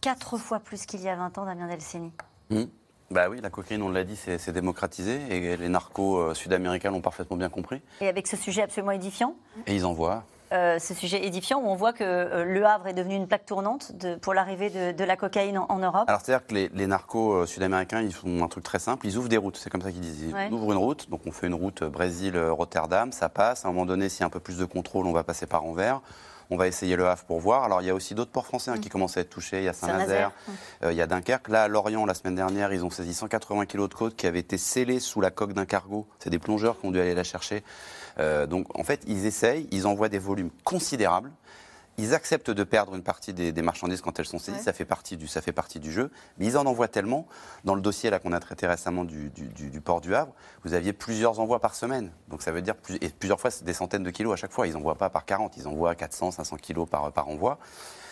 Quatre 0.01 0.37
fois 0.39 0.61
plus 0.61 0.85
qu'il 0.85 1.01
y 1.01 1.09
a 1.09 1.17
20 1.17 1.39
ans, 1.39 1.45
Damien 1.47 1.69
Delceni. 1.69 2.13
Mmh. 2.51 2.65
Bah 3.11 3.29
oui, 3.31 3.41
la 3.41 3.51
cocaïne, 3.51 3.83
on 3.83 3.89
l'a 3.89 4.03
dit, 4.03 4.17
c'est 4.17 4.51
démocratisé 4.51 5.21
et 5.31 5.57
les 5.57 5.69
narcos 5.69 6.19
euh, 6.19 6.35
sud-américains 6.35 6.91
l'ont 6.91 7.01
parfaitement 7.01 7.37
bien 7.37 7.49
compris. 7.49 7.81
Et 8.01 8.09
avec 8.09 8.27
ce 8.27 8.37
sujet 8.37 8.63
absolument 8.63 8.91
édifiant 8.91 9.37
Et 9.67 9.77
ils 9.77 9.87
en 9.87 9.93
voient. 9.93 10.25
Euh, 10.53 10.79
ce 10.79 10.95
sujet 10.95 11.25
édifiant 11.25 11.61
où 11.61 11.67
on 11.67 11.75
voit 11.75 11.93
que 11.93 12.05
euh, 12.05 12.45
Le 12.45 12.65
Havre 12.65 12.89
est 12.89 12.95
devenu 12.95 13.15
une 13.15 13.27
plaque 13.27 13.47
tournante 13.47 13.93
pour 14.23 14.35
l'arrivée 14.35 14.71
de, 14.93 15.05
la 15.05 15.17
cocaïne 15.17 15.59
en, 15.59 15.79
Europe 15.79 16.05
Alors, 16.09 16.21
c'est-à-dire 16.21 16.47
que 16.47 16.55
les, 16.55 16.87
narcos 16.87 17.47
sud-américains, 17.47 18.01
ils 18.01 18.13
font 18.13 18.43
un 18.43 18.49
truc 18.49 18.65
très 18.65 18.81
simple, 18.81 19.07
ils 19.07 19.17
ouvrent 19.19 19.29
des 19.29 19.37
routes, 19.37 19.57
c'est 19.57 19.71
comme 19.71 19.83
ça 19.83 19.93
qu'ils 19.93 20.01
disent. 20.01 20.23
Ils 20.23 20.53
ouvrent 20.53 20.73
une 20.73 20.79
route, 20.79 21.09
donc 21.09 21.21
on 21.27 21.33
fait 21.33 21.47
une 21.47 21.55
route 21.55 21.85
Brésil-Rotterdam, 21.85 23.13
ça 23.13 23.29
passe. 23.29 23.65
À 23.65 23.69
un 23.69 23.73
moment 23.73 23.87
donné, 23.87 24.09
s'il 24.09 24.21
y 24.21 24.23
a 24.25 24.27
un 24.27 24.31
peu 24.31 24.41
plus 24.41 24.59
de 24.59 24.65
contrôle, 24.65 25.07
on 25.07 25.13
va 25.13 25.23
passer 25.23 25.47
par 25.47 25.65
Anvers. 25.65 26.01
On 26.51 26.57
va 26.57 26.67
essayer 26.67 26.97
le 26.97 27.07
Havre 27.07 27.25
pour 27.25 27.41
voir. 27.41 27.65
Alors, 27.65 27.83
il 27.83 27.87
y 27.87 27.91
a 27.91 27.95
aussi 27.95 28.15
d'autres 28.15 28.31
ports 28.31 28.47
français 28.47 28.71
hein, 28.71 28.79
qui 28.79 28.89
mm. 28.89 28.93
commencent 28.93 29.17
à 29.17 29.21
être 29.21 29.31
touchés. 29.31 29.59
Il 29.59 29.65
y 29.65 29.69
a 29.69 29.73
Saint-Nazaire, 29.73 30.33
euh, 30.83 30.93
il 30.93 30.99
y 30.99 31.03
a 31.03 31.07
Dunkerque. 31.07 31.49
Là, 31.49 31.65
à 31.65 31.69
Lorient, 31.69 32.07
la 32.07 32.15
semaine 32.15 32.35
dernière, 32.35 32.73
ils 32.73 32.85
ont 32.85 32.91
saisi 32.91 33.15
180 33.15 33.67
kg 33.67 33.89
de 33.89 33.95
côte 33.95 34.17
qui 34.17 34.27
avaient 34.27 34.41
été 34.41 34.59
scellés 34.59 35.01
sous 35.01 35.21
la 35.21 35.31
coque 35.31 35.53
d'un 35.53 35.67
cargo. 35.67 36.07
C'est 36.19 36.31
des 36.31 36.39
plongeurs 36.39 36.79
qui 36.79 36.87
ont 36.87 36.91
dû 36.91 37.01
aller 37.01 37.15
la 37.15 37.25
chercher. 37.25 37.65
Euh, 38.19 38.47
donc, 38.47 38.79
en 38.79 38.85
fait, 38.85 39.03
ils 39.07 39.27
essayent, 39.27 39.69
ils 39.73 39.87
envoient 39.87 40.09
des 40.09 40.19
volumes 40.19 40.51
considérables. 40.65 41.31
Ils 41.99 42.15
acceptent 42.15 42.51
de 42.51 42.65
perdre 42.65 42.95
une 42.95 43.03
partie 43.03 43.33
des, 43.33 43.63
marchandises 43.63 44.01
quand 44.01 44.19
elles 44.19 44.27
sont 44.27 44.39
saisies, 44.39 44.63
ça, 44.63 44.73
fait 44.73 44.85
partie 44.85 45.17
du, 45.17 45.27
ça 45.27 45.41
fait 45.41 45.53
partie 45.53 45.81
du 45.81 45.91
jeu. 45.91 46.11
Mais 46.39 46.47
ils 46.47 46.59
en 46.59 46.67
envoient 46.67 46.89
tellement. 46.89 47.27
Dans 47.65 47.75
le 47.75 47.81
dossier 47.81 48.11
là 48.11 48.19
qu'on 48.19 48.33
a 48.33 48.41
traité 48.41 48.67
récemment 48.67 49.05
du, 49.05 49.31
port 49.85 50.01
du 50.01 50.15
Havre, 50.15 50.33
vous 50.65 50.75
aviez 50.75 50.93
plusieurs 50.93 51.41
envois 51.41 51.61
par 51.61 51.75
semaine. 51.75 52.11
Donc 52.29 52.43
ça 52.43 52.53
veut 52.53 52.63
dire, 52.63 52.75
et 53.01 53.09
plusieurs 53.09 53.41
fois, 53.41 53.51
c'est 53.51 53.65
des 53.65 53.73
centaines 53.73 54.03
de 54.03 54.11
kilos 54.11 54.33
à 54.33 54.37
chaque 54.37 54.53
fois. 54.53 54.67
Ils 54.67 54.75
n'envoient 54.75 54.97
pas 54.97 55.11
par 55.11 55.25
40, 55.25 55.57
ils 55.57 55.69
envoient 55.69 55.95
400, 55.95 56.33
500 56.33 56.57
kilos 56.57 56.89
par, 56.89 57.13
par 57.13 57.29
envoi. 57.29 57.59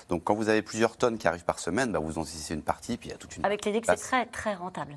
Donc 0.09 0.25
quand 0.25 0.35
vous 0.35 0.49
avez 0.49 0.63
plusieurs 0.63 0.97
tonnes 0.97 1.19
qui 1.19 1.29
arrivent 1.29 1.45
par 1.45 1.59
semaine, 1.59 1.93
bah, 1.93 1.99
vous 1.99 2.19
en 2.19 2.25
saisissez 2.25 2.55
une 2.55 2.63
partie, 2.63 2.97
puis 2.97 3.09
il 3.09 3.13
y 3.13 3.15
a 3.15 3.19
toute 3.19 3.37
une. 3.37 3.45
Avec 3.45 3.65
l'idée 3.65 3.81
que 3.81 3.87
c'est 3.87 3.97
très, 3.97 4.27
très 4.27 4.55
rentable. 4.55 4.97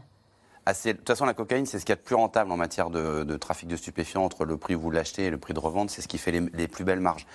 Assez. 0.67 0.93
De 0.93 0.97
toute 0.97 1.07
façon, 1.07 1.25
la 1.25 1.33
cocaïne, 1.33 1.65
c'est 1.65 1.79
ce 1.79 1.85
qu'il 1.85 1.93
y 1.93 1.97
a 1.97 1.97
de 1.97 2.01
plus 2.01 2.15
rentable 2.15 2.51
en 2.51 2.57
matière 2.57 2.89
de, 2.89 3.23
de 3.23 3.37
trafic 3.37 3.67
de 3.67 3.75
stupéfiants 3.75 4.23
entre 4.23 4.45
le 4.45 4.57
prix 4.57 4.75
où 4.75 4.79
vous 4.81 4.91
l'achetez 4.91 5.25
et 5.25 5.29
le 5.29 5.37
prix 5.37 5.53
de 5.53 5.59
revente. 5.59 5.89
C'est 5.89 6.01
ce 6.01 6.07
qui 6.07 6.17
fait 6.17 6.31
les, 6.31 6.41
les 6.53 6.67
plus 6.67 6.83
belles 6.83 6.99
marges. 6.99 7.25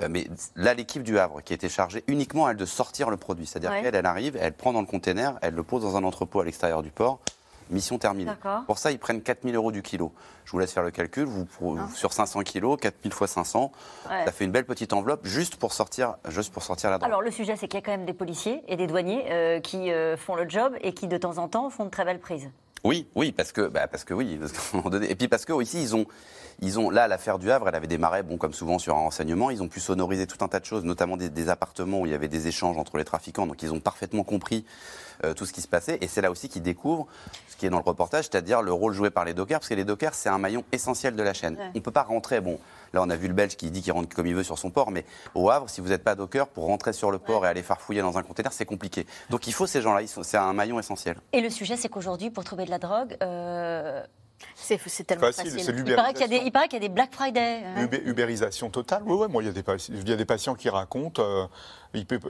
Euh, 0.00 0.08
mais 0.10 0.26
là, 0.56 0.74
l'équipe 0.74 1.02
du 1.02 1.18
Havre, 1.18 1.40
qui 1.42 1.54
était 1.54 1.68
chargée 1.68 2.04
uniquement, 2.06 2.48
elle, 2.48 2.56
de 2.56 2.64
sortir 2.66 3.10
le 3.10 3.16
produit. 3.16 3.46
C'est-à-dire 3.46 3.70
Ouais. 3.70 3.82
qu'elle, 3.82 3.94
elle 3.94 4.06
arrive, 4.06 4.36
elle 4.40 4.52
prend 4.52 4.72
dans 4.72 4.80
le 4.80 4.86
container, 4.86 5.38
elle 5.42 5.54
le 5.54 5.62
pose 5.62 5.82
dans 5.82 5.96
un 5.96 6.04
entrepôt 6.04 6.40
à 6.40 6.44
l'extérieur 6.44 6.82
du 6.82 6.90
port. 6.90 7.18
Mission 7.70 7.96
terminée. 7.96 8.30
Pour 8.66 8.76
ça, 8.78 8.90
ils 8.90 8.98
prennent 8.98 9.22
4000 9.22 9.54
euros 9.54 9.72
du 9.72 9.80
kilo. 9.80 10.12
Je 10.44 10.50
vous 10.50 10.58
laisse 10.58 10.72
faire 10.72 10.82
le 10.82 10.90
calcul. 10.90 11.24
Vous, 11.24 11.46
pour- 11.46 11.78
sur 11.94 12.12
500 12.12 12.40
kilos, 12.42 12.76
4000 12.78 13.12
fois 13.14 13.26
500, 13.26 13.72
Ouais. 14.10 14.24
ça 14.26 14.32
fait 14.32 14.44
une 14.44 14.50
belle 14.50 14.66
petite 14.66 14.92
enveloppe 14.92 15.24
juste 15.24 15.56
pour 15.56 15.72
sortir, 15.72 16.16
juste 16.28 16.52
pour 16.52 16.62
sortir 16.64 16.90
la 16.90 16.98
drogue. 16.98 17.08
Alors 17.08 17.22
le 17.22 17.30
sujet, 17.30 17.56
c'est 17.56 17.68
qu'il 17.68 17.80
y 17.80 17.82
a 17.82 17.86
quand 17.86 17.92
même 17.92 18.04
des 18.04 18.12
policiers 18.12 18.62
et 18.68 18.76
des 18.76 18.86
douaniers 18.86 19.24
euh, 19.30 19.60
qui 19.60 19.90
euh, 19.90 20.18
font 20.18 20.34
le 20.34 20.46
job 20.46 20.74
et 20.82 20.92
qui 20.92 21.06
de 21.06 21.16
temps 21.16 21.38
en 21.38 21.48
temps 21.48 21.70
font 21.70 21.84
de 21.86 21.90
très 21.90 22.04
belles 22.04 22.20
prises. 22.20 22.50
Oui, 22.84 23.06
oui, 23.14 23.30
parce 23.30 23.52
que, 23.52 23.68
bah, 23.68 23.86
parce 23.86 24.04
que 24.04 24.12
oui, 24.12 24.38
parce 24.40 25.04
et 25.08 25.14
puis 25.14 25.28
parce 25.28 25.44
que 25.44 25.52
aussi 25.52 25.80
ils 25.80 25.94
ont, 25.94 26.06
ils 26.60 26.80
ont 26.80 26.90
là 26.90 27.06
l'affaire 27.06 27.38
du 27.38 27.50
Havre, 27.50 27.68
elle 27.68 27.76
avait 27.76 27.86
démarré, 27.86 28.22
bon 28.24 28.36
comme 28.38 28.52
souvent 28.52 28.78
sur 28.78 28.96
un 28.96 29.00
renseignement, 29.00 29.50
ils 29.50 29.62
ont 29.62 29.68
pu 29.68 29.78
sonoriser 29.78 30.26
tout 30.26 30.44
un 30.44 30.48
tas 30.48 30.58
de 30.58 30.64
choses, 30.64 30.84
notamment 30.84 31.16
des 31.16 31.48
appartements 31.48 32.00
où 32.00 32.06
il 32.06 32.12
y 32.12 32.14
avait 32.14 32.28
des 32.28 32.48
échanges 32.48 32.76
entre 32.78 32.98
les 32.98 33.04
trafiquants, 33.04 33.46
donc 33.46 33.62
ils 33.62 33.72
ont 33.72 33.80
parfaitement 33.80 34.24
compris 34.24 34.64
euh, 35.24 35.34
tout 35.34 35.46
ce 35.46 35.52
qui 35.52 35.60
se 35.60 35.68
passait, 35.68 35.98
et 36.00 36.08
c'est 36.08 36.20
là 36.20 36.30
aussi 36.30 36.48
qu'ils 36.48 36.62
découvrent 36.62 37.06
ce 37.48 37.56
qui 37.56 37.66
est 37.66 37.70
dans 37.70 37.78
le 37.78 37.84
reportage, 37.84 38.24
c'est-à-dire 38.24 38.62
le 38.62 38.72
rôle 38.72 38.92
joué 38.92 39.10
par 39.10 39.24
les 39.24 39.34
dockers, 39.34 39.60
parce 39.60 39.68
que 39.68 39.74
les 39.74 39.84
dockers 39.84 40.14
c'est 40.14 40.28
un 40.28 40.38
maillon 40.38 40.64
essentiel 40.72 41.16
de 41.16 41.22
la 41.22 41.34
chaîne. 41.34 41.56
Ouais. 41.56 41.70
On 41.76 41.80
peut 41.80 41.90
pas 41.90 42.02
rentrer, 42.02 42.40
bon, 42.40 42.58
là 42.92 43.02
on 43.02 43.10
a 43.10 43.16
vu 43.16 43.28
le 43.28 43.34
Belge 43.34 43.56
qui 43.56 43.70
dit 43.70 43.82
qu'il 43.82 43.92
rentre 43.92 44.14
comme 44.14 44.26
il 44.26 44.34
veut 44.34 44.42
sur 44.42 44.58
son 44.58 44.70
port, 44.70 44.90
mais 44.90 45.04
au 45.34 45.50
Havre, 45.50 45.68
si 45.68 45.80
vous 45.80 45.88
n'êtes 45.88 46.04
pas 46.04 46.14
docker, 46.14 46.48
pour 46.48 46.64
rentrer 46.64 46.92
sur 46.92 47.10
le 47.10 47.18
port 47.18 47.46
et 47.46 47.48
aller 47.48 47.62
farfouiller 47.62 48.02
dans 48.02 48.18
un 48.18 48.22
container, 48.22 48.52
c'est 48.52 48.66
compliqué. 48.66 49.06
Donc 49.30 49.46
il 49.46 49.52
faut 49.52 49.66
ces 49.66 49.82
gens-là, 49.82 50.02
c'est 50.06 50.36
un 50.36 50.52
maillon 50.52 50.78
essentiel. 50.78 51.16
Et 51.32 51.40
le 51.40 51.50
sujet, 51.50 51.76
c'est 51.76 51.88
qu'aujourd'hui, 51.88 52.30
pour 52.30 52.44
trouver 52.44 52.64
de 52.64 52.70
la 52.70 52.78
drogue, 52.78 53.16
euh, 53.22 54.02
c'est 54.54 55.04
tellement 55.06 55.26
Facile, 55.26 55.44
facile. 55.50 55.64
c'est 55.64 55.72
il 55.72 55.94
paraît 55.94 56.12
qu'il 56.12 56.20
y, 56.22 56.24
a 56.24 56.28
des- 56.28 56.36
y 56.36 56.86
a 56.86 56.88
Black 56.88 57.12
Friday. 57.14 57.62
hein. 57.64 57.84
Ubé- 57.84 58.02
Ubérisation 58.04 58.70
totale. 58.70 59.02
Oui, 59.06 59.14
ouais, 59.14 59.28
moi, 59.28 59.42
il 59.42 59.46
y, 59.46 59.48
a 59.48 59.52
des 59.52 59.62
pa- 59.62 59.76
il 59.88 60.08
y 60.08 60.12
a 60.12 60.16
des 60.16 60.24
patients 60.24 60.54
qui 60.54 60.68
racontent. 60.68 61.22
euh, 61.22 61.46
il 61.94 62.06
peut- 62.06 62.20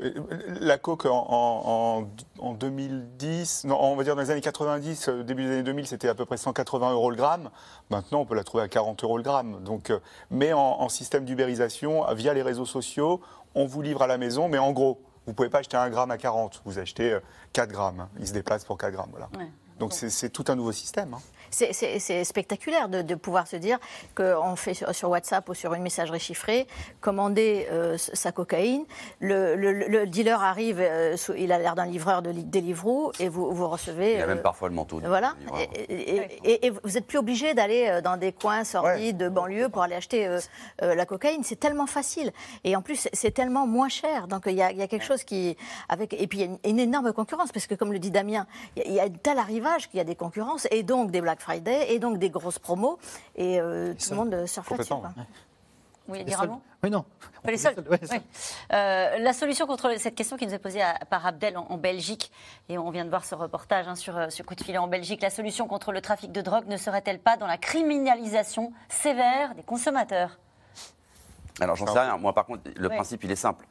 la 0.60 0.76
coke 0.78 1.06
en, 1.06 1.10
en- 1.28 2.02
en- 2.40 2.48
en 2.48 2.52
2010, 2.54 3.64
non, 3.64 3.78
on 3.80 3.96
va 3.96 4.04
dire 4.04 4.16
dans 4.16 4.22
les 4.22 4.30
années 4.30 4.40
90, 4.40 5.08
euh, 5.08 5.22
début 5.22 5.44
des 5.44 5.50
années 5.52 5.62
2000, 5.62 5.86
c'était 5.86 6.08
à 6.08 6.14
peu 6.14 6.24
près 6.24 6.36
180 6.36 6.92
euros 6.92 7.10
le 7.10 7.16
gramme. 7.16 7.50
Maintenant, 7.90 8.20
on 8.20 8.24
peut 8.26 8.34
la 8.34 8.44
trouver 8.44 8.64
à 8.64 8.68
40 8.68 9.04
euros 9.04 9.16
le 9.16 9.22
gramme. 9.22 9.62
Donc, 9.62 9.90
euh, 9.90 10.00
mais 10.30 10.52
en, 10.52 10.58
en 10.80 10.88
système 10.88 11.24
d'ubérisation, 11.24 12.08
euh, 12.08 12.14
via 12.14 12.34
les 12.34 12.42
réseaux 12.42 12.66
sociaux, 12.66 13.20
on 13.54 13.66
vous 13.66 13.82
livre 13.82 14.02
à 14.02 14.06
la 14.06 14.18
maison, 14.18 14.48
mais 14.48 14.58
en 14.58 14.72
gros, 14.72 15.00
vous 15.26 15.32
ne 15.32 15.36
pouvez 15.36 15.48
pas 15.50 15.58
acheter 15.58 15.76
un 15.76 15.88
gramme 15.90 16.10
à 16.10 16.18
40, 16.18 16.60
vous 16.64 16.78
achetez 16.78 17.12
euh, 17.12 17.20
4 17.52 17.70
grammes. 17.70 18.08
Il 18.18 18.26
se 18.26 18.32
déplace 18.32 18.64
pour 18.64 18.76
4 18.78 18.92
grammes. 18.92 19.10
Voilà. 19.12 19.28
Ouais. 19.38 19.50
Donc, 19.78 19.92
c'est- 19.92 20.10
c'est 20.10 20.30
tout 20.30 20.44
un 20.48 20.54
nouveau 20.56 20.72
système. 20.72 21.14
hein. 21.14 21.20
C'est- 21.52 22.24
spectaculaire 22.24 22.88
de, 22.88 23.02
de 23.02 23.14
pouvoir 23.14 23.46
se 23.46 23.56
dire 23.56 23.78
qu'on 24.16 24.56
fait 24.56 24.74
sur, 24.74 24.94
sur 24.94 25.10
WhatsApp 25.10 25.48
ou 25.48 25.54
sur 25.54 25.74
une 25.74 25.82
messagerie 25.82 26.18
chiffrée, 26.20 26.66
commander 27.00 27.66
euh, 27.70 27.96
sa 27.98 28.32
cocaïne, 28.32 28.84
le, 29.20 29.54
le- 29.56 29.72
le 29.72 30.06
dealer 30.06 30.42
arrive, 30.42 30.80
euh, 30.80 31.16
sous- 31.16 31.34
il 31.34 31.52
a 31.52 31.58
l'air 31.58 31.74
d'un 31.74 31.86
livreur 31.86 32.22
de 32.22 32.30
li- 32.30 32.44
Deliveroo 32.44 33.12
et 33.20 33.28
vous, 33.28 33.52
vous 33.52 33.68
recevez... 33.68 34.12
Il 34.14 34.18
y 34.18 34.22
a 34.22 34.24
euh, 34.24 34.28
même 34.28 34.42
parfois 34.42 34.68
le 34.68 34.74
manteau. 34.74 35.00
Voilà, 35.04 35.34
et, 35.78 35.92
et- 35.92 36.40
et- 36.44 36.66
et 36.66 36.70
vous 36.70 36.90
n'êtes 36.90 37.06
plus 37.06 37.18
obligé 37.18 37.54
d'aller 37.54 37.86
euh, 37.88 38.00
dans 38.00 38.16
des 38.16 38.32
coins 38.32 38.64
sordides 38.64 39.16
de 39.18 39.28
banlieue 39.28 39.68
pour 39.68 39.82
aller 39.82 39.94
acheter 39.96 40.26
euh, 40.26 40.40
euh, 40.82 40.94
la 40.94 41.06
cocaïne. 41.06 41.42
C'est 41.44 41.60
tellement 41.60 41.86
facile. 41.86 42.32
Et 42.64 42.74
en 42.76 42.82
plus, 42.82 43.08
c'est- 43.12 43.30
tellement 43.32 43.66
moins 43.66 43.88
cher. 43.88 44.28
Donc 44.28 44.42
il 44.46 44.52
y 44.54 44.62
a, 44.62 44.70
il 44.72 44.76
y 44.78 44.82
a 44.82 44.86
quelque 44.88 45.04
chose 45.06 45.24
qui. 45.24 45.56
Avec, 45.88 46.12
et 46.12 46.26
puis 46.26 46.38
il 46.38 46.40
y 46.42 46.44
a 46.44 46.46
une, 46.48 46.58
une 46.66 46.78
énorme 46.78 47.12
concurrence, 47.14 47.50
parce 47.50 47.66
que 47.66 47.74
comme 47.74 47.92
le 47.92 47.98
dit 47.98 48.10
Damien, 48.10 48.46
il 48.76 48.82
y 48.82 48.84
a- 48.84 48.88
il 48.88 48.94
y 48.94 49.00
a 49.00 49.04
un 49.04 49.08
tel 49.08 49.38
arrivage 49.38 49.88
qu'il 49.88 49.98
y 49.98 50.00
a 50.00 50.04
des 50.04 50.14
concurrences, 50.16 50.66
et 50.70 50.82
donc 50.82 51.10
des 51.10 51.20
Black 51.22 51.40
Friday, 51.42 51.92
et 51.92 51.98
donc 51.98 52.18
des 52.18 52.30
grosses 52.30 52.58
promos, 52.58 52.98
et 53.36 53.60
euh, 53.60 53.92
tout 53.94 54.10
le 54.10 54.16
monde 54.16 54.34
euh, 54.34 54.46
surfe 54.46 54.70
là-dessus. 54.70 54.94
Les 56.08 56.24
dire 56.24 56.38
seuls- 56.40 56.50
Oui, 56.82 56.90
non. 56.90 57.04
Pas 57.44 57.50
les 57.52 57.56
seuls. 57.56 57.76
Ouais, 57.88 57.98
Oui. 58.10 58.18
Euh, 58.72 59.18
la 59.18 59.32
solution 59.32 59.66
contre 59.66 59.96
cette 59.98 60.14
question 60.16 60.36
qui 60.36 60.46
nous 60.46 60.52
est 60.52 60.58
posée 60.58 60.82
à- 60.82 60.98
par 61.08 61.24
Abdel 61.26 61.56
en, 61.56 61.66
en 61.70 61.76
Belgique, 61.78 62.32
et 62.68 62.76
on 62.76 62.90
vient 62.90 63.04
de 63.04 63.08
voir 63.10 63.24
ce 63.24 63.34
reportage 63.34 63.86
hein, 63.88 63.94
sur, 63.94 64.16
euh, 64.16 64.28
sur 64.28 64.44
Coup 64.44 64.54
de 64.56 64.62
filet 64.64 64.78
en 64.78 64.88
Belgique, 64.88 65.22
la 65.22 65.30
solution 65.30 65.66
contre 65.68 65.92
le 65.92 66.00
trafic 66.00 66.32
de 66.32 66.40
drogue 66.40 66.66
ne 66.66 66.76
serait-elle 66.76 67.18
pas 67.20 67.36
dans 67.36 67.46
la 67.46 67.56
criminalisation 67.56 68.72
sévère 68.88 69.54
des 69.54 69.62
consommateurs? 69.62 70.38
Alors 71.60 71.76
j'en 71.76 71.86
sais 71.86 71.98
rien. 72.00 72.16
Moi 72.18 72.32
par 72.34 72.46
contre, 72.46 72.62
le 72.74 72.88
Ouais. 72.88 72.94
principe 72.96 73.22
il 73.24 73.30
est 73.30 73.36
simple. 73.36 73.66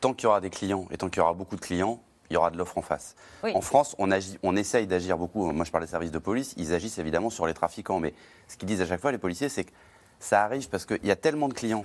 Tant 0.00 0.12
qu'il 0.12 0.24
y 0.24 0.26
aura 0.26 0.40
des 0.40 0.50
clients 0.50 0.86
et 0.90 0.96
tant 0.98 1.08
qu'il 1.08 1.18
y 1.18 1.20
aura 1.20 1.34
beaucoup 1.34 1.56
de 1.56 1.60
clients, 1.60 2.00
il 2.30 2.34
y 2.34 2.36
aura 2.36 2.50
de 2.50 2.58
l'offre 2.58 2.78
en 2.78 2.82
face. 2.82 3.14
Oui. 3.44 3.52
En 3.54 3.60
France, 3.60 3.94
on, 3.98 4.10
agit, 4.10 4.38
on 4.42 4.56
essaye 4.56 4.86
d'agir 4.86 5.18
beaucoup. 5.18 5.50
Moi 5.52 5.64
je 5.64 5.70
parle 5.70 5.84
des 5.84 5.90
services 5.90 6.10
de 6.12 6.18
police, 6.18 6.54
ils 6.56 6.72
agissent 6.74 6.98
évidemment 6.98 7.30
sur 7.30 7.46
les 7.46 7.54
trafiquants. 7.54 8.00
Mais 8.00 8.14
ce 8.48 8.56
qu'ils 8.56 8.68
disent 8.68 8.80
à 8.82 8.86
chaque 8.86 9.00
fois 9.00 9.12
les 9.12 9.18
policiers, 9.18 9.48
c'est 9.48 9.64
que 9.64 9.72
ça 10.18 10.42
arrive 10.44 10.68
parce 10.68 10.84
qu'il 10.86 11.04
y 11.04 11.10
a 11.10 11.16
tellement 11.16 11.48
de 11.48 11.54
clients. 11.54 11.84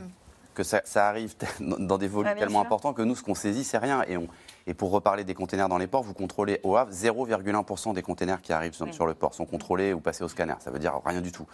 Que 0.53 0.63
ça, 0.63 0.81
ça 0.83 1.07
arrive 1.07 1.33
dans 1.61 1.97
des 1.97 2.09
volumes 2.09 2.31
Mm. 2.31 2.33
Ouais, 2.33 2.39
tellement 2.39 2.59
sûr. 2.59 2.65
importants 2.65 2.93
que 2.93 3.01
nous, 3.01 3.15
ce 3.15 3.23
qu'on 3.23 3.35
saisit, 3.35 3.63
c'est 3.63 3.77
rien. 3.77 4.03
Et, 4.09 4.17
on, 4.17 4.27
et 4.67 4.73
pour 4.73 4.91
reparler 4.91 5.23
des 5.23 5.33
containers 5.33 5.69
dans 5.69 5.77
les 5.77 5.87
ports, 5.87 6.03
vous 6.03 6.13
contrôlez 6.13 6.59
au 6.63 6.75
Havre 6.75 6.91
0,1% 6.91 7.93
des 7.93 8.01
containers 8.01 8.41
qui 8.41 8.51
arrivent 8.51 8.75
Oui. 8.81 8.93
sur 8.93 9.05
le 9.05 9.13
port 9.13 9.33
sont 9.33 9.45
contrôlés 9.45 9.93
ou 9.93 10.01
passés 10.01 10.23
au 10.25 10.27
scanner. 10.27 10.55
Ça 10.59 10.69
veut 10.69 10.79
dire 10.79 10.99
rien 11.05 11.21
du 11.21 11.31
tout. 11.31 11.47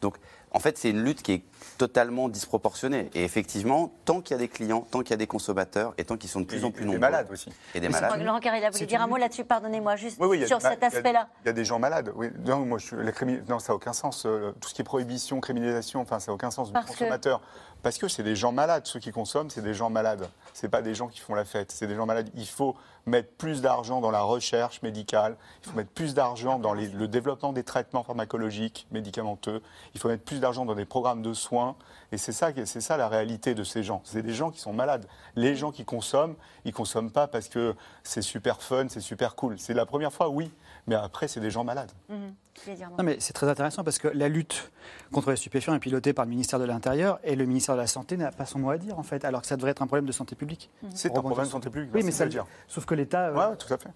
Donc, 0.00 0.16
en 0.52 0.58
fait, 0.58 0.78
c'est 0.78 0.90
une 0.90 1.04
lutte 1.04 1.22
qui 1.22 1.32
est 1.32 1.42
totalement 1.78 2.28
disproportionnée. 2.28 3.08
Et 3.14 3.22
effectivement, 3.22 3.92
tant 4.04 4.20
qu'il 4.20 4.32
y 4.32 4.34
a 4.34 4.38
des 4.38 4.48
clients, 4.48 4.86
tant 4.90 5.00
qu'il 5.00 5.10
y 5.10 5.14
a 5.14 5.16
des 5.16 5.26
consommateurs, 5.28 5.94
et 5.98 6.04
tant 6.04 6.16
qu'ils 6.16 6.30
sont 6.30 6.40
de 6.40 6.46
plus 6.46 6.64
en 6.64 6.70
plus 6.72 6.80
des 6.80 6.86
nombreux. 6.86 6.98
malades 7.00 7.28
aussi. 7.30 7.50
Et 7.74 7.80
des 7.80 7.88
malades. 7.88 8.20
Laurent 8.22 8.40
Carré, 8.40 8.58
vous 8.60 8.66
voulez 8.66 8.78
C'est 8.78 8.86
dire 8.86 9.00
un 9.02 9.06
mot 9.06 9.16
là-dessus 9.16 9.44
Pardonnez-moi, 9.44 9.96
juste 9.96 10.16
Oui, 10.20 10.26
oui, 10.28 10.36
il 10.38 10.40
y 10.40 10.44
a 10.44 10.46
sur 10.48 10.58
des 10.58 10.64
cet 10.68 10.82
aspect-là. 10.82 11.28
Il 11.44 11.46
y 11.46 11.50
a 11.50 11.52
des 11.52 11.64
gens 11.64 11.78
malades. 11.78 12.12
Oui. 12.16 12.30
Non, 12.44 12.60
moi, 12.66 12.78
je, 12.78 12.96
la 12.96 13.12
non, 13.48 13.58
ça 13.58 13.72
n'a 13.72 13.76
aucun 13.76 13.92
sens. 13.92 14.24
euh, 14.26 14.52
tout 14.60 14.68
ce 14.68 14.74
qui 14.74 14.80
est 14.82 14.84
prohibition, 14.84 15.40
criminalisation, 15.40 16.00
enfin, 16.00 16.18
ça 16.18 16.32
n'a 16.32 16.34
aucun 16.34 16.50
sens 16.50 16.68
du 16.68 16.72
Parce 16.72 16.86
que- 16.86 16.90
consommateur. 16.92 17.40
Parce 17.82 17.98
que 17.98 18.08
c'est 18.08 18.22
des 18.22 18.36
gens 18.36 18.52
malades. 18.52 18.86
Ceux 18.86 19.00
qui 19.00 19.10
consomment, 19.10 19.50
c'est 19.50 19.62
des 19.62 19.74
gens 19.74 19.90
malades. 19.90 20.28
C'est 20.52 20.68
pas 20.68 20.82
des 20.82 20.94
gens 20.94 21.08
qui 21.08 21.20
font 21.20 21.34
la 21.34 21.44
fête. 21.44 21.72
C'est 21.72 21.86
des 21.86 21.94
gens 21.94 22.06
malades. 22.06 22.30
Il 22.34 22.46
faut 22.46 22.76
mettre 23.06 23.30
plus 23.32 23.62
d'argent 23.62 24.00
dans 24.00 24.10
la 24.10 24.22
recherche 24.22 24.82
médicale. 24.82 25.36
Il 25.62 25.70
faut 25.70 25.76
mettre 25.76 25.90
plus 25.90 26.14
d'argent 26.14 26.58
dans 26.58 26.74
le 26.74 27.08
développement 27.08 27.52
des 27.52 27.64
traitements 27.64 28.02
pharmacologiques, 28.02 28.86
médicamenteux. 28.90 29.62
Il 29.94 30.00
faut 30.00 30.08
mettre 30.08 30.24
plus 30.24 30.40
d'argent 30.40 30.64
dans 30.64 30.74
des 30.74 30.84
programmes 30.84 31.22
de 31.22 31.32
soins. 31.32 31.76
Et 32.12 32.18
c'est 32.18 32.32
ça, 32.32 32.50
c'est 32.64 32.80
ça 32.80 32.96
la 32.96 33.08
réalité 33.08 33.54
de 33.54 33.64
ces 33.64 33.82
gens. 33.82 34.02
C'est 34.04 34.22
des 34.22 34.34
gens 34.34 34.50
qui 34.50 34.60
sont 34.60 34.72
malades. 34.72 35.06
Les 35.36 35.56
gens 35.56 35.72
qui 35.72 35.84
consomment, 35.84 36.34
ils 36.64 36.72
consomment 36.72 37.12
pas 37.12 37.26
parce 37.26 37.48
que 37.48 37.74
c'est 38.02 38.22
super 38.22 38.62
fun, 38.62 38.86
c'est 38.88 39.00
super 39.00 39.36
cool. 39.36 39.58
C'est 39.58 39.74
la 39.74 39.86
première 39.86 40.12
fois, 40.12 40.28
oui. 40.28 40.50
Mais 40.86 40.94
après, 40.94 41.28
c'est 41.28 41.40
des 41.40 41.50
gens 41.50 41.64
malades. 41.64 41.92
Mhm. 42.08 42.34
Voulez 42.64 42.76
dire 42.76 42.90
Non, 42.96 43.04
mais 43.04 43.16
c'est 43.20 43.32
très 43.32 43.48
intéressant 43.48 43.84
parce 43.84 43.98
que 43.98 44.08
la 44.08 44.28
lutte 44.28 44.70
contre 45.12 45.30
les 45.30 45.36
stupéfiants 45.36 45.74
est 45.74 45.78
pilotée 45.78 46.12
par 46.12 46.24
le 46.24 46.30
ministère 46.30 46.58
de 46.58 46.64
l'Intérieur 46.64 47.18
et 47.24 47.36
le 47.36 47.46
ministère 47.46 47.74
de 47.74 47.80
la 47.80 47.86
Santé 47.86 48.16
n'a 48.16 48.30
pas 48.30 48.46
son 48.46 48.58
mot 48.58 48.70
à 48.70 48.78
dire, 48.78 48.98
en 48.98 49.02
fait, 49.02 49.24
alors 49.24 49.40
que 49.42 49.46
ça 49.46 49.56
devrait 49.56 49.70
être 49.70 49.82
un 49.82 49.86
problème 49.86 50.06
de 50.06 50.12
santé 50.12 50.36
publique. 50.36 50.70
C'est 50.94 51.16
un 51.16 51.20
problème 51.20 51.46
de 51.46 51.50
santé 51.50 51.70
publique. 51.70 51.90
Oui, 51.94 52.02
mais 52.04 52.10
ça 52.10 52.24
le 52.24 52.30
dire. 52.30 52.46
Sauf 52.68 52.84
que 52.84 52.94
l'État 52.94 53.28
euh, 53.28 53.50
Ouais, 53.50 53.56
tout 53.56 53.72
à 53.72 53.78
fait. 53.78 53.90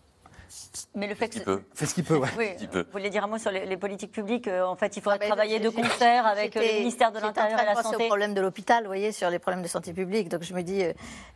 Mais 0.94 1.06
le 1.06 1.14
fait 1.14 1.28
que. 1.28 1.38
Peut. 1.40 1.62
fait 1.74 1.86
ce 1.86 1.94
qu'il 1.94 2.04
peut. 2.04 2.16
Ouais. 2.16 2.28
Oui, 2.38 2.48
vous 2.72 2.82
voulez 2.92 3.10
dire 3.10 3.24
un 3.24 3.26
mot 3.26 3.38
sur 3.38 3.50
les, 3.50 3.66
les 3.66 3.76
politiques 3.76 4.12
publiques 4.12 4.48
euh, 4.48 4.64
En 4.64 4.76
fait, 4.76 4.96
il 4.96 5.02
faudrait 5.02 5.18
Ah, 5.20 5.24
mais 5.24 5.28
travailler 5.28 5.60
de 5.60 5.68
concert 5.68 6.26
avec 6.26 6.56
euh, 6.56 6.60
le 6.60 6.78
ministère 6.78 7.12
de 7.12 7.18
l'Intérieur 7.20 7.60
et 7.60 7.64
la 7.64 7.82
Santé. 7.82 8.04
au 8.04 8.06
problème 8.08 8.34
de 8.34 8.40
l'hôpital, 8.40 8.82
vous 8.84 8.88
voyez, 8.88 9.12
sur 9.12 9.30
les 9.30 9.38
problèmes 9.38 9.62
de 9.62 9.68
santé 9.68 9.92
publique. 9.92 10.28
Donc 10.28 10.42
je 10.42 10.54
me 10.54 10.62
dis, 10.62 10.82
euh, 10.84 10.92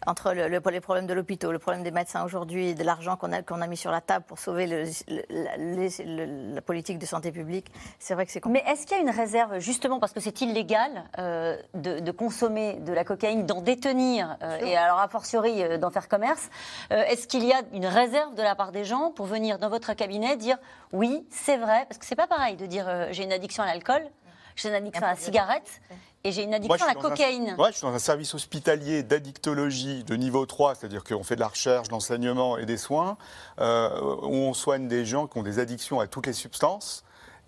entre 0.06 0.32
le, 0.32 0.48
le- 0.48 0.62
les 0.70 0.80
problèmes 0.80 1.06
de 1.06 1.14
l'hôpital, 1.14 1.50
le 1.50 1.58
problème 1.58 1.82
des 1.82 1.90
médecins 1.90 2.24
aujourd'hui, 2.24 2.74
de 2.74 2.84
l'argent 2.84 3.16
qu'on 3.16 3.32
a, 3.32 3.42
qu'on 3.42 3.60
a 3.60 3.66
mis 3.66 3.76
sur 3.76 3.90
la 3.90 4.00
table 4.00 4.24
pour 4.26 4.38
sauver 4.38 4.66
le- 4.66 4.84
le- 5.08 5.22
la, 5.30 5.56
les- 5.56 6.04
le- 6.04 6.54
la 6.54 6.60
politique 6.62 6.98
de 6.98 7.06
santé 7.06 7.32
publique, 7.32 7.70
c'est 7.98 8.14
vrai 8.14 8.26
que 8.26 8.32
c'est 8.32 8.40
compliqué. 8.40 8.64
Mais 8.66 8.72
est-ce 8.72 8.86
qu'il 8.86 8.96
y 8.96 9.00
a 9.00 9.02
une 9.02 9.10
réserve, 9.10 9.58
justement, 9.58 9.98
parce 10.00 10.12
que 10.12 10.20
c'est 10.20 10.40
illégal 10.40 11.04
euh, 11.18 11.56
de, 11.74 12.00
de 12.00 12.10
consommer 12.12 12.74
de 12.80 12.92
la 12.92 13.04
cocaïne, 13.04 13.46
d'en 13.46 13.60
détenir, 13.62 14.36
euh, 14.42 14.58
et 14.58 14.76
alors 14.76 14.98
a 15.00 15.08
fortiori 15.08 15.62
euh, 15.62 15.78
d'en 15.78 15.90
faire 15.90 16.08
commerce, 16.08 16.48
euh, 16.92 17.02
est-ce 17.08 17.26
qu'il 17.26 17.44
y 17.44 17.52
a 17.52 17.60
une 17.72 17.86
réserve 17.86 18.34
de 18.34 18.42
la 18.42 18.54
part 18.54 18.72
des 18.72 18.84
gens 18.84 19.07
pour 19.10 19.26
venir 19.26 19.58
dans 19.58 19.68
votre 19.68 19.92
cabinet 19.94 20.36
dire 20.36 20.56
oui, 20.92 21.26
c'est 21.30 21.56
vrai, 21.56 21.84
parce 21.88 21.98
que 21.98 22.06
c'est 22.06 22.16
pas 22.16 22.26
pareil 22.26 22.56
de 22.56 22.66
dire 22.66 22.86
euh, 22.88 23.08
j'ai 23.10 23.24
une 23.24 23.32
addiction 23.32 23.62
à 23.62 23.66
l'alcool, 23.66 24.02
j'ai 24.56 24.68
une 24.68 24.74
addiction 24.74 25.04
à 25.06 25.10
la 25.10 25.16
cigarette, 25.16 25.80
et 26.24 26.32
j'ai 26.32 26.42
une 26.42 26.52
addiction 26.54 26.76
Moi, 26.84 26.90
à 26.90 26.94
la 26.94 27.00
dans 27.00 27.06
un- 27.06 27.10
cocaïne. 27.10 27.54
Ouais, 27.58 27.68
je 27.70 27.76
suis 27.78 27.86
dans 27.86 27.94
un 27.94 27.98
service 28.00 28.34
hospitalier 28.34 29.02
d'addictologie 29.04 30.02
de 30.04 30.16
niveau 30.16 30.44
3, 30.46 30.74
c'est-à-dire 30.74 31.04
qu'on 31.04 31.22
fait 31.22 31.36
de 31.36 31.40
la 31.40 31.48
recherche, 31.48 31.86
de 31.88 31.92
l'enseignement 31.92 32.58
et 32.58 32.66
des 32.66 32.76
soins, 32.76 33.16
euh, 33.60 33.88
où 34.22 34.34
on 34.34 34.54
soigne 34.54 34.88
des 34.88 35.04
gens 35.06 35.26
qui 35.28 35.38
ont 35.38 35.42
des 35.44 35.58
addictions 35.60 36.00
à 36.00 36.06
toutes 36.08 36.26
les 36.26 36.32
substances 36.32 37.04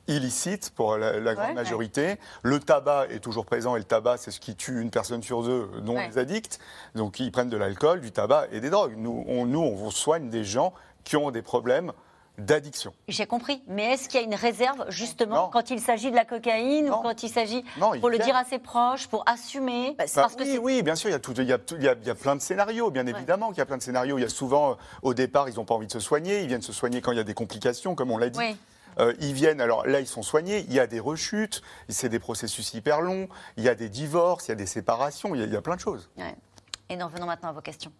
illicites 0.08 0.70
pour 0.74 0.96
la, 0.96 1.20
la 1.20 1.34
grande 1.34 1.48
Ouais. 1.48 1.54
majorité. 1.54 2.16
Le 2.42 2.58
tabac 2.58 3.06
est 3.10 3.20
toujours 3.20 3.44
présent 3.46 3.76
et 3.76 3.78
le 3.78 3.84
tabac, 3.84 4.16
c'est 4.16 4.30
ce 4.30 4.40
qui 4.40 4.56
tue 4.56 4.80
une 4.80 4.90
personne 4.90 5.22
sur 5.22 5.42
deux, 5.42 5.68
dont 5.82 5.96
Ouais. 5.96 6.08
les 6.08 6.18
addicts. 6.18 6.58
Donc 6.94 7.20
ils 7.20 7.30
prennent 7.30 7.50
de 7.50 7.56
l'alcool, 7.56 8.00
du 8.00 8.10
tabac 8.10 8.46
et 8.50 8.60
des 8.60 8.70
drogues. 8.70 8.94
Nous, 8.96 9.24
on, 9.28 9.46
nous, 9.46 9.60
on 9.60 9.90
soigne 9.90 10.28
des 10.30 10.42
gens 10.42 10.72
qui 11.04 11.16
ont 11.16 11.30
des 11.30 11.42
problèmes 11.42 11.92
d'addiction. 12.38 12.94
J'ai 13.08 13.26
compris. 13.26 13.62
Mais 13.66 13.92
est-ce 13.92 14.08
qu'il 14.08 14.18
y 14.18 14.22
a 14.22 14.26
une 14.26 14.34
réserve, 14.34 14.86
justement, 14.88 15.44
Non. 15.46 15.48
quand 15.50 15.68
il 15.70 15.78
s'agit 15.80 16.10
de 16.10 16.16
la 16.16 16.24
cocaïne 16.24 16.88
ou 16.88 16.96
quand 17.02 17.22
il 17.22 17.28
s'agit 17.28 17.62
pour 18.00 18.08
le 18.08 18.18
dire 18.18 18.34
à 18.34 18.44
ses 18.44 18.58
proches, 18.58 19.08
pour 19.08 19.22
assumer 19.28 19.94
Bah, 19.98 20.04
parce 20.14 20.36
oui, 20.38 20.58
oui, 20.62 20.82
bien 20.82 20.94
sûr, 20.94 21.10
il 21.10 21.12
y, 21.12 21.16
a 21.16 21.18
tout- 21.18 21.32
il, 21.36 21.44
y 21.44 21.52
a, 21.52 21.58
tout- 21.58 21.74
il, 21.76 21.82
y 21.82 21.88
a, 21.88 21.94
il 22.00 22.06
y 22.06 22.10
a 22.10 22.14
plein 22.14 22.36
de 22.36 22.40
scénarios, 22.40 22.90
bien 22.90 23.06
évidemment 23.06 23.48
qu'il 23.48 23.58
y 23.58 23.60
a 23.60 23.66
plein 23.66 23.76
de 23.76 23.82
scénarios. 23.82 24.16
Il 24.16 24.22
y 24.22 24.24
a 24.24 24.28
souvent, 24.30 24.70
euh, 24.70 24.74
au 25.02 25.12
départ, 25.12 25.50
ils 25.50 25.56
n'ont 25.56 25.66
pas 25.66 25.74
envie 25.74 25.86
de 25.86 25.92
se 25.92 26.00
soigner, 26.00 26.40
ils 26.40 26.46
viennent 26.46 26.62
se 26.62 26.72
soigner 26.72 27.02
quand 27.02 27.12
il 27.12 27.18
y 27.18 27.20
a 27.20 27.24
des 27.24 27.34
complications, 27.34 27.94
comme 27.94 28.10
on 28.10 28.16
l'a 28.16 28.30
dit. 28.30 28.38
Oui. 28.38 28.56
Euh, 28.98 29.12
ils 29.20 29.34
viennent, 29.34 29.60
alors 29.60 29.86
là, 29.86 30.00
ils 30.00 30.06
sont 30.06 30.22
soignés, 30.22 30.64
il 30.66 30.72
y 30.72 30.80
a 30.80 30.86
des 30.86 30.98
rechutes, 30.98 31.62
c'est 31.90 32.08
des 32.08 32.18
processus 32.18 32.72
hyper 32.74 33.02
longs, 33.02 33.28
il 33.56 33.64
y 33.64 33.68
a 33.68 33.74
des 33.74 33.88
divorces, 33.88 34.46
il 34.48 34.50
y 34.50 34.52
a 34.52 34.56
des 34.56 34.66
séparations, 34.66 35.34
il 35.34 35.40
y 35.40 35.44
a, 35.44 35.46
il 35.46 35.52
y 35.52 35.56
a 35.56 35.60
plein 35.62 35.76
de 35.76 35.80
choses. 35.80 36.08
Ouais. 36.16 36.34
Et 36.88 36.96
nous 36.96 37.04
revenons 37.06 37.26
maintenant 37.26 37.50
à 37.50 37.52
vos 37.52 37.60
questions. 37.60 37.92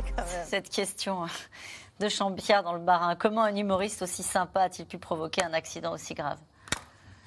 quand 0.16 0.22
même- 0.24 0.46
Cette 0.46 0.68
question 0.68 1.26
de 2.00 2.08
Champierre 2.08 2.62
dans 2.62 2.72
le 2.74 2.80
Barin. 2.80 3.16
Comment 3.16 3.42
un 3.42 3.54
humoriste 3.56 4.02
aussi 4.02 4.22
sympa 4.22 4.62
a-t-il 4.62 4.86
pu 4.86 4.98
provoquer 4.98 5.42
un 5.44 5.52
accident 5.52 5.92
aussi 5.92 6.14
grave? 6.14 6.38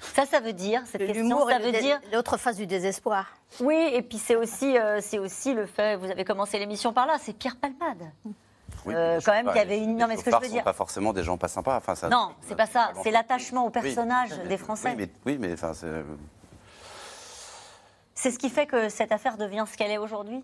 Ça, 0.00 0.24
ça 0.24 0.40
veut 0.40 0.54
dire, 0.54 0.80
cette 0.86 1.02
question, 1.06 1.22
L'humour 1.22 1.48
ça 1.50 1.58
veut 1.58 1.72
dire... 1.72 2.00
l'autre 2.12 2.38
face 2.38 2.56
du 2.56 2.66
désespoir. 2.66 3.26
Oui, 3.60 3.76
et 3.92 4.00
puis 4.00 4.16
c'est 4.16 4.34
aussi, 4.36 4.78
euh, 4.78 5.00
c'est 5.02 5.18
aussi 5.18 5.52
le 5.52 5.66
fait, 5.66 5.96
vous 5.96 6.10
avez 6.10 6.24
commencé 6.24 6.58
l'émission 6.58 6.94
par 6.94 7.06
là, 7.06 7.16
c'est 7.20 7.34
Pierre 7.34 7.56
Palmade. 7.56 8.10
Oui, 8.86 8.94
Euh, 8.94 9.20
quand 9.22 9.32
même, 9.32 9.46
qu'il 9.48 9.56
y 9.56 9.60
avait 9.60 9.78
une- 9.78 9.98
non, 9.98 10.06
mais 10.06 10.16
ce 10.16 10.24
que 10.24 10.30
je 10.30 10.36
veux 10.36 10.44
sont 10.46 10.52
dire- 10.52 10.64
pas 10.64 10.72
forcément 10.72 11.12
des 11.12 11.22
gens 11.22 11.36
pas 11.36 11.48
sympas. 11.48 11.76
Enfin, 11.76 11.94
ça, 11.94 12.08
Non, 12.08 12.32
c'est 12.40 12.56
pas 12.56 12.64
ça, 12.64 12.92
c'est 13.02 13.10
l'attachement 13.10 13.64
au 13.64 13.66
Oui. 13.66 13.72
personnage 13.72 14.30
des 14.48 14.56
Français. 14.56 14.90
Oui, 14.90 14.96
mais, 14.96 15.10
oui, 15.32 15.38
mais 15.38 15.52
enfin, 15.52 15.74
c'est- 15.74 16.04
C'est 18.14 18.30
ce 18.30 18.38
qui 18.38 18.48
fait 18.48 18.66
que 18.66 18.88
cette 18.88 19.12
affaire 19.12 19.36
devient 19.36 19.64
ce 19.70 19.76
qu'elle 19.76 19.90
est 19.90 19.98
aujourd'hui? 19.98 20.42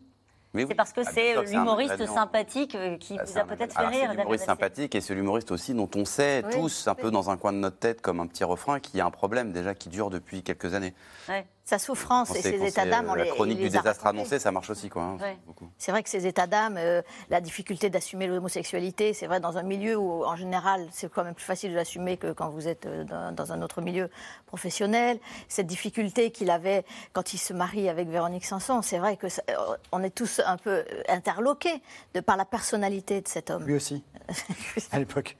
C'est 0.68 0.74
parce 0.74 0.92
que 0.92 1.02
Ah, 1.04 1.10
c'est 1.12 1.42
l'humoriste 1.44 2.06
sympathique 2.06 2.76
qui 3.00 3.18
vous 3.18 3.38
a 3.38 3.44
peut-être 3.44 3.74
fait 3.74 3.86
rire. 3.86 4.08
C'est 4.10 4.16
l'humoriste 4.16 4.44
sympathique 4.46 4.94
et 4.94 5.00
c'est 5.00 5.14
l'humoriste 5.14 5.50
aussi 5.50 5.74
dont 5.74 5.90
on 5.94 6.04
sait 6.04 6.42
Oui, 6.46 6.52
tous, 6.52 6.88
un 6.88 6.94
peu 6.94 7.10
dans 7.10 7.30
un 7.30 7.36
coin 7.36 7.52
de 7.52 7.58
notre 7.58 7.78
tête, 7.78 8.00
comme 8.00 8.20
un 8.20 8.26
petit 8.26 8.44
refrain, 8.44 8.80
qu'il 8.80 8.96
y 8.98 9.00
a 9.00 9.06
un 9.06 9.10
problème 9.10 9.52
déjà 9.52 9.74
qui 9.74 9.88
dure 9.88 10.10
depuis 10.10 10.42
quelques 10.42 10.74
années. 10.74 10.94
Ouais. 11.28 11.46
Sa 11.68 11.80
souffrance 11.80 12.30
et 12.36 12.42
ses 12.42 12.64
états 12.64 12.86
d'âme, 12.86 13.08
on 13.10 13.14
La 13.14 13.24
les 13.24 13.30
chronique 13.30 13.56
du 13.58 13.64
les 13.64 13.76
a 13.76 13.80
désastre 13.80 14.06
annoncé, 14.06 14.38
ça 14.38 14.52
marche 14.52 14.70
aussi. 14.70 14.88
Quoi, 14.88 15.02
hein. 15.02 15.16
Ouais. 15.20 15.36
C'est 15.78 15.90
vrai 15.90 16.04
que 16.04 16.08
ces 16.08 16.24
états 16.24 16.46
d'âme, 16.46 16.76
euh, 16.78 17.02
la 17.28 17.40
difficulté 17.40 17.90
d'assumer 17.90 18.28
l'homosexualité, 18.28 19.12
c'est 19.12 19.26
vrai 19.26 19.40
dans 19.40 19.58
un 19.58 19.64
milieu 19.64 19.96
où, 19.96 20.24
en 20.24 20.36
général, 20.36 20.86
c'est 20.92 21.10
quand 21.12 21.24
même 21.24 21.34
plus 21.34 21.44
facile 21.44 21.72
de 21.72 21.76
l'assumer 21.76 22.18
que 22.18 22.30
quand 22.32 22.50
vous 22.50 22.68
êtes 22.68 22.86
euh, 22.86 23.02
dans, 23.02 23.32
dans 23.34 23.52
un 23.52 23.62
autre 23.62 23.80
milieu 23.82 24.08
professionnel. 24.46 25.18
Cette 25.48 25.66
difficulté 25.66 26.30
qu'il 26.30 26.50
avait 26.52 26.84
quand 27.12 27.34
il 27.34 27.38
se 27.38 27.52
marie 27.52 27.88
avec 27.88 28.06
Véronique 28.08 28.44
Sanson, 28.44 28.80
c'est 28.80 28.98
vrai 28.98 29.16
que 29.16 29.28
ça- 29.28 29.42
euh, 29.50 29.76
on 29.90 30.04
est 30.04 30.10
tous 30.14 30.40
un 30.46 30.58
peu 30.58 30.84
interloqués 31.08 31.82
de 32.14 32.20
par 32.20 32.36
la 32.36 32.44
personnalité 32.44 33.20
de 33.22 33.26
cet 33.26 33.50
homme. 33.50 33.64
Lui 33.64 33.74
aussi, 33.74 34.04
à 34.92 35.00
l'époque. 35.00 35.36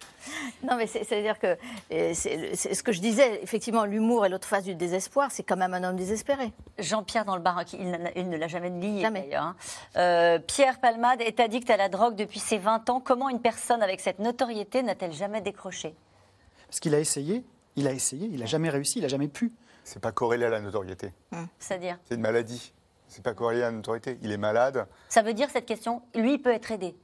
Non, 0.62 0.77
mais 0.77 0.87
c'est- 0.87 1.05
c'est-à-dire 1.05 1.39
que 1.39 1.57
c'est 1.91 2.74
ce 2.74 2.83
que 2.83 2.93
je 2.93 3.01
disais, 3.01 3.43
effectivement, 3.43 3.85
l'humour 3.85 4.27
et 4.27 4.29
l'autre 4.29 4.49
face 4.49 4.64
du 4.64 4.74
désespoir, 4.74 5.31
c'est 5.31 5.43
quand 5.43 5.57
même 5.57 5.74
un 5.74 5.85
homme 5.85 5.97
désespéré. 5.97 6.53
Jean-Pierre 6.79 7.24
dans 7.24 7.37
le 7.37 7.43
bar, 7.43 7.64
qui- 7.64 7.77
il, 7.79 8.29
ne 8.29 8.37
l'a 8.37 8.49
jamais 8.49 8.70
nié 8.70 9.09
d'ailleurs. 9.11 9.43
hein. 9.43 9.57
Euh, 9.97 10.39
Pierre 10.39 10.79
Palmade 10.81 11.20
est 11.20 11.41
addict 11.41 11.68
à 11.70 11.77
la 11.77 11.89
drogue 11.89 12.14
depuis 12.16 12.41
ses 12.41 12.59
20 12.59 12.89
ans. 12.91 13.01
Comment 13.01 13.29
une 13.29 13.41
personne 13.41 13.83
avec 13.83 14.01
cette 14.01 14.18
notoriété 14.18 14.83
n'a-t-elle 14.83 15.12
jamais 15.12 15.41
décroché? 15.41 15.95
Parce 16.68 16.81
qu'il 16.81 16.95
a 16.95 16.99
essayé, 16.99 17.45
il 17.77 17.87
a 17.87 17.93
essayé, 17.93 18.29
il 18.33 18.41
n'a 18.41 18.47
jamais 18.47 18.68
réussi, 18.70 18.99
il 18.99 19.03
n'a 19.03 19.09
jamais 19.09 19.29
pu. 19.29 19.53
C'est 19.85 20.01
pas 20.01 20.11
corrélé 20.12 20.45
à 20.47 20.51
la 20.51 20.61
notoriété. 20.61 21.12
C'est-à-dire? 21.61 21.99
C'est 22.09 22.16
une 22.16 22.20
maladie. 22.20 22.72
C'est 23.09 23.22
pas 23.22 23.35
corrélé 23.35 23.62
à 23.62 23.66
la 23.66 23.70
notoriété. 23.72 24.18
Il 24.22 24.33
est 24.33 24.37
malade. 24.37 24.87
Ça 25.09 25.22
veut 25.22 25.33
dire 25.33 25.49
cette 25.51 25.66
question, 25.66 26.03
lui, 26.14 26.35
il 26.35 26.39
peut 26.43 26.53
être 26.53 26.72
aidé? 26.72 26.97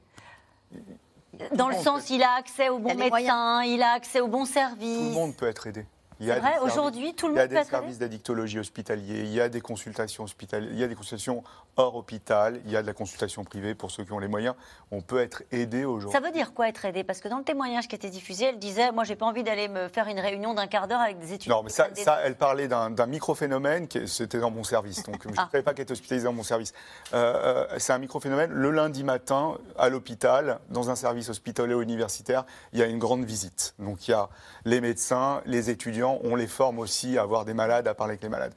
Dans 1.55 1.69
le 1.69 1.75
sens, 1.75 2.09
il 2.09 2.21
a 2.23 2.33
accès 2.33 2.69
au 2.69 2.79
bon 2.79 2.89
a 2.89 2.93
les 2.93 3.09
médecin, 3.09 3.63
il 3.63 3.81
a 3.81 3.91
accès 3.93 4.19
au 4.21 4.27
bon 4.27 4.45
Tout 4.45 4.51
service. 4.51 4.97
le 5.09 5.13
monde 5.13 5.35
peut 5.35 5.47
être 5.47 5.65
aidé. 5.67 5.85
Il 6.19 6.27
y 6.27 6.31
a 6.31 6.39
vrai, 6.39 6.51
services- 6.53 6.71
aujourd'hui, 6.71 7.13
tout 7.15 7.27
le 7.27 7.33
Il 7.33 7.37
y 7.37 7.39
a 7.39 7.43
monde 7.47 7.49
des 7.49 7.55
services 7.69 7.97
d'addictologie 7.97 8.59
hospitaliers, 8.59 9.21
il 9.21 9.33
y 9.33 9.41
a 9.41 9.49
des 9.49 9.61
consultations 9.61 10.23
hospitalières, 10.23 10.69
il 10.71 10.79
y 10.79 10.83
a 10.83 10.87
des 10.87 10.95
consultations 10.95 11.43
hors 11.77 11.95
hôpital, 11.95 12.61
il 12.65 12.71
y 12.71 12.77
a 12.77 12.81
de 12.81 12.87
la 12.87 12.93
consultation 12.93 13.43
privée 13.43 13.75
pour 13.75 13.91
ceux 13.91 14.03
qui 14.03 14.11
ont 14.11 14.19
les 14.19 14.27
moyens. 14.27 14.55
On 14.91 15.01
peut 15.01 15.19
être 15.19 15.43
aidé 15.51 15.85
aujourd'hui. 15.85 16.17
Ça 16.19 16.25
veut 16.25 16.31
dire 16.31 16.53
quoi 16.53 16.67
être 16.69 16.85
aidé? 16.85 17.03
Parce 17.03 17.19
que 17.19 17.27
dans 17.27 17.37
le 17.39 17.43
témoignage 17.43 17.87
qui 17.87 17.95
était 17.95 18.09
diffusé, 18.09 18.45
elle 18.45 18.59
disait 18.59 18.91
Moi, 18.91 19.03
j'ai 19.03 19.15
pas 19.15 19.25
envie 19.25 19.43
d'aller 19.43 19.67
me 19.67 19.87
faire 19.87 20.07
une 20.07 20.19
réunion 20.19 20.53
d'un 20.53 20.67
quart 20.67 20.87
d'heure 20.87 21.01
avec 21.01 21.19
des 21.19 21.33
étudiants. 21.33 21.57
Non, 21.57 21.63
mais 21.63 21.69
ça, 21.69 21.87
ça, 21.95 22.19
elle 22.23 22.35
parlait 22.35 22.67
d'un 22.67 23.05
microphénomène, 23.07 23.87
c'était 24.05 24.39
dans 24.39 24.51
mon 24.51 24.63
service, 24.63 25.03
donc 25.03 25.23
je 25.23 25.29
ne 25.29 25.33
Ah. 25.37 25.49
savais 25.51 25.63
pas 25.63 25.73
qu'elle 25.73 25.83
était 25.83 25.93
hospitalisée 25.93 26.25
dans 26.25 26.33
mon 26.33 26.43
service. 26.43 26.73
Euh, 27.13 27.65
euh, 27.71 27.75
c'est 27.79 27.93
un 27.93 27.97
microphénomène. 27.97 28.51
Le 28.51 28.69
lundi 28.69 29.03
matin, 29.03 29.57
à 29.77 29.89
l'hôpital, 29.89 30.59
dans 30.69 30.89
un 30.89 30.95
service 30.95 31.29
hospitalier 31.29 31.73
universitaire, 31.73 32.45
il 32.71 32.79
y 32.79 32.83
a 32.83 32.85
une 32.85 32.99
grande 32.99 33.25
visite. 33.25 33.73
Donc 33.79 34.07
il 34.07 34.11
y 34.11 34.13
a 34.13 34.29
les 34.65 34.79
médecins, 34.81 35.41
les 35.45 35.69
étudiants, 35.69 36.19
on 36.23 36.35
les 36.35 36.47
forme 36.47 36.79
aussi 36.79 37.17
à 37.17 37.21
avoir 37.23 37.45
des 37.45 37.53
malades, 37.53 37.87
à 37.87 37.93
parler 37.93 38.11
avec 38.11 38.23
les 38.23 38.29
malades. 38.29 38.53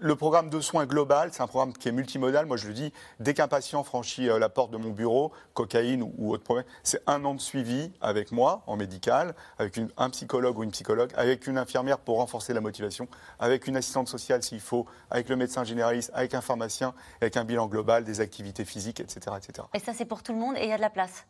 Le 0.00 0.14
programme 0.14 0.48
de 0.48 0.60
soins 0.60 0.86
global, 0.86 1.30
c'est 1.32 1.42
un 1.42 1.48
programme 1.48 1.72
qui 1.72 1.88
est 1.88 1.92
multimodal. 1.92 2.46
Moi, 2.46 2.56
je 2.56 2.68
le 2.68 2.72
dis, 2.74 2.92
dès 3.18 3.34
qu'un 3.34 3.48
patient 3.48 3.82
franchit 3.82 4.28
euh, 4.30 4.38
la 4.38 4.48
porte 4.48 4.70
de 4.70 4.76
mon 4.76 4.90
bureau, 4.90 5.32
cocaïne 5.54 6.02
ou, 6.04 6.14
ou 6.18 6.32
autre 6.32 6.44
problème, 6.44 6.64
c'est 6.84 7.02
un 7.08 7.24
an 7.24 7.34
de 7.34 7.40
suivi 7.40 7.90
avec 8.00 8.30
moi, 8.30 8.62
en 8.68 8.76
médical, 8.76 9.34
avec 9.58 9.76
une- 9.76 9.90
un 9.96 10.08
psychologue 10.10 10.56
ou 10.56 10.62
une 10.62 10.70
psychologue, 10.70 11.10
avec 11.16 11.48
une 11.48 11.58
infirmière 11.58 11.98
pour 11.98 12.18
renforcer 12.18 12.52
la 12.54 12.60
motivation, 12.60 13.08
avec 13.40 13.66
une 13.66 13.76
assistante 13.76 14.06
sociale 14.06 14.44
s'il 14.44 14.60
faut, 14.60 14.86
avec 15.10 15.28
le 15.28 15.34
médecin 15.34 15.64
généraliste, 15.64 16.12
avec 16.14 16.34
un 16.34 16.40
pharmacien, 16.42 16.94
avec 17.20 17.36
un 17.36 17.44
bilan 17.44 17.66
global, 17.66 18.04
des 18.04 18.20
activités 18.20 18.64
physiques, 18.64 19.00
etc. 19.00 19.34
etc. 19.36 19.66
Et 19.74 19.80
ça, 19.80 19.92
c'est 19.94 20.04
pour 20.04 20.22
tout 20.22 20.32
le 20.32 20.38
monde 20.38 20.56
et 20.58 20.62
il 20.62 20.68
y 20.68 20.72
a 20.72 20.76
de 20.76 20.80
la 20.80 20.90
place. 20.90 21.26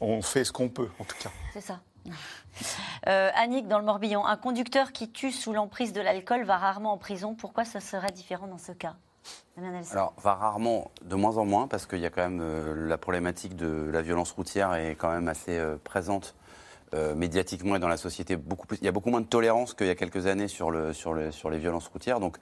On 0.00 0.22
fait 0.22 0.44
ce 0.44 0.52
qu'on 0.52 0.68
peut, 0.68 0.90
en 1.00 1.04
tout 1.04 1.16
cas. 1.20 1.30
C'est 1.52 1.60
ça. 1.60 1.80
Euh, 3.06 3.30
Annick, 3.34 3.68
dans 3.68 3.78
le 3.78 3.84
Morbihan, 3.84 4.24
un 4.24 4.36
conducteur 4.36 4.92
qui 4.92 5.10
tue 5.10 5.32
sous 5.32 5.52
l'emprise 5.52 5.92
de 5.92 6.00
l'alcool 6.00 6.44
va 6.44 6.56
rarement 6.56 6.92
en 6.92 6.98
prison. 6.98 7.34
Pourquoi 7.34 7.64
ce 7.64 7.80
serait 7.80 8.12
différent 8.12 8.46
dans 8.46 8.58
ce 8.58 8.72
cas. 8.72 8.94
Alors, 9.92 10.14
va 10.22 10.34
rarement, 10.34 10.90
de 11.02 11.14
moins 11.14 11.38
en 11.38 11.44
moins, 11.44 11.66
parce 11.66 11.86
qu'il 11.86 12.00
y 12.00 12.06
a 12.06 12.10
quand 12.10 12.22
même 12.22 12.40
euh, 12.42 12.86
la 12.86 12.98
problématique 12.98 13.56
de 13.56 13.88
la 13.90 14.02
violence 14.02 14.32
routière 14.32 14.74
est 14.74 14.96
quand 14.96 15.10
même 15.10 15.28
assez 15.28 15.58
euh, 15.58 15.76
présente 15.82 16.34
médiatiquement 17.16 17.74
et 17.74 17.80
dans 17.80 17.88
la 17.88 17.96
société. 17.96 18.36
Beaucoup 18.36 18.68
il 18.70 18.84
y 18.84 18.86
a 18.86 18.92
beaucoup 18.92 19.10
moins 19.10 19.20
de 19.20 19.26
tolérance 19.26 19.74
qu'il 19.74 19.88
y 19.88 19.90
a 19.90 19.96
quelques 19.96 20.28
années 20.28 20.46
sur, 20.46 20.72
sur 20.94 21.12
les 21.12 21.58
violences 21.58 21.88
routières. 21.88 22.20
Donc, 22.20 22.36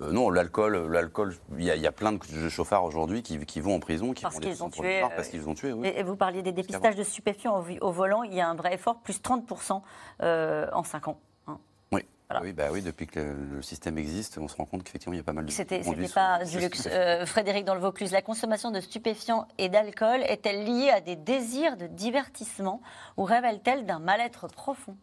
euh, 0.00 0.10
non, 0.12 0.30
l'alcool, 0.30 0.90
l'alcool, 0.92 1.36
il 1.56 1.64
y, 1.64 1.70
a, 1.70 1.76
il 1.76 1.82
y 1.82 1.86
a 1.86 1.92
plein 1.92 2.12
de 2.12 2.48
chauffards 2.48 2.84
aujourd'hui 2.84 3.22
qui, 3.22 3.38
qui 3.46 3.60
vont 3.60 3.76
en 3.76 3.80
prison, 3.80 4.12
qui 4.12 4.22
Parce 4.22 4.34
vont 4.34 4.40
qu'ils 4.40 4.50
des 4.52 4.62
ont 4.62 4.70
tué, 4.70 5.00
mort 5.00 5.10
euh, 5.12 5.16
parce 5.16 5.28
qu'ils 5.28 5.48
ont 5.48 5.54
tué. 5.54 5.72
Oui. 5.72 5.86
Et, 5.88 6.02
vous 6.02 6.16
parliez 6.16 6.42
des 6.42 6.52
dépistages 6.52 6.96
de 6.96 7.04
stupéfiants 7.04 7.62
au, 7.80 7.92
volant. 7.92 8.22
Il 8.24 8.34
y 8.34 8.40
a 8.40 8.48
un 8.48 8.54
vrai 8.56 8.74
effort, 8.74 8.96
plus 9.00 9.20
30% 9.20 9.82
euh, 10.22 10.66
en 10.72 10.82
5 10.82 11.08
ans. 11.08 11.18
hein. 11.46 11.58
Oui. 11.92 12.04
Oui, 12.42 12.52
bah 12.52 12.64
oui, 12.72 12.82
depuis 12.82 13.06
que 13.06 13.20
le, 13.20 13.34
le 13.56 13.62
système 13.62 13.96
existe, 13.96 14.38
on 14.38 14.48
se 14.48 14.56
rend 14.56 14.64
compte 14.64 14.82
qu'effectivement, 14.82 15.12
il 15.14 15.18
y 15.18 15.20
a 15.20 15.24
pas 15.24 15.32
mal 15.34 15.46
de. 15.46 15.52
C'était 15.52 15.78
pas 16.12 16.44
sous- 16.44 16.50
du 16.50 16.58
luxe. 16.58 16.88
Euh, 16.90 17.24
Frédéric 17.26 17.64
dans 17.64 17.74
le 17.74 17.80
Vaucluse, 17.80 18.10
la 18.10 18.22
consommation 18.22 18.72
de 18.72 18.80
stupéfiants 18.80 19.46
et 19.58 19.68
d'alcool 19.68 20.22
est-elle 20.22 20.64
liée 20.64 20.90
à 20.90 21.00
des 21.00 21.14
désirs 21.14 21.76
de 21.76 21.86
divertissement 21.86 22.80
ou 23.16 23.22
révèle-t-elle 23.22 23.86
d'un 23.86 24.00
mal-être 24.00 24.48
profond? 24.48 24.96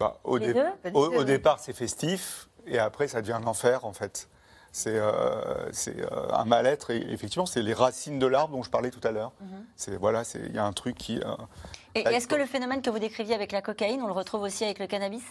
Bah, 0.00 0.18
au, 0.24 0.38
Les 0.38 0.48
dé- 0.48 0.54
deux? 0.54 0.60
au- 0.62 0.70
Les 0.84 0.90
deux, 0.90 0.98
au 0.98 1.18
oui. 1.20 1.24
départ, 1.26 1.60
c'est 1.60 1.72
festif, 1.74 2.47
et 2.66 2.78
après, 2.78 3.08
ça 3.08 3.20
devient 3.20 3.32
un 3.32 3.46
enfer, 3.46 3.84
en 3.84 3.92
fait. 3.92 4.28
C'est 4.70 4.98
euh, 4.98 5.72
c'est, 5.72 5.98
euh, 6.00 6.30
un 6.32 6.44
mal-être, 6.44 6.90
et 6.90 6.98
effectivement, 7.10 7.46
c'est 7.46 7.62
les 7.62 7.72
racines 7.72 8.18
de 8.18 8.26
l'arbre 8.26 8.54
dont 8.54 8.62
je 8.62 8.70
parlais 8.70 8.90
tout 8.90 9.00
à 9.06 9.10
l'heure. 9.12 9.32
Mhm. 9.40 9.64
C'est 9.76 9.96
voilà, 9.96 10.24
c'est- 10.24 10.42
il 10.46 10.54
y 10.54 10.58
a 10.58 10.64
un 10.64 10.72
truc 10.74 10.96
qui. 10.96 11.18
euh, 11.20 11.24
Et 11.94 12.00
est-ce 12.00 12.28
que 12.28 12.34
le 12.36 12.44
phénomène 12.46 12.82
que 12.82 12.90
vous 12.90 12.98
décriviez 12.98 13.34
avec 13.34 13.50
la 13.50 13.62
cocaïne, 13.62 14.02
on 14.02 14.06
le 14.06 14.12
retrouve 14.12 14.42
aussi 14.42 14.64
avec 14.64 14.78
le 14.78 14.86
cannabis 14.86 15.22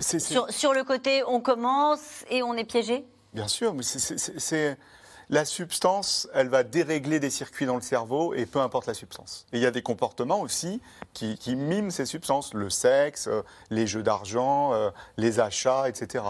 sur, 0.00 0.50
sur 0.50 0.72
le 0.74 0.84
côté, 0.84 1.22
on 1.26 1.40
commence 1.40 2.24
et 2.30 2.42
on 2.42 2.54
est 2.54 2.64
piégé? 2.64 3.04
Bien 3.32 3.48
sûr, 3.48 3.74
mais 3.74 3.82
c'est- 3.82 4.78
la 5.30 5.44
substance, 5.44 6.28
elle 6.32 6.48
va 6.48 6.62
dérégler 6.62 7.20
des 7.20 7.30
circuits 7.30 7.66
dans 7.66 7.74
le 7.74 7.80
cerveau, 7.82 8.34
et 8.34 8.46
peu 8.46 8.60
importe 8.60 8.86
la 8.86 8.94
substance. 8.94 9.46
Et 9.52 9.58
il 9.58 9.62
y 9.62 9.66
a 9.66 9.70
des 9.70 9.82
comportements 9.82 10.40
aussi 10.40 10.80
qui, 11.12 11.36
qui 11.36 11.54
miment 11.56 11.90
ces 11.90 12.06
substances, 12.06 12.54
le 12.54 12.70
sexe, 12.70 13.28
euh, 13.28 13.42
les 13.70 13.86
jeux 13.86 14.02
d'argent, 14.02 14.72
euh, 14.72 14.90
les 15.16 15.40
achats, 15.40 15.88
etc. 15.88 16.24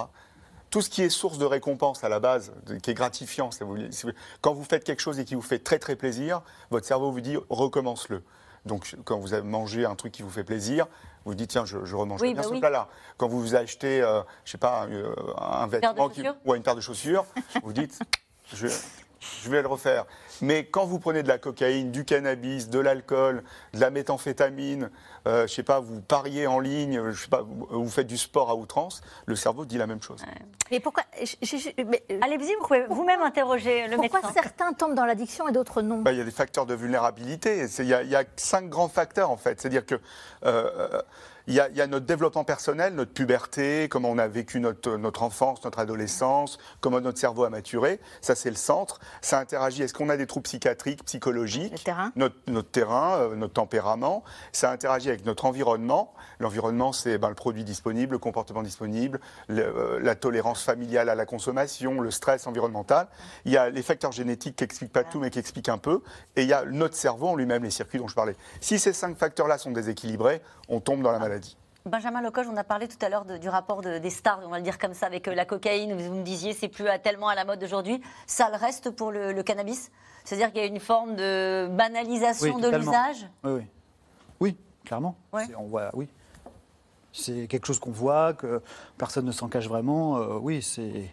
Tout 0.70 0.82
ce 0.82 0.90
qui 0.90 1.02
est 1.02 1.08
source 1.08 1.38
de 1.38 1.44
récompense 1.46 2.04
à 2.04 2.08
la 2.08 2.20
base, 2.20 2.52
qui 2.82 2.90
est 2.90 2.94
gratifiant, 2.94 3.48
quand 4.42 4.52
vous 4.52 4.64
faites 4.64 4.84
quelque 4.84 5.00
chose 5.00 5.18
et 5.18 5.24
qui 5.24 5.34
vous 5.34 5.42
fait 5.42 5.60
très 5.60 5.78
très 5.78 5.96
plaisir, 5.96 6.42
votre 6.70 6.86
cerveau 6.86 7.10
vous 7.10 7.20
dit 7.22 7.36
recommence-le. 7.48 8.22
Donc 8.66 8.94
quand 9.04 9.18
vous 9.18 9.32
avez 9.32 9.46
mangé 9.46 9.86
un 9.86 9.94
truc 9.94 10.12
qui 10.12 10.20
vous 10.22 10.28
fait 10.30 10.44
plaisir, 10.44 10.86
vous 11.24 11.34
dites 11.34 11.50
tiens 11.50 11.64
je, 11.64 11.84
je 11.84 11.96
remange 11.96 12.20
Oui, 12.20 12.34
bien 12.34 12.42
bah 12.42 12.48
ce 12.48 12.52
oui. 12.52 12.60
plat-là. 12.60 12.88
Quand 13.16 13.28
vous 13.28 13.40
vous 13.40 13.54
achetez, 13.54 14.02
euh, 14.02 14.20
je 14.44 14.50
sais 14.50 14.58
pas, 14.58 14.82
un, 14.82 14.90
euh, 14.92 15.14
un 15.38 15.66
vêtement 15.68 16.08
qui- 16.10 16.22
ou 16.44 16.54
une 16.54 16.62
paire 16.62 16.76
de 16.76 16.80
chaussures, 16.82 17.24
vous 17.62 17.72
dites 17.72 17.98
je, 18.54 18.66
je 18.68 19.50
vais 19.50 19.62
le 19.62 19.68
refaire. 19.68 20.04
Mais 20.40 20.66
quand 20.66 20.84
vous 20.86 21.00
prenez 21.00 21.24
de 21.24 21.28
la 21.28 21.38
cocaïne, 21.38 21.90
du 21.90 22.04
cannabis, 22.04 22.68
de 22.68 22.78
l'alcool, 22.78 23.42
de 23.74 23.80
la 23.80 23.90
méthamphétamine, 23.90 24.88
euh, 25.26 25.48
je 25.48 25.52
sais 25.54 25.64
pas, 25.64 25.80
vous 25.80 26.00
pariez 26.00 26.46
en 26.46 26.60
ligne, 26.60 27.02
je 27.10 27.22
sais 27.22 27.28
pas, 27.28 27.42
vous, 27.42 27.66
vous 27.70 27.88
faites 27.90 28.06
du 28.06 28.16
sport 28.16 28.48
à 28.48 28.54
outrance, 28.54 29.00
le 29.26 29.34
cerveau 29.34 29.64
dit 29.64 29.78
la 29.78 29.88
même 29.88 30.00
chose. 30.00 30.22
Mais 30.70 30.78
pourquoi 30.78 31.02
euh, 31.20 31.24
Allez-y, 32.22 32.54
vous 32.54 32.66
pouvez 32.66 32.84
vous-même 32.88 33.22
interroger 33.22 33.88
le 33.88 33.96
Pourquoi 33.96 34.20
médecin. 34.20 34.34
certains 34.42 34.72
tombent 34.74 34.94
dans 34.94 35.06
l'addiction 35.06 35.48
et 35.48 35.52
d'autres 35.52 35.82
non? 35.82 36.02
Bah, 36.02 36.12
Il 36.12 36.18
y 36.18 36.20
a 36.20 36.24
des 36.24 36.30
facteurs 36.30 36.66
de 36.66 36.74
vulnérabilité. 36.74 37.66
C'est- 37.66 37.82
Il 37.82 37.88
y, 37.88 37.94
a- 37.94 38.02
il 38.02 38.10
y 38.10 38.16
a 38.16 38.22
cinq 38.36 38.68
grands 38.68 38.88
facteurs, 38.88 39.30
en 39.30 39.36
fait. 39.36 39.60
C'est-à-dire 39.60 39.84
que. 39.86 39.96
euh, 40.44 41.02
Il 41.48 41.54
y, 41.54 41.60
a, 41.60 41.68
il 41.70 41.76
y 41.76 41.80
a 41.80 41.86
notre 41.86 42.04
développement 42.04 42.44
personnel, 42.44 42.92
notre 42.94 43.12
puberté, 43.12 43.88
comment 43.88 44.10
on 44.10 44.18
a 44.18 44.28
vécu 44.28 44.60
notre, 44.60 44.96
notre 44.98 45.22
enfance, 45.22 45.64
notre 45.64 45.78
adolescence, 45.78 46.58
comment 46.82 47.00
notre 47.00 47.18
cerveau 47.18 47.44
a 47.44 47.48
maturé. 47.50 48.00
Ça, 48.20 48.34
c'est 48.34 48.50
le 48.50 48.56
centre. 48.56 49.00
Ça 49.22 49.38
interagit. 49.38 49.82
Est-ce 49.82 49.94
qu'on 49.94 50.10
a 50.10 50.18
des 50.18 50.26
troubles 50.26 50.44
psychiatriques, 50.44 51.04
psychologiques 51.04 51.72
Le 51.72 51.78
terrain. 51.78 52.12
notre, 52.16 52.36
notre 52.48 52.70
terrain, 52.70 53.16
euh, 53.18 53.34
notre 53.34 53.54
tempérament. 53.54 54.24
Ça 54.52 54.70
interagit 54.70 55.08
avec 55.08 55.24
notre 55.24 55.46
environnement. 55.46 56.12
L'environnement, 56.38 56.92
c'est 56.92 57.16
ben, 57.16 57.30
le 57.30 57.34
produit 57.34 57.64
disponible, 57.64 58.12
le 58.12 58.18
comportement 58.18 58.62
disponible, 58.62 59.18
le- 59.48 59.62
euh, 59.62 60.00
la 60.02 60.14
tolérance 60.16 60.62
familiale 60.62 61.08
à 61.08 61.14
la 61.14 61.24
consommation, 61.24 62.00
le 62.02 62.10
stress 62.10 62.46
environnemental. 62.46 63.08
Il 63.46 63.52
y 63.52 63.56
a 63.56 63.70
les 63.70 63.82
facteurs 63.82 64.12
génétiques 64.12 64.56
qui 64.56 64.64
expliquent 64.64 64.92
pas 64.92 65.02
tout, 65.04 65.18
mais 65.18 65.30
qui 65.30 65.38
expliquent 65.38 65.70
un 65.70 65.78
peu. 65.78 66.02
Et 66.36 66.42
il 66.42 66.48
y 66.48 66.52
a 66.52 66.66
notre 66.66 66.94
cerveau 66.94 67.28
en 67.28 67.36
lui-même, 67.36 67.62
les 67.64 67.70
circuits 67.70 67.98
dont 67.98 68.06
je 68.08 68.14
parlais. 68.14 68.36
Si 68.60 68.78
ces 68.78 68.92
cinq 68.92 69.16
facteurs-là 69.16 69.56
sont 69.56 69.70
déséquilibrés, 69.70 70.42
on 70.68 70.80
tombe 70.80 71.02
dans 71.02 71.12
la 71.12 71.18
maladie. 71.18 71.56
Benjamin 71.86 72.20
Lecoq, 72.20 72.46
on 72.50 72.56
a 72.56 72.64
parlé 72.64 72.86
tout 72.88 72.98
à 73.00 73.08
l'heure 73.08 73.24
de- 73.24 73.38
du 73.38 73.48
rapport 73.48 73.80
de- 73.80 73.98
des 73.98 74.10
stars, 74.10 74.40
on 74.44 74.48
va 74.50 74.58
le 74.58 74.64
dire 74.64 74.78
comme 74.78 74.92
ça, 74.94 75.06
avec 75.06 75.26
euh, 75.28 75.34
la 75.34 75.44
cocaïne. 75.46 75.94
Vous 75.96 76.14
me 76.14 76.22
disiez 76.22 76.52
c'est 76.52 76.68
plus 76.68 76.86
à- 76.88 76.98
tellement 76.98 77.28
à 77.28 77.34
la 77.34 77.44
mode 77.44 77.62
aujourd'hui. 77.62 78.02
Ça 78.26 78.50
le 78.50 78.56
reste 78.56 78.90
pour 78.90 79.10
le, 79.10 79.32
le 79.32 79.42
cannabis? 79.42 79.90
C'est-à-dire 80.24 80.52
qu'il 80.52 80.60
y 80.60 80.64
a 80.64 80.66
une 80.66 80.80
forme 80.80 81.16
de 81.16 81.68
banalisation 81.70 82.56
Oui, 82.56 82.60
de 82.62 82.68
l'usage? 82.68 83.26
Oui, 83.44 83.52
oui. 83.52 83.62
Oui, 84.40 84.56
clairement. 84.84 85.16
Ouais. 85.32 85.46
C'est- 85.46 85.54
On 85.54 85.64
voit, 85.66 85.90
oui. 85.94 86.08
C'est 87.12 87.46
quelque 87.48 87.66
chose 87.66 87.78
qu'on 87.78 87.90
voit, 87.90 88.34
que 88.34 88.60
personne 88.98 89.24
ne 89.24 89.32
s'en 89.32 89.48
cache 89.48 89.66
vraiment. 89.68 90.18
euh, 90.18 90.38
oui, 90.40 90.60
c'est, 90.62 91.10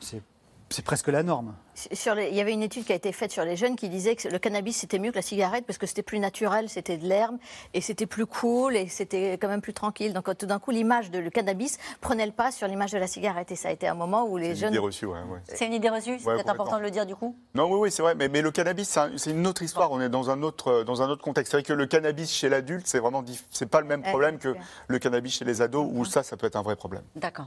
c'est, 0.00 0.22
c'est 0.68 0.84
presque 0.84 1.08
la 1.08 1.22
norme. 1.22 1.54
Sur 1.74 2.14
les- 2.14 2.28
il 2.28 2.34
y 2.34 2.40
avait 2.40 2.52
une 2.52 2.62
étude 2.62 2.84
qui 2.84 2.92
a 2.92 2.96
été 2.96 3.12
faite 3.12 3.30
sur 3.32 3.44
les 3.44 3.56
jeunes 3.56 3.76
qui 3.76 3.88
disait 3.88 4.16
que 4.16 4.28
le 4.28 4.38
cannabis 4.38 4.76
c'était 4.76 4.98
mieux 4.98 5.10
que 5.12 5.16
la 5.16 5.22
cigarette 5.22 5.64
parce 5.66 5.78
que 5.78 5.86
c'était 5.86 6.02
plus 6.02 6.18
naturel, 6.18 6.68
c'était 6.68 6.98
de 6.98 7.06
l'herbe 7.06 7.36
et 7.74 7.80
c'était 7.80 8.06
plus 8.06 8.26
cool 8.26 8.76
et 8.76 8.88
c'était 8.88 9.34
quand 9.40 9.48
même 9.48 9.60
plus 9.62 9.72
tranquille. 9.72 10.12
Donc 10.12 10.36
tout 10.36 10.46
d'un 10.46 10.58
coup, 10.58 10.72
l'image 10.72 11.10
le 11.12 11.30
cannabis 11.30 11.78
prenait 12.00 12.26
le 12.26 12.32
pas 12.32 12.50
sur 12.50 12.66
l'image 12.66 12.90
de 12.92 12.98
la 12.98 13.06
cigarette 13.06 13.50
et 13.52 13.56
ça 13.56 13.68
a 13.68 13.72
été 13.72 13.86
un 13.86 13.94
moment 13.94 14.24
où 14.26 14.36
les 14.36 14.46
C'est 14.46 14.50
une 14.52 14.56
jeunes. 14.56 14.68
idée 14.70 14.78
reçue, 14.78 15.06
ouais, 15.06 15.18
ouais. 15.30 15.38
C'est 15.44 15.66
une 15.66 15.72
idée 15.72 15.88
reçue 15.88 16.18
C'est 16.18 16.26
Ouais, 16.26 16.34
peut-être 16.34 16.50
important 16.50 16.76
de 16.78 16.82
le 16.82 16.90
dire 16.90 17.06
du 17.06 17.14
coup? 17.14 17.36
Non, 17.54 17.64
oui, 17.70 17.78
oui, 17.82 17.90
c'est 17.90 18.02
vrai. 18.02 18.14
Mais, 18.16 18.28
mais 18.28 18.42
le 18.42 18.50
cannabis, 18.50 18.88
c'est 18.88 19.00
un- 19.00 19.16
c'est 19.16 19.30
une 19.30 19.46
autre 19.46 19.62
histoire. 19.62 19.92
On 19.92 20.00
est 20.00 20.08
dans 20.08 20.28
un 20.28 20.42
autre, 20.42 20.68
euh, 20.68 20.84
dans 20.84 21.02
un 21.02 21.08
autre 21.08 21.22
contexte. 21.22 21.52
C'est 21.52 21.58
vrai 21.58 21.62
que 21.64 21.72
le 21.72 21.86
cannabis 21.86 22.30
chez 22.32 22.48
l'adulte, 22.48 22.86
c'est 22.88 22.98
vraiment, 22.98 23.24
c'est 23.52 23.66
pas 23.70 23.80
le 23.80 23.86
même 23.86 24.02
problème 24.02 24.38
que 24.38 24.54
le 24.88 24.98
cannabis 24.98 25.34
chez 25.38 25.44
les 25.44 25.62
ados, 25.62 25.86
où 25.90 26.04
ça, 26.04 26.22
ça 26.24 26.36
peut 26.36 26.46
être 26.48 26.56
un 26.56 26.62
vrai 26.62 26.74
problème. 26.76 27.04
D'accord. 27.16 27.46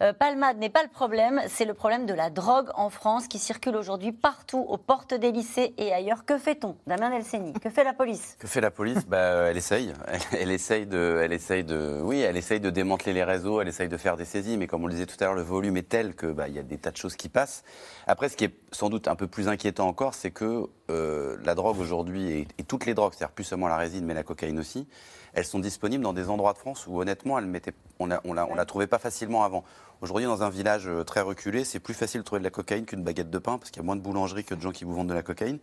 Euh, 0.00 0.12
Palmade 0.12 0.58
n'est 0.58 0.70
pas 0.70 0.82
le 0.84 0.88
problème, 0.90 1.42
c'est 1.48 1.64
le 1.64 1.74
problème 1.74 2.06
de 2.06 2.14
la 2.14 2.30
drogue 2.30 2.68
en 2.76 2.88
France 2.88 3.26
qui 3.26 3.38
circule 3.38 3.63
aujourd'hui 3.72 4.12
partout 4.12 4.64
aux 4.68 4.76
portes 4.76 5.14
des 5.14 5.32
lycées 5.32 5.74
et 5.78 5.92
ailleurs. 5.92 6.24
Que 6.24 6.38
fait-on 6.38 6.76
Damien 6.86 7.10
Delceni, 7.10 7.52
que 7.54 7.70
fait 7.70 7.84
la 7.84 7.94
police? 7.94 8.36
Que 8.38 8.46
fait 8.46 8.60
la 8.60 8.70
police? 8.70 9.06
Bah, 9.06 9.16
euh, 9.16 9.50
Elle 9.50 9.56
essaye. 9.56 9.92
Elle, 10.32 10.50
essaye 10.50 10.86
de, 10.86 11.20
elle 11.22 11.32
essaye 11.32 11.64
de, 11.64 12.00
oui, 12.02 12.20
elle 12.20 12.36
essaye 12.36 12.60
de 12.60 12.70
démanteler 12.70 13.12
les 13.12 13.24
réseaux, 13.24 13.60
elle 13.60 13.68
essaye 13.68 13.88
de 13.88 13.96
faire 13.96 14.16
des 14.16 14.24
saisies, 14.24 14.56
mais 14.56 14.66
comme 14.66 14.84
on 14.84 14.86
le 14.86 14.92
disait 14.92 15.06
tout 15.06 15.16
à 15.20 15.24
l'heure, 15.24 15.34
le 15.34 15.42
volume 15.42 15.76
est 15.76 15.88
tel 15.88 16.14
que 16.14 16.26
bah, 16.26 16.48
y 16.48 16.58
a 16.58 16.62
des 16.62 16.78
tas 16.78 16.90
de 16.90 16.96
choses 16.96 17.16
qui 17.16 17.28
passent. 17.28 17.64
Après, 18.06 18.28
ce 18.28 18.36
qui 18.36 18.44
est 18.44 18.54
sans 18.72 18.90
doute 18.90 19.08
un 19.08 19.16
peu 19.16 19.26
plus 19.26 19.48
inquiétant 19.48 19.88
encore, 19.88 20.14
c'est 20.14 20.30
que 20.30 20.68
euh, 20.90 21.36
la 21.42 21.54
drogue 21.54 21.78
aujourd'hui 21.78 22.46
et 22.58 22.64
toutes 22.64 22.86
les 22.86 22.94
drogues, 22.94 23.12
c'est-à-dire 23.16 23.34
plus 23.34 23.44
seulement 23.44 23.68
la 23.68 23.76
résine, 23.76 24.04
mais 24.04 24.14
la 24.14 24.22
cocaïne 24.22 24.58
aussi, 24.58 24.86
elles 25.34 25.44
sont 25.44 25.58
disponibles 25.58 26.02
dans 26.04 26.12
des 26.12 26.28
endroits 26.30 26.52
de 26.52 26.58
France 26.58 26.86
où 26.86 27.00
honnêtement, 27.00 27.38
elles 27.38 27.46
mettaient, 27.46 27.74
on 27.98 28.06
la, 28.06 28.20
on 28.24 28.32
la, 28.34 28.46
on 28.50 28.54
la 28.54 28.64
trouvait 28.64 28.86
pas 28.86 28.98
facilement 28.98 29.44
avant. 29.44 29.64
Aujourd'hui, 30.00 30.26
dans 30.26 30.42
un 30.42 30.50
village 30.50 30.86
euh, 30.86 31.02
très 31.04 31.20
reculé, 31.20 31.64
c'est 31.64 31.78
plus 31.78 31.94
facile 31.94 32.20
de 32.20 32.24
trouver 32.26 32.40
de 32.40 32.44
la 32.44 32.50
cocaïne 32.50 32.84
qu'une 32.84 33.02
baguette 33.02 33.30
de 33.30 33.38
pain, 33.38 33.56
parce 33.58 33.70
qu'il 33.70 33.80
y 33.80 33.84
a 33.84 33.86
moins 33.86 33.96
de 33.96 34.00
boulangeries 34.02 34.44
que 34.44 34.54
de 34.54 34.60
gens 34.60 34.72
qui 34.72 34.84
vous 34.84 34.92
vendent 34.92 35.08
de 35.08 35.14
la 35.14 35.22
cocaïne. 35.22 35.58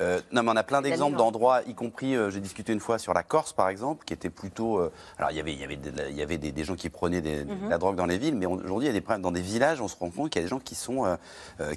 Euh, 0.00 0.20
non, 0.30 0.42
mais 0.44 0.50
on 0.52 0.56
a 0.56 0.62
plein 0.62 0.82
d'exemples 0.82 1.16
d'endroits, 1.16 1.62
y 1.66 1.74
compris, 1.74 2.14
euh, 2.14 2.30
j'ai 2.30 2.38
discuté 2.40 2.72
une 2.72 2.80
fois 2.80 2.98
sur 2.98 3.12
la 3.12 3.22
Corse, 3.24 3.52
par 3.54 3.68
exemple, 3.70 4.04
qui 4.04 4.12
était 4.12 4.30
plutôt. 4.30 4.78
euh, 4.78 4.92
alors, 5.18 5.30
il 5.32 5.36
y 5.36 5.40
avait, 5.40 5.52
il 5.54 5.58
y 5.58 5.64
avait, 5.64 5.76
de 5.76 5.90
la- 5.96 6.08
il 6.10 6.16
y 6.16 6.22
avait 6.22 6.38
des, 6.38 6.52
des 6.52 6.64
gens 6.64 6.76
qui 6.76 6.90
prenaient 6.90 7.22
des- 7.22 7.44
de 7.44 7.52
Mhm. 7.54 7.70
la 7.70 7.78
drogue 7.78 7.96
dans 7.96 8.06
les 8.06 8.18
villes, 8.18 8.36
mais 8.36 8.46
aujourd'hui, 8.46 8.86
il 8.86 8.88
y 8.88 8.90
a 8.90 8.92
des 8.92 9.00
problèmes. 9.00 9.22
Dans 9.22 9.32
des 9.32 9.40
villages, 9.40 9.80
on 9.80 9.88
se 9.88 9.96
rend 9.96 10.10
compte 10.10 10.30
qu'il 10.30 10.40
y 10.40 10.44
a 10.44 10.46
des 10.46 10.50
gens 10.50 10.60
qui 10.60 10.74
sont, 10.76 11.16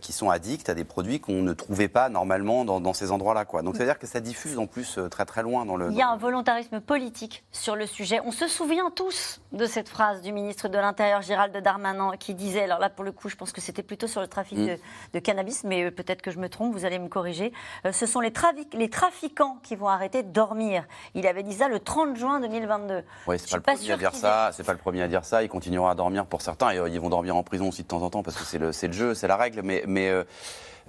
qui 0.02 0.14
sont 0.14 0.30
addicts 0.30 0.70
à 0.70 0.76
des 0.76 0.84
produits 0.84 1.20
qu'on 1.20 1.42
ne 1.42 1.54
trouvait 1.54 1.88
pas 1.88 2.10
normalement 2.10 2.66
dans, 2.66 2.82
dans 2.82 2.94
ces 2.94 3.12
endroits-là. 3.12 3.46
Quoi. 3.46 3.62
Donc, 3.64 3.76
ça 3.78 3.80
veut 3.84 3.90
dire 3.90 3.98
que 4.00 4.06
ça 4.08 4.20
diffuse 4.20 4.60
en 4.60 4.68
plus 4.68 5.00
très 5.10 5.26
très 5.26 5.42
loin 5.42 5.66
dans 5.66 5.78
le. 5.78 5.90
Il 5.90 5.98
y 5.98 6.02
a 6.04 6.10
un 6.10 6.18
volontarisme 6.18 6.82
politique 6.82 7.25
sur 7.52 7.76
le 7.76 7.86
sujet. 7.86 8.20
On 8.26 8.32
se 8.32 8.48
souvient 8.48 8.90
tous 8.92 9.42
de 9.52 9.66
cette 9.66 9.90
phrase 9.90 10.22
du 10.22 10.32
ministre 10.32 10.68
de 10.68 10.78
l'Intérieur, 10.78 11.22
Gérald 11.22 11.56
Darmanin, 11.58 12.12
qui 12.18 12.34
disait, 12.34 12.64
alors 12.64 12.80
là 12.80 12.90
pour 12.90 13.04
le 13.06 13.12
coup 13.12 13.30
je 13.30 13.36
pense 13.36 13.52
que 13.52 13.62
c'était 13.62 13.84
plutôt 13.84 14.08
sur 14.08 14.22
le 14.22 14.28
trafic 14.28 14.58
Mm. 14.58 14.66
de, 14.68 14.78
de 15.14 15.20
cannabis, 15.20 15.64
mais 15.64 15.84
euh, 15.86 15.92
peut-être 15.92 16.22
que 16.22 16.32
je 16.32 16.40
me 16.40 16.50
trompe, 16.50 16.74
vous 16.74 16.86
allez 16.86 17.00
me 17.00 17.08
corriger, 17.08 17.52
Euh, 17.86 17.92
ce 17.92 18.06
sont 18.06 18.20
les, 18.20 18.32
trafic- 18.32 18.74
les 18.78 18.90
trafiquants 18.90 19.58
qui 19.64 19.76
vont 19.76 19.88
arrêter 19.88 20.24
de 20.24 20.30
dormir. 20.32 20.86
Il 21.14 21.28
avait 21.28 21.44
dit 21.44 21.54
ça 21.54 21.68
le 21.68 21.80
30 21.80 22.16
juin 22.18 22.40
2022. 22.40 23.04
Oui, 23.28 23.38
c'est 23.40 23.52
pas 23.52 23.60
pas 23.62 23.72
le 23.74 23.78
premier 23.78 23.92
à 23.94 23.98
dire 23.98 24.16
ça. 24.16 24.52
C'est 24.54 24.64
pas 24.64 24.74
le 24.74 24.78
premier 24.80 25.02
à 25.02 25.08
dire 25.08 25.26
ça. 25.26 25.44
Ils 25.44 25.50
continueront 25.50 25.88
à 25.88 25.96
dormir 25.96 26.26
pour 26.26 26.42
certains 26.42 26.72
et 26.72 26.78
euh, 26.78 26.90
ils 26.90 27.00
vont 27.00 27.10
dormir 27.10 27.36
en 27.36 27.44
prison 27.44 27.70
aussi 27.70 27.84
de 27.84 27.88
temps 27.88 28.02
en 28.02 28.10
temps 28.10 28.24
parce 28.24 28.38
que 28.38 28.44
c'est 28.44 28.58
le, 28.88 28.94
jeu, 28.94 29.14
c'est 29.14 29.28
la 29.28 29.36
règle. 29.38 29.62
Mais, 29.64 29.84
mais 29.88 30.10
euh, 30.10 30.24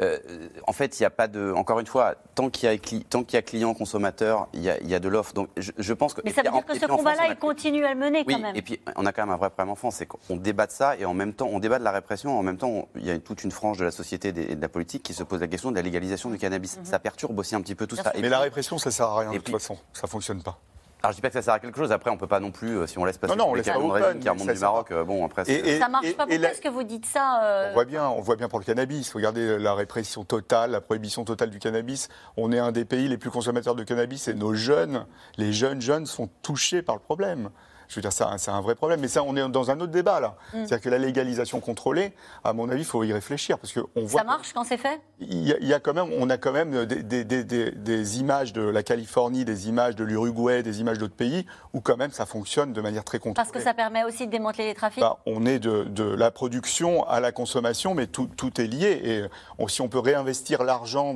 euh, 0.01 0.19
en 0.67 0.73
fait, 0.73 0.99
il 0.99 1.03
n'y 1.03 1.07
a 1.07 1.11
pas 1.11 1.27
de. 1.29 1.53
Encore 1.53 1.81
une 1.81 1.87
fois, 1.87 2.15
tant 2.35 2.51
qu'il 2.51 2.69
y 2.69 2.73
a, 2.73 2.77
cli- 2.77 3.05
tant 3.05 3.25
qu'il 3.25 3.37
y 3.37 3.39
a 3.39 3.43
client 3.43 3.73
consommateur, 3.75 4.49
il 4.53 4.61
y 4.63 4.69
a, 4.71 4.79
il 4.81 4.89
y 4.91 4.95
a 4.95 4.99
de 4.99 5.09
l'offre. 5.09 5.33
Donc, 5.33 5.49
je, 5.57 5.73
je 5.79 5.93
pense 5.95 6.13
que. 6.15 6.21
Mais 6.25 6.33
ça 6.33 6.43
puis 6.43 6.51
veut 6.51 6.57
en- 6.57 6.59
dire 6.61 6.67
que 6.67 6.79
ce 6.79 6.87
combat-là, 6.87 7.29
il 7.31 7.37
continue 7.37 7.85
à 7.85 7.95
le 7.95 8.01
mener 8.01 8.25
oui, 8.27 8.35
quand 8.35 8.41
même. 8.41 8.57
et 8.57 8.63
puis 8.63 8.81
on 8.97 9.07
a 9.07 9.13
quand 9.13 9.23
même 9.25 9.35
un 9.35 9.39
vrai 9.39 9.49
problème 9.51 9.71
en 9.73 9.77
France, 9.77 9.97
c'est 9.97 10.07
qu'on 10.07 10.37
débat 10.37 10.67
de 10.67 10.73
ça 10.73 10.97
et 10.97 11.05
en 11.05 11.15
même 11.15 11.33
temps, 11.33 11.49
on 11.51 11.59
débat 11.61 11.79
de 11.79 11.85
la 11.85 11.93
répression. 11.93 12.39
En 12.39 12.43
même 12.43 12.59
temps, 12.59 12.69
on- 12.69 12.89
il 12.97 13.07
y 13.07 13.11
a 13.11 13.19
toute 13.19 13.43
une 13.45 13.51
frange 13.53 13.79
de 13.79 13.85
la 13.85 13.91
société 13.91 14.29
et 14.29 14.55
de 14.55 14.61
la 14.61 14.69
politique 14.69 15.03
qui 15.03 15.15
se 15.15 15.23
pose 15.23 15.41
la 15.41 15.49
question 15.49 15.71
de 15.71 15.77
la 15.77 15.83
légalisation 15.83 16.29
du 16.31 16.39
cannabis. 16.39 16.79
Ça 16.85 16.99
perturbe 16.99 17.39
aussi 17.39 17.55
un 17.55 17.61
petit 17.63 17.75
peu 17.75 17.87
tout 17.87 17.97
ça. 17.97 18.11
Et 18.15 18.17
mais 18.17 18.21
puis- 18.23 18.31
la 18.31 18.41
répression, 18.41 18.79
ça 18.79 18.91
sert 18.91 19.07
à 19.07 19.19
rien 19.21 19.31
et 19.33 19.37
de 19.37 19.43
puis- 19.43 19.53
toute 19.53 19.63
façon. 19.63 19.79
Ça 19.93 20.07
fonctionne 20.07 20.43
pas. 20.43 20.59
Alors 21.07 21.13
je 21.13 21.19
dis 21.19 21.23
pas 21.23 21.29
que 21.29 21.35
ça 21.35 21.43
sert 21.43 21.55
à 21.55 21.61
quelque 21.61 21.77
chose. 21.79 21.93
Après, 21.93 22.11
on 22.11 22.17
peut 22.17 22.27
pas 22.27 22.41
non 22.41 22.51
plus, 22.51 22.79
euh, 22.79 22.87
si 22.89 22.99
on 22.99 23.05
laisse 23.05 23.17
passer 23.17 23.35
Non, 23.37 23.45
non, 23.45 23.51
on 23.51 23.55
les 23.55 23.63
laisse 23.63 23.73
pas 23.73 23.79
open, 23.79 23.91
résine 24.03 24.21
qui 24.21 24.29
remontent 24.29 24.53
du 24.53 24.59
Maroc, 24.59 24.91
euh, 24.91 25.05
bon 25.05 25.25
après. 25.25 25.45
Et- 25.47 25.75
et- 25.75 25.79
ça 25.79 25.89
marche 25.89 26.05
et- 26.07 26.13
pas. 26.15 26.27
Pourquoi 26.27 26.43
la- 26.43 26.51
est-ce 26.51 26.61
que 26.61 26.69
vous 26.69 26.83
dites 26.83 27.07
ça 27.07 27.43
euh, 27.45 27.71
On 27.71 27.75
voit 27.75 27.85
bien, 27.85 28.09
on 28.09 28.21
voit 28.21 28.35
bien 28.35 28.49
pour 28.49 28.59
le 28.59 28.65
cannabis. 28.65 29.15
Regardez 29.15 29.57
la 29.59 29.75
répression 29.75 30.25
totale, 30.25 30.73
la 30.73 30.81
prohibition 30.81 31.25
totale 31.25 31.51
du 31.51 31.61
cannabis. 31.61 32.09
On 32.37 32.51
est 32.51 32.59
un 32.59 32.73
des 32.73 32.85
pays 32.85 33.07
les 33.07 33.19
plus 33.19 33.31
consommateurs 33.31 33.77
de 33.77 33.85
cannabis 33.85 34.27
et 34.27 34.35
nos 34.35 34.55
jeunes, 34.55 35.07
les 35.37 35.53
jeunes 35.53 35.81
jeunes, 35.81 36.07
sont 36.07 36.29
touchés 36.43 36.83
par 36.83 36.97
le 36.97 37.01
problème. 37.01 37.51
Je 37.89 37.95
veux 37.97 38.01
dire, 38.03 38.13
c'est 38.13 38.51
un, 38.51 38.61
vrai 38.61 38.75
problème. 38.75 39.01
Mais 39.01 39.09
ça, 39.09 39.23
on 39.23 39.37
est 39.37 39.49
dans 39.49 39.71
un 39.71 39.81
autre 39.81 39.93
débat 39.93 40.21
là. 40.21 40.37
Mm. 40.53 40.59
C'est-à-dire 40.67 40.81
que 40.81 40.89
la 40.89 40.99
légalisation 40.99 41.61
contrôlée, 41.61 42.13
à 42.45 42.53
mon 42.53 42.69
avis, 42.69 42.83
il 42.83 42.87
faut 42.87 43.03
y 43.05 43.13
réfléchir 43.13 43.59
parce 43.59 43.73
que 43.73 43.81
on 43.97 44.05
voit. 44.05 44.21
Ça 44.21 44.27
marche 44.27 44.53
quand 44.53 44.65
c'est 44.65 44.77
fait? 44.77 45.01
Il 45.21 45.47
y, 45.47 45.53
a, 45.53 45.57
il 45.61 45.67
y 45.69 45.75
a 45.75 45.81
quand 45.81 45.95
même, 45.95 46.11
on 46.19 46.29
a 46.31 46.37
quand 46.37 46.53
même 46.53 46.85
des, 46.87 47.03
des- 47.03 47.25
des- 47.25 47.45
des- 47.45 47.71
des 47.71 48.19
images 48.21 48.53
de 48.53 48.63
la 48.63 48.83
Californie, 48.83 49.45
des 49.45 49.69
images 49.69 49.97
de 49.97 50.05
l'Uruguay, 50.05 50.63
des 50.63 50.81
images 50.81 50.99
d'autres 50.99 51.15
pays 51.15 51.47
où 51.73 51.81
quand 51.81 51.97
même 51.97 52.11
ça 52.13 52.27
fonctionne 52.27 52.73
de 52.73 52.81
manière 52.81 53.05
très 53.05 53.19
contrôlée. 53.19 53.35
Parce 53.35 53.51
que 53.51 53.61
ça 53.63 53.75
permet 53.75 54.05
aussi 54.05 54.27
de 54.27 54.31
démanteler 54.33 54.67
les 54.67 54.75
trafics? 54.75 55.01
Bah, 55.01 55.19
on 55.27 55.47
est 55.47 55.59
de, 55.59 55.85
de 55.85 56.05
la 56.05 56.31
production 56.31 57.07
à 57.09 57.21
la 57.21 57.33
consommation, 57.33 57.95
mais 57.95 58.07
tout, 58.07 58.29
tout 58.37 58.61
est 58.61 58.67
lié. 58.67 59.01
Et 59.05 59.25
on- 59.59 59.69
si 59.69 59.81
on 59.81 59.89
peut 59.89 59.99
réinvestir 59.99 60.65
l'argent 60.65 61.15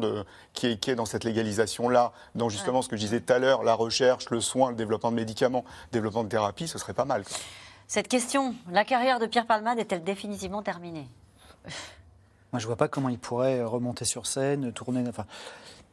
qui 0.54 0.66
est, 0.68 0.76
qui 0.78 0.90
est 0.90 0.94
dans 0.94 1.04
cette 1.06 1.24
légalisation-là, 1.24 2.12
dans 2.34 2.48
justement 2.48 2.82
ce 2.82 2.88
que 2.88 2.96
je 2.96 3.00
disais 3.02 3.20
tout 3.20 3.32
à 3.32 3.38
l'heure, 3.38 3.62
la 3.64 3.74
recherche, 3.74 4.30
le 4.30 4.40
soin, 4.40 4.70
le 4.70 4.76
développement 4.76 5.10
de 5.10 5.16
médicaments, 5.16 5.64
le 5.88 5.92
développement 5.92 6.24
de 6.24 6.28
thérapie, 6.28 6.59
ce 6.68 6.78
serait 6.78 6.94
pas 6.94 7.04
mal. 7.04 7.24
quoi. 7.24 7.36
Cette 7.86 8.08
question, 8.08 8.54
la 8.70 8.84
carrière 8.84 9.18
de 9.18 9.26
Pierre 9.26 9.46
Palmade 9.46 9.78
est-elle 9.78 10.04
définitivement 10.04 10.62
terminée? 10.62 11.08
Moi, 12.52 12.58
je 12.58 12.66
vois 12.66 12.76
pas 12.76 12.88
comment 12.88 13.08
il 13.08 13.18
pourrait 13.18 13.62
remonter 13.62 14.04
sur 14.04 14.26
scène, 14.26 14.72
tourner. 14.72 15.04
Enfin, 15.08 15.26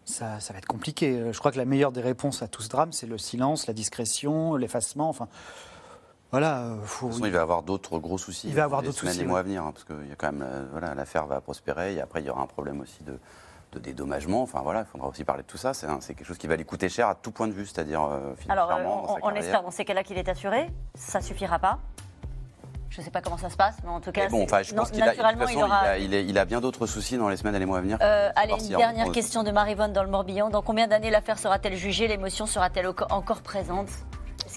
ça, 0.05 0.39
ça 0.39 0.53
va 0.53 0.59
être 0.59 0.68
compliqué. 0.68 1.32
Je 1.32 1.38
crois 1.39 1.51
que 1.51 1.57
la 1.57 1.65
meilleure 1.65 1.91
des 1.91 2.01
réponses 2.01 2.41
à 2.41 2.47
tout 2.47 2.61
ce 2.61 2.70
drame, 2.70 2.93
c'est 2.93 3.07
le 3.07 3.18
silence, 3.18 3.68
la 3.68 3.74
discrétion, 3.74 4.55
l'effacement. 4.55 5.09
Enfin, 5.09 5.28
voilà. 6.32 6.61
euh, 6.61 6.78
Faut, 6.84 7.07
De 7.07 7.11
toute 7.11 7.20
façon, 7.20 7.26
il 7.28 7.34
va 7.34 7.41
avoir 7.41 7.63
d'autres 7.63 7.99
gros 7.99 8.18
soucis. 8.18 8.47
Il 8.47 8.55
va 8.55 8.63
avoir 8.63 8.82
dans 8.82 8.88
les 8.88 8.93
d'autres 8.93 9.07
soucis, 9.07 9.22
et 9.22 9.26
mois 9.26 9.36
ouais. 9.36 9.39
à 9.41 9.43
venir, 9.43 9.63
hein, 9.63 9.72
parce 9.72 9.84
que 9.84 9.93
il 10.03 10.09
y 10.09 10.11
a 10.11 10.15
quand 10.15 10.32
même, 10.32 10.43
euh, 10.47 10.65
voilà, 10.72 10.95
l'affaire 10.95 11.26
va 11.28 11.41
prospérer. 11.41 11.95
Et 11.95 12.01
après, 12.01 12.22
il 12.22 12.26
y 12.26 12.30
aura 12.30 12.41
un 12.41 12.47
problème 12.47 12.80
aussi 12.82 13.03
de, 13.03 13.20
de 13.74 13.80
dédommagement. 13.80 14.41
Enfin 14.43 14.61
voilà, 14.61 14.82
il 14.82 14.86
faudra 14.86 15.07
aussi 15.07 15.24
parler 15.24 15.43
de 15.43 15.47
tout 15.47 15.57
ça. 15.57 15.74
C'est 15.74 15.88
quelque 16.13 16.26
chose 16.26 16.38
qui 16.38 16.47
va 16.47 16.55
lui 16.55 16.65
coûter 16.65 16.89
cher 16.89 17.07
à 17.07 17.15
tout 17.15 17.32
point 17.32 17.47
de 17.47 17.53
vue, 17.53 17.65
c'est-à-dire 17.65 18.01
euh, 18.01 18.34
Alors, 18.49 18.72
euh, 18.72 18.76
financièrement, 18.76 19.01
dans 19.03 19.15
sa 19.15 19.20
on, 19.24 19.36
espère 19.36 19.63
dans 19.63 19.72
ces 19.72 19.86
cas-là 19.86 20.03
qu'il 20.03 20.18
est 20.18 20.30
assuré. 20.30 20.70
Ça 20.95 21.22
suffira 21.22 21.59
pas. 21.59 21.80
Je 22.89 23.01
ne 23.01 23.05
sais 23.05 23.11
pas 23.11 23.22
comment 23.22 23.38
ça 23.38 23.49
se 23.49 23.57
passe, 23.57 23.76
mais 23.84 23.89
en 23.89 23.99
tout 23.99 24.11
cas, 24.13 24.24
Mais 24.24 24.30
bon, 24.30 24.43
enfin, 24.45 24.63
je 24.63 24.74
non, 24.74 24.84
pense 24.84 24.93
a, 24.93 25.05
naturellement, 25.05 25.41
façon, 25.45 25.59
il 25.59 25.63
aura. 25.63 25.84
il 25.84 25.88
a, 25.88 25.97
il 25.99 26.13
est- 26.13 26.26
il 26.26 26.38
a 26.38 26.45
bien 26.45 26.61
d'autres 26.61 26.88
soucis 26.88 27.18
dans 27.18 27.28
les 27.28 27.36
semaines 27.36 27.53
et 27.53 27.59
les 27.59 27.65
mois 27.65 27.80
à 27.80 27.82
venir. 27.82 27.97
Euh, 28.01 28.30
allez, 28.36 28.53
une 28.53 28.76
en 28.76 28.78
dernière 28.80 29.11
question 29.11 29.43
de 29.43 29.51
Marivonne 29.51 29.91
dans 29.91 30.03
le 30.03 30.09
Morbihan. 30.09 30.49
Dans 30.49 30.61
combien 30.61 30.88
d'années 30.88 31.09
l'affaire 31.11 31.38
sera-t-elle 31.38 31.76
jugée? 31.76 32.07
L'émotion 32.07 32.45
sera-t-elle 32.45 32.88
encore 33.09 33.41
présente 33.41 33.89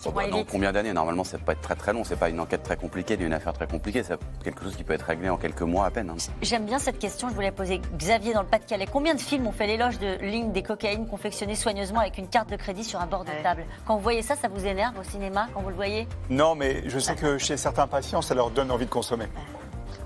Est-ce 0.00 0.08
qu'ils 0.08 0.12
Oh, 0.12 0.12
vont 0.12 0.16
bah, 0.16 0.22
aller 0.22 0.30
dans 0.30 0.38
vite 0.38 0.48
combien 0.50 0.72
d'années 0.72 0.92
Normalement, 0.94 1.24
ça 1.24 1.36
peut 1.36 1.44
pas 1.44 1.52
être 1.52 1.60
très 1.60 1.76
très 1.76 1.92
long. 1.92 2.04
C'est 2.04 2.16
pas 2.18 2.30
une 2.30 2.40
enquête 2.40 2.62
très 2.62 2.76
compliquée, 2.78 3.18
ni 3.18 3.24
une 3.24 3.34
affaire 3.34 3.52
très 3.52 3.66
compliquée. 3.66 4.02
C'est 4.02 4.18
quelque 4.42 4.62
chose 4.64 4.74
qui 4.74 4.82
peut 4.82 4.94
être 4.94 5.02
réglé 5.04 5.28
en 5.28 5.36
quelques 5.36 5.60
mois 5.60 5.84
à 5.84 5.90
peine. 5.90 6.08
hein. 6.10 6.16
J'aime 6.40 6.64
bien 6.64 6.78
cette 6.78 6.98
question, 6.98 7.28
je 7.28 7.34
voulais 7.34 7.50
poser 7.52 7.82
Xavier 7.98 8.32
dans 8.32 8.40
le 8.40 8.48
Pas-de-Calais. 8.48 8.86
Combien 8.90 9.14
de 9.14 9.20
films 9.20 9.46
ont 9.46 9.52
fait 9.52 9.66
l'éloge 9.66 9.98
de 9.98 10.16
lignes 10.22 10.52
des 10.52 10.62
cocaïnes 10.62 11.06
confectionnées 11.06 11.54
soigneusement 11.54 12.00
avec 12.00 12.16
une 12.16 12.28
carte 12.28 12.48
de 12.48 12.56
crédit 12.56 12.82
sur 12.84 12.98
un 13.00 13.06
bord 13.06 13.24
de 13.24 13.30
table? 13.42 13.64
Quand 13.86 13.94
vous 13.96 14.02
voyez 14.02 14.22
ça, 14.22 14.36
ça 14.36 14.48
vous 14.48 14.64
énerve 14.66 14.98
au 14.98 15.02
cinéma 15.04 15.48
quand 15.52 15.60
vous 15.60 15.68
le 15.68 15.74
voyez? 15.74 16.08
Non, 16.30 16.54
mais 16.54 16.88
je 16.88 16.98
sais 16.98 17.14
que 17.14 17.36
chez 17.36 17.58
certains 17.58 17.86
patients, 17.86 18.22
ça 18.22 18.34
leur 18.34 18.50
donne 18.50 18.70
envie 18.70 18.86
de 18.86 18.90
consommer. 18.90 19.26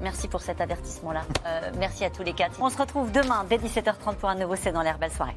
Merci 0.01 0.26
pour 0.26 0.42
cet 0.42 0.61
avertissement-là. 0.61 1.22
Euh, 1.47 1.70
merci 1.78 2.05
à 2.05 2.11
tous 2.11 2.24
les 2.24 2.32
quatre. 2.32 2.59
On 2.61 2.68
se 2.68 2.76
retrouve 2.76 3.12
demain 3.12 3.45
dès 3.49 3.59
17h30 3.59 4.16
pour 4.16 4.28
un 4.28 4.34
nouveau 4.34 4.57
C'est 4.57 4.72
dans 4.72 4.82
l'air. 4.82 4.99
Belle 4.99 5.12
soirée. 5.12 5.36